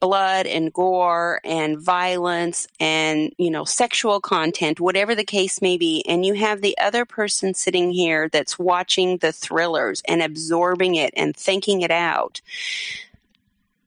blood 0.00 0.46
and 0.46 0.72
gore 0.72 1.40
and 1.44 1.78
violence 1.78 2.68
and, 2.78 3.32
you 3.38 3.50
know, 3.50 3.64
sexual 3.64 4.20
content, 4.20 4.80
whatever 4.80 5.14
the 5.14 5.24
case 5.24 5.60
may 5.62 5.76
be. 5.76 6.04
And 6.08 6.24
you 6.24 6.34
have 6.34 6.60
the 6.60 6.76
other 6.78 7.04
person 7.04 7.54
sitting 7.54 7.90
here 7.90 8.28
that's 8.28 8.58
watching 8.58 9.18
the 9.18 9.32
thrillers 9.32 10.02
and 10.06 10.22
absorbing 10.22 10.94
it 10.94 11.12
and 11.16 11.36
thinking 11.36 11.82
it 11.82 11.90
out. 11.90 12.40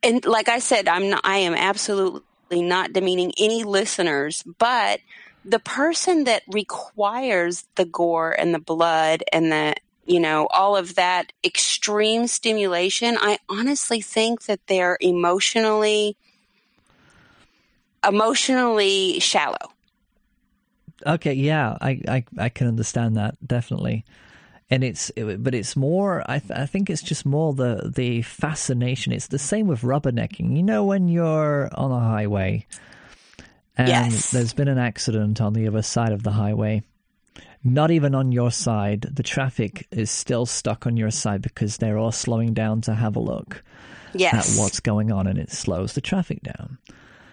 And 0.04 0.26
like 0.26 0.50
I 0.50 0.60
said, 0.60 0.88
I'm 0.88 1.10
not, 1.10 1.22
I 1.24 1.38
am 1.38 1.54
absolutely 1.54 2.24
not 2.52 2.94
demeaning 2.94 3.34
any 3.38 3.64
listeners, 3.64 4.44
but 4.58 5.00
the 5.46 5.60
person 5.60 6.26
that 6.26 6.44
requires 6.48 7.66
the 7.76 7.86
gore 7.86 8.32
and 8.32 8.54
the 8.54 8.60
blood 8.60 9.24
and 9.32 9.52
the 9.52 9.76
you 10.12 10.20
know, 10.20 10.46
all 10.48 10.76
of 10.76 10.96
that 10.96 11.32
extreme 11.42 12.28
stimulation, 12.28 13.18
I 13.20 13.40
honestly 13.48 14.02
think 14.02 14.44
that 14.44 14.60
they're 14.68 14.98
emotionally 15.00 16.18
emotionally 18.06 19.20
shallow. 19.20 19.72
Okay, 21.08 21.34
yeah, 21.34 21.78
I, 21.80 22.02
I, 22.08 22.26
I 22.38 22.50
can 22.50 22.68
understand 22.68 23.16
that 23.16 23.36
definitely, 23.46 24.04
and 24.70 24.84
it's 24.84 25.12
but 25.16 25.56
it's 25.56 25.78
more. 25.78 26.24
I 26.30 26.40
th- 26.40 26.60
I 26.60 26.66
think 26.66 26.90
it's 26.90 27.02
just 27.02 27.26
more 27.26 27.54
the 27.54 27.92
the 27.96 28.22
fascination. 28.22 29.14
It's 29.14 29.28
the 29.28 29.40
same 29.40 29.68
with 29.68 29.82
rubbernecking. 29.82 30.56
You 30.56 30.62
know, 30.62 30.84
when 30.84 31.08
you're 31.08 31.70
on 31.74 31.92
a 31.92 32.00
highway, 32.00 32.68
and 33.78 34.12
yes. 34.12 34.32
there's 34.32 34.54
been 34.54 34.68
an 34.68 34.78
accident 34.78 35.40
on 35.40 35.54
the 35.54 35.68
other 35.68 35.82
side 35.82 36.12
of 36.12 36.22
the 36.22 36.32
highway, 36.32 36.84
not 37.64 37.92
even 37.92 38.16
on 38.16 38.32
your 38.32 38.52
side. 38.52 39.02
The 39.02 39.24
traffic 39.24 39.88
is 39.92 40.10
still 40.10 40.46
stuck 40.46 40.88
on 40.88 40.98
your 40.98 41.12
side 41.12 41.42
because 41.42 41.78
they're 41.78 41.98
all 41.98 42.12
slowing 42.12 42.54
down 42.54 42.82
to 42.82 42.96
have 42.96 43.16
a 43.16 43.20
look 43.20 43.64
yes. 44.14 44.58
at 44.58 44.62
what's 44.62 44.80
going 44.80 45.12
on 45.12 45.28
and 45.28 45.38
it 45.38 45.52
slows 45.52 45.94
the 45.94 46.02
traffic 46.02 46.42
down. 46.42 46.78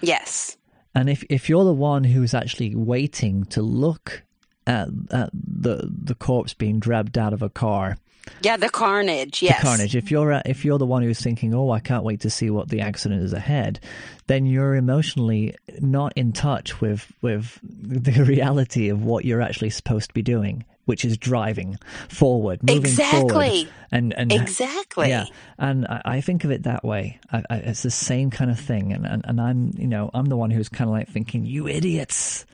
Yes. 0.01 0.57
And 0.95 1.09
if, 1.09 1.25
if 1.31 1.49
you're 1.49 1.65
the 1.65 1.73
one 1.73 2.05
who's 2.05 2.35
actually 2.35 2.75
waiting 2.75 3.45
to 3.47 3.63
look 3.63 4.23
at, 4.67 4.89
at 5.11 5.31
the 5.33 5.91
the 5.91 6.15
corpse 6.15 6.55
being 6.55 6.79
dragged 6.79 7.17
out 7.17 7.33
of 7.33 7.43
a 7.43 7.49
car, 7.49 7.97
yeah, 8.43 8.57
the 8.57 8.69
carnage. 8.69 9.43
Yes, 9.43 9.61
the 9.61 9.67
carnage. 9.67 9.97
If 9.97 10.11
you're 10.11 10.33
uh, 10.33 10.43
if 10.45 10.65
you're 10.65 10.79
the 10.79 10.87
one 10.87 11.03
who's 11.03 11.21
thinking, 11.21 11.55
"Oh, 11.55 11.71
I 11.71 11.81
can't 11.81 12.05
wait 12.05 12.21
to 12.21 12.31
see 12.31 12.51
what 12.51 12.69
the 12.69 12.81
accident 12.81 13.23
is 13.23 13.33
ahead," 13.33 13.81
then 14.27 14.47
you're 14.47 14.75
emotionally 14.75 15.55
not 15.81 16.13
in 16.17 16.33
touch 16.33 16.81
with 16.81 17.13
with 17.23 17.59
the 17.63 18.25
reality 18.25 18.89
of 18.89 19.03
what 19.03 19.25
you're 19.25 19.43
actually 19.43 19.71
supposed 19.71 20.09
to 20.09 20.15
be 20.15 20.23
doing. 20.23 20.65
which 20.89 21.05
is 21.05 21.19
driving 21.19 21.77
forward, 22.09 22.63
moving 22.63 22.81
exactly. 22.81 23.29
forward, 23.29 23.69
and 23.93 24.15
and 24.15 24.33
exactly, 24.33 25.11
yeah. 25.11 25.27
And 25.59 25.87
I, 25.87 26.01
I 26.05 26.21
think 26.23 26.45
of 26.45 26.51
it 26.51 26.63
that 26.63 26.83
way. 26.83 27.21
I, 27.31 27.43
I, 27.51 27.57
it's 27.59 27.83
the 27.83 27.91
same 27.91 28.31
kind 28.31 28.51
of 28.51 28.59
thing, 28.59 28.95
and, 28.95 29.05
and 29.05 29.23
and 29.27 29.39
I'm 29.39 29.73
you 29.77 29.87
know 29.87 30.11
I'm 30.15 30.25
the 30.25 30.37
one 30.37 30.51
who's 30.51 30.71
kind 30.71 30.89
of 30.89 30.93
like 30.93 31.09
thinking, 31.09 31.45
you 31.45 31.69
idiots, 31.69 32.47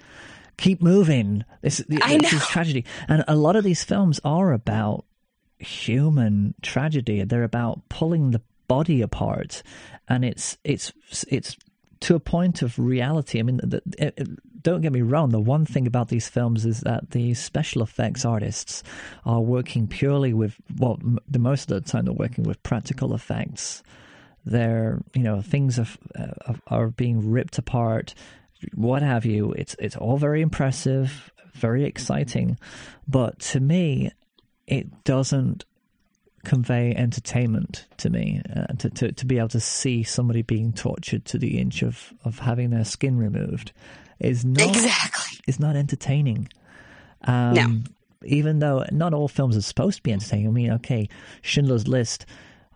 keep 0.56 0.82
moving. 0.82 1.44
This, 1.62 1.78
this 1.88 2.32
is 2.32 2.46
tragedy, 2.48 2.84
and 3.06 3.24
a 3.28 3.36
lot 3.36 3.55
of 3.55 3.62
these 3.62 3.84
films 3.84 4.20
are 4.24 4.52
about 4.52 5.05
human 5.59 6.55
tragedy. 6.62 7.22
They're 7.24 7.44
about 7.44 7.89
pulling 7.89 8.31
the 8.31 8.43
body 8.68 9.02
apart, 9.02 9.62
and 10.09 10.24
it's 10.24 10.59
it's 10.64 10.93
it's 11.28 11.56
to 12.01 12.14
a 12.14 12.20
point 12.20 12.62
of 12.62 12.78
reality. 12.78 13.39
I 13.39 13.43
mean, 13.43 13.60
the, 13.62 13.82
it, 13.98 14.14
it, 14.16 14.62
don't 14.62 14.81
get 14.81 14.93
me 14.93 15.02
wrong. 15.02 15.31
The 15.31 15.40
one 15.40 15.66
thing 15.66 15.86
about 15.86 16.09
these 16.09 16.28
films 16.28 16.64
is 16.64 16.81
that 16.81 17.10
the 17.10 17.35
special 17.35 17.82
effects 17.82 18.24
artists 18.24 18.82
are 19.24 19.40
working 19.40 19.86
purely 19.86 20.32
with 20.32 20.56
well, 20.78 20.98
the 21.28 21.39
most 21.39 21.70
of 21.70 21.82
the 21.82 21.90
time 21.90 22.06
they're 22.06 22.14
working 22.14 22.44
with 22.44 22.62
practical 22.62 23.14
effects. 23.14 23.82
They're 24.47 25.01
you 25.14 25.22
know 25.22 25.40
things 25.40 25.78
are 25.78 25.86
uh, 26.18 26.55
are 26.66 26.89
being 26.89 27.31
ripped 27.31 27.59
apart, 27.59 28.14
what 28.74 29.02
have 29.02 29.24
you. 29.24 29.52
It's 29.52 29.76
it's 29.78 29.97
all 29.97 30.16
very 30.16 30.43
impressive, 30.43 31.31
very 31.52 31.85
exciting, 31.85 32.59
but 33.06 33.39
to 33.40 33.60
me, 33.60 34.10
it 34.66 35.04
doesn't 35.04 35.64
convey 36.44 36.94
entertainment 36.94 37.86
to 37.96 38.10
me 38.10 38.42
uh, 38.54 38.66
to, 38.78 38.90
to, 38.90 39.12
to 39.12 39.26
be 39.26 39.38
able 39.38 39.48
to 39.48 39.60
see 39.60 40.02
somebody 40.02 40.42
being 40.42 40.72
tortured 40.72 41.24
to 41.24 41.38
the 41.38 41.58
inch 41.58 41.82
of, 41.82 42.12
of 42.24 42.38
having 42.38 42.70
their 42.70 42.84
skin 42.84 43.16
removed 43.16 43.72
is 44.20 44.44
not 44.44 44.68
exactly. 44.68 45.38
is 45.46 45.58
not 45.58 45.74
entertaining. 45.74 46.48
Um, 47.22 47.54
no. 47.54 47.78
even 48.24 48.58
though 48.58 48.84
not 48.92 49.14
all 49.14 49.28
films 49.28 49.56
are 49.56 49.62
supposed 49.62 49.96
to 49.96 50.02
be 50.02 50.12
entertaining. 50.12 50.48
I 50.48 50.50
mean 50.50 50.70
okay 50.72 51.08
Schindler's 51.42 51.88
List 51.88 52.26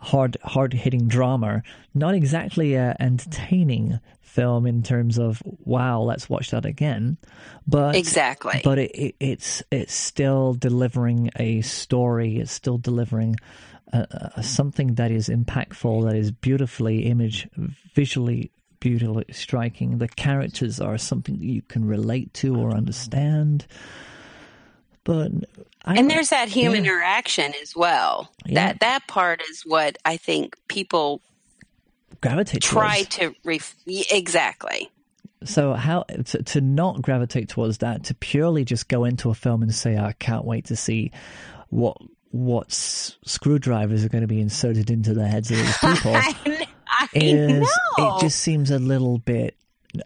hard 0.00 0.36
hard 0.44 0.72
hitting 0.72 1.08
drama 1.08 1.62
not 1.94 2.14
exactly 2.14 2.76
uh, 2.76 2.94
entertaining 3.00 3.98
film 4.20 4.66
in 4.66 4.82
terms 4.82 5.18
of 5.18 5.42
wow, 5.64 6.00
let's 6.00 6.28
watch 6.28 6.52
that 6.52 6.64
again. 6.64 7.16
But 7.66 7.96
exactly, 7.96 8.60
but 8.62 8.78
it, 8.78 8.90
it, 8.92 9.14
it's 9.18 9.62
it's 9.70 9.94
still 9.94 10.54
delivering 10.54 11.30
a 11.36 11.60
story. 11.62 12.36
It's 12.38 12.52
still 12.52 12.78
delivering 12.78 13.36
something 14.42 14.94
that 14.94 15.10
is 15.10 15.28
impactful, 15.28 16.04
that 16.04 16.16
is 16.16 16.30
beautifully 16.30 17.06
image, 17.06 17.48
visually 17.94 18.50
beautifully 18.80 19.24
striking. 19.32 19.98
The 19.98 20.08
characters 20.08 20.80
are 20.80 20.98
something 20.98 21.38
that 21.38 21.44
you 21.44 21.62
can 21.62 21.84
relate 21.84 22.32
to 22.34 22.56
or 22.56 22.70
understand. 22.70 23.66
But 25.08 25.32
I, 25.86 25.94
and 25.96 26.10
there's 26.10 26.28
that 26.28 26.50
human 26.50 26.84
yeah. 26.84 26.90
interaction 26.90 27.54
as 27.62 27.74
well. 27.74 28.30
Yeah. 28.44 28.54
That 28.56 28.80
that 28.80 29.06
part 29.08 29.40
is 29.48 29.62
what 29.64 29.96
I 30.04 30.18
think 30.18 30.54
people 30.68 31.22
gravitate 32.20 32.60
try 32.60 33.04
towards. 33.04 33.16
to 33.16 33.34
ref- 33.42 33.76
exactly 34.12 34.90
so 35.44 35.72
how 35.72 36.02
to, 36.02 36.42
to 36.42 36.60
not 36.60 37.00
gravitate 37.00 37.48
towards 37.48 37.78
that 37.78 38.02
to 38.02 38.14
purely 38.16 38.64
just 38.64 38.88
go 38.88 39.04
into 39.04 39.30
a 39.30 39.34
film 39.34 39.62
and 39.62 39.72
say 39.72 39.96
i 39.96 40.10
can't 40.18 40.44
wait 40.44 40.64
to 40.64 40.74
see 40.74 41.12
what 41.68 41.96
what 42.32 42.72
screwdrivers 42.72 44.04
are 44.04 44.08
going 44.08 44.22
to 44.22 44.26
be 44.26 44.40
inserted 44.40 44.90
into 44.90 45.14
the 45.14 45.28
heads 45.28 45.52
of 45.52 45.58
these 45.58 45.78
people 45.94 46.12
I, 46.12 46.66
I 46.88 47.08
is 47.14 47.60
know. 47.98 48.16
it 48.16 48.20
just 48.20 48.40
seems 48.40 48.72
a 48.72 48.80
little 48.80 49.18
bit 49.18 49.54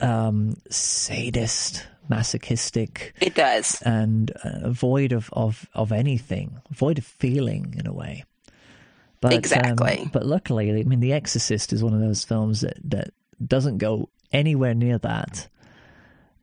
um, 0.01 0.55
sadist 0.69 1.87
masochistic 2.09 3.15
it 3.21 3.35
does 3.35 3.81
and 3.83 4.31
uh, 4.45 4.71
void 4.71 5.13
of, 5.13 5.31
of 5.33 5.67
of 5.75 5.93
anything 5.93 6.61
void 6.71 6.99
of 6.99 7.05
feeling 7.05 7.75
in 7.79 7.87
a 7.87 7.93
way 7.93 8.25
but, 9.23 9.33
exactly. 9.35 10.01
Um, 10.01 10.11
but 10.13 10.27
luckily, 10.27 10.69
I 10.79 10.83
mean, 10.83 10.99
The 10.99 11.13
Exorcist 11.13 11.73
is 11.73 11.83
one 11.83 11.95
of 11.95 12.01
those 12.01 12.25
films 12.25 12.63
that, 12.63 12.77
that 12.91 13.15
doesn't 13.47 13.79
go 13.79 14.11
anywhere 14.33 14.75
near 14.75 14.99
that. 14.99 15.49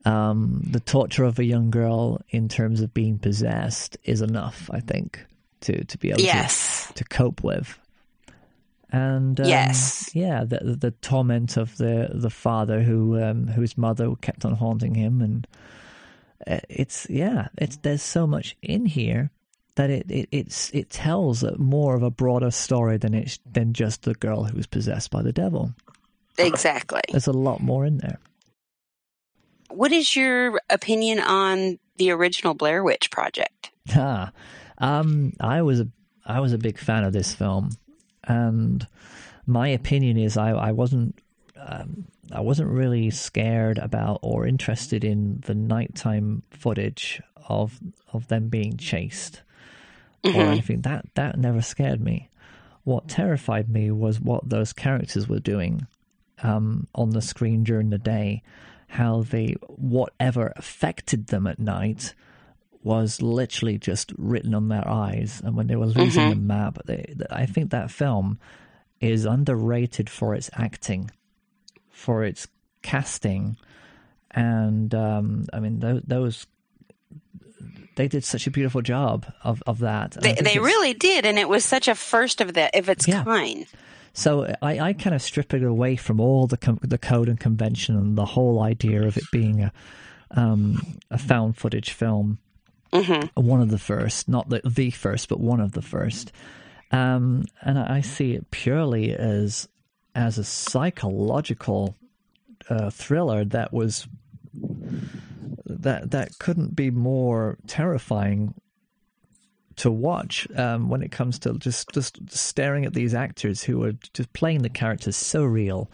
Um, 0.06 0.64
the 0.66 0.80
torture 0.80 1.26
of 1.26 1.40
a 1.40 1.44
young 1.44 1.72
girl 1.72 2.22
in 2.30 2.48
terms 2.48 2.80
of 2.80 2.94
being 2.94 3.20
possessed 3.20 3.98
is 4.06 4.22
enough, 4.22 4.70
I 4.72 4.80
think, 4.80 5.20
to, 5.62 5.84
to 5.84 5.98
be 5.98 6.10
able 6.10 6.22
yes. 6.22 6.88
to, 6.88 6.94
to 6.94 7.04
cope 7.04 7.44
with. 7.44 7.78
And 8.92 9.40
um, 9.40 9.46
yes, 9.46 10.10
yeah, 10.14 10.44
the, 10.44 10.78
the 10.80 10.92
torment 10.92 11.58
of 11.58 11.78
the 11.78 12.10
the 12.14 12.30
father 12.30 12.82
who 12.82 13.22
um, 13.22 13.48
whose 13.48 13.78
mother 13.78 14.16
kept 14.22 14.46
on 14.46 14.56
haunting 14.56 14.96
him, 14.96 15.22
and 15.22 15.48
uh, 16.48 16.60
it's 16.70 17.08
yeah, 17.10 17.50
it's 17.58 17.78
there's 17.78 18.02
so 18.02 18.26
much 18.26 18.58
in 18.64 18.88
here 18.88 19.30
that 19.76 19.90
it, 19.90 20.10
it 20.10 20.28
it's 20.32 20.72
it 20.72 20.90
tells 20.90 21.44
more 21.58 21.96
of 21.96 22.04
a 22.04 22.10
broader 22.10 22.52
story 22.52 22.98
than 22.98 23.14
it's 23.14 23.40
than 23.50 23.74
just 23.74 24.04
the 24.04 24.16
girl 24.16 24.44
who's 24.44 24.68
possessed 24.68 25.12
by 25.12 25.22
the 25.22 25.32
devil. 25.32 25.74
Exactly. 26.38 27.02
There's 27.12 27.28
a 27.28 27.32
lot 27.32 27.62
more 27.62 27.86
in 27.86 27.98
there. 27.98 28.20
What 29.70 29.92
is 29.92 30.16
your 30.16 30.60
opinion 30.70 31.20
on 31.20 31.80
the 31.98 32.12
original 32.12 32.54
Blair 32.54 32.84
Witch 32.84 33.12
Project? 33.12 33.72
Ah, 33.96 34.32
um, 34.78 35.34
I 35.40 35.64
was 35.64 35.80
a 35.80 35.88
I 36.26 36.42
was 36.42 36.54
a 36.54 36.60
big 36.60 36.78
fan 36.78 37.04
of 37.04 37.12
this 37.12 37.34
film, 37.34 37.72
and 38.24 38.88
my 39.46 39.68
opinion 39.70 40.18
is 40.18 40.38
I 40.38 40.52
I 40.52 40.72
wasn't 40.72 41.20
um, 41.58 42.06
I 42.32 42.42
wasn't 42.42 42.70
really 42.70 43.10
scared 43.10 43.78
about 43.78 44.20
or 44.22 44.46
interested 44.46 45.04
in 45.04 45.42
the 45.46 45.56
nighttime 45.56 46.44
footage 46.52 47.22
of 47.48 47.80
of 48.14 48.28
them 48.28 48.50
being 48.50 48.78
chased 48.78 49.42
mm-hmm. 50.24 50.38
or 50.38 50.44
anything. 50.44 50.82
That 50.82 51.06
that 51.16 51.38
never 51.38 51.62
scared 51.62 52.02
me. 52.02 52.30
What 52.84 53.08
terrified 53.08 53.70
me 53.70 53.92
was 53.92 54.20
what 54.20 54.50
those 54.50 54.74
characters 54.74 55.28
were 55.28 55.40
doing 55.40 55.88
um, 56.42 56.88
on 56.96 57.12
the 57.12 57.22
screen 57.22 57.64
during 57.64 57.90
the 57.90 57.98
day. 57.98 58.44
How 58.88 59.22
they 59.22 59.56
whatever 59.68 60.54
affected 60.56 61.28
them 61.28 61.46
at 61.46 61.60
night 61.60 62.16
was 62.82 63.22
literally 63.22 63.78
just 63.78 64.14
written 64.18 64.54
on 64.54 64.70
their 64.70 64.88
eyes, 64.88 65.42
and 65.44 65.56
when 65.56 65.68
they 65.68 65.76
were 65.76 65.86
losing 65.86 66.24
mm-hmm. 66.24 66.30
the 66.30 66.36
map, 66.36 66.80
they, 66.86 67.16
I 67.30 67.46
think 67.46 67.72
that 67.72 67.92
film 67.92 68.40
is 69.02 69.26
underrated 69.26 70.10
for 70.10 70.34
its 70.34 70.50
acting, 70.54 71.12
for 71.90 72.24
its 72.24 72.48
casting, 72.82 73.58
and 74.32 74.94
um, 74.96 75.46
I 75.52 75.60
mean 75.60 75.80
those, 75.80 76.02
those 76.06 76.48
they 77.96 78.08
did 78.08 78.24
such 78.24 78.48
a 78.48 78.52
beautiful 78.52 78.82
job 78.82 79.26
of, 79.44 79.62
of 79.68 79.80
that. 79.80 80.12
They, 80.12 80.34
they 80.34 80.58
really 80.58 80.94
did, 80.94 81.26
and 81.26 81.38
it 81.38 81.50
was 81.50 81.66
such 81.66 81.90
a 81.90 81.96
first 81.96 82.40
of 82.40 82.54
the 82.54 82.78
of 82.78 82.88
its 82.88 83.08
yeah. 83.08 83.24
kind. 83.24 83.66
So 84.14 84.54
I, 84.62 84.80
I 84.80 84.94
kind 84.94 85.16
of 85.16 85.22
strip 85.22 85.54
it 85.54 85.64
away 85.64 85.96
from 85.96 86.20
all 86.20 86.48
the 86.48 86.58
com- 86.58 86.80
the 86.82 86.98
code 86.98 87.30
and 87.30 87.40
convention 87.40 87.96
and 87.96 88.18
the 88.18 88.26
whole 88.26 88.62
idea 88.62 89.06
of 89.06 89.18
it 89.18 89.24
being 89.32 89.64
a 89.64 89.74
um, 90.32 90.98
a 91.12 91.18
found 91.18 91.58
footage 91.58 91.92
film. 91.92 92.40
Mm-hmm. 92.94 93.42
One 93.42 93.62
of 93.62 93.70
the 93.70 93.78
first, 93.78 94.28
not 94.28 94.50
the 94.50 94.62
the 94.66 94.90
first, 94.90 95.30
but 95.30 95.40
one 95.40 95.60
of 95.60 95.74
the 95.74 95.82
first. 95.82 96.32
Um, 96.92 97.46
and 97.62 97.78
I 97.78 98.02
see 98.02 98.34
it 98.34 98.50
purely 98.50 99.14
as 99.14 99.68
as 100.16 100.38
a 100.38 100.44
psychological 100.44 101.96
uh, 102.70 102.90
thriller 102.90 103.46
that 103.46 103.72
was 103.72 104.08
that 105.66 106.12
that 106.12 106.40
couldn't 106.40 106.76
be 106.76 106.90
more 106.90 107.58
terrifying 107.68 108.54
to 109.76 109.90
watch 109.90 110.48
um, 110.58 110.90
when 110.90 111.02
it 111.02 111.12
comes 111.12 111.40
to 111.40 111.54
just 111.58 111.90
just 111.94 112.18
staring 112.30 112.86
at 112.86 112.94
these 112.94 113.14
actors 113.14 113.64
who 113.64 113.82
are 113.84 113.94
just 114.14 114.32
playing 114.34 114.62
the 114.62 114.70
characters 114.70 115.16
so 115.16 115.44
real 115.44 115.90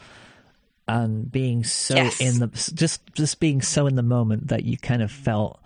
and 0.88 1.32
being 1.32 1.64
so 1.64 1.96
yes. 1.96 2.20
in 2.20 2.40
the 2.40 2.48
just 2.74 3.02
just 3.14 3.40
being 3.40 3.62
so 3.62 3.86
in 3.86 3.96
the 3.96 4.04
moment 4.04 4.48
that 4.48 4.64
you 4.64 4.78
kind 4.78 5.02
of 5.02 5.12
felt 5.12 5.60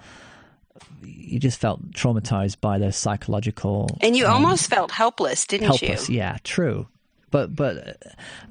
you 1.04 1.40
just 1.40 1.60
felt 1.60 1.92
traumatized 1.92 2.60
by 2.62 2.78
the 2.78 2.92
psychological 2.92 3.98
and 4.02 4.16
you 4.16 4.26
um, 4.26 4.34
almost 4.34 4.70
felt 4.70 4.92
helpless 4.92 5.46
didn't 5.46 5.68
helpless, 5.68 6.10
you 6.10 6.18
yeah 6.18 6.38
true 6.44 6.88
but 7.32 7.56
but 7.56 8.02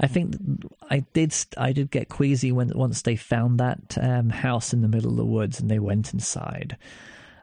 I 0.01 0.07
think 0.07 0.37
I 0.91 1.05
did 1.13 1.35
I 1.57 1.73
did 1.73 1.91
get 1.91 2.09
queasy 2.09 2.53
when 2.53 2.71
once 2.75 3.03
they 3.03 3.17
found 3.17 3.59
that 3.61 3.97
um, 4.01 4.31
house 4.31 4.73
in 4.73 4.83
the 4.83 4.89
middle 4.89 5.11
of 5.11 5.17
the 5.17 5.25
woods 5.25 5.61
and 5.61 5.71
they 5.71 5.79
went 5.79 6.13
inside. 6.13 6.77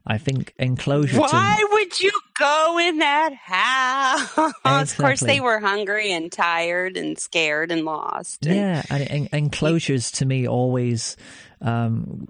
I 0.07 0.17
think 0.19 0.53
enclosure. 0.59 1.19
Why 1.19 1.57
to, 1.57 1.67
would 1.71 1.99
you 1.99 2.11
go 2.37 2.77
in 2.79 2.99
that 2.99 3.33
house? 3.33 4.21
Exactly. 4.21 4.51
Of 4.85 4.97
course, 4.97 5.19
they 5.21 5.39
were 5.39 5.59
hungry 5.59 6.11
and 6.11 6.31
tired 6.31 6.97
and 6.97 7.17
scared 7.17 7.71
and 7.71 7.85
lost. 7.85 8.45
And, 8.45 8.55
yeah, 8.55 8.83
and, 8.89 9.09
and 9.09 9.29
enclosures 9.31 10.11
to 10.11 10.25
me 10.25 10.47
always 10.47 11.17
um, 11.61 12.27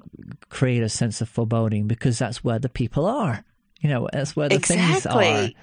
create 0.50 0.84
a 0.84 0.90
sense 0.90 1.22
of 1.22 1.30
foreboding 1.30 1.88
because 1.88 2.18
that's 2.18 2.44
where 2.44 2.60
the 2.60 2.70
people 2.70 3.06
are. 3.06 3.44
You 3.82 3.90
know, 3.90 4.08
that's 4.12 4.36
where 4.36 4.50
the 4.50 4.56
exactly. 4.56 5.26
things 5.26 5.54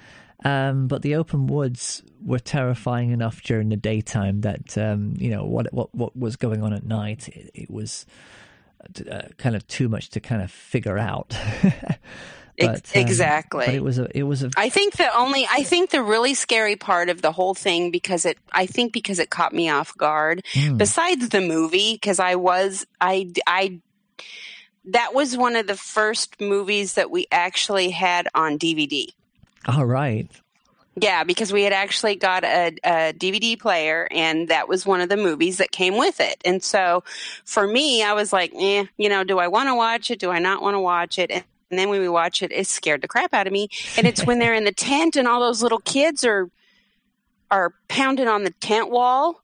are. 0.45 0.69
Um, 0.69 0.87
but 0.87 1.01
the 1.01 1.15
open 1.15 1.47
woods 1.47 2.03
were 2.23 2.39
terrifying 2.39 3.11
enough 3.11 3.41
during 3.41 3.69
the 3.69 3.77
daytime 3.77 4.41
that 4.41 4.77
um, 4.77 5.13
you 5.17 5.29
know 5.29 5.45
what 5.45 5.73
what 5.73 5.93
what 5.95 6.15
was 6.17 6.35
going 6.35 6.61
on 6.61 6.73
at 6.73 6.83
night. 6.83 7.29
It, 7.29 7.51
it 7.53 7.71
was 7.71 8.05
uh, 9.09 9.21
kind 9.37 9.55
of 9.55 9.65
too 9.67 9.87
much 9.87 10.09
to 10.11 10.19
kind 10.19 10.41
of 10.41 10.51
figure 10.51 10.97
out. 10.97 11.37
But, 12.57 12.91
exactly. 12.93 13.65
Um, 13.65 13.71
but 13.71 13.75
it 13.75 13.83
was 13.83 13.99
a. 13.99 14.17
It 14.17 14.23
was 14.23 14.43
a. 14.43 14.51
I 14.55 14.69
think 14.69 14.97
the 14.97 15.15
only. 15.15 15.47
I 15.49 15.63
think 15.63 15.89
the 15.89 16.03
really 16.03 16.33
scary 16.33 16.75
part 16.75 17.09
of 17.09 17.21
the 17.21 17.31
whole 17.31 17.55
thing 17.55 17.89
because 17.89 18.25
it. 18.25 18.37
I 18.51 18.65
think 18.65 18.93
because 18.93 19.19
it 19.19 19.29
caught 19.29 19.53
me 19.53 19.69
off 19.69 19.97
guard. 19.97 20.43
Mm. 20.53 20.77
Besides 20.77 21.29
the 21.29 21.41
movie, 21.41 21.93
because 21.93 22.19
I 22.19 22.35
was. 22.35 22.85
I. 23.01 23.31
I. 23.47 23.79
That 24.85 25.13
was 25.13 25.35
one 25.35 25.55
of 25.55 25.65
the 25.65 25.77
first 25.77 26.41
movies 26.41 26.95
that 26.95 27.09
we 27.09 27.25
actually 27.31 27.89
had 27.89 28.27
on 28.35 28.59
DVD. 28.59 29.07
All 29.67 29.85
right. 29.85 30.29
Yeah, 30.95 31.23
because 31.23 31.51
we 31.51 31.63
had 31.63 31.73
actually 31.73 32.15
got 32.15 32.43
a, 32.43 32.75
a, 32.83 33.13
DVD 33.13 33.59
player, 33.59 34.07
and 34.11 34.49
that 34.49 34.67
was 34.67 34.85
one 34.85 35.01
of 35.01 35.09
the 35.09 35.17
movies 35.17 35.57
that 35.57 35.71
came 35.71 35.97
with 35.97 36.19
it. 36.19 36.39
And 36.45 36.61
so, 36.61 37.03
for 37.45 37.65
me, 37.65 38.03
I 38.03 38.13
was 38.13 38.31
like, 38.31 38.53
"Eh, 38.55 38.85
you 38.97 39.09
know, 39.09 39.23
do 39.23 39.39
I 39.39 39.47
want 39.47 39.69
to 39.69 39.75
watch 39.75 40.11
it? 40.11 40.19
Do 40.19 40.29
I 40.29 40.37
not 40.37 40.61
want 40.61 40.75
to 40.75 40.79
watch 40.79 41.17
it?" 41.17 41.31
And, 41.31 41.43
and 41.73 41.79
then 41.79 41.89
when 41.89 42.01
we 42.01 42.07
watch 42.07 42.43
it, 42.43 42.51
it 42.51 42.67
scared 42.67 43.01
the 43.01 43.07
crap 43.07 43.33
out 43.33 43.47
of 43.47 43.51
me. 43.51 43.67
And 43.97 44.05
it's 44.05 44.23
when 44.23 44.37
they're 44.37 44.53
in 44.53 44.63
the 44.63 44.71
tent, 44.71 45.15
and 45.15 45.27
all 45.27 45.39
those 45.39 45.63
little 45.63 45.79
kids 45.79 46.23
are 46.23 46.51
are 47.49 47.73
pounding 47.87 48.27
on 48.27 48.43
the 48.43 48.51
tent 48.51 48.91
wall. 48.91 49.41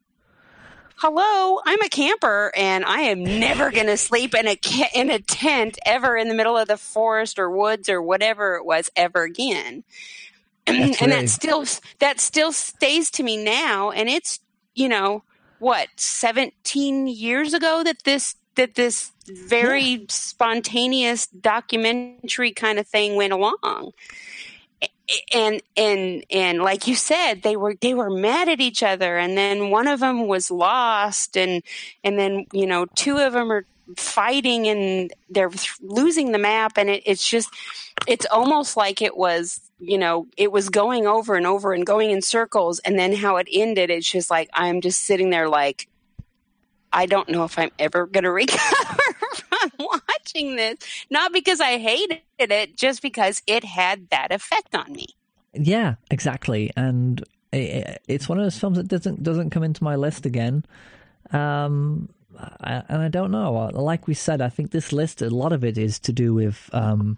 Hello, 0.97 1.60
I'm 1.65 1.81
a 1.81 1.89
camper, 1.89 2.51
and 2.56 2.85
I 2.85 3.01
am 3.01 3.23
never 3.23 3.72
going 3.72 3.88
to 3.88 3.97
sleep 3.97 4.35
in 4.35 4.47
a 4.47 4.60
in 4.93 5.10
a 5.10 5.18
tent 5.18 5.80
ever 5.88 6.15
in 6.15 6.27
the 6.27 6.35
middle 6.35 6.56
of 6.56 6.68
the 6.68 6.77
forest 6.77 7.39
or 7.39 7.49
woods 7.49 7.89
or 7.89 7.99
whatever 7.99 8.57
it 8.57 8.64
was 8.64 8.91
ever 8.95 9.23
again 9.23 9.84
and 10.68 10.77
really... 10.77 11.11
that 11.11 11.30
still 11.30 11.65
that 11.97 12.19
still 12.19 12.51
stays 12.51 13.10
to 13.10 13.23
me 13.23 13.43
now 13.43 13.89
and 13.89 14.07
it's 14.07 14.39
you 14.76 14.88
know 14.88 15.23
what 15.57 15.88
17 15.95 17.07
years 17.07 17.56
ago 17.56 17.81
that 17.84 18.03
this 18.03 18.35
that 18.60 18.76
this 18.76 19.14
very 19.26 19.81
yeah. 19.81 20.06
spontaneous 20.10 21.27
documentary 21.27 22.52
kind 22.52 22.77
of 22.77 22.86
thing 22.86 23.15
went 23.15 23.31
along 23.31 23.94
and 25.34 25.61
and 25.77 26.26
and 26.30 26.61
like 26.61 26.86
you 26.86 26.94
said 26.94 27.41
they 27.41 27.56
were 27.56 27.76
they 27.80 27.94
were 27.94 28.10
mad 28.10 28.49
at 28.49 28.60
each 28.60 28.84
other 28.84 29.18
and 29.18 29.38
then 29.38 29.69
one 29.69 29.88
of 29.88 30.02
them 30.02 30.27
was 30.27 30.52
lost 30.52 31.38
and 31.38 31.64
and 32.03 32.19
then 32.19 32.45
you 32.52 32.68
know 32.68 32.86
two 32.95 33.18
of 33.18 33.31
them 33.31 33.49
are 33.49 33.65
fighting 33.95 34.68
and 34.68 35.14
they're 35.30 35.52
losing 35.81 36.34
the 36.34 36.38
map 36.38 36.73
and 36.77 36.90
it, 36.90 37.02
it's 37.06 37.27
just 37.27 37.49
it's 38.07 38.26
almost 38.26 38.76
like 38.76 39.02
it 39.02 39.15
was 39.15 39.61
you 39.80 39.98
know 39.98 40.27
it 40.36 40.52
was 40.52 40.68
going 40.68 41.07
over 41.07 41.36
and 41.36 41.48
over 41.48 41.72
and 41.72 41.86
going 41.86 42.11
in 42.11 42.22
circles 42.22 42.80
and 42.80 42.99
then 42.99 43.14
how 43.14 43.38
it 43.38 43.48
ended 43.53 43.90
it's 43.90 44.11
just 44.11 44.30
like 44.30 44.49
i'm 44.53 44.81
just 44.81 45.03
sitting 45.03 45.30
there 45.30 45.48
like 45.48 45.88
i 46.94 47.06
don't 47.06 47.30
know 47.30 47.44
if 47.44 47.57
i'm 47.57 47.72
ever 47.80 48.06
going 48.06 48.24
to 48.24 48.32
recover 48.32 49.03
from 49.32 49.72
watching 49.80 50.56
this 50.56 50.78
not 51.10 51.34
because 51.34 51.60
i 51.60 51.78
hated 51.78 52.22
it 52.40 52.78
just 52.78 53.02
because 53.02 53.41
it 53.48 53.64
had 53.64 54.10
that 54.10 54.32
effect 54.32 54.76
on 54.76 54.91
me 54.91 55.07
yeah 55.53 55.95
exactly 56.11 56.72
and 56.76 57.24
it's 57.52 58.30
one 58.30 58.38
of 58.38 58.45
those 58.45 58.57
films 58.57 58.78
that 58.78 58.88
doesn't 58.88 59.24
doesn't 59.24 59.49
come 59.49 59.64
into 59.64 59.84
my 59.84 59.95
list 59.95 60.26
again 60.26 60.64
um 61.32 62.10
and 62.61 63.02
I 63.02 63.07
don't 63.10 63.32
know. 63.32 63.70
Like 63.74 64.07
we 64.07 64.14
said, 64.14 64.41
I 64.41 64.49
think 64.49 64.72
this 64.72 64.94
list, 64.94 65.22
a 65.22 65.30
lot 65.30 65.53
of 65.53 65.64
it 65.64 65.78
is 65.78 65.99
to 65.99 66.14
do 66.14 66.34
with 66.34 66.70
um, 66.74 67.18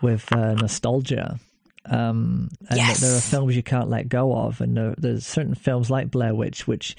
with 0.00 0.30
uh, 0.32 0.54
nostalgia. 0.54 1.38
Um, 1.86 2.50
and 2.68 2.76
yes. 2.76 3.00
there 3.00 3.16
are 3.16 3.20
films 3.20 3.56
you 3.56 3.62
can't 3.62 3.88
let 3.88 4.08
go 4.08 4.36
of, 4.36 4.60
and 4.60 4.76
there, 4.76 4.94
there's 4.98 5.26
certain 5.26 5.54
films 5.54 5.90
like 5.90 6.10
Blair 6.10 6.34
Witch, 6.34 6.66
which 6.66 6.94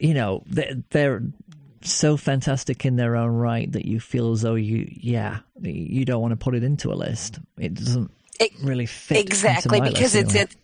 you 0.00 0.14
know 0.14 0.42
they're, 0.46 0.82
they're 0.90 1.22
so 1.86 2.16
fantastic 2.16 2.84
in 2.84 2.96
their 2.96 3.16
own 3.16 3.32
right 3.32 3.70
that 3.72 3.84
you 3.84 4.00
feel 4.00 4.32
as 4.32 4.42
though 4.42 4.54
you, 4.54 4.90
yeah, 4.90 5.40
you 5.60 6.04
don't 6.04 6.22
want 6.22 6.32
to 6.32 6.36
put 6.36 6.54
it 6.54 6.64
into 6.64 6.92
a 6.92 6.94
list. 6.94 7.38
It 7.58 7.74
doesn't 7.74 8.10
it, 8.40 8.52
really 8.62 8.86
fit 8.86 9.18
exactly 9.18 9.80
because 9.80 10.14
it's 10.14 10.34
it, 10.34 10.56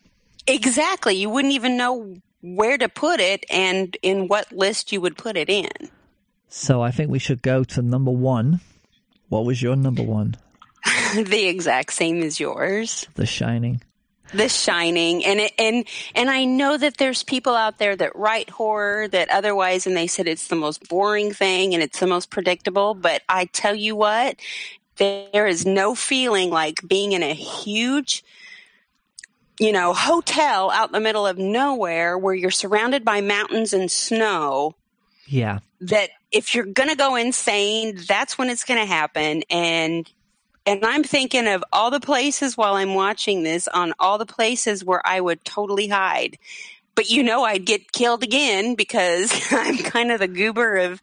exactly 0.47 1.14
you 1.14 1.30
wouldn't 1.30 1.55
even 1.55 1.76
know 1.76 2.16
where 2.42 2.78
to 2.78 2.88
put 2.88 3.20
it 3.20 3.44
and 3.51 3.97
in 4.02 4.28
what 4.28 4.51
list 4.52 4.92
you 4.92 5.01
would 5.01 5.16
put 5.16 5.36
it 5.36 5.48
in. 5.48 5.68
So 6.48 6.82
I 6.82 6.90
think 6.90 7.10
we 7.10 7.18
should 7.18 7.42
go 7.42 7.64
to 7.64 7.82
number 7.82 8.10
one. 8.10 8.60
What 9.28 9.44
was 9.44 9.62
your 9.62 9.76
number 9.76 10.02
one? 10.02 10.36
the 11.14 11.47
exact 11.47 11.92
same 11.92 12.22
as 12.22 12.40
yours. 12.40 13.06
The 13.14 13.26
Shining. 13.26 13.82
The 14.32 14.48
Shining, 14.48 15.24
and 15.24 15.40
it, 15.40 15.52
and 15.59 15.85
and 16.15 16.31
I 16.31 16.44
know 16.44 16.77
that 16.77 16.98
there's 16.98 17.23
people 17.23 17.55
out 17.55 17.78
there 17.78 17.97
that 17.97 18.15
write 18.15 18.51
horror 18.51 19.09
that 19.09 19.28
otherwise, 19.31 19.86
and 19.86 19.97
they 19.97 20.07
said 20.07 20.28
it's 20.28 20.48
the 20.48 20.57
most 20.57 20.89
boring 20.89 21.32
thing 21.32 21.74
and 21.74 21.82
it's 21.82 21.98
the 21.98 22.07
most 22.07 22.31
predictable. 22.31 22.94
But 22.94 23.23
I 23.28 23.47
tell 23.47 23.74
you 23.74 23.97
what, 23.97 24.36
there 24.97 25.47
is 25.47 25.66
no 25.66 25.94
feeling 25.94 26.51
like 26.51 26.86
being 26.86 27.12
in 27.12 27.23
a 27.23 27.35
huge 27.35 28.24
you 29.61 29.73
know, 29.73 29.93
hotel 29.93 30.70
out 30.70 30.89
in 30.89 30.94
the 30.94 31.01
middle 31.01 31.27
of 31.27 31.36
nowhere 31.36 32.16
where 32.16 32.35
you're 32.35 32.51
surrounded 32.51 33.05
by 33.05 33.20
mountains 33.20 33.74
and 33.74 33.90
snow. 33.90 34.74
Yeah. 35.27 35.59
That 35.82 36.09
if 36.32 36.55
you're 36.55 36.65
going 36.65 36.89
to 36.89 36.97
go 36.97 37.15
insane, 37.15 37.98
that's 38.09 38.39
when 38.39 38.48
it's 38.48 38.65
going 38.65 38.81
to 38.81 38.86
happen. 38.86 39.43
And, 39.51 40.11
and 40.70 40.84
I'm 40.84 41.02
thinking 41.02 41.48
of 41.48 41.64
all 41.72 41.90
the 41.90 41.98
places 41.98 42.56
while 42.56 42.74
I'm 42.74 42.94
watching 42.94 43.42
this 43.42 43.66
on 43.66 43.92
all 43.98 44.18
the 44.18 44.26
places 44.26 44.84
where 44.84 45.05
I 45.05 45.20
would 45.20 45.44
totally 45.44 45.88
hide. 45.88 46.38
But 46.94 47.10
you 47.10 47.24
know, 47.24 47.42
I'd 47.42 47.66
get 47.66 47.90
killed 47.90 48.22
again 48.22 48.76
because 48.76 49.32
I'm 49.51 49.78
kind 49.78 50.12
of 50.12 50.20
the 50.20 50.28
goober 50.28 50.76
of, 50.76 51.02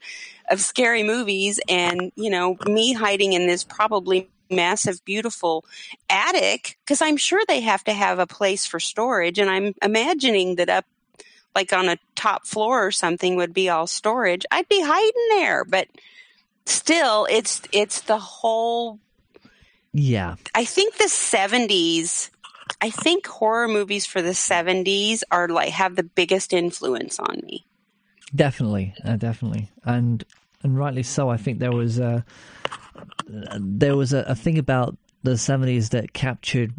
of 0.50 0.62
scary 0.62 1.04
movies. 1.04 1.60
And, 1.68 2.14
you 2.16 2.30
know, 2.30 2.56
me 2.66 2.94
hiding 2.94 3.34
in 3.34 3.46
this 3.46 3.66
probably 3.66 4.30
massive, 4.50 5.04
beautiful 5.04 5.66
attic 6.10 6.78
because 6.86 7.02
I'm 7.02 7.18
sure 7.18 7.44
they 7.46 7.60
have 7.60 7.84
to 7.84 7.94
have 7.94 8.20
a 8.20 8.26
place 8.26 8.66
for 8.66 8.80
storage. 8.80 9.38
And 9.38 9.50
I'm 9.50 9.76
imagining 9.84 10.56
that 10.56 10.70
up 10.70 10.86
like 11.54 11.74
on 11.74 11.90
a 11.90 11.98
top 12.16 12.48
floor 12.48 12.88
or 12.88 12.92
something 12.92 13.36
would 13.36 13.54
be 13.54 13.68
all 13.68 13.86
storage. 13.86 14.46
I'd 14.50 14.70
be 14.70 14.82
hiding 14.82 15.28
there, 15.32 15.66
but 15.66 15.90
still 16.66 17.28
it's 17.30 17.62
it's 17.74 18.00
the 18.02 18.18
whole 18.18 19.02
Yeah. 20.00 20.36
I 20.54 20.64
think 20.64 20.98
the 20.98 21.06
70s 21.06 22.30
I 22.82 22.90
think 22.90 23.26
horror 23.26 23.68
movies 23.68 24.06
for 24.06 24.22
the 24.22 24.32
70s 24.32 25.24
are 25.32 25.48
like 25.48 25.70
have 25.70 25.96
the 25.96 26.04
biggest 26.04 26.54
influence 26.54 27.20
on 27.20 27.42
me. 27.44 27.66
Definitely, 28.36 28.94
uh, 29.04 29.16
definitely. 29.16 29.72
And 29.84 30.24
and 30.64 30.78
rightly 30.78 31.04
so. 31.04 31.30
I 31.30 31.38
think 31.38 31.60
there 31.60 31.72
was 31.72 31.98
a 31.98 32.26
there 33.58 33.96
was 33.96 34.14
a, 34.14 34.20
a 34.24 34.36
thing 34.36 34.58
about 34.58 34.98
the 35.28 35.34
70s 35.34 35.90
that 35.90 36.14
captured 36.14 36.74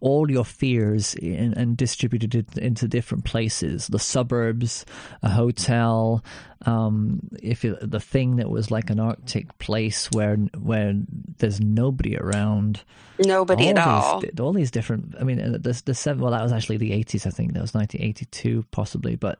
all 0.00 0.28
your 0.28 0.44
fears 0.44 1.14
in, 1.14 1.54
and 1.54 1.76
distributed 1.76 2.34
it 2.34 2.58
into 2.58 2.88
different 2.88 3.24
places. 3.24 3.86
The 3.86 4.00
suburbs 4.00 4.84
a 5.22 5.28
hotel 5.28 6.24
um, 6.66 7.28
if 7.42 7.64
it, 7.64 7.78
the 7.90 8.00
thing 8.00 8.36
that 8.36 8.48
was 8.48 8.70
like 8.70 8.90
an 8.90 9.00
arctic 9.00 9.56
place 9.58 10.10
where 10.12 10.36
where 10.36 10.94
there's 11.38 11.60
nobody 11.60 12.16
around. 12.16 12.82
Nobody 13.18 13.64
all 13.72 13.78
at 13.78 14.20
these, 14.20 14.30
all. 14.38 14.46
all 14.46 14.52
these 14.52 14.70
different 14.70 15.14
i 15.20 15.24
mean 15.24 15.40
uh, 15.40 15.58
the, 15.60 15.80
the 15.84 15.94
seven 15.94 16.22
well 16.22 16.32
that 16.32 16.42
was 16.42 16.52
actually 16.52 16.78
the 16.78 16.90
80s 16.90 17.26
i 17.26 17.30
think. 17.30 17.52
That 17.52 17.60
was 17.60 17.74
1982 17.74 18.64
possibly 18.70 19.16
but 19.16 19.38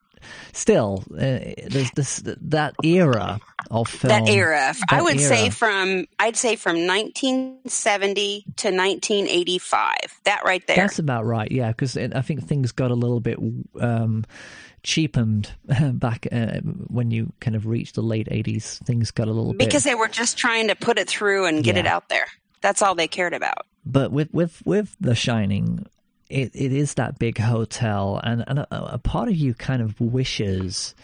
still, 0.52 1.04
uh, 1.12 1.38
there's 1.66 1.90
this 1.92 2.22
that 2.24 2.74
era 2.84 3.40
of 3.70 3.88
film. 3.88 4.24
That 4.24 4.32
era, 4.32 4.74
that 4.74 4.76
I 4.90 5.02
would 5.02 5.20
era. 5.20 5.28
say 5.28 5.50
from 5.50 6.06
I'd 6.18 6.36
say 6.36 6.56
from 6.56 6.86
1970 6.86 8.44
to 8.56 8.68
1985. 8.68 9.94
That 10.24 10.42
right 10.44 10.66
there. 10.66 10.76
That's 10.76 10.98
about 10.98 11.24
right. 11.24 11.50
Yeah, 11.50 11.68
because 11.68 11.96
I 11.96 12.20
think 12.22 12.46
things 12.46 12.72
got 12.72 12.90
a 12.90 12.94
little 12.94 13.20
bit. 13.20 13.38
Um, 13.80 14.24
cheapened 14.82 15.52
back 15.92 16.26
uh, 16.32 16.58
when 16.88 17.10
you 17.10 17.32
kind 17.40 17.54
of 17.54 17.66
reached 17.66 17.94
the 17.94 18.02
late 18.02 18.28
80s 18.28 18.84
things 18.84 19.12
got 19.12 19.28
a 19.28 19.32
little 19.32 19.54
because 19.54 19.84
bit... 19.84 19.90
they 19.90 19.94
were 19.94 20.08
just 20.08 20.36
trying 20.36 20.66
to 20.68 20.74
put 20.74 20.98
it 20.98 21.08
through 21.08 21.46
and 21.46 21.62
get 21.62 21.76
yeah. 21.76 21.82
it 21.82 21.86
out 21.86 22.08
there 22.08 22.26
that's 22.62 22.82
all 22.82 22.96
they 22.96 23.06
cared 23.06 23.32
about 23.32 23.64
but 23.86 24.10
with 24.10 24.32
with 24.32 24.60
with 24.64 24.96
the 25.00 25.14
shining 25.14 25.86
it, 26.32 26.52
it 26.54 26.72
is 26.72 26.94
that 26.94 27.18
big 27.18 27.38
hotel, 27.38 28.20
and, 28.22 28.44
and 28.46 28.60
a, 28.60 28.94
a 28.94 28.98
part 28.98 29.28
of 29.28 29.36
you 29.36 29.54
kind 29.54 29.82
of 29.82 30.00
wishes, 30.00 30.94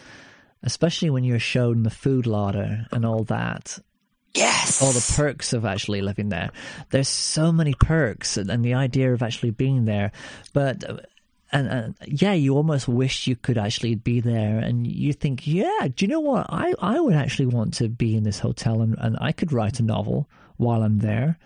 especially 0.63 1.09
when 1.09 1.23
you're 1.23 1.39
shown 1.39 1.83
the 1.83 1.89
food 1.89 2.25
larder 2.25 2.87
and 2.91 3.05
all 3.05 3.23
that, 3.25 3.79
Yes. 4.35 4.81
All 4.81 4.91
the 4.91 5.13
perks 5.15 5.53
of 5.53 5.65
actually 5.65 6.01
living 6.01 6.29
there. 6.29 6.51
There's 6.91 7.07
so 7.07 7.51
many 7.51 7.73
perks 7.73 8.37
and, 8.37 8.49
and 8.49 8.63
the 8.63 8.75
idea 8.75 9.13
of 9.13 9.23
actually 9.23 9.51
being 9.51 9.85
there. 9.85 10.11
But, 10.53 10.83
and, 11.51 11.67
and, 11.67 11.95
yeah, 12.05 12.33
you 12.33 12.55
almost 12.55 12.87
wish 12.87 13.25
you 13.25 13.35
could 13.35 13.57
actually 13.57 13.95
be 13.95 14.19
there. 14.19 14.59
And 14.59 14.85
you 14.85 15.13
think, 15.13 15.47
yeah, 15.47 15.87
do 15.93 16.05
you 16.05 16.07
know 16.07 16.19
what? 16.19 16.45
I, 16.49 16.73
I 16.79 16.99
would 16.99 17.15
actually 17.15 17.47
want 17.47 17.73
to 17.75 17.89
be 17.89 18.15
in 18.15 18.23
this 18.23 18.39
hotel 18.39 18.81
and, 18.81 18.95
and 18.99 19.17
I 19.19 19.31
could 19.31 19.51
write 19.51 19.79
a 19.79 19.83
novel 19.83 20.29
while 20.57 20.83
I'm 20.83 20.99
there. 20.99 21.37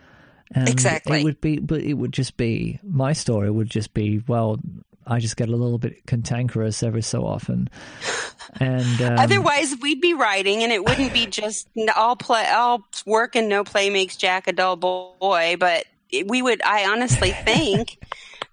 And 0.53 0.69
exactly. 0.69 1.21
It 1.21 1.23
would 1.23 1.41
be, 1.41 1.59
but 1.59 1.81
it 1.81 1.93
would 1.93 2.13
just 2.13 2.37
be 2.37 2.79
my 2.83 3.13
story 3.13 3.49
would 3.49 3.69
just 3.69 3.93
be 3.93 4.23
well. 4.27 4.59
I 5.05 5.19
just 5.19 5.35
get 5.35 5.49
a 5.49 5.55
little 5.55 5.77
bit 5.77 6.05
cantankerous 6.05 6.81
every 6.81 7.01
so 7.01 7.25
often, 7.25 7.69
and 8.59 9.01
um, 9.01 9.19
otherwise 9.19 9.75
we'd 9.81 9.99
be 9.99 10.13
writing, 10.13 10.63
and 10.63 10.71
it 10.71 10.85
wouldn't 10.85 11.11
be 11.11 11.25
just 11.25 11.67
all 11.95 12.15
play, 12.15 12.47
all 12.49 12.83
work 13.05 13.35
and 13.35 13.49
no 13.49 13.63
play 13.63 13.89
makes 13.89 14.15
Jack 14.15 14.47
a 14.47 14.53
dull 14.53 14.77
boy. 14.77 15.57
But 15.59 15.85
we 16.25 16.41
would. 16.41 16.61
I 16.61 16.89
honestly 16.89 17.31
think 17.45 17.97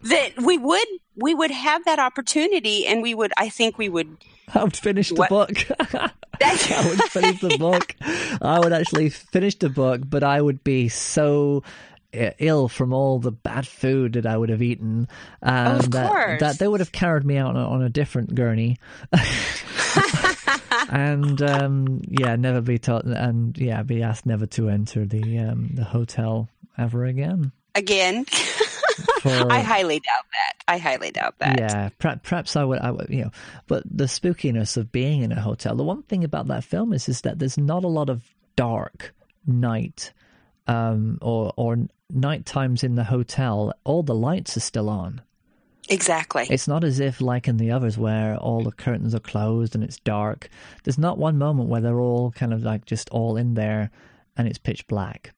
that 0.03 0.41
we 0.41 0.59
would 0.59 0.89
we 1.17 1.35
would 1.35 1.51
have 1.51 1.85
that 1.85 1.99
opportunity, 1.99 2.87
and 2.87 3.03
we 3.03 3.15
would. 3.15 3.33
I 3.37 3.49
think 3.49 3.79
we 3.79 3.89
would. 3.89 4.17
I 4.53 4.65
would 4.65 4.77
finish 4.77 5.11
the 5.11 5.15
what? 5.17 5.29
book. 5.29 5.51
I 6.43 6.89
would 6.89 7.03
finish 7.11 7.41
the 7.41 7.57
book. 7.59 7.95
I 8.41 8.59
would 8.59 8.73
actually 8.73 9.11
finish 9.11 9.57
the 9.57 9.69
book, 9.69 10.01
but 10.05 10.25
I 10.25 10.41
would 10.41 10.65
be 10.65 10.89
so 10.89 11.63
ill 12.13 12.69
from 12.69 12.93
all 12.93 13.19
the 13.19 13.33
bad 13.33 13.67
food 13.67 14.15
that 14.15 14.27
I 14.27 14.37
would 14.37 14.49
have 14.49 14.63
eaten, 14.63 15.09
and 15.43 15.81
of 15.81 15.91
that, 15.93 16.41
that 16.41 16.59
they 16.59 16.69
would 16.69 16.81
have 16.81 16.93
carried 16.93 17.25
me 17.25 17.37
out 17.37 17.57
on 17.57 17.57
a, 17.57 17.69
on 17.69 17.83
a 17.83 17.89
different 17.89 18.35
gurney. 18.35 18.79
and 20.91 21.41
um, 21.43 22.03
yeah, 22.09 22.37
never 22.37 22.61
be 22.61 22.79
taught, 22.79 23.05
and 23.05 23.57
yeah, 23.59 23.83
be 23.83 24.03
asked 24.03 24.27
never 24.27 24.47
to 24.47 24.69
enter 24.69 25.05
the 25.05 25.39
um, 25.39 25.71
the 25.75 25.85
hotel 25.85 26.49
ever 26.79 27.05
again. 27.05 27.53
Again. 27.75 28.25
For, 29.21 29.53
I 29.53 29.61
highly 29.61 30.01
doubt 30.01 30.25
that. 30.33 30.53
I 30.67 30.79
highly 30.79 31.11
doubt 31.11 31.39
that. 31.39 31.59
Yeah, 31.59 31.91
perhaps 31.99 32.57
I 32.57 32.65
would, 32.65 32.79
I 32.81 32.91
would, 32.91 33.09
you 33.11 33.25
know, 33.25 33.31
but 33.67 33.83
the 33.85 34.05
spookiness 34.05 34.77
of 34.77 34.91
being 34.91 35.23
in 35.23 35.33
a 35.33 35.41
hotel. 35.41 35.75
The 35.77 35.85
one 35.85 36.03
thing 36.03 36.25
about 36.25 36.49
that 36.49 36.65
film 36.65 36.93
is, 36.93 37.09
is 37.09 37.21
that 37.23 37.39
there's 37.39 37.59
not 37.59 37.85
a 37.85 37.89
lot 37.89 38.09
of 38.09 38.23
dark 38.57 39.15
night, 39.47 40.13
um, 40.67 41.19
or 41.21 41.53
or 41.57 41.77
night 42.15 42.47
times 42.47 42.83
in 42.85 42.95
the 42.95 43.05
hotel. 43.05 43.73
All 43.85 44.03
the 44.03 44.15
lights 44.15 44.57
are 44.57 44.61
still 44.61 44.89
on. 44.89 45.21
Exactly. 45.89 46.47
It's 46.49 46.69
not 46.69 46.85
as 46.85 47.01
if, 47.01 47.21
like 47.21 47.49
in 47.49 47.57
the 47.57 47.73
others, 47.73 47.99
where 47.99 48.37
all 48.37 48.63
the 48.63 48.71
curtains 48.71 49.15
are 49.15 49.21
closed 49.21 49.75
and 49.75 49.83
it's 49.83 49.99
dark. 49.99 50.49
There's 50.85 50.99
not 50.99 51.19
one 51.19 51.37
moment 51.37 51.69
where 51.69 51.81
they're 51.81 52.01
all 52.01 52.31
kind 52.31 52.53
of 52.53 52.63
like 52.63 52.85
just 52.85 53.11
all 53.11 53.37
in 53.37 53.55
there 53.55 53.91
and 54.37 54.47
it's 54.47 54.59
pitch 54.59 54.87
black. 54.87 55.35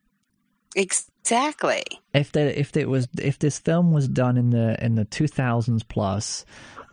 Exactly. 0.74 1.82
If 2.12 2.32
they, 2.32 2.54
if 2.54 2.76
it 2.76 2.88
was 2.88 3.08
if 3.18 3.38
this 3.38 3.58
film 3.58 3.92
was 3.92 4.08
done 4.08 4.36
in 4.36 4.50
the 4.50 4.82
in 4.84 4.94
the 4.94 5.06
2000s 5.06 5.82
plus, 5.88 6.44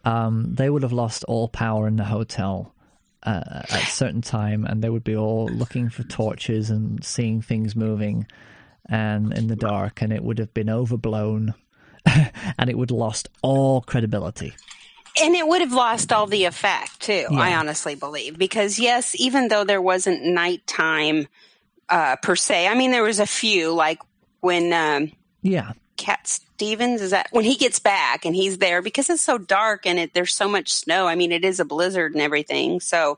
um, 0.05 0.53
they 0.53 0.69
would 0.69 0.83
have 0.83 0.93
lost 0.93 1.25
all 1.25 1.49
power 1.49 1.87
in 1.87 1.97
the 1.97 2.05
hotel. 2.05 2.73
Uh, 3.21 3.63
at 3.69 3.83
a 3.83 3.85
certain 3.87 4.21
time, 4.21 4.63
and 4.63 4.81
they 4.81 4.89
would 4.89 5.03
be 5.03 5.13
all 5.13 5.49
looking 5.49 5.89
for 5.89 6.03
torches 6.03 6.69
and 6.69 7.03
seeing 7.03 7.41
things 7.41 7.75
moving, 7.75 8.25
and 8.89 9.33
in 9.33 9.47
the 9.47 9.55
dark, 9.55 10.01
and 10.01 10.11
it 10.11 10.23
would 10.23 10.39
have 10.39 10.53
been 10.53 10.69
overblown 10.69 11.53
and 12.57 12.69
it 12.69 12.77
would 12.77 12.89
have 12.89 12.97
lost 12.97 13.29
all 13.41 13.81
credibility. 13.81 14.53
And 15.21 15.35
it 15.35 15.47
would 15.47 15.61
have 15.61 15.73
lost 15.73 16.11
all 16.13 16.27
the 16.27 16.45
effect 16.45 17.01
too. 17.01 17.25
Yeah. 17.29 17.39
I 17.39 17.55
honestly 17.55 17.95
believe 17.95 18.37
because 18.37 18.79
yes, 18.79 19.15
even 19.19 19.47
though 19.47 19.63
there 19.63 19.81
wasn't 19.81 20.23
nighttime 20.23 21.27
uh, 21.89 22.15
per 22.17 22.35
se, 22.35 22.67
I 22.67 22.75
mean 22.75 22.91
there 22.91 23.03
was 23.03 23.19
a 23.19 23.25
few 23.25 23.73
like 23.73 23.99
when 24.39 24.71
um, 24.71 25.11
yeah 25.41 25.73
Cat 25.97 26.27
Stevens 26.27 27.01
is 27.01 27.11
that 27.11 27.27
when 27.31 27.43
he 27.43 27.55
gets 27.55 27.79
back 27.79 28.25
and 28.25 28.33
he's 28.33 28.59
there 28.59 28.81
because 28.81 29.09
it's 29.09 29.21
so 29.21 29.37
dark 29.37 29.85
and 29.85 29.99
it, 29.99 30.13
there's 30.13 30.33
so 30.33 30.47
much 30.47 30.71
snow. 30.71 31.07
I 31.07 31.15
mean, 31.15 31.33
it 31.33 31.43
is 31.43 31.59
a 31.59 31.65
blizzard 31.65 32.13
and 32.13 32.21
everything. 32.21 32.79
So, 32.79 33.17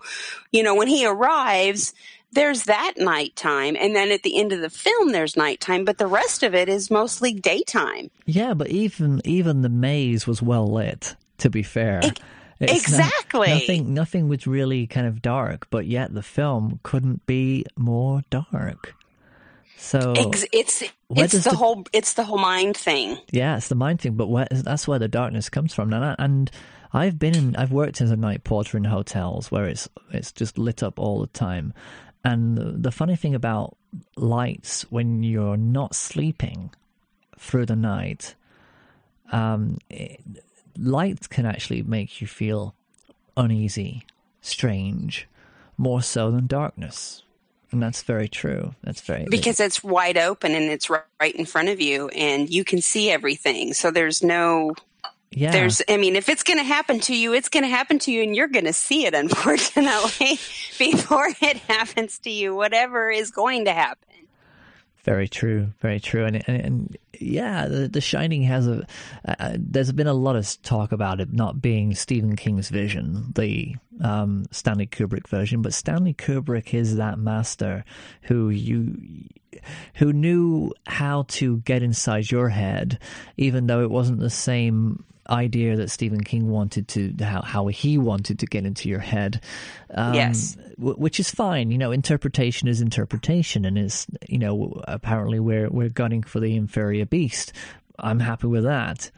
you 0.52 0.64
know, 0.64 0.73
when 0.73 0.88
he 0.88 1.06
arrives, 1.06 1.93
there's 2.32 2.64
that 2.64 2.94
nighttime 2.98 3.76
and 3.80 3.95
then 3.95 4.12
at 4.12 4.24
the 4.24 4.40
end 4.40 4.53
of 4.53 4.62
the 4.62 4.70
film 4.70 5.12
there's 5.12 5.36
nighttime 5.36 5.86
but 5.86 5.98
the 5.98 6.08
rest 6.08 6.44
of 6.44 6.56
it 6.56 6.70
is 6.70 6.90
mostly 6.90 7.34
daytime. 7.34 8.10
Yeah 8.26 8.53
but 8.53 8.70
even 8.70 9.22
even 9.26 9.62
the 9.62 9.70
maze 9.70 10.26
was 10.26 10.41
well 10.41 10.68
lit 10.68 11.16
to 11.40 11.49
be 11.49 11.64
fair. 11.64 11.99
It, 12.03 12.20
exactly 12.60 13.48
not, 13.49 13.56
nothing 13.56 13.94
nothing 13.94 14.28
was 14.28 14.45
really 14.45 14.88
kind 14.88 15.08
of 15.08 15.22
dark 15.22 15.68
but 15.70 15.86
yet 15.86 16.14
the 16.14 16.24
film 16.24 16.80
couldn't 16.84 17.26
be 17.26 17.66
more 17.78 18.22
dark. 18.30 18.95
So 19.78 20.14
it's 20.16 20.45
it's, 20.53 20.84
it's 21.10 21.34
the, 21.44 21.49
the, 21.49 21.56
whole 21.56 21.86
it's 21.91 22.14
the 22.14 22.24
whole 22.24 22.38
mind 22.38 22.78
thing. 22.78 23.18
Yeah 23.32 23.58
it's 23.58 23.68
the 23.68 23.76
mind 23.76 24.02
thing 24.02 24.14
but 24.14 24.28
where, 24.28 24.48
that's 24.52 24.88
where 24.88 24.99
the 24.99 25.08
darkness 25.08 25.49
comes 25.49 25.74
from. 25.74 25.91
And, 25.91 26.16
and 26.20 26.52
I've 26.94 27.18
been 27.18 27.36
in, 27.36 27.56
I've 27.56 27.72
worked 27.72 28.02
as 28.02 28.12
a 28.12 28.18
night 28.18 28.44
porter 28.44 28.78
in 28.78 28.84
hotels 28.84 29.52
where 29.52 29.66
it's 29.66 29.88
it's 30.12 30.32
just 30.32 30.58
lit 30.58 30.84
up 30.84 30.99
all 30.99 31.22
the 31.22 31.28
time, 31.28 31.74
and 32.23 32.84
the 32.84 32.91
funny 32.91 33.15
thing 33.15 33.35
about 33.35 33.77
lights 34.15 34.84
when 34.91 35.23
you're 35.23 35.57
not 35.57 35.95
sleeping 35.95 36.72
through 37.38 37.65
the 37.65 37.76
night, 37.76 38.35
um, 39.31 39.80
it, 39.89 40.22
lights 40.77 41.27
can 41.27 41.45
actually 41.45 41.81
make 41.81 42.22
you 42.22 42.27
feel 42.27 42.76
uneasy, 43.35 44.06
strange, 44.41 45.27
more 45.77 46.02
so 46.02 46.30
than 46.31 46.48
darkness. 46.48 47.23
And 47.72 47.81
that's 47.81 48.03
very 48.03 48.27
true. 48.27 48.76
That's 48.84 49.02
very 49.02 49.26
because 49.30 49.61
it's 49.61 49.81
wide 49.81 50.18
open 50.18 50.53
and 50.53 50.65
it's 50.65 50.89
right 50.89 51.35
in 51.35 51.45
front 51.45 51.69
of 51.69 51.80
you, 51.80 52.10
and 52.10 52.49
you 52.49 52.65
can 52.65 52.81
see 52.81 53.10
everything. 53.10 53.73
So 53.73 53.91
there's 53.91 54.22
no 54.22 54.76
yeah. 55.32 55.52
There's, 55.52 55.82
I 55.88 55.98
mean, 55.98 56.16
if 56.16 56.28
it's 56.28 56.44
going 56.44 56.60
to 56.60 56.64
happen 56.64 56.99
to 57.02 57.16
you, 57.16 57.34
it's 57.34 57.49
going 57.49 57.64
to 57.64 57.70
happen 57.70 57.99
to 57.99 58.12
you 58.12 58.22
and 58.22 58.36
you're 58.36 58.49
going 58.49 58.66
to 58.66 58.74
see 58.74 59.06
it, 59.06 59.14
unfortunately, 59.16 60.40
before 60.78 61.30
it 61.41 61.58
happens 61.58 62.20
to 62.20 62.30
you, 62.30 62.53
whatever 62.56 63.10
is 63.10 63.32
going 63.32 63.66
to 63.66 63.74
happen. 63.74 64.08
Very 65.03 65.28
true, 65.28 65.70
very 65.80 65.99
true, 65.99 66.26
and 66.26 66.44
and, 66.48 66.62
and 66.62 66.98
yeah, 67.20 67.68
the, 67.68 67.88
the, 67.88 68.02
Shining 68.02 68.44
has 68.44 68.68
a. 68.68 68.86
Uh, 69.26 69.58
there's 69.58 69.91
been 69.91 70.06
a 70.06 70.14
lot 70.14 70.36
of 70.36 70.62
talk 70.62 70.91
about 70.91 71.20
it 71.20 71.34
not 71.34 71.60
being 71.60 71.95
Stephen 71.95 72.36
King's 72.36 72.70
vision, 72.70 73.32
the 73.34 73.76
um, 74.02 74.45
Stanley 74.52 74.86
Kubrick 74.86 75.28
version, 75.28 75.64
but 75.64 75.74
Stanley 75.74 76.14
Kubrick 76.14 76.76
is 76.76 76.98
that 76.98 77.18
master 77.18 77.84
who 78.24 78.49
you 78.49 78.95
who 79.95 80.14
knew 80.14 80.72
how 80.86 81.26
to 81.30 81.58
get 81.58 81.82
inside 81.82 82.30
your 82.30 82.49
head, 82.49 82.99
even 83.38 83.66
though 83.66 83.82
it 83.82 83.90
wasn't 83.90 84.20
the 84.20 84.30
same 84.30 85.03
idea 85.30 85.76
that 85.77 85.89
Stephen 85.89 86.23
King 86.23 86.49
wanted 86.49 86.88
to 86.89 87.14
how 87.23 87.41
how 87.41 87.68
he 87.68 87.98
wanted 87.98 88.39
to 88.39 88.45
get 88.45 88.65
into 88.65 88.89
your 88.89 88.99
head. 88.99 89.41
Um, 89.93 90.14
yes, 90.14 90.57
w- 90.77 90.95
which 90.95 91.19
is 91.19 91.30
fine. 91.30 91.72
You 91.72 91.77
know, 91.77 91.91
interpretation 91.91 92.68
is 92.68 92.81
interpretation, 92.81 93.65
and 93.65 93.77
is 93.77 94.07
you 94.27 94.38
know 94.38 94.81
apparently 94.88 95.39
we're 95.39 95.69
we're 95.69 95.89
gunning 95.89 96.23
for 96.23 96.39
the 96.39 96.56
inferior 96.56 97.06
beast. 97.06 97.53
I'm 97.99 98.19
happy 98.19 98.48
with 98.48 98.64
that. 98.64 99.11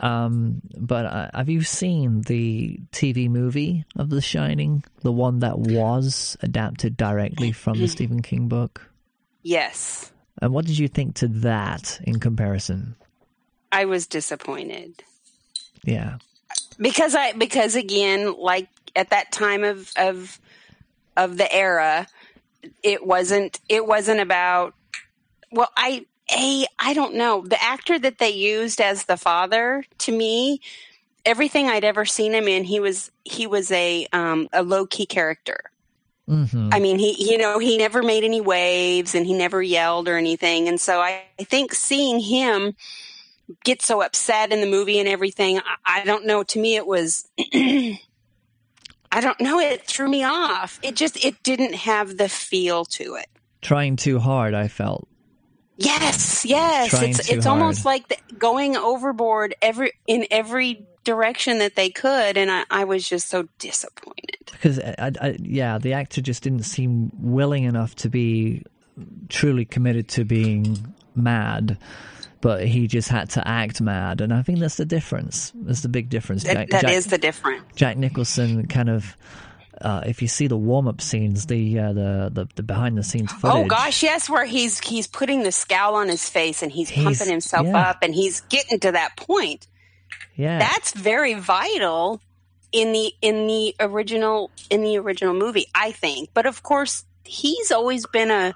Um, 0.00 0.60
but 0.76 1.06
uh, 1.06 1.30
have 1.34 1.48
you 1.48 1.62
seen 1.62 2.22
the 2.22 2.80
TV 2.92 3.28
movie 3.30 3.84
of 3.96 4.10
The 4.10 4.20
Shining, 4.20 4.84
the 5.02 5.12
one 5.12 5.38
that 5.38 5.58
was 5.58 6.36
adapted 6.40 6.96
directly 6.96 7.52
from 7.52 7.78
the 7.78 7.88
Stephen 7.88 8.20
King 8.20 8.48
book? 8.48 8.90
Yes. 9.42 10.12
And 10.42 10.52
what 10.52 10.66
did 10.66 10.78
you 10.78 10.88
think 10.88 11.14
to 11.16 11.28
that 11.28 12.00
in 12.04 12.18
comparison? 12.18 12.96
I 13.70 13.84
was 13.84 14.06
disappointed. 14.06 15.02
Yeah. 15.82 16.18
Because 16.78 17.14
I 17.14 17.32
because 17.32 17.76
again, 17.76 18.34
like 18.38 18.68
at 18.96 19.10
that 19.10 19.32
time 19.32 19.64
of 19.64 19.90
of 19.96 20.38
of 21.16 21.36
the 21.36 21.52
era, 21.52 22.06
it 22.82 23.06
wasn't 23.06 23.60
it 23.68 23.86
wasn't 23.86 24.20
about 24.20 24.74
well, 25.50 25.70
I 25.76 26.06
a 26.32 26.66
I 26.78 26.94
don't 26.94 27.14
know. 27.14 27.42
The 27.42 27.62
actor 27.62 27.98
that 27.98 28.18
they 28.18 28.30
used 28.30 28.80
as 28.80 29.04
the 29.04 29.16
father 29.16 29.84
to 29.98 30.12
me, 30.12 30.60
everything 31.24 31.68
I'd 31.68 31.84
ever 31.84 32.04
seen 32.04 32.34
him 32.34 32.48
in, 32.48 32.64
he 32.64 32.80
was 32.80 33.10
he 33.24 33.46
was 33.46 33.70
a 33.70 34.06
um, 34.12 34.48
a 34.52 34.62
low 34.62 34.86
key 34.86 35.06
character. 35.06 35.70
Mm-hmm. 36.28 36.70
I 36.72 36.80
mean, 36.80 36.98
he 36.98 37.30
you 37.30 37.38
know 37.38 37.58
he 37.58 37.76
never 37.76 38.02
made 38.02 38.24
any 38.24 38.40
waves 38.40 39.14
and 39.14 39.26
he 39.26 39.34
never 39.34 39.62
yelled 39.62 40.08
or 40.08 40.16
anything, 40.16 40.68
and 40.68 40.80
so 40.80 41.00
I, 41.00 41.22
I 41.38 41.44
think 41.44 41.74
seeing 41.74 42.18
him 42.18 42.74
get 43.64 43.82
so 43.82 44.02
upset 44.02 44.52
in 44.52 44.60
the 44.60 44.66
movie 44.66 44.98
and 44.98 45.08
everything. 45.08 45.58
I, 45.58 46.00
I 46.00 46.04
don't 46.04 46.26
know. 46.26 46.42
To 46.42 46.58
me, 46.58 46.76
it 46.76 46.86
was. 46.86 47.28
I 49.14 49.20
don't 49.20 49.40
know. 49.40 49.60
It 49.60 49.86
threw 49.86 50.08
me 50.08 50.24
off. 50.24 50.80
It 50.82 50.96
just 50.96 51.24
it 51.24 51.42
didn't 51.42 51.74
have 51.74 52.16
the 52.16 52.28
feel 52.28 52.84
to 52.86 53.14
it. 53.14 53.26
Trying 53.62 53.96
too 53.96 54.18
hard, 54.18 54.54
I 54.54 54.68
felt. 54.68 55.06
Yes, 55.76 56.44
yes. 56.44 56.90
Trying 56.90 57.10
it's 57.10 57.30
it's 57.30 57.44
hard. 57.46 57.60
almost 57.60 57.84
like 57.84 58.08
the, 58.08 58.16
going 58.36 58.76
overboard 58.76 59.54
every 59.62 59.92
in 60.06 60.26
every 60.30 60.86
direction 61.04 61.58
that 61.58 61.76
they 61.76 61.90
could, 61.90 62.36
and 62.36 62.50
I, 62.50 62.64
I 62.70 62.84
was 62.84 63.08
just 63.08 63.28
so 63.28 63.48
disappointed. 63.58 64.50
Because 64.50 64.78
uh, 64.78 64.94
I, 64.98 65.12
I, 65.20 65.36
yeah, 65.40 65.78
the 65.78 65.92
actor 65.92 66.20
just 66.20 66.42
didn't 66.42 66.64
seem 66.64 67.10
willing 67.14 67.64
enough 67.64 67.94
to 67.96 68.08
be 68.08 68.64
truly 69.28 69.64
committed 69.64 70.08
to 70.08 70.24
being 70.24 70.94
mad 71.14 71.78
but 72.44 72.66
he 72.66 72.86
just 72.86 73.08
had 73.08 73.30
to 73.30 73.48
act 73.48 73.80
mad, 73.80 74.20
and 74.20 74.30
I 74.30 74.42
think 74.42 74.58
that's 74.58 74.76
the 74.76 74.84
difference. 74.84 75.50
That's 75.54 75.80
the 75.80 75.88
big 75.88 76.10
difference. 76.10 76.44
Jack, 76.44 76.68
that 76.68 76.82
Jack, 76.82 76.92
is 76.92 77.06
the 77.06 77.16
difference. 77.16 77.64
Jack 77.74 77.96
Nicholson 77.96 78.66
kind 78.68 78.90
of. 78.90 79.16
Uh, 79.80 80.02
if 80.04 80.20
you 80.20 80.28
see 80.28 80.46
the 80.46 80.56
warm 80.56 80.86
up 80.86 81.00
scenes, 81.00 81.46
the, 81.46 81.78
uh, 81.78 81.92
the 81.94 82.30
the 82.30 82.46
the 82.56 82.62
behind 82.62 82.98
the 82.98 83.02
scenes 83.02 83.30
oh, 83.32 83.38
footage. 83.38 83.64
Oh 83.64 83.66
gosh, 83.66 84.02
yes, 84.02 84.28
where 84.28 84.44
he's 84.44 84.78
he's 84.80 85.06
putting 85.06 85.42
the 85.42 85.50
scowl 85.50 85.94
on 85.94 86.06
his 86.06 86.28
face 86.28 86.62
and 86.62 86.70
he's, 86.70 86.90
he's 86.90 87.02
pumping 87.02 87.28
himself 87.30 87.66
yeah. 87.66 87.88
up 87.88 87.98
and 88.02 88.14
he's 88.14 88.42
getting 88.42 88.78
to 88.80 88.92
that 88.92 89.16
point. 89.16 89.66
Yeah, 90.36 90.58
that's 90.58 90.92
very 90.92 91.32
vital 91.32 92.20
in 92.72 92.92
the 92.92 93.10
in 93.22 93.46
the 93.46 93.74
original 93.80 94.50
in 94.68 94.82
the 94.82 94.98
original 94.98 95.32
movie, 95.32 95.66
I 95.74 95.92
think. 95.92 96.28
But 96.34 96.44
of 96.44 96.62
course, 96.62 97.06
he's 97.24 97.72
always 97.72 98.06
been 98.06 98.30
a 98.30 98.54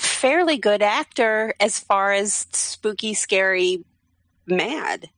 fairly 0.00 0.58
good 0.58 0.82
actor 0.82 1.54
as 1.60 1.78
far 1.78 2.12
as 2.12 2.46
spooky, 2.52 3.14
scary, 3.14 3.84
mad. 4.46 5.08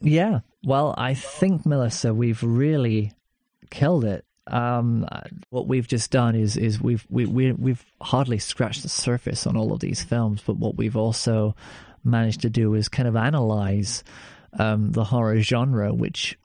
Yeah. 0.00 0.40
Well, 0.64 0.94
I 0.98 1.14
think 1.14 1.64
Melissa, 1.64 2.12
we've 2.12 2.42
really 2.42 3.12
killed 3.70 4.04
it. 4.04 4.24
Um, 4.46 5.06
what 5.50 5.68
we've 5.68 5.86
just 5.86 6.10
done 6.10 6.34
is 6.34 6.56
is 6.56 6.80
we've 6.80 7.06
we, 7.08 7.24
we 7.26 7.52
we've 7.52 7.84
hardly 8.00 8.38
scratched 8.38 8.82
the 8.82 8.88
surface 8.88 9.46
on 9.46 9.56
all 9.56 9.72
of 9.72 9.80
these 9.80 10.02
films, 10.02 10.42
but 10.44 10.56
what 10.56 10.76
we've 10.76 10.96
also 10.96 11.54
managed 12.02 12.40
to 12.40 12.50
do 12.50 12.74
is 12.74 12.88
kind 12.88 13.06
of 13.06 13.14
analyze 13.14 14.02
um, 14.58 14.90
the 14.90 15.04
horror 15.04 15.40
genre, 15.40 15.94
which 15.94 16.36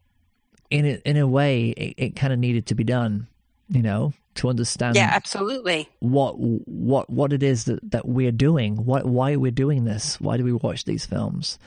in 0.69 0.85
a, 0.85 1.01
in 1.05 1.17
a 1.17 1.25
way 1.25 1.69
it, 1.69 1.93
it 1.97 2.15
kind 2.15 2.31
of 2.31 2.37
needed 2.37 2.67
to 2.67 2.75
be 2.75 2.83
done, 2.83 3.27
you 3.69 3.81
know, 3.81 4.13
to 4.35 4.49
understand. 4.49 4.95
Yeah, 4.95 5.09
absolutely. 5.11 5.89
What 5.99 6.35
what 6.37 7.09
what 7.09 7.33
it 7.33 7.43
is 7.43 7.65
that 7.65 7.79
that 7.91 8.07
we're 8.07 8.31
doing, 8.31 8.85
what 8.85 9.05
why 9.05 9.35
we're 9.35 9.51
doing 9.51 9.85
this, 9.85 10.19
why 10.21 10.37
do 10.37 10.43
we 10.43 10.53
watch 10.53 10.85
these 10.85 11.05
films? 11.05 11.57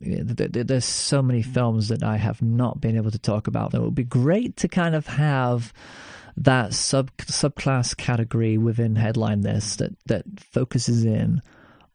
There's 0.00 0.84
so 0.84 1.22
many 1.22 1.42
films 1.42 1.88
that 1.88 2.02
I 2.02 2.16
have 2.16 2.42
not 2.42 2.80
been 2.80 2.96
able 2.96 3.10
to 3.10 3.18
talk 3.18 3.46
about. 3.46 3.74
It 3.74 3.80
would 3.80 3.94
be 3.94 4.04
great 4.04 4.56
to 4.58 4.68
kind 4.68 4.94
of 4.94 5.06
have 5.06 5.72
that 6.36 6.74
sub 6.74 7.16
subclass 7.18 7.96
category 7.96 8.58
within 8.58 8.96
headline 8.96 9.42
this 9.42 9.76
that 9.76 9.92
that 10.06 10.24
focuses 10.52 11.04
in 11.04 11.40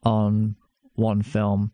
on 0.04 0.56
one 0.96 1.22
film 1.22 1.72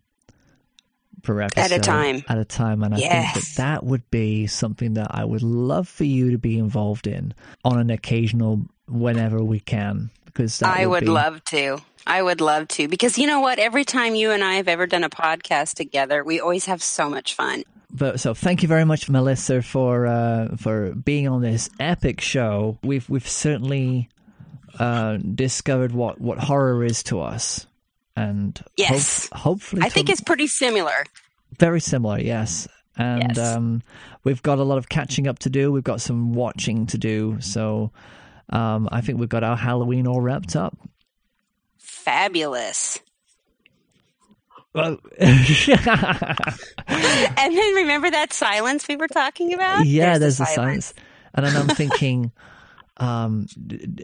per 1.26 1.42
episode 1.42 1.62
at 1.62 1.72
a 1.72 1.80
time. 1.80 2.24
At 2.28 2.38
a 2.38 2.46
time, 2.46 2.84
and 2.84 2.98
yes. 2.98 3.12
I 3.12 3.34
think 3.34 3.46
that 3.46 3.58
that 3.58 3.84
would 3.84 4.10
be 4.12 4.48
something 4.48 4.94
that 4.94 5.08
I 5.12 5.26
would 5.26 5.44
love 5.44 5.88
for 5.88 6.06
you 6.06 6.32
to 6.32 6.38
be 6.38 6.58
involved 6.58 7.08
in 7.08 7.34
on 7.64 7.80
an 7.80 7.90
occasional, 7.90 8.66
whenever 8.88 9.44
we 9.44 9.60
can, 9.60 10.12
because 10.26 10.62
I 10.62 10.86
would, 10.86 10.90
would 10.90 11.06
be... 11.06 11.12
love 11.12 11.44
to. 11.46 11.80
I 12.08 12.22
would 12.22 12.40
love 12.40 12.68
to 12.70 12.88
because 12.88 13.18
you 13.18 13.26
know 13.26 13.40
what? 13.40 13.58
Every 13.58 13.84
time 13.84 14.14
you 14.16 14.32
and 14.32 14.44
I 14.44 14.56
have 14.56 14.68
ever 14.68 14.86
done 14.86 15.04
a 15.04 15.10
podcast 15.10 15.74
together, 15.74 16.24
we 16.24 16.40
always 16.40 16.68
have 16.68 16.84
so 16.84 17.10
much 17.10 17.34
fun. 17.34 17.64
But, 17.92 18.20
so 18.20 18.34
thank 18.34 18.62
you 18.62 18.68
very 18.68 18.86
much, 18.86 19.10
Melissa, 19.10 19.62
for 19.62 20.06
uh, 20.06 20.56
for 20.58 20.94
being 20.94 21.28
on 21.28 21.42
this 21.42 21.70
epic 21.80 22.22
show. 22.22 22.78
We've 22.84 23.10
we've 23.10 23.28
certainly 23.28 24.10
uh, 24.80 25.18
discovered 25.18 25.94
what, 25.94 26.20
what 26.20 26.38
horror 26.38 26.84
is 26.84 27.04
to 27.04 27.22
us 27.22 27.66
and 28.16 28.60
yes, 28.78 29.30
hope, 29.32 29.40
hopefully, 29.40 29.82
I 29.84 29.90
think 29.90 30.10
it's 30.10 30.22
pretty 30.22 30.48
similar. 30.48 31.06
Very 31.60 31.82
similar, 31.82 32.20
yes. 32.20 32.68
And 32.98 33.36
yes. 33.36 33.38
Um, 33.38 33.82
we've 34.24 34.42
got 34.42 34.60
a 34.60 34.64
lot 34.64 34.78
of 34.78 34.88
catching 34.90 35.28
up 35.28 35.40
to 35.40 35.50
do. 35.50 35.72
We've 35.72 35.84
got 35.84 36.02
some 36.02 36.34
watching 36.34 36.86
to 36.88 36.98
do. 36.98 37.38
So 37.42 37.92
um, 38.50 38.88
I 38.92 39.02
think 39.02 39.20
we've 39.20 39.30
got 39.30 39.44
our 39.44 39.58
Halloween 39.58 40.08
all 40.08 40.22
wrapped 40.22 40.56
up. 40.56 40.78
Fabulous. 41.78 43.00
Well, 44.74 45.00
and 45.18 45.30
then 47.38 47.76
remember 47.76 48.12
that 48.12 48.34
silence 48.34 48.88
we 48.88 48.98
were 48.98 49.08
talking 49.08 49.54
about? 49.54 49.86
Yeah, 49.86 50.18
there's, 50.18 50.38
there's 50.38 50.38
the 50.38 50.46
silence. 50.46 50.86
silence. 50.88 50.94
And 51.34 51.46
then 51.46 51.56
I'm 51.56 51.76
thinking, 51.76 52.32
um, 52.98 53.48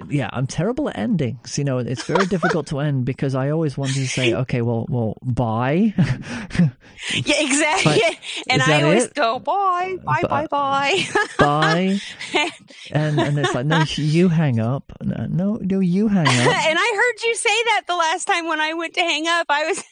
yeah, 0.10 0.30
I'm 0.34 0.48
terrible 0.48 0.90
at 0.90 0.98
endings. 0.98 1.58
You 1.58 1.64
know, 1.64 1.78
it's 1.78 2.04
very 2.04 2.26
difficult 2.26 2.68
to 2.68 2.80
end 2.80 3.06
because 3.06 3.36
I 3.36 3.50
always 3.50 3.78
want 3.78 3.94
to 3.94 4.06
say, 4.06 4.34
okay, 4.34 4.62
well, 4.62 4.86
well, 4.90 5.18
bye. 5.22 5.94
yeah, 5.98 7.36
exactly. 7.38 8.02
But, 8.02 8.20
and 8.50 8.62
I 8.62 8.82
always 8.82 9.06
it? 9.06 9.14
go, 9.14 9.40
bye, 9.40 9.96
bye, 10.04 10.24
bye, 10.30 10.48
bye, 10.48 11.08
bye. 11.40 12.00
and 12.92 13.20
and 13.20 13.40
it's 13.40 13.56
like, 13.56 13.66
no, 13.66 13.84
you 13.96 14.28
hang 14.28 14.60
up. 14.60 14.92
No, 15.02 15.58
no, 15.62 15.80
you 15.80 16.10
hang 16.10 16.28
up. 16.28 16.66
and 16.66 16.78
I 16.80 16.94
heard 16.96 17.24
you 17.28 17.36
say 17.36 17.64
that 17.66 17.84
the 17.88 17.96
last 17.96 18.26
time 18.26 18.48
when 18.48 18.60
I 18.60 18.74
went 18.74 18.96
to 18.96 19.02
hang 19.02 19.28
up. 19.28 19.46
I 19.50 19.66
was. 19.66 19.84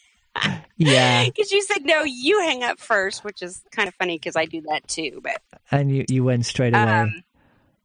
yeah, 0.77 1.25
because 1.25 1.51
you 1.51 1.63
said 1.63 1.85
no, 1.85 2.03
you 2.03 2.41
hang 2.41 2.63
up 2.63 2.79
first, 2.79 3.23
which 3.23 3.41
is 3.41 3.61
kind 3.71 3.87
of 3.87 3.95
funny 3.95 4.17
because 4.17 4.35
I 4.35 4.45
do 4.45 4.61
that 4.69 4.87
too. 4.87 5.21
But 5.23 5.41
and 5.71 5.89
you 5.89 6.05
you 6.09 6.23
went 6.23 6.45
straight 6.45 6.73
away. 6.73 6.83
Um, 6.83 7.23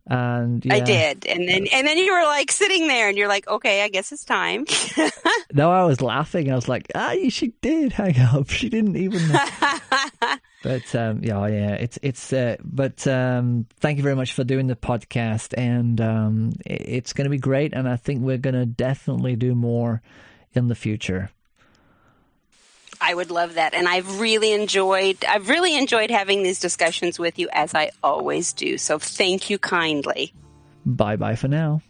and 0.07 0.65
yeah. 0.65 0.75
I 0.75 0.81
did, 0.81 1.27
and 1.27 1.49
then 1.49 1.67
and 1.73 1.87
then 1.87 1.97
you 1.97 2.13
were 2.13 2.25
like 2.25 2.53
sitting 2.53 2.89
there, 2.89 3.09
and 3.09 3.17
you're 3.17 3.29
like, 3.29 3.49
okay, 3.49 3.83
I 3.83 3.89
guess 3.89 4.13
it's 4.13 4.25
time. 4.25 4.67
no, 5.53 5.71
I 5.71 5.85
was 5.85 6.03
laughing. 6.03 6.53
I 6.53 6.55
was 6.55 6.69
like, 6.69 6.91
ah, 6.95 7.15
she 7.31 7.49
did 7.63 7.93
hang 7.93 8.19
up. 8.19 8.49
She 8.55 8.69
didn't 8.69 8.97
even. 8.97 9.23
but 10.63 10.95
um, 10.95 11.25
yeah, 11.25 11.47
yeah, 11.47 11.73
it's 11.73 11.99
it's. 12.03 12.33
Uh, 12.33 12.57
but 12.63 13.07
um, 13.07 13.67
thank 13.81 13.97
you 13.97 14.03
very 14.03 14.15
much 14.15 14.33
for 14.33 14.45
doing 14.45 14.67
the 14.67 14.77
podcast, 14.77 15.55
and 15.57 16.01
um, 16.01 16.53
it's 16.67 17.13
going 17.15 17.25
to 17.25 17.31
be 17.31 17.39
great. 17.39 17.73
And 17.73 17.89
I 17.89 17.97
think 17.97 18.23
we're 18.23 18.39
going 18.39 18.55
to 18.55 18.67
definitely 18.67 19.37
do 19.37 19.55
more 19.55 20.03
in 20.53 20.69
the 20.69 20.75
future. 20.75 21.31
I 23.05 23.13
would 23.13 23.31
love 23.31 23.55
that. 23.55 23.75
And 23.75 23.87
I've 23.87 24.19
really 24.19 24.53
enjoyed 24.53 25.23
I've 25.29 25.49
really 25.51 25.77
enjoyed 25.77 26.11
having 26.11 26.43
these 26.43 26.59
discussions 26.59 27.19
with 27.19 27.39
you 27.39 27.49
as 27.53 27.75
I 27.75 27.91
always 28.03 28.53
do. 28.55 28.79
So 28.79 28.99
thank 28.99 29.51
you 29.51 29.59
kindly. 29.59 30.33
Bye 30.87 31.17
bye 31.17 31.37
for 31.37 31.49
now. 31.49 31.83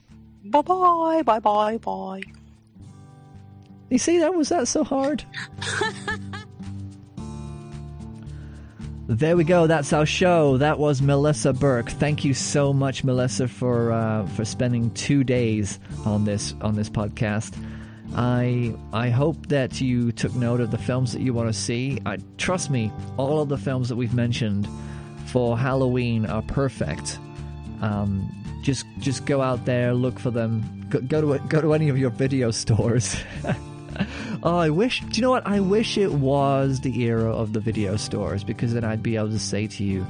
Bye 0.44 0.62
bye. 0.62 1.22
Bye 1.24 1.38
bye 1.38 1.78
bye. 1.78 2.22
You 3.90 3.98
see 3.98 4.18
that 4.18 4.34
was 4.34 4.48
that 4.48 4.66
so 4.66 4.82
hard? 4.82 5.24
There 9.06 9.36
we 9.36 9.44
go. 9.44 9.66
That's 9.66 9.92
our 9.92 10.06
show. 10.06 10.56
That 10.56 10.78
was 10.78 11.02
Melissa 11.02 11.52
Burke. 11.52 11.90
Thank 11.90 12.24
you 12.24 12.32
so 12.32 12.72
much, 12.72 13.04
Melissa, 13.04 13.48
for 13.48 13.92
uh, 13.92 14.26
for 14.28 14.46
spending 14.46 14.90
two 14.92 15.22
days 15.22 15.78
on 16.06 16.24
this 16.24 16.54
on 16.62 16.74
this 16.74 16.88
podcast. 16.88 17.52
I 18.16 18.74
I 18.92 19.10
hope 19.10 19.48
that 19.48 19.80
you 19.80 20.12
took 20.12 20.34
note 20.34 20.60
of 20.60 20.70
the 20.70 20.78
films 20.78 21.12
that 21.12 21.20
you 21.20 21.34
want 21.34 21.48
to 21.48 21.52
see. 21.52 22.00
I 22.06 22.18
trust 22.38 22.70
me, 22.70 22.92
all 23.16 23.40
of 23.40 23.48
the 23.48 23.58
films 23.58 23.88
that 23.88 23.96
we've 23.96 24.14
mentioned 24.14 24.68
for 25.26 25.58
Halloween 25.58 26.26
are 26.26 26.42
perfect. 26.42 27.18
Um, 27.82 28.32
just 28.62 28.86
just 28.98 29.26
go 29.26 29.42
out 29.42 29.64
there, 29.64 29.94
look 29.94 30.18
for 30.18 30.30
them. 30.30 30.86
Go, 30.90 31.00
go 31.00 31.20
to 31.20 31.44
go 31.48 31.60
to 31.60 31.74
any 31.74 31.88
of 31.88 31.98
your 31.98 32.10
video 32.10 32.50
stores. 32.52 33.16
oh, 34.42 34.56
I 34.56 34.70
wish. 34.70 35.00
Do 35.00 35.16
you 35.16 35.22
know 35.22 35.30
what? 35.30 35.46
I 35.46 35.58
wish 35.58 35.98
it 35.98 36.12
was 36.12 36.80
the 36.80 37.02
era 37.02 37.34
of 37.34 37.52
the 37.52 37.60
video 37.60 37.96
stores 37.96 38.44
because 38.44 38.74
then 38.74 38.84
I'd 38.84 39.02
be 39.02 39.16
able 39.16 39.30
to 39.30 39.40
say 39.40 39.66
to 39.66 39.82
you, 39.82 40.06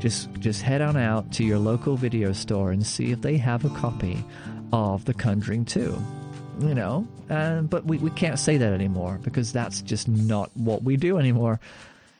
just 0.00 0.30
just 0.34 0.60
head 0.60 0.82
on 0.82 0.98
out 0.98 1.32
to 1.32 1.44
your 1.44 1.58
local 1.58 1.96
video 1.96 2.32
store 2.32 2.72
and 2.72 2.84
see 2.86 3.10
if 3.10 3.22
they 3.22 3.38
have 3.38 3.64
a 3.64 3.70
copy 3.70 4.22
of 4.70 5.06
The 5.06 5.14
Conjuring 5.14 5.64
2 5.64 6.17
you 6.60 6.74
know, 6.74 7.06
and 7.28 7.68
but 7.68 7.84
we, 7.84 7.98
we 7.98 8.10
can't 8.10 8.38
say 8.38 8.56
that 8.56 8.72
anymore 8.72 9.18
because 9.22 9.52
that's 9.52 9.82
just 9.82 10.08
not 10.08 10.50
what 10.56 10.82
we 10.82 10.96
do 10.96 11.18
anymore. 11.18 11.60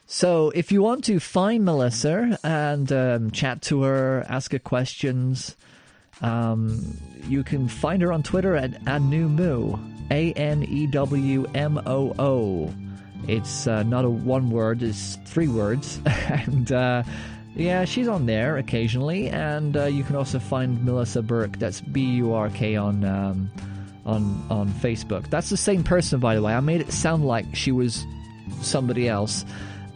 So 0.06 0.50
if 0.54 0.72
you 0.72 0.82
want 0.82 1.04
to 1.04 1.20
find 1.20 1.64
Melissa 1.64 2.38
and 2.42 2.90
um, 2.92 3.30
chat 3.30 3.60
to 3.62 3.82
her, 3.82 4.24
ask 4.28 4.52
her 4.52 4.58
questions, 4.58 5.54
um, 6.22 6.96
you 7.28 7.44
can 7.44 7.68
find 7.68 8.00
her 8.00 8.12
on 8.12 8.22
Twitter 8.22 8.56
at 8.56 8.72
Anewmoo, 8.84 9.78
A 10.10 10.32
N 10.32 10.62
E 10.62 10.86
W 10.86 11.46
M 11.54 11.80
O 11.86 12.14
O. 12.18 12.74
It's 13.26 13.66
uh, 13.66 13.82
not 13.82 14.04
a 14.04 14.10
one 14.10 14.50
word; 14.50 14.82
it's 14.82 15.16
three 15.26 15.48
words, 15.48 16.00
and. 16.06 16.72
Uh, 16.72 17.02
yeah, 17.58 17.84
she's 17.84 18.06
on 18.06 18.26
there 18.26 18.56
occasionally, 18.56 19.30
and 19.30 19.76
uh, 19.76 19.86
you 19.86 20.04
can 20.04 20.14
also 20.14 20.38
find 20.38 20.84
Melissa 20.84 21.22
Burke. 21.22 21.58
That's 21.58 21.80
B 21.80 22.02
U 22.02 22.32
R 22.32 22.50
K 22.50 22.76
on 22.76 23.04
um, 23.04 23.50
on 24.06 24.46
on 24.50 24.68
Facebook. 24.70 25.28
That's 25.30 25.50
the 25.50 25.56
same 25.56 25.84
person, 25.84 26.20
by 26.20 26.34
the 26.34 26.42
way. 26.42 26.54
I 26.54 26.60
made 26.60 26.80
it 26.80 26.92
sound 26.92 27.24
like 27.24 27.54
she 27.54 27.72
was 27.72 28.06
somebody 28.62 29.08
else, 29.08 29.44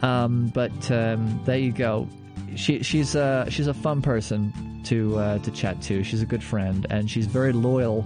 um, 0.01 0.51
but 0.53 0.91
um, 0.91 1.41
there 1.45 1.57
you 1.57 1.71
go. 1.71 2.07
She 2.55 2.83
she's 2.83 3.15
a 3.15 3.47
she's 3.49 3.67
a 3.67 3.73
fun 3.73 4.01
person 4.01 4.81
to 4.85 5.17
uh, 5.17 5.37
to 5.39 5.51
chat 5.51 5.81
to. 5.83 6.03
She's 6.03 6.21
a 6.21 6.25
good 6.25 6.43
friend, 6.43 6.85
and 6.89 7.09
she's 7.09 7.25
very 7.25 7.53
loyal. 7.53 8.05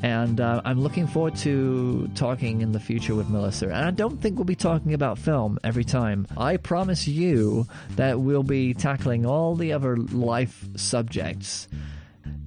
And 0.00 0.40
uh, 0.40 0.62
I'm 0.64 0.80
looking 0.80 1.08
forward 1.08 1.34
to 1.38 2.08
talking 2.14 2.60
in 2.60 2.70
the 2.70 2.78
future 2.78 3.16
with 3.16 3.28
Melissa. 3.28 3.66
And 3.66 3.84
I 3.84 3.90
don't 3.90 4.20
think 4.20 4.36
we'll 4.36 4.44
be 4.44 4.54
talking 4.54 4.94
about 4.94 5.18
film 5.18 5.58
every 5.64 5.82
time. 5.82 6.28
I 6.36 6.56
promise 6.56 7.08
you 7.08 7.66
that 7.96 8.20
we'll 8.20 8.44
be 8.44 8.74
tackling 8.74 9.26
all 9.26 9.56
the 9.56 9.72
other 9.72 9.96
life 9.96 10.64
subjects 10.76 11.66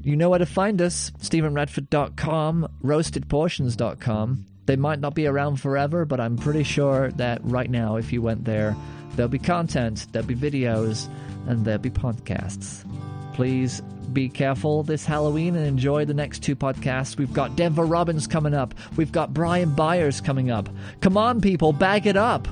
you 0.04 0.16
know 0.16 0.30
where 0.30 0.40
to 0.40 0.46
find 0.46 0.82
us 0.82 1.12
StephenRedford.com, 1.20 2.68
roastedportions.com. 2.84 4.46
They 4.66 4.76
might 4.76 5.00
not 5.00 5.16
be 5.16 5.28
around 5.28 5.58
forever, 5.58 6.06
but 6.06 6.20
I'm 6.20 6.38
pretty 6.38 6.64
sure 6.64 7.12
that 7.12 7.40
right 7.44 7.70
now, 7.70 7.98
if 7.98 8.14
you 8.14 8.22
went 8.22 8.46
there, 8.46 8.76
there'll 9.16 9.30
be 9.30 9.40
content, 9.40 10.08
there'll 10.12 10.28
be 10.28 10.36
videos, 10.36 11.10
and 11.48 11.66
there'll 11.66 11.82
be 11.82 11.90
podcasts. 11.90 12.86
Please 13.34 13.82
be 14.14 14.30
careful 14.30 14.84
this 14.84 15.06
Halloween 15.06 15.56
and 15.56 15.66
enjoy 15.66 16.06
the 16.06 16.14
next 16.14 16.40
two 16.40 16.56
podcasts. 16.56 17.18
We've 17.18 17.34
got 17.34 17.56
Denver 17.56 17.86
Robbins 17.86 18.28
coming 18.28 18.54
up, 18.54 18.74
we've 18.96 19.12
got 19.12 19.34
Brian 19.34 19.74
Byers 19.74 20.22
coming 20.22 20.52
up. 20.52 20.70
Come 21.02 21.18
on, 21.18 21.42
people, 21.42 21.74
bag 21.74 22.08
it 22.08 22.18
up. 22.18 22.48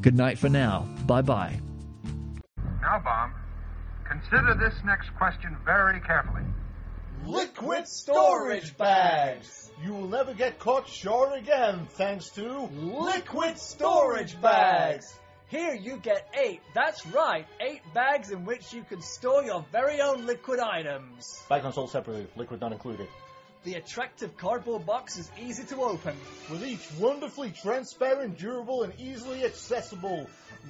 Good 0.00 0.16
night 0.16 0.38
for 0.38 0.48
now. 0.48 0.88
Bye 1.06 1.22
bye. 1.22 1.60
Now, 2.80 2.98
Bomb. 3.00 3.39
Consider 4.10 4.54
this 4.54 4.74
next 4.84 5.14
question 5.14 5.56
very 5.64 6.00
carefully. 6.00 6.42
Liquid 7.24 7.86
storage 7.86 8.76
bags! 8.76 9.70
You 9.84 9.92
will 9.94 10.08
never 10.08 10.34
get 10.34 10.58
caught 10.58 10.88
short 10.88 11.38
again 11.38 11.86
thanks 11.90 12.28
to 12.30 12.68
liquid 12.72 13.56
storage 13.56 14.40
bags! 14.40 15.14
Here 15.46 15.74
you 15.74 15.98
get 15.98 16.28
eight, 16.36 16.60
that's 16.74 17.06
right, 17.06 17.46
eight 17.60 17.82
bags 17.94 18.32
in 18.32 18.44
which 18.44 18.72
you 18.72 18.82
can 18.82 19.00
store 19.00 19.44
your 19.44 19.64
very 19.70 20.00
own 20.00 20.26
liquid 20.26 20.58
items. 20.58 21.40
Bags 21.48 21.64
are 21.64 21.72
sold 21.72 21.90
separately, 21.90 22.26
liquid 22.34 22.60
not 22.60 22.72
included. 22.72 23.06
The 23.62 23.74
attractive 23.74 24.36
cardboard 24.36 24.86
box 24.86 25.18
is 25.18 25.30
easy 25.40 25.64
to 25.64 25.82
open. 25.82 26.16
With 26.50 26.64
each 26.64 26.90
wonderfully 26.98 27.52
transparent, 27.62 28.38
durable, 28.38 28.82
and 28.82 28.92
easily 28.98 29.44
accessible. 29.44 30.28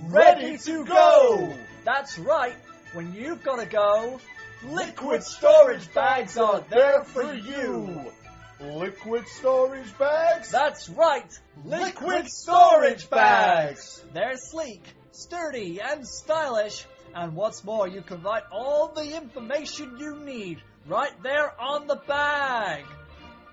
Ready 0.09 0.59
to 0.59 0.85
go! 0.85 1.55
That's 1.85 2.19
right, 2.19 2.57
when 2.93 3.15
you've 3.15 3.43
got 3.43 3.57
to 3.57 3.67
go, 3.67 4.21
liquid 4.65 5.23
storage 5.23 5.93
bags 5.95 6.37
are 6.37 6.65
there 6.69 7.05
for 7.05 7.33
you. 7.35 8.13
Liquid 8.61 9.27
storage 9.27 9.97
bags? 9.99 10.51
That's 10.51 10.91
right, 10.91 11.33
liquid 11.65 12.29
storage 12.29 13.09
bags! 13.09 14.05
They're 14.13 14.37
sleek, 14.37 14.85
sturdy, 15.13 15.81
and 15.81 16.07
stylish. 16.07 16.85
And 17.15 17.35
what's 17.35 17.65
more, 17.65 17.89
you 17.89 18.03
can 18.03 18.23
write 18.23 18.45
all 18.53 18.93
the 18.95 19.17
information 19.17 19.97
you 19.99 20.17
need 20.21 20.63
right 20.87 21.13
there 21.23 21.59
on 21.61 21.87
the 21.87 21.97
bag, 21.97 22.85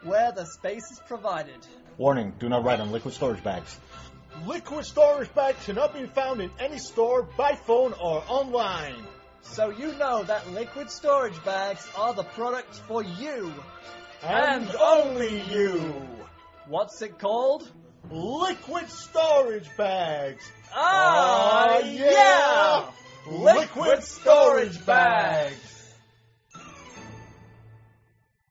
where 0.04 0.32
the 0.32 0.46
space 0.46 0.92
is 0.92 1.00
provided. 1.08 1.66
Warning, 1.98 2.34
do 2.38 2.50
not 2.50 2.64
write 2.64 2.80
on 2.80 2.92
liquid 2.92 3.14
storage 3.14 3.44
bags. 3.44 3.80
Liquid 4.46 4.86
storage 4.86 5.34
bags 5.34 5.66
cannot 5.66 5.94
be 5.94 6.06
found 6.06 6.42
in 6.42 6.52
any 6.60 6.78
store, 6.78 7.24
by 7.24 7.56
phone, 7.56 7.94
or 7.94 8.24
online. 8.28 8.96
So 9.52 9.70
you 9.70 9.94
know 9.94 10.24
that 10.24 10.52
liquid 10.52 10.90
storage 10.92 11.44
bags 11.44 11.88
are 11.96 12.14
the 12.14 12.24
product 12.24 12.76
for 12.88 13.04
you. 13.04 13.54
And, 14.24 14.68
only 14.80 15.42
you. 15.52 15.94
What's 16.68 17.02
it 17.02 17.18
called? 17.18 17.70
Liquid 18.10 18.90
storage 18.90 19.70
bags. 19.78 20.44
Ah, 20.74 21.80
yeah! 21.80 22.86
Liquid 23.30 24.04
storage 24.04 24.86
bags. 24.86 25.67